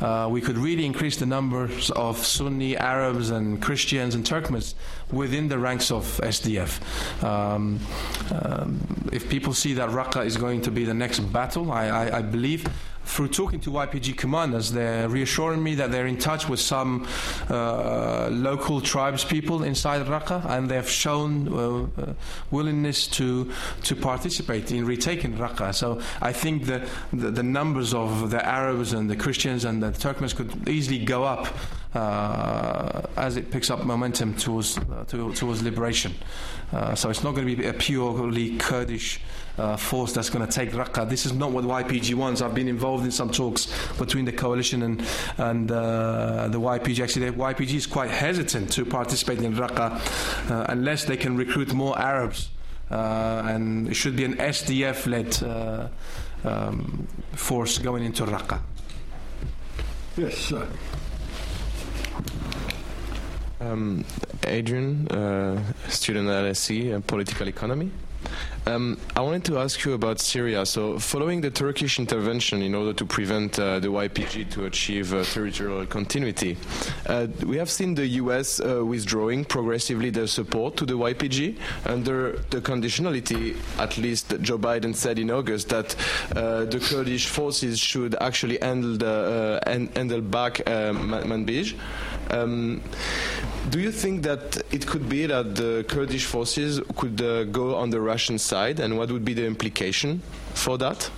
uh, 0.02 0.28
we 0.28 0.40
could 0.40 0.58
really 0.58 0.84
increase 0.84 1.16
the 1.16 1.26
numbers 1.26 1.90
of 1.92 2.18
Sunni 2.18 2.76
Arabs 2.76 3.30
and 3.30 3.62
Christians 3.62 4.14
and 4.14 4.24
Turkmens 4.24 4.74
within 5.12 5.48
the 5.48 5.58
ranks 5.58 5.90
of 5.90 6.04
SDF. 6.22 6.80
Um, 7.22 7.78
um, 8.32 8.80
if 9.12 9.28
people 9.28 9.52
see 9.52 9.74
that 9.74 9.90
Raqqa 9.90 10.26
is 10.26 10.36
going 10.36 10.62
to 10.62 10.70
be 10.70 10.84
the 10.84 10.94
next 10.94 11.20
battle, 11.20 11.70
I, 11.70 11.86
I, 11.86 12.18
I 12.18 12.22
believe 12.22 12.66
through 13.10 13.28
talking 13.28 13.58
to 13.60 13.70
YPG 13.70 14.16
commanders, 14.16 14.70
they're 14.70 15.08
reassuring 15.08 15.62
me 15.62 15.74
that 15.74 15.90
they're 15.90 16.06
in 16.06 16.16
touch 16.16 16.48
with 16.48 16.60
some 16.60 17.08
uh, 17.48 18.28
local 18.30 18.80
tribes 18.80 19.24
people 19.24 19.64
inside 19.64 20.06
Raqqa, 20.06 20.48
and 20.48 20.70
they've 20.70 20.88
shown 20.88 21.48
uh, 21.48 22.02
uh, 22.02 22.14
willingness 22.52 23.08
to 23.08 23.50
to 23.82 23.96
participate 23.96 24.70
in 24.70 24.86
retaking 24.86 25.36
Raqqa. 25.36 25.74
So 25.74 26.00
I 26.22 26.32
think 26.32 26.66
the, 26.66 26.88
the, 27.12 27.32
the 27.32 27.42
numbers 27.42 27.94
of 27.94 28.30
the 28.30 28.44
Arabs 28.46 28.92
and 28.92 29.10
the 29.10 29.16
Christians 29.16 29.64
and 29.64 29.82
the 29.82 29.90
Turkmens 29.90 30.34
could 30.34 30.68
easily 30.68 31.04
go 31.04 31.24
up. 31.24 31.48
Uh, 31.92 33.02
as 33.16 33.36
it 33.36 33.50
picks 33.50 33.68
up 33.68 33.84
momentum 33.84 34.32
towards 34.36 34.78
uh, 34.78 35.04
to, 35.08 35.34
towards 35.34 35.60
liberation, 35.60 36.14
uh, 36.72 36.94
so 36.94 37.10
it's 37.10 37.24
not 37.24 37.34
going 37.34 37.44
to 37.44 37.56
be 37.56 37.66
a 37.66 37.72
purely 37.72 38.56
Kurdish 38.58 39.20
uh, 39.60 39.76
force 39.76 40.12
that's 40.12 40.30
going 40.30 40.46
to 40.46 40.50
take 40.50 40.70
Raqqa. 40.70 41.08
This 41.08 41.26
is 41.26 41.32
not 41.32 41.52
what 41.52 41.64
YPG 41.64 42.14
wants. 42.14 42.40
I've 42.40 42.54
been 42.54 42.68
involved 42.68 43.04
in 43.04 43.10
some 43.10 43.30
talks 43.30 43.68
between 43.98 44.24
the 44.24 44.32
coalition 44.32 44.82
and 44.82 45.02
and 45.38 45.70
uh, 45.70 46.48
the 46.48 46.58
YPG. 46.58 47.02
Actually, 47.02 47.30
the 47.30 47.36
YPG 47.36 47.74
is 47.74 47.86
quite 47.86 48.10
hesitant 48.10 48.72
to 48.72 48.84
participate 48.84 49.38
in 49.40 49.54
Raqqa 49.54 50.50
uh, 50.50 50.66
unless 50.68 51.04
they 51.04 51.16
can 51.16 51.36
recruit 51.36 51.72
more 51.74 51.98
Arabs. 51.98 52.50
Uh, 52.90 53.42
and 53.46 53.88
it 53.88 53.94
should 53.94 54.16
be 54.16 54.24
an 54.24 54.34
SDF-led 54.36 55.42
uh, 55.44 55.88
um, 56.42 57.06
force 57.32 57.78
going 57.78 58.04
into 58.04 58.24
Raqqa. 58.24 58.60
Yes, 60.16 60.36
sir. 60.36 60.66
Um, 63.60 64.04
Adrian, 64.44 65.06
uh, 65.08 65.62
student 65.88 66.28
at 66.28 66.44
LSE, 66.44 66.96
uh, 66.96 67.00
political 67.00 67.46
economy. 67.46 67.90
Um, 68.66 68.98
I 69.16 69.20
wanted 69.20 69.44
to 69.46 69.58
ask 69.58 69.84
you 69.84 69.94
about 69.94 70.20
Syria. 70.20 70.66
So, 70.66 70.98
following 70.98 71.40
the 71.40 71.50
Turkish 71.50 71.98
intervention 71.98 72.60
in 72.62 72.74
order 72.74 72.92
to 72.92 73.06
prevent 73.06 73.58
uh, 73.58 73.80
the 73.80 73.88
YPG 73.88 74.50
to 74.50 74.66
achieve 74.66 75.14
uh, 75.14 75.24
territorial 75.24 75.86
continuity, 75.86 76.58
uh, 77.06 77.26
we 77.46 77.56
have 77.56 77.70
seen 77.70 77.94
the 77.94 78.06
US 78.06 78.60
uh, 78.60 78.84
withdrawing 78.84 79.44
progressively 79.44 80.10
their 80.10 80.26
support 80.26 80.76
to 80.76 80.84
the 80.84 80.92
YPG 80.92 81.56
under 81.86 82.32
the 82.50 82.60
conditionality, 82.60 83.56
at 83.78 83.96
least 83.96 84.34
Joe 84.42 84.58
Biden 84.58 84.94
said 84.94 85.18
in 85.18 85.30
August, 85.30 85.70
that 85.70 85.96
uh, 86.36 86.66
the 86.66 86.80
Kurdish 86.80 87.28
forces 87.28 87.78
should 87.78 88.14
actually 88.20 88.58
handle, 88.60 88.96
the, 88.96 89.60
uh, 89.66 89.70
handle 89.96 90.20
back 90.20 90.56
Manbij. 90.66 91.74
Um, 92.30 92.80
do 93.70 93.80
you 93.80 93.92
think 93.92 94.22
that 94.22 94.62
it 94.70 94.86
could 94.86 95.08
be 95.08 95.26
that 95.26 95.54
the 95.54 95.84
Kurdish 95.88 96.24
forces 96.26 96.80
could 96.96 97.20
uh, 97.20 97.44
go 97.44 97.74
on 97.76 97.90
the 97.90 98.00
Russian 98.00 98.38
side, 98.38 98.80
and 98.80 98.96
what 98.96 99.10
would 99.10 99.24
be 99.24 99.34
the 99.34 99.46
implication 99.46 100.22
for 100.54 100.78
that? 100.78 101.10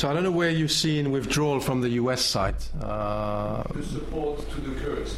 So 0.00 0.08
I 0.08 0.14
don't 0.14 0.22
know 0.22 0.30
where 0.30 0.48
you've 0.48 0.72
seen 0.72 1.10
withdrawal 1.10 1.60
from 1.60 1.82
the 1.82 1.90
U.S. 2.00 2.24
side. 2.24 2.54
Uh, 2.80 3.62
the 3.74 3.82
support 3.82 4.48
to 4.48 4.60
the 4.62 4.80
Kurds, 4.80 5.14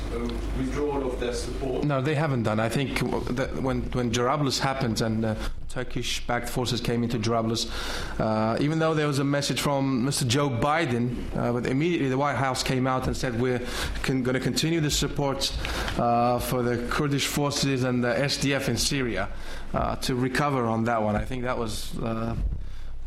withdrawal 0.59 1.07
of 1.07 1.21
their 1.21 1.35
support. 1.35 1.85
No, 1.85 2.01
they 2.01 2.17
haven't 2.17 2.43
done. 2.43 2.59
I 2.59 2.69
think 2.69 2.99
when 2.99 3.83
when 3.93 4.11
Jarablus 4.11 4.59
happened 4.59 5.01
and 5.01 5.25
uh, 5.25 5.35
Turkish-backed 5.69 6.49
forces 6.49 6.81
came 6.81 7.05
into 7.05 7.17
Jarablus, 7.17 7.71
uh, 8.19 8.57
even 8.61 8.81
though 8.81 8.93
there 8.93 9.07
was 9.07 9.21
a 9.21 9.25
message 9.25 9.61
from 9.61 10.05
Mr. 10.05 10.27
Joe 10.27 10.51
Biden, 10.51 11.15
uh, 11.37 11.53
but 11.53 11.67
immediately 11.67 12.09
the 12.09 12.19
White 12.19 12.39
House 12.39 12.65
came 12.65 12.89
out 12.89 13.07
and 13.07 13.17
said 13.17 13.41
we're 13.41 13.63
con- 14.03 14.25
going 14.25 14.35
to 14.35 14.41
continue 14.41 14.81
the 14.81 14.91
support 14.91 15.57
uh, 15.97 16.41
for 16.41 16.61
the 16.65 16.89
Kurdish 16.89 17.29
forces 17.29 17.85
and 17.85 18.03
the 18.03 18.15
SDF 18.15 18.67
in 18.67 18.77
Syria 18.77 19.29
uh, 19.75 19.95
to 19.99 20.17
recover 20.17 20.67
on 20.67 20.83
that 20.87 21.05
one. 21.05 21.15
I 21.15 21.25
think 21.25 21.45
that 21.45 21.57
was 21.57 21.93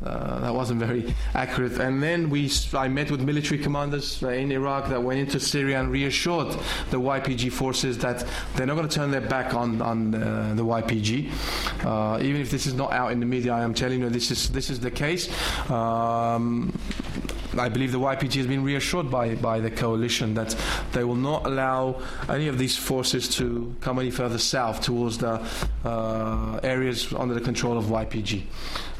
uh, 0.03 0.39
that 0.39 0.53
wasn't 0.53 0.79
very 0.79 1.13
accurate. 1.33 1.79
And 1.79 2.01
then 2.03 2.29
we, 2.29 2.51
I 2.73 2.87
met 2.87 3.11
with 3.11 3.21
military 3.21 3.61
commanders 3.61 4.21
in 4.21 4.51
Iraq 4.51 4.89
that 4.89 5.01
went 5.01 5.19
into 5.19 5.39
Syria 5.39 5.79
and 5.79 5.91
reassured 5.91 6.49
the 6.91 6.99
YPG 6.99 7.51
forces 7.51 7.97
that 7.99 8.25
they're 8.55 8.67
not 8.67 8.75
going 8.75 8.87
to 8.87 8.93
turn 8.93 9.11
their 9.11 9.21
back 9.21 9.53
on 9.53 9.81
on 9.81 10.15
uh, 10.15 10.53
the 10.55 10.63
YPG. 10.63 11.31
Uh, 11.85 12.19
even 12.21 12.41
if 12.41 12.51
this 12.51 12.65
is 12.67 12.73
not 12.73 12.91
out 12.91 13.11
in 13.11 13.19
the 13.19 13.25
media, 13.25 13.53
I 13.53 13.63
am 13.63 13.73
telling 13.73 14.01
you 14.01 14.09
this 14.09 14.31
is 14.31 14.49
this 14.49 14.69
is 14.69 14.79
the 14.79 14.91
case. 14.91 15.29
Um, 15.69 16.77
I 17.57 17.69
believe 17.69 17.91
the 17.91 17.99
YPG 17.99 18.33
has 18.35 18.47
been 18.47 18.63
reassured 18.63 19.09
by, 19.09 19.35
by 19.35 19.59
the 19.59 19.71
coalition 19.71 20.33
that 20.33 20.55
they 20.91 21.03
will 21.03 21.15
not 21.15 21.45
allow 21.45 22.01
any 22.27 22.47
of 22.47 22.57
these 22.57 22.75
forces 22.75 23.29
to 23.35 23.73
come 23.79 23.97
any 23.99 24.11
further 24.11 24.37
south 24.37 24.81
towards 24.81 25.17
the 25.19 25.41
uh, 25.85 26.59
areas 26.63 27.13
under 27.13 27.33
the 27.33 27.41
control 27.41 27.77
of 27.77 27.85
YPG. 27.85 28.43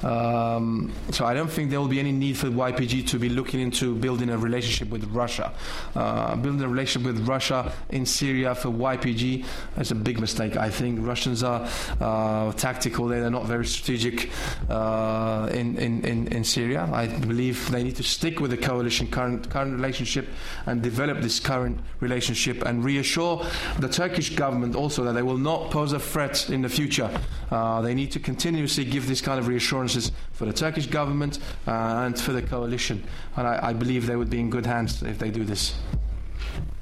Um, 0.05 0.93
so 1.09 1.25
I 1.25 1.33
don't 1.33 1.49
think 1.49 1.71
there 1.71 1.81
will 1.81 1.87
be 1.87 1.99
any 1.99 2.11
need 2.11 2.37
for 2.37 2.47
YPG 2.47 3.07
to 3.07 3.17
be 3.17 3.27
looking 3.27 3.59
into 3.59 3.95
building 3.95 4.29
a 4.29 4.37
relationship 4.37 4.89
with 4.89 5.03
Russia. 5.05 5.51
Uh, 5.95 6.35
building 6.35 6.61
a 6.61 6.67
relationship 6.67 7.11
with 7.11 7.27
Russia 7.27 7.73
in 7.89 8.05
Syria 8.05 8.53
for 8.53 8.69
YPG 8.69 9.43
is 9.79 9.89
a 9.89 9.95
big 9.95 10.19
mistake. 10.19 10.57
I 10.57 10.69
think 10.69 10.99
Russians 11.05 11.41
are 11.41 11.67
uh, 11.99 12.51
tactical; 12.53 13.07
they're 13.07 13.31
not 13.31 13.45
very 13.45 13.65
strategic 13.65 14.29
uh, 14.69 15.49
in, 15.51 15.77
in, 15.77 16.27
in, 16.27 16.43
Syria. 16.43 16.87
I 16.93 17.07
believe 17.07 17.71
they 17.71 17.81
need 17.81 17.95
to 17.95 18.03
stick 18.03 18.39
with 18.39 18.51
the 18.51 18.57
coalition 18.57 19.07
current 19.07 19.49
current 19.49 19.73
relationship 19.73 20.27
and 20.67 20.83
develop 20.83 21.21
this 21.21 21.39
current 21.39 21.79
relationship 21.99 22.63
and 22.63 22.83
reassure 22.83 23.43
the 23.79 23.89
Turkish 23.89 24.35
government 24.35 24.75
also 24.75 25.03
that 25.03 25.13
they 25.13 25.23
will 25.23 25.39
not 25.39 25.71
pose 25.71 25.93
a 25.93 25.99
threat 25.99 26.47
in 26.51 26.61
the 26.61 26.69
future. 26.69 27.09
Uh, 27.49 27.81
they 27.81 27.95
need 27.95 28.11
to 28.11 28.19
continuously 28.19 28.85
give 28.85 29.07
this 29.07 29.21
kind 29.21 29.39
of 29.39 29.47
reassurance 29.47 29.94
for 30.33 30.45
the 30.45 30.53
Turkish 30.53 30.87
government 30.87 31.39
uh, 31.67 32.05
and 32.05 32.19
for 32.19 32.33
the 32.33 32.41
coalition. 32.41 33.03
And 33.35 33.47
I, 33.47 33.69
I, 33.69 33.73
believe 33.73 34.05
they 34.05 34.15
would 34.15 34.29
be 34.29 34.39
in 34.39 34.49
good 34.49 34.65
hands 34.65 35.01
if 35.03 35.19
they 35.19 35.29
do 35.29 35.43
this. 35.43 35.75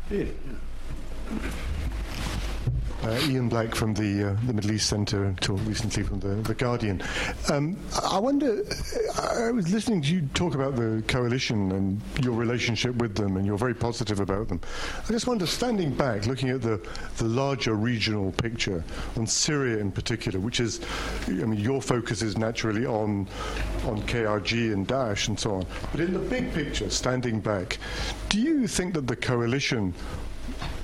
Yeah. 0.10 0.26
Uh, 3.04 3.20
Ian 3.28 3.50
Black 3.50 3.76
from 3.76 3.94
the 3.94 4.30
uh, 4.30 4.38
the 4.48 4.54
Middle 4.54 4.72
East 4.72 4.88
Centre, 4.88 5.26
until 5.26 5.58
recently 5.58 6.04
from 6.04 6.22
the, 6.22 6.36
the 6.36 6.54
Guardian. 6.54 7.04
Um, 7.52 7.78
I 8.10 8.18
wonder, 8.18 8.64
I 9.20 9.52
was 9.52 9.74
listening 9.74 10.02
to 10.04 10.14
you 10.14 10.22
talk 10.34 10.56
about 10.56 10.78
the 10.78 11.04
coalition 11.06 11.74
and 11.74 12.02
your 12.24 12.34
relationship 12.34 12.96
with 12.96 13.16
them, 13.16 13.36
and 13.36 13.46
you're 13.46 13.58
very 13.58 13.74
positive 13.74 14.22
about 14.22 14.48
them. 14.48 14.62
I 15.04 15.12
just 15.12 15.28
wonder, 15.28 15.46
standing 15.46 15.94
back, 15.94 16.28
looking 16.28 16.50
at 16.50 16.62
the, 16.62 16.80
the 17.18 17.26
larger 17.26 17.74
regional 17.74 18.32
picture, 18.32 18.86
on 19.18 19.28
Syria 19.28 19.80
in 19.80 19.92
particular, 19.92 20.40
which 20.40 20.62
is, 20.62 20.80
I 21.28 21.32
mean, 21.32 21.60
your 21.60 21.82
focus 21.82 22.22
is 22.22 22.38
naturally 22.38 22.86
on, 22.86 23.28
on 23.86 24.02
KRG 24.04 24.72
and 24.72 24.88
Daesh 24.88 25.28
and 25.28 25.38
so 25.38 25.56
on. 25.56 25.66
But 25.92 26.00
in 26.00 26.14
the 26.14 26.20
big 26.20 26.54
picture, 26.54 26.90
standing 26.90 27.42
back, 27.42 27.80
do 28.30 28.40
you 28.40 28.66
think 28.66 28.94
that 28.94 29.08
the 29.08 29.18
coalition 29.18 29.94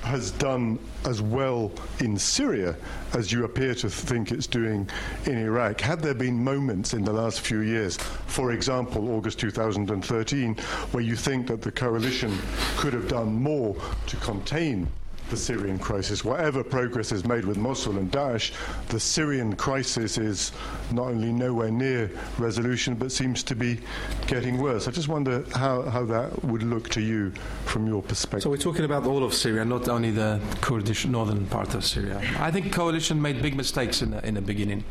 has 0.02 0.30
done 0.32 0.78
as 1.04 1.20
well 1.20 1.72
in 2.00 2.18
Syria 2.18 2.76
as 3.12 3.30
you 3.32 3.44
appear 3.44 3.74
to 3.76 3.90
think 3.90 4.32
it's 4.32 4.46
doing 4.46 4.88
in 5.26 5.38
Iraq? 5.38 5.80
Had 5.80 6.00
there 6.00 6.14
been 6.14 6.42
moments 6.42 6.94
in 6.94 7.04
the 7.04 7.12
last 7.12 7.40
few 7.40 7.60
years, 7.60 7.96
for 7.96 8.52
example, 8.52 9.10
August 9.10 9.38
2013, 9.40 10.56
where 10.92 11.02
you 11.02 11.16
think 11.16 11.46
that 11.48 11.62
the 11.62 11.70
coalition 11.70 12.36
could 12.76 12.92
have 12.92 13.08
done 13.08 13.32
more 13.32 13.76
to 14.06 14.16
contain 14.16 14.88
the 15.30 15.36
Syrian 15.36 15.78
crisis. 15.78 16.24
Whatever 16.24 16.62
progress 16.62 17.12
is 17.12 17.24
made 17.24 17.44
with 17.44 17.56
Mosul 17.56 17.98
and 17.98 18.10
Daesh, 18.10 18.52
the 18.88 19.00
Syrian 19.00 19.56
crisis 19.56 20.18
is 20.18 20.52
not 20.92 21.08
only 21.08 21.32
nowhere 21.32 21.70
near 21.70 22.10
resolution, 22.38 22.94
but 22.94 23.12
seems 23.12 23.42
to 23.44 23.54
be 23.54 23.78
getting 24.26 24.58
worse. 24.58 24.88
I 24.88 24.90
just 24.90 25.08
wonder 25.08 25.44
how, 25.54 25.82
how 25.82 26.04
that 26.06 26.44
would 26.44 26.62
look 26.62 26.88
to 26.90 27.00
you 27.00 27.30
from 27.64 27.86
your 27.86 28.02
perspective. 28.02 28.42
So 28.42 28.50
we're 28.50 28.56
talking 28.56 28.84
about 28.84 29.06
all 29.06 29.24
of 29.24 29.32
Syria, 29.32 29.64
not 29.64 29.88
only 29.88 30.10
the 30.10 30.40
Kurdish 30.60 31.06
northern 31.06 31.46
part 31.46 31.74
of 31.74 31.84
Syria. 31.84 32.20
I 32.38 32.50
think 32.50 32.72
coalition 32.72 33.22
made 33.22 33.40
big 33.40 33.56
mistakes 33.56 34.02
in 34.02 34.10
the, 34.10 34.26
in 34.26 34.34
the 34.34 34.40
beginning. 34.40 34.84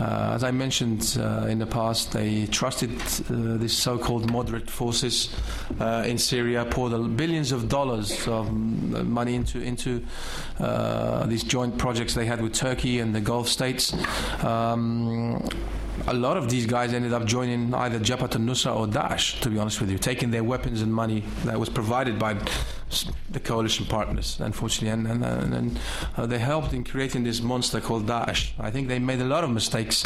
Uh, 0.00 0.32
as 0.34 0.44
I 0.44 0.50
mentioned 0.50 1.16
uh, 1.20 1.46
in 1.48 1.58
the 1.58 1.66
past, 1.66 2.12
they 2.12 2.46
trusted 2.46 2.90
uh, 2.90 3.56
these 3.56 3.76
so-called 3.76 4.30
moderate 4.30 4.68
forces 4.68 5.34
uh, 5.78 6.04
in 6.06 6.18
Syria, 6.18 6.64
poured 6.64 7.16
billions 7.16 7.52
of 7.52 7.68
dollars 7.68 8.26
of 8.26 8.52
money 8.52 9.34
into 9.34 9.59
into 9.60 10.04
uh, 10.58 11.26
these 11.26 11.42
joint 11.42 11.78
projects 11.78 12.14
they 12.14 12.26
had 12.26 12.40
with 12.40 12.54
Turkey 12.54 13.00
and 13.00 13.14
the 13.14 13.20
Gulf 13.20 13.48
states. 13.48 13.94
Um, 14.44 15.48
a 16.06 16.14
lot 16.14 16.36
of 16.36 16.48
these 16.48 16.66
guys 16.66 16.92
ended 16.92 17.12
up 17.12 17.24
joining 17.24 17.74
either 17.74 17.98
Jabhat 17.98 18.34
al-Nusra 18.34 18.74
or 18.74 18.86
Daesh, 18.86 19.40
to 19.40 19.50
be 19.50 19.58
honest 19.58 19.80
with 19.80 19.90
you, 19.90 19.98
taking 19.98 20.30
their 20.30 20.44
weapons 20.44 20.82
and 20.82 20.92
money 20.92 21.22
that 21.44 21.58
was 21.58 21.68
provided 21.68 22.18
by 22.18 22.36
the 23.30 23.40
coalition 23.40 23.86
partners, 23.86 24.38
unfortunately, 24.40 24.88
and, 24.88 25.06
and, 25.06 25.24
and, 25.24 25.54
and 25.54 25.78
uh, 26.16 26.26
they 26.26 26.38
helped 26.38 26.72
in 26.72 26.84
creating 26.84 27.24
this 27.24 27.40
monster 27.40 27.80
called 27.80 28.06
Daesh. 28.06 28.52
I 28.58 28.70
think 28.70 28.88
they 28.88 28.98
made 28.98 29.20
a 29.20 29.24
lot 29.24 29.44
of 29.44 29.50
mistakes 29.50 30.04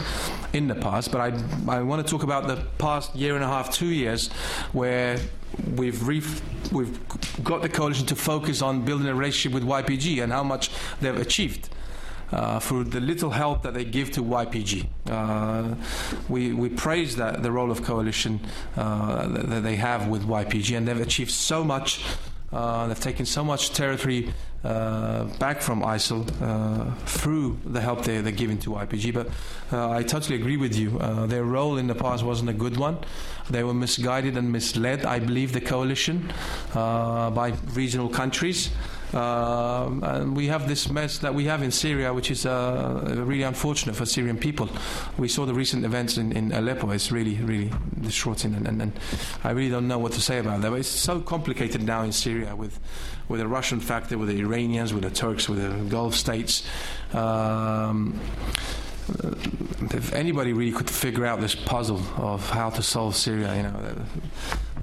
in 0.53 0.69
the 0.69 0.75
past, 0.75 1.13
but 1.13 1.21
I, 1.21 1.79
I 1.79 1.83
want 1.83 2.05
to 2.05 2.11
talk 2.11 2.23
about 2.23 2.47
the 2.47 2.57
past 2.79 3.15
year 3.15 3.35
and 3.35 3.45
a 3.45 3.49
half, 3.49 3.73
two 3.73 3.87
years, 3.87 4.31
where 4.73 5.19
we've 5.77 6.07
we've 6.73 7.43
got 7.43 7.63
the 7.63 7.69
coalition 7.69 8.07
to 8.07 8.17
focus 8.17 8.63
on 8.63 8.85
building 8.85 9.07
a 9.09 9.15
relationship 9.15 9.53
with 9.53 9.65
YPG 9.65 10.23
and 10.23 10.33
how 10.33 10.43
much 10.43 10.71
they've 11.01 11.17
achieved. 11.17 11.69
Uh, 12.33 12.59
for 12.59 12.83
the 12.83 13.01
little 13.01 13.31
help 13.31 13.63
that 13.63 13.75
they 13.75 13.85
give 13.85 14.11
to 14.11 14.21
YPG. 14.21 14.89
Uh, 15.09 15.77
we, 16.29 16.53
we 16.53 16.69
praise 16.69 17.15
that 17.15 17.45
the 17.45 17.53
role 17.53 17.71
of 17.71 17.85
coalition 17.85 18.41
uh, 18.77 19.29
that, 19.29 19.49
that, 19.51 19.63
they 19.63 19.77
have 19.77 20.09
with 20.09 20.27
YPG, 20.27 20.77
and 20.77 20.89
they've 20.89 21.01
achieved 21.01 21.31
so 21.31 21.63
much. 21.63 22.03
Uh, 22.53 22.89
they've 22.89 22.99
taken 22.99 23.25
so 23.25 23.45
much 23.45 23.71
territory 23.71 24.33
back 24.65 25.61
from 25.61 25.83
ISIL 25.83 26.25
uh, 26.41 26.95
through 27.05 27.59
the 27.65 27.81
help 27.81 28.05
they, 28.05 28.21
they're 28.21 28.33
giving 28.33 28.59
to 28.59 28.71
YPG. 28.71 29.13
But 29.13 29.29
uh, 29.73 29.91
I 29.91 30.03
totally 30.03 30.37
agree 30.37 30.57
with 30.57 30.77
you. 30.77 30.99
Uh, 30.99 31.27
their 31.27 31.45
role 31.45 31.77
in 31.77 31.87
the 31.87 31.95
past 31.95 32.25
wasn't 32.25 32.51
a 32.51 32.55
good 32.55 32.77
one. 32.77 32.99
They 33.51 33.63
were 33.63 33.75
misguided 33.75 34.37
and 34.37 34.51
misled, 34.51 35.05
I 35.05 35.19
believe, 35.19 35.53
the 35.53 35.61
coalition 35.61 36.33
uh, 36.75 37.31
by 37.31 37.53
regional 37.75 38.09
countries. 38.09 38.71
Uh, 39.15 39.91
and 40.03 40.37
we 40.37 40.49
have 40.49 40.67
this 40.67 40.91
mess 40.91 41.19
that 41.19 41.33
we 41.33 41.45
have 41.45 41.63
in 41.63 41.71
Syria, 41.71 42.13
which 42.13 42.33
is 42.33 42.47
uh, 42.47 43.15
really 43.25 43.45
unfortunate 43.45 43.95
for 43.95 44.07
Syrian 44.07 44.37
people. 44.37 44.69
We 45.19 45.29
saw 45.29 45.47
the 45.47 45.55
recent 45.55 45.85
events 45.85 46.17
in, 46.17 46.33
in 46.33 46.51
Aleppo. 46.51 46.91
It's 46.91 47.13
really, 47.13 47.37
really 47.37 47.71
distraughting, 48.01 48.55
and, 48.55 48.67
and, 48.67 48.83
and, 48.83 48.93
I 49.45 49.53
really 49.53 49.71
don't 49.71 49.87
know 49.87 49.99
what 49.99 50.13
to 50.13 50.21
say 50.21 50.39
about 50.39 50.63
that. 50.63 50.71
But 50.71 50.81
it's 50.81 50.89
so 50.89 51.21
complicated 51.21 51.83
now 51.83 52.03
in 52.03 52.11
Syria 52.11 52.57
with, 52.57 52.81
with 53.29 53.41
the 53.41 53.49
Russian 53.49 53.81
factor, 53.81 54.19
with 54.19 54.29
the 54.29 54.41
Iranians, 54.41 54.93
with 54.93 55.05
the 55.05 55.11
Turks, 55.11 55.49
with 55.49 55.61
the 55.61 55.91
Gulf 55.91 56.15
states. 56.15 56.67
Um, 57.13 58.21
if 59.93 60.13
anybody 60.15 60.53
really 60.53 60.73
could 60.73 60.91
figure 60.91 61.27
out 61.27 61.41
this 61.41 61.55
puzzle 61.55 62.03
of 62.17 62.49
how 62.51 62.71
to 62.71 62.83
solve 62.83 63.17
Syria, 63.17 63.57
you 63.57 63.63
know, 63.63 63.97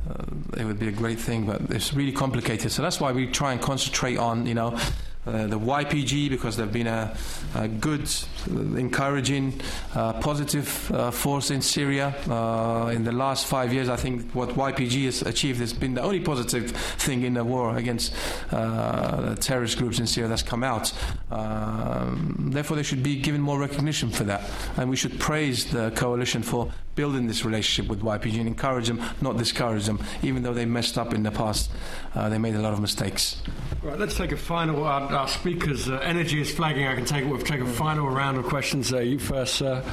uh, 0.10 0.24
it 0.58 0.66
would 0.66 0.80
be 0.80 0.88
a 0.88 0.92
great 0.92 1.20
thing, 1.20 1.46
but 1.46 1.62
it's 1.70 1.94
really 1.94 2.12
complicated. 2.12 2.72
So 2.72 2.82
that's 2.82 3.00
why 3.00 3.12
we 3.12 3.28
try 3.28 3.54
and 3.54 3.62
concentrate 3.62 4.18
on, 4.18 4.46
you 4.46 4.54
know, 4.54 4.78
uh, 5.26 5.46
the 5.46 5.60
YPG 5.60 6.30
because 6.30 6.58
they've 6.58 6.72
been 6.72 6.88
a, 6.88 7.16
a 7.56 7.68
good, 7.68 8.10
encouraging, 8.48 9.60
uh, 9.94 10.14
positive 10.14 10.92
uh, 10.92 11.12
force 11.12 11.52
in 11.52 11.62
Syria. 11.62 12.16
Uh, 12.28 12.92
in 12.94 13.04
the 13.04 13.12
last 13.12 13.46
five 13.46 13.72
years, 13.72 13.88
I 13.88 13.98
think 13.98 14.32
what 14.34 14.50
YPG 14.50 15.06
has 15.06 15.22
achieved 15.22 15.60
has 15.60 15.74
been 15.74 15.94
the 15.94 16.02
only 16.02 16.22
positive 16.22 16.72
thing 16.72 17.24
in 17.24 17.36
the 17.36 17.44
war 17.44 17.78
against 17.78 18.14
uh, 18.52 19.36
terrorist 19.36 19.78
groups 19.78 20.00
in 20.00 20.08
Syria 20.08 20.28
that's 20.28 20.44
come 20.44 20.64
out. 20.64 20.92
Um, 21.30 22.50
therefore, 22.52 22.78
they 22.78 22.84
should 22.84 23.04
be 23.04 23.18
given 23.18 23.42
more 23.42 23.60
recognition 23.60 24.10
for 24.10 24.24
that, 24.24 24.50
and 24.78 24.90
we 24.90 24.96
should 24.96 25.20
praise 25.20 25.66
the 25.66 25.92
coalition 25.92 26.42
for 26.42 26.72
building 26.96 27.28
this 27.28 27.46
relationship 27.46 27.90
with 27.90 28.02
YPG 28.02 28.40
and 28.40 28.48
encourage 28.48 28.88
them, 28.88 29.02
not 29.22 29.38
discourage 29.38 29.86
them, 29.86 30.04
even 30.24 30.44
though 30.44 30.54
they 30.54 30.66
messed 30.66 30.98
up 30.98 31.14
in 31.14 31.24
the 31.24 31.32
past. 31.32 31.72
They 32.16 32.38
made 32.38 32.56
a 32.56 32.62
lot 32.62 32.74
of 32.74 32.82
mistakes. 32.82 33.42
Right, 33.82 33.98
let's 33.98 34.16
take 34.16 34.32
a 34.32 34.38
final. 34.38 34.86
Our, 35.12 35.20
our 35.20 35.28
speakers' 35.28 35.90
uh, 35.90 35.98
energy 35.98 36.42
is 36.42 36.52
flagging. 36.52 36.88
I 36.88 36.96
can 36.96 37.06
take 37.06 37.24
it. 37.24 37.28
We'll 37.28 37.40
take 37.40 37.62
a 37.62 37.66
final 37.66 38.10
round 38.10 38.38
of 38.38 38.46
questions. 38.46 38.94
Uh, 38.94 39.00
you 39.00 39.20
first, 39.20 39.56
sir. 39.56 39.84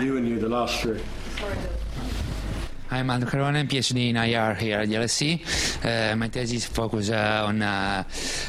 you 0.00 0.16
and 0.16 0.28
you, 0.28 0.38
the 0.38 0.48
last 0.48 0.80
three. 0.80 1.00
Sorry, 1.38 1.56
I'm 2.94 3.10
Andrew 3.10 3.28
Caronan, 3.28 3.66
PhD 3.66 4.10
in 4.10 4.16
IR 4.16 4.54
here 4.54 4.78
at 4.78 4.88
the 4.88 4.94
LSE. 4.94 5.40
Uh, 5.84 6.14
my 6.14 6.28
thesis 6.28 6.64
focuses 6.64 7.10
uh, 7.10 7.44
on 7.44 7.60
uh, 7.60 8.04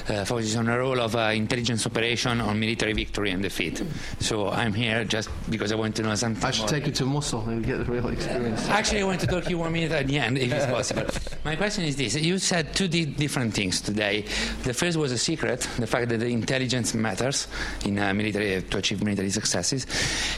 uh, 0.07 0.23
focuses 0.23 0.55
on 0.55 0.65
the 0.65 0.77
role 0.77 0.99
of 1.01 1.15
uh, 1.15 1.31
intelligence 1.33 1.83
operation 1.87 2.39
on 2.41 2.59
military 2.59 2.93
victory 2.93 3.31
and 3.31 3.41
defeat. 3.41 3.81
So 4.19 4.51
I'm 4.51 4.71
here 4.71 5.03
just 5.03 5.31
because 5.49 5.71
I 5.71 5.75
want 5.75 5.95
to 5.95 6.03
know 6.03 6.13
something. 6.13 6.45
I 6.45 6.51
should 6.51 6.67
take 6.67 6.85
you 6.85 6.91
to 6.91 7.05
Mosul 7.07 7.41
and 7.49 7.65
get 7.65 7.77
the 7.79 7.85
real 7.85 8.07
experience. 8.09 8.69
Actually, 8.69 9.01
I 9.01 9.05
want 9.05 9.19
to 9.21 9.25
talk 9.25 9.45
to 9.45 9.49
you 9.49 9.57
one 9.57 9.73
minute 9.73 9.91
at 9.93 10.05
the 10.05 10.19
end, 10.19 10.37
if 10.37 10.53
it's 10.53 10.67
possible. 10.67 11.07
My 11.43 11.55
question 11.55 11.83
is 11.85 11.95
this: 11.95 12.13
You 12.13 12.37
said 12.37 12.75
two 12.75 12.87
di- 12.87 13.05
different 13.05 13.51
things 13.55 13.81
today. 13.81 14.25
The 14.61 14.75
first 14.75 14.95
was 14.95 15.11
a 15.11 15.17
secret, 15.17 15.61
the 15.79 15.87
fact 15.87 16.09
that 16.09 16.19
the 16.19 16.27
intelligence 16.27 16.93
matters 16.93 17.47
in 17.83 17.97
uh, 17.97 18.13
military 18.13 18.61
to 18.61 18.77
achieve 18.77 19.03
military 19.03 19.31
successes, 19.31 19.87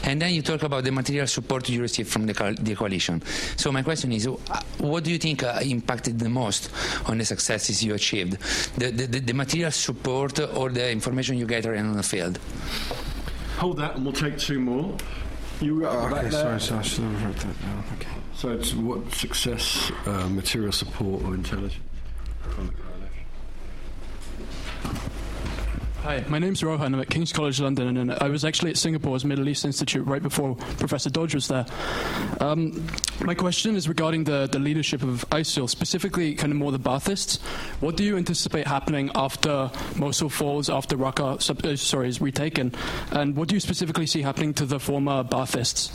and 0.02 0.22
then 0.22 0.32
you 0.32 0.40
talk 0.40 0.62
about 0.62 0.84
the 0.84 0.92
material 0.92 1.26
support 1.26 1.68
you 1.68 1.82
receive 1.82 2.08
from 2.08 2.24
the, 2.24 2.32
co- 2.32 2.54
the 2.54 2.74
coalition. 2.74 3.20
So 3.58 3.70
my 3.70 3.82
question 3.82 3.97
question 3.98 4.12
is, 4.12 4.26
what 4.78 5.02
do 5.04 5.10
you 5.10 5.18
think 5.18 5.42
uh, 5.42 5.58
impacted 5.62 6.18
the 6.18 6.28
most 6.28 6.70
on 7.06 7.18
the 7.18 7.24
successes 7.24 7.82
you 7.82 7.94
achieved? 7.94 8.38
The, 8.78 8.90
the, 8.90 9.20
the 9.20 9.32
material 9.32 9.72
support 9.72 10.38
or 10.38 10.70
the 10.70 10.90
information 10.90 11.36
you 11.36 11.46
gather 11.46 11.76
on 11.76 11.96
the 11.96 12.02
field? 12.02 12.38
Hold 13.58 13.78
that, 13.78 13.96
and 13.96 14.04
we'll 14.04 14.14
take 14.14 14.38
two 14.38 14.60
more. 14.60 14.96
You 15.60 15.84
oh, 15.86 16.08
okay, 16.12 16.30
sorry, 16.30 16.60
sorry, 16.60 16.78
I 16.78 16.82
should 16.82 17.04
have 17.04 17.24
wrote 17.24 17.36
that 17.36 17.62
down. 17.62 17.84
Okay. 17.96 18.08
So 18.36 18.50
it's 18.50 18.72
what 18.74 19.12
success, 19.12 19.90
uh, 20.06 20.28
material 20.28 20.70
support, 20.70 21.24
or 21.24 21.34
intelligence? 21.34 21.82
Hi, 26.08 26.24
my 26.26 26.38
name's 26.38 26.64
Rohan. 26.64 26.94
I'm 26.94 27.00
at 27.02 27.10
King's 27.10 27.34
College 27.34 27.60
London, 27.60 27.98
and 27.98 28.10
I 28.10 28.30
was 28.30 28.42
actually 28.42 28.70
at 28.70 28.78
Singapore's 28.78 29.26
Middle 29.26 29.46
East 29.46 29.66
Institute 29.66 30.06
right 30.06 30.22
before 30.22 30.54
Professor 30.78 31.10
Dodge 31.10 31.34
was 31.34 31.48
there. 31.48 31.66
Um, 32.40 32.86
my 33.20 33.34
question 33.34 33.76
is 33.76 33.90
regarding 33.90 34.24
the, 34.24 34.48
the 34.50 34.58
leadership 34.58 35.02
of 35.02 35.26
ISIL, 35.28 35.68
specifically 35.68 36.34
kind 36.34 36.50
of 36.50 36.56
more 36.56 36.72
the 36.72 36.78
Baathists. 36.78 37.42
What 37.82 37.98
do 37.98 38.04
you 38.04 38.16
anticipate 38.16 38.66
happening 38.66 39.10
after 39.14 39.70
Mosul 39.96 40.30
falls, 40.30 40.70
after 40.70 40.96
Raqqa, 40.96 41.66
uh, 41.66 41.76
sorry, 41.76 42.08
is 42.08 42.22
retaken, 42.22 42.74
and 43.12 43.36
what 43.36 43.48
do 43.48 43.54
you 43.54 43.60
specifically 43.60 44.06
see 44.06 44.22
happening 44.22 44.54
to 44.54 44.64
the 44.64 44.80
former 44.80 45.22
Baathists? 45.22 45.92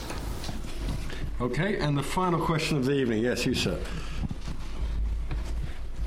Okay, 1.42 1.80
and 1.80 1.98
the 1.98 2.04
final 2.04 2.40
question 2.40 2.78
of 2.78 2.86
the 2.86 2.94
evening. 2.94 3.24
Yes, 3.24 3.48
you, 3.48 3.56
sir. 3.56 3.80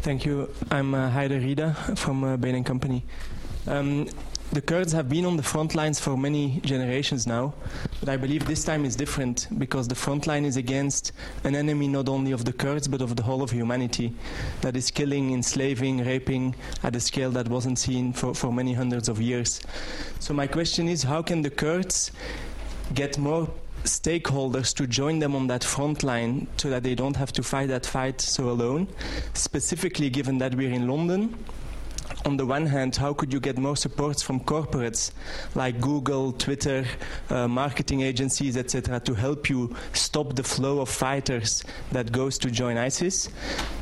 Thank 0.03 0.25
you. 0.25 0.55
I'm 0.71 0.95
uh, 0.95 1.11
Haider 1.11 1.45
Rida 1.45 1.99
from 1.99 2.23
uh, 2.23 2.37
Bain 2.37 2.63
& 2.63 2.63
Company. 2.63 3.05
Um, 3.67 4.07
the 4.53 4.61
Kurds 4.61 4.93
have 4.93 5.09
been 5.09 5.25
on 5.25 5.37
the 5.37 5.43
front 5.43 5.75
lines 5.75 5.99
for 5.99 6.17
many 6.17 6.61
generations 6.61 7.27
now, 7.27 7.53
but 7.99 8.09
I 8.09 8.17
believe 8.17 8.47
this 8.47 8.63
time 8.63 8.85
is 8.85 8.95
different 8.95 9.49
because 9.59 9.89
the 9.89 9.97
front 9.97 10.29
line 10.29 10.45
is 10.45 10.57
against 10.57 11.11
an 11.43 11.57
enemy 11.57 11.89
not 11.89 12.09
only 12.09 12.31
of 12.31 12.45
the 12.45 12.53
Kurds 12.53 12.87
but 12.87 13.03
of 13.03 13.17
the 13.17 13.25
whole 13.25 13.43
of 13.43 13.51
humanity 13.51 14.15
that 14.61 14.77
is 14.77 14.93
killing, 14.93 15.33
enslaving, 15.33 16.05
raping 16.05 16.55
at 16.85 16.95
a 16.95 17.01
scale 17.01 17.33
that 17.33 17.49
wasn't 17.49 17.77
seen 17.77 18.13
for, 18.13 18.37
for 18.37 18.53
many 18.53 18.73
hundreds 18.73 19.09
of 19.09 19.21
years. 19.21 19.61
So, 20.21 20.33
my 20.33 20.47
question 20.47 20.89
is 20.89 21.03
how 21.03 21.23
can 21.23 21.43
the 21.43 21.51
Kurds 21.51 22.13
get 22.95 23.19
more 23.19 23.51
stakeholders 23.83 24.73
to 24.77 24.87
join 24.87 25.19
them 25.19 25.35
on 25.35 25.49
that 25.49 25.65
front 25.65 26.05
line 26.05 26.47
so 26.57 26.71
that 26.71 26.85
they 26.85 26.95
don't 26.95 27.17
have 27.17 27.33
to 27.33 27.43
fight 27.43 27.67
that 27.69 27.85
fight 27.85 28.21
so 28.21 28.49
alone, 28.49 28.87
specifically 29.35 30.09
given 30.09 30.39
that 30.39 30.55
we're 30.55 30.71
in 30.71 30.87
London 30.87 31.37
on 32.27 32.37
the 32.37 32.45
one 32.45 32.67
hand, 32.67 32.97
how 32.97 33.15
could 33.15 33.33
you 33.33 33.39
get 33.39 33.57
more 33.57 33.77
support 33.77 34.21
from 34.21 34.41
corporates 34.41 35.13
like 35.55 35.81
Google, 35.81 36.33
Twitter, 36.33 36.85
uh, 37.31 37.47
marketing 37.47 38.01
agencies, 38.01 38.57
etc., 38.57 38.99
to 39.01 39.15
help 39.15 39.49
you 39.49 39.75
stop 39.93 40.35
the 40.35 40.43
flow 40.43 40.81
of 40.81 40.89
fighters 40.89 41.63
that 41.93 42.11
goes 42.11 42.37
to 42.39 42.51
join 42.51 42.77
ISIS? 42.77 43.29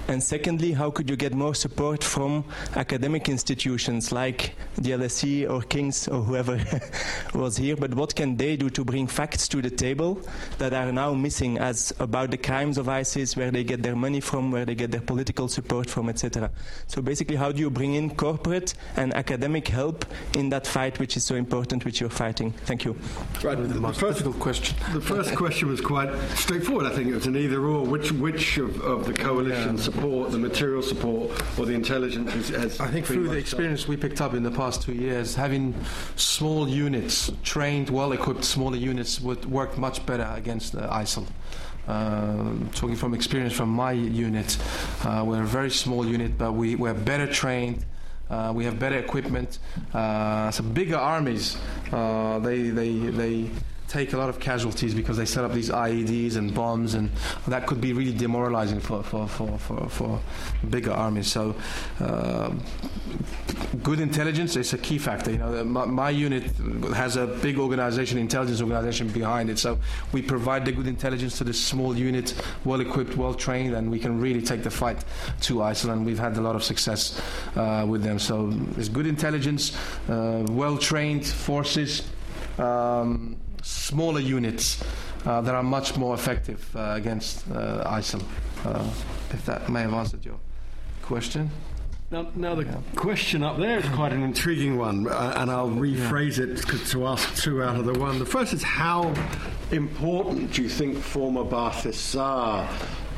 And 0.06 0.22
secondly, 0.22 0.72
how 0.72 0.90
could 0.90 1.08
you 1.08 1.16
get 1.16 1.32
more 1.32 1.54
support 1.54 2.04
from 2.04 2.44
academic 2.76 3.30
institutions 3.30 4.12
like 4.12 4.54
the 4.76 4.90
LSE 4.90 5.48
or 5.48 5.62
King's 5.62 6.06
or 6.08 6.20
whoever 6.22 6.62
was 7.34 7.56
here? 7.56 7.74
But 7.74 7.94
what 7.94 8.14
can 8.14 8.36
they 8.36 8.56
do 8.56 8.68
to 8.68 8.84
bring 8.84 9.06
facts 9.06 9.48
to 9.48 9.62
the 9.62 9.70
table 9.70 10.20
that 10.58 10.74
are 10.74 10.92
now 10.92 11.14
missing 11.14 11.56
as 11.56 11.94
about 12.00 12.30
the 12.30 12.36
crimes 12.36 12.76
of 12.76 12.90
ISIS, 12.90 13.34
where 13.34 13.50
they 13.50 13.64
get 13.64 13.82
their 13.82 13.96
money 13.96 14.20
from, 14.20 14.50
where 14.50 14.66
they 14.66 14.74
get 14.74 14.90
their 14.90 15.00
political 15.00 15.48
support 15.48 15.88
from, 15.88 16.10
etc.? 16.10 16.50
So 16.86 17.00
basically, 17.00 17.36
how 17.36 17.50
do 17.50 17.60
you 17.60 17.70
bring 17.70 17.94
in 17.94 18.10
corporate 18.34 18.74
and 18.96 19.14
academic 19.14 19.68
help 19.68 20.04
in 20.36 20.48
that 20.50 20.66
fight, 20.66 20.98
which 20.98 21.16
is 21.16 21.24
so 21.24 21.34
important, 21.36 21.84
which 21.84 22.00
you're 22.00 22.10
fighting? 22.10 22.52
Thank 22.66 22.84
you. 22.84 22.96
Right. 23.42 23.56
The, 23.56 23.80
the 23.80 23.92
first 23.92 24.24
question. 24.40 24.76
The 24.92 25.00
first 25.00 25.34
question 25.36 25.68
was 25.68 25.80
quite 25.80 26.12
straightforward. 26.34 26.86
I 26.86 26.90
think 26.94 27.08
it 27.08 27.14
was 27.14 27.26
an 27.26 27.36
either 27.36 27.60
or. 27.64 27.84
Which 27.84 28.10
which 28.12 28.58
of, 28.58 28.80
of 28.80 29.06
the 29.06 29.12
coalition 29.12 29.76
yeah. 29.76 29.82
support, 29.82 30.32
the 30.32 30.38
material 30.38 30.82
support, 30.82 31.30
or 31.58 31.66
the 31.66 31.74
intelligence 31.74 32.32
has? 32.32 32.48
has 32.48 32.80
I 32.80 32.88
think 32.88 33.06
through 33.06 33.28
the 33.28 33.38
experience 33.38 33.86
we 33.86 33.96
picked 33.96 34.20
up 34.20 34.34
in 34.34 34.42
the 34.42 34.50
past 34.50 34.82
two 34.82 34.94
years, 34.94 35.34
having 35.34 35.74
small 36.16 36.68
units, 36.68 37.30
trained, 37.42 37.90
well-equipped 37.90 38.44
smaller 38.44 38.76
units, 38.76 39.20
would 39.20 39.44
work 39.46 39.78
much 39.78 40.04
better 40.06 40.28
against 40.34 40.74
uh, 40.74 40.88
ISIL. 40.90 41.26
Uh, 41.86 42.54
talking 42.74 42.96
from 42.96 43.12
experience 43.12 43.52
from 43.52 43.68
my 43.68 43.92
unit, 43.92 44.56
uh, 45.04 45.22
we're 45.26 45.42
a 45.42 45.46
very 45.46 45.70
small 45.70 46.06
unit, 46.06 46.38
but 46.38 46.52
we, 46.52 46.74
we're 46.76 46.94
better 46.94 47.26
trained. 47.26 47.84
Uh, 48.30 48.52
we 48.54 48.64
have 48.64 48.78
better 48.78 48.98
equipment. 48.98 49.58
Uh, 49.92 50.50
bigger 50.72 50.96
armies, 50.96 51.56
uh, 51.92 52.38
they, 52.38 52.70
they, 52.70 52.92
they 52.98 53.50
take 53.88 54.12
a 54.12 54.16
lot 54.16 54.28
of 54.28 54.40
casualties 54.40 54.94
because 54.94 55.16
they 55.16 55.24
set 55.24 55.44
up 55.44 55.52
these 55.52 55.70
IEDs 55.70 56.36
and 56.36 56.54
bombs, 56.54 56.94
and 56.94 57.10
that 57.46 57.66
could 57.66 57.80
be 57.80 57.92
really 57.92 58.12
demoralizing 58.12 58.80
for, 58.80 59.02
for, 59.02 59.28
for, 59.28 59.58
for, 59.58 59.88
for 59.88 60.20
bigger 60.70 60.92
armies. 60.92 61.26
So, 61.28 61.54
uh, 62.00 62.52
good 63.82 64.00
intelligence 64.00 64.56
is 64.56 64.72
a 64.72 64.78
key 64.78 64.98
factor. 64.98 65.30
You 65.30 65.38
know, 65.38 65.64
my, 65.64 65.84
my, 65.84 66.10
unit 66.10 66.44
has 66.94 67.16
a 67.16 67.26
big 67.26 67.58
organization, 67.58 68.18
intelligence 68.18 68.60
organization 68.60 69.08
behind 69.08 69.50
it. 69.50 69.58
So, 69.58 69.78
we 70.12 70.22
provide 70.22 70.64
the 70.64 70.72
good 70.72 70.86
intelligence 70.86 71.38
to 71.38 71.44
this 71.44 71.62
small 71.62 71.96
unit, 71.96 72.34
well 72.64 72.80
equipped, 72.80 73.16
well 73.16 73.34
trained, 73.34 73.74
and 73.74 73.90
we 73.90 73.98
can 73.98 74.20
really 74.20 74.42
take 74.42 74.62
the 74.62 74.70
fight 74.70 75.04
to 75.42 75.56
ISIL. 75.56 75.92
And 75.92 76.06
we've 76.06 76.18
had 76.18 76.36
a 76.36 76.40
lot 76.40 76.56
of 76.56 76.64
success 76.64 77.20
uh, 77.56 77.84
with 77.88 78.02
them. 78.02 78.18
So, 78.18 78.52
it's 78.76 78.88
good 78.88 79.06
intelligence, 79.06 79.76
uh, 80.08 80.44
well 80.48 80.78
trained 80.78 81.26
forces. 81.26 82.08
Um, 82.58 83.36
smaller 83.64 84.20
units 84.20 84.82
uh, 85.24 85.40
that 85.40 85.54
are 85.54 85.62
much 85.62 85.96
more 85.96 86.14
effective 86.14 86.64
uh, 86.76 86.92
against 86.94 87.50
uh, 87.50 87.82
ISIL. 87.90 88.22
Uh, 88.64 88.90
if 89.30 89.44
that 89.46 89.68
may 89.68 89.80
have 89.82 89.94
answered 89.94 90.24
your 90.24 90.38
question. 91.02 91.50
Now, 92.10 92.28
now 92.34 92.54
the 92.54 92.64
yeah. 92.64 92.78
question 92.94 93.42
up 93.42 93.58
there 93.58 93.78
is 93.78 93.88
quite 93.88 94.12
an 94.12 94.22
intriguing 94.22 94.78
one, 94.78 95.08
uh, 95.08 95.34
and 95.36 95.50
I'll 95.50 95.70
rephrase 95.70 96.38
yeah. 96.38 96.54
it 96.54 96.86
to 96.90 97.06
ask 97.06 97.42
two 97.42 97.62
out 97.62 97.76
of 97.76 97.86
the 97.86 97.98
one. 97.98 98.18
The 98.18 98.26
first 98.26 98.52
is 98.52 98.62
how 98.62 99.14
important 99.70 100.52
do 100.52 100.62
you 100.62 100.68
think 100.68 100.98
former 100.98 101.42
Baathists 101.42 102.18
are 102.18 102.68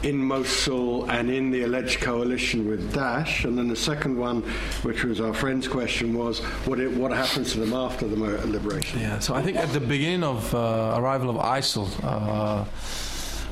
in 0.07 0.17
Mosul 0.17 1.11
and 1.11 1.31
in 1.31 1.51
the 1.51 1.63
alleged 1.63 2.01
coalition 2.01 2.69
with 2.69 2.93
Daesh? 2.93 3.45
And 3.45 3.59
then 3.59 3.69
the 3.69 3.77
second 3.77 4.17
one, 4.17 4.43
which 4.83 5.03
was 5.05 5.21
our 5.21 5.35
friend's 5.35 5.67
question, 5.67 6.15
was 6.15 6.39
what, 6.67 6.79
it, 6.79 6.93
what 6.93 7.11
happens 7.11 7.53
to 7.53 7.61
them 7.61 7.73
after 7.73 8.07
the 8.07 8.17
liberation? 8.47 9.01
Yeah, 9.01 9.19
so 9.19 9.35
I 9.35 9.43
think 9.43 9.57
at 9.57 9.73
the 9.73 9.81
beginning 9.81 10.23
of 10.23 10.55
uh, 10.55 10.95
arrival 10.97 11.31
of 11.31 11.37
ISIL, 11.37 11.89
uh, 12.05 12.65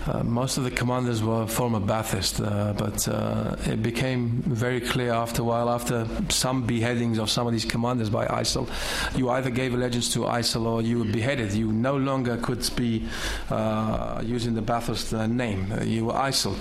uh, 0.06 0.22
most 0.22 0.58
of 0.58 0.64
the 0.64 0.70
commanders 0.70 1.22
were 1.22 1.46
former 1.46 1.80
Baathists, 1.80 2.44
uh, 2.44 2.72
but 2.74 3.08
uh, 3.08 3.56
it 3.64 3.82
became 3.82 4.42
very 4.42 4.80
clear 4.80 5.12
after 5.12 5.42
a 5.42 5.44
while, 5.44 5.70
after 5.70 6.06
some 6.28 6.66
beheadings 6.66 7.18
of 7.18 7.30
some 7.30 7.46
of 7.46 7.52
these 7.52 7.64
commanders 7.64 8.10
by 8.10 8.26
ISIL, 8.26 8.68
you 9.16 9.30
either 9.30 9.50
gave 9.50 9.74
allegiance 9.74 10.12
to 10.12 10.20
ISIL 10.20 10.66
or 10.66 10.82
you 10.82 10.98
were 10.98 11.04
beheaded. 11.12 11.52
You 11.52 11.72
no 11.72 11.96
longer 11.96 12.36
could 12.36 12.68
be 12.76 13.06
uh, 13.50 14.22
using 14.24 14.54
the 14.54 14.62
Baathist 14.62 15.16
uh, 15.16 15.26
name. 15.26 15.72
You 15.82 16.06
were 16.06 16.14
ISIL 16.14 16.56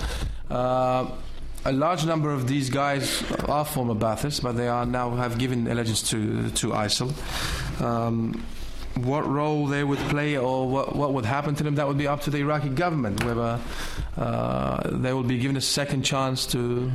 a 1.66 1.72
large 1.72 2.04
number 2.04 2.30
of 2.30 2.46
these 2.46 2.68
guys 2.68 3.22
are 3.48 3.64
former 3.64 3.94
Baathists, 3.94 4.42
but 4.42 4.52
they 4.52 4.68
are 4.68 4.84
now 4.84 5.10
have 5.16 5.38
given 5.38 5.66
allegiance 5.66 6.02
to 6.10 6.50
to 6.50 6.68
ISIL. 6.68 7.10
Um, 7.80 8.44
what 8.96 9.26
role 9.26 9.66
they 9.66 9.82
would 9.82 9.98
play 10.10 10.36
or 10.36 10.68
what, 10.68 10.94
what 10.94 11.12
would 11.12 11.24
happen 11.24 11.54
to 11.56 11.64
them, 11.64 11.74
that 11.76 11.86
would 11.86 11.98
be 11.98 12.06
up 12.06 12.20
to 12.22 12.30
the 12.30 12.38
Iraqi 12.38 12.68
government, 12.68 13.24
whether 13.24 13.58
uh, 14.16 14.88
they 14.90 15.12
will 15.12 15.22
be 15.24 15.38
given 15.38 15.56
a 15.56 15.60
second 15.60 16.02
chance 16.02 16.46
to 16.46 16.90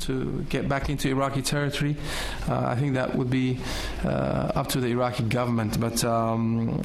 to 0.00 0.44
get 0.48 0.68
back 0.68 0.88
into 0.88 1.08
Iraqi 1.08 1.42
territory. 1.42 1.96
Uh, 2.48 2.66
I 2.66 2.76
think 2.76 2.94
that 2.94 3.14
would 3.14 3.30
be 3.30 3.58
uh, 4.04 4.52
up 4.54 4.68
to 4.68 4.80
the 4.80 4.88
Iraqi 4.88 5.24
government. 5.24 5.80
But 5.80 6.04
um, 6.04 6.82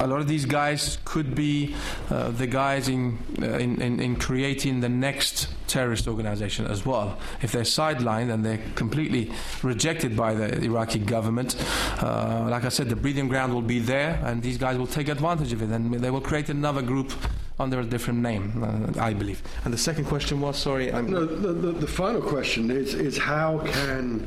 a 0.00 0.06
lot 0.06 0.20
of 0.20 0.28
these 0.28 0.44
guys 0.44 0.98
could 1.04 1.34
be 1.34 1.74
uh, 2.10 2.30
the 2.30 2.46
guys 2.46 2.88
in, 2.88 3.18
uh, 3.40 3.46
in, 3.58 3.80
in, 3.80 4.00
in, 4.00 4.16
creating 4.16 4.80
the 4.80 4.88
next 4.88 5.48
terrorist 5.68 6.08
organization 6.08 6.66
as 6.66 6.84
well. 6.84 7.18
If 7.40 7.52
they're 7.52 7.62
sidelined 7.62 8.32
and 8.32 8.44
they're 8.44 8.60
completely 8.74 9.30
rejected 9.62 10.16
by 10.16 10.34
the 10.34 10.60
Iraqi 10.64 10.98
government, 10.98 11.56
uh, 12.02 12.46
like 12.50 12.64
I 12.64 12.68
said, 12.68 12.88
the 12.88 12.96
breeding 12.96 13.28
ground 13.28 13.54
will 13.54 13.62
be 13.62 13.78
there 13.78 14.20
and 14.24 14.42
these 14.42 14.58
guys 14.58 14.76
will 14.76 14.86
take 14.86 15.08
advantage 15.08 15.52
of 15.52 15.62
it 15.62 15.70
and 15.70 15.94
they 15.94 16.10
will 16.10 16.20
create 16.20 16.48
another 16.48 16.82
group 16.82 17.12
under 17.58 17.80
a 17.80 17.84
different 17.84 18.20
name, 18.20 18.62
uh, 18.62 19.00
I 19.00 19.14
believe. 19.14 19.42
And 19.64 19.72
the 19.72 19.78
second 19.78 20.04
question 20.06 20.40
was, 20.40 20.56
sorry, 20.58 20.92
I'm 20.92 21.10
no, 21.10 21.24
the, 21.24 21.52
the, 21.52 21.72
the 21.72 21.86
final 21.86 22.20
question 22.20 22.70
is, 22.70 22.94
is 22.94 23.18
how 23.18 23.58
can 23.58 24.26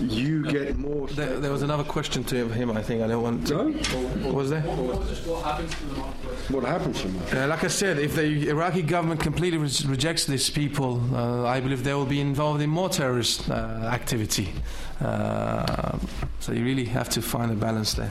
you 0.00 0.50
get 0.50 0.76
more. 0.78 1.06
There, 1.08 1.38
there, 1.40 1.52
was 1.52 1.62
another 1.62 1.84
question 1.84 2.24
to 2.24 2.48
him. 2.48 2.70
I 2.70 2.82
think 2.82 3.02
I 3.02 3.06
don't 3.06 3.22
want. 3.22 3.46
To, 3.48 3.70
no? 3.70 4.32
Was 4.32 4.50
there? 4.50 4.62
What 4.62 5.44
happens 5.44 5.74
to 5.74 5.84
them? 5.84 5.96
What 6.48 6.64
happens 6.64 7.00
to 7.02 7.08
them? 7.08 7.44
Uh, 7.44 7.48
like 7.48 7.64
I 7.64 7.68
said, 7.68 7.98
if 7.98 8.16
the 8.16 8.48
Iraqi 8.48 8.82
government 8.82 9.20
completely 9.20 9.58
re- 9.58 9.70
rejects 9.86 10.24
these 10.24 10.48
people, 10.50 11.02
uh, 11.14 11.46
I 11.46 11.60
believe 11.60 11.84
they 11.84 11.94
will 11.94 12.06
be 12.06 12.20
involved 12.20 12.62
in 12.62 12.70
more 12.70 12.88
terrorist 12.88 13.50
uh, 13.50 13.54
activity. 13.92 14.52
Uh, 15.00 15.98
so 16.40 16.52
you 16.52 16.64
really 16.64 16.86
have 16.86 17.08
to 17.10 17.22
find 17.22 17.50
a 17.50 17.54
balance 17.54 17.94
there. 17.94 18.10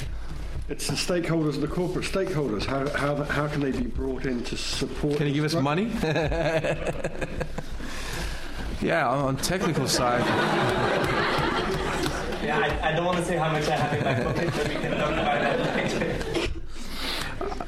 It's 0.70 0.86
the 0.86 0.94
stakeholders, 0.94 1.60
the 1.60 1.68
corporate 1.68 2.06
stakeholders. 2.06 2.64
How, 2.64 2.88
how, 2.90 3.24
how 3.24 3.48
can 3.48 3.62
they 3.62 3.72
be 3.72 3.88
brought 3.88 4.28
in 4.28 4.44
to 4.44 4.56
support? 4.56 5.18
Can 5.18 5.26
you 5.26 5.34
give 5.34 5.44
us 5.44 5.56
money? 5.56 5.86
yeah, 8.80 9.10
on, 9.10 9.26
on 9.26 9.38
technical 9.38 9.88
side. 9.88 10.24
yeah, 12.44 12.60
I, 12.60 12.90
I, 12.90 12.92
don't 12.96 13.06
want 13.06 13.18
to 13.18 13.26
say 13.26 13.38
how 13.38 13.52
much 13.52 13.68
I 13.68 13.78
have 13.78 13.98
in 13.98 14.04
my 14.04 14.14
pocket, 14.24 14.54
but 14.56 14.68
we 14.68 14.76
can 14.76 14.92
talk 14.92 15.12
about 15.12 15.42
that 15.42 15.60
later. 15.60 15.69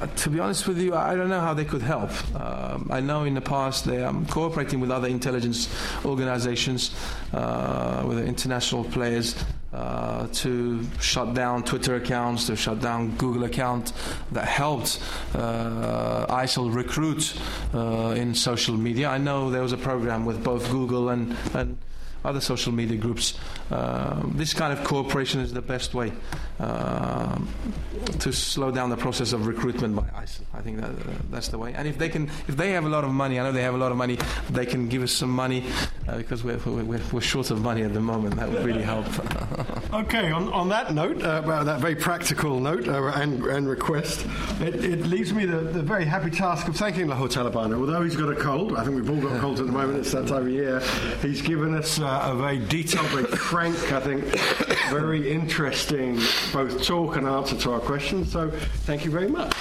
To 0.08 0.30
be 0.30 0.40
honest 0.40 0.68
with 0.68 0.80
you, 0.80 0.96
I 0.96 1.16
don't 1.16 1.30
know 1.30 1.40
how 1.40 1.54
they 1.54 1.66
could 1.66 1.82
help. 1.82 2.12
Um, 2.36 2.90
I 2.92 3.00
know 3.00 3.24
in 3.24 3.34
the 3.34 3.42
past 3.42 3.86
they 3.86 4.04
are 4.04 4.14
cooperating 4.30 4.80
with 4.80 4.92
other 4.92 5.08
intelligence 5.08 5.70
organizations, 6.06 6.92
uh, 7.34 8.04
with 8.06 8.20
international 8.20 8.84
players, 8.84 9.36
uh, 9.74 10.28
to 10.34 10.86
shut 11.00 11.34
down 11.34 11.64
Twitter 11.64 11.96
accounts, 11.96 12.48
to 12.48 12.56
shut 12.56 12.82
down 12.82 13.12
Google 13.18 13.46
accounts 13.46 13.94
that 14.32 14.46
helped 14.46 15.00
uh, 15.34 16.26
ISIL 16.28 16.74
recruit 16.74 17.34
uh, 17.74 18.14
in 18.18 18.36
social 18.36 18.76
media. 18.76 19.08
I 19.08 19.18
know 19.18 19.50
there 19.50 19.62
was 19.62 19.72
a 19.72 19.78
program 19.78 20.26
with 20.26 20.44
both 20.44 20.70
Google 20.70 21.10
and, 21.10 21.36
and 21.54 21.78
other 22.24 22.42
social 22.42 22.72
media 22.72 22.98
groups. 22.98 23.38
Uh, 23.70 24.22
this 24.36 24.54
kind 24.54 24.78
of 24.78 24.84
cooperation 24.86 25.40
is 25.40 25.54
the 25.54 25.62
best 25.62 25.94
way 25.94 26.12
uh, 26.60 27.38
to 28.20 28.32
slow 28.32 28.72
down 28.72 28.90
the 28.90 28.98
process 28.98 29.34
of 29.34 29.48
recruitment 29.48 29.96
by 29.96 30.04
ISIL. 30.04 30.42
I 30.54 30.62
think 30.62 30.80
that, 30.82 30.90
uh, 30.90 31.14
that's 31.30 31.48
the 31.48 31.58
way. 31.58 31.74
And 31.74 31.88
if 31.88 31.98
they 31.98 32.10
can, 32.10 32.30
if 32.48 32.56
they 32.58 32.72
have 32.72 32.86
a 32.86 32.90
lot 32.90 33.04
of 33.04 33.12
money, 33.12 33.40
I 33.40 33.44
know 33.44 33.52
they 33.52 33.64
have 33.64 33.74
a 33.74 33.78
lot 33.78 33.92
of 33.92 33.98
money. 33.98 34.18
They 34.50 34.66
can 34.66 34.88
give 34.88 35.02
us 35.02 35.12
some 35.12 35.30
money 35.30 35.66
uh, 36.08 36.18
because 36.18 36.44
we're, 36.44 36.58
we're, 36.66 37.02
we're 37.12 37.22
short 37.22 37.52
of 37.52 37.62
money 37.62 37.84
at 37.84 37.94
the 37.94 38.00
moment. 38.00 38.36
That 38.36 38.50
would 38.50 38.64
really 38.64 38.84
help. 38.84 39.06
Okay, 39.92 40.32
on, 40.32 40.48
on 40.54 40.70
that 40.70 40.94
note, 40.94 41.22
uh, 41.22 41.64
that 41.64 41.82
very 41.82 41.96
practical 41.96 42.62
note 42.62 42.88
uh, 42.88 43.12
and, 43.16 43.44
and 43.46 43.68
request, 43.68 44.26
it, 44.62 44.76
it 44.86 45.06
leaves 45.06 45.34
me 45.34 45.46
the, 45.46 45.58
the 45.58 45.82
very 45.82 46.06
happy 46.06 46.32
task 46.32 46.70
of 46.70 46.78
thanking 46.78 47.08
Lahur 47.08 47.28
Talabani. 47.28 47.78
Although 47.78 48.02
he's 48.02 48.16
got 48.16 48.32
a 48.32 48.36
cold, 48.36 48.78
I 48.78 48.86
think 48.86 48.96
we've 48.96 49.10
all 49.10 49.30
got 49.30 49.42
colds 49.42 49.60
at 49.60 49.66
the 49.66 49.72
moment, 49.74 50.00
it's 50.00 50.14
that 50.14 50.28
time 50.28 50.44
of 50.44 50.50
year, 50.50 50.80
he's 51.22 51.42
given 51.42 51.76
us 51.76 52.00
uh, 52.12 52.34
a 52.34 52.36
very 52.36 52.58
detailed, 52.58 53.08
very 53.08 53.26
frank, 53.26 53.92
I 53.94 54.02
think, 54.02 54.24
very 54.90 55.32
interesting 55.32 56.20
both 56.52 56.84
talk 56.84 57.16
and 57.16 57.26
answer 57.26 57.56
to 57.58 57.72
our 57.72 57.80
questions. 57.80 58.32
So 58.32 58.50
thank 58.86 59.06
you 59.06 59.12
very 59.12 59.30
much. 59.30 59.54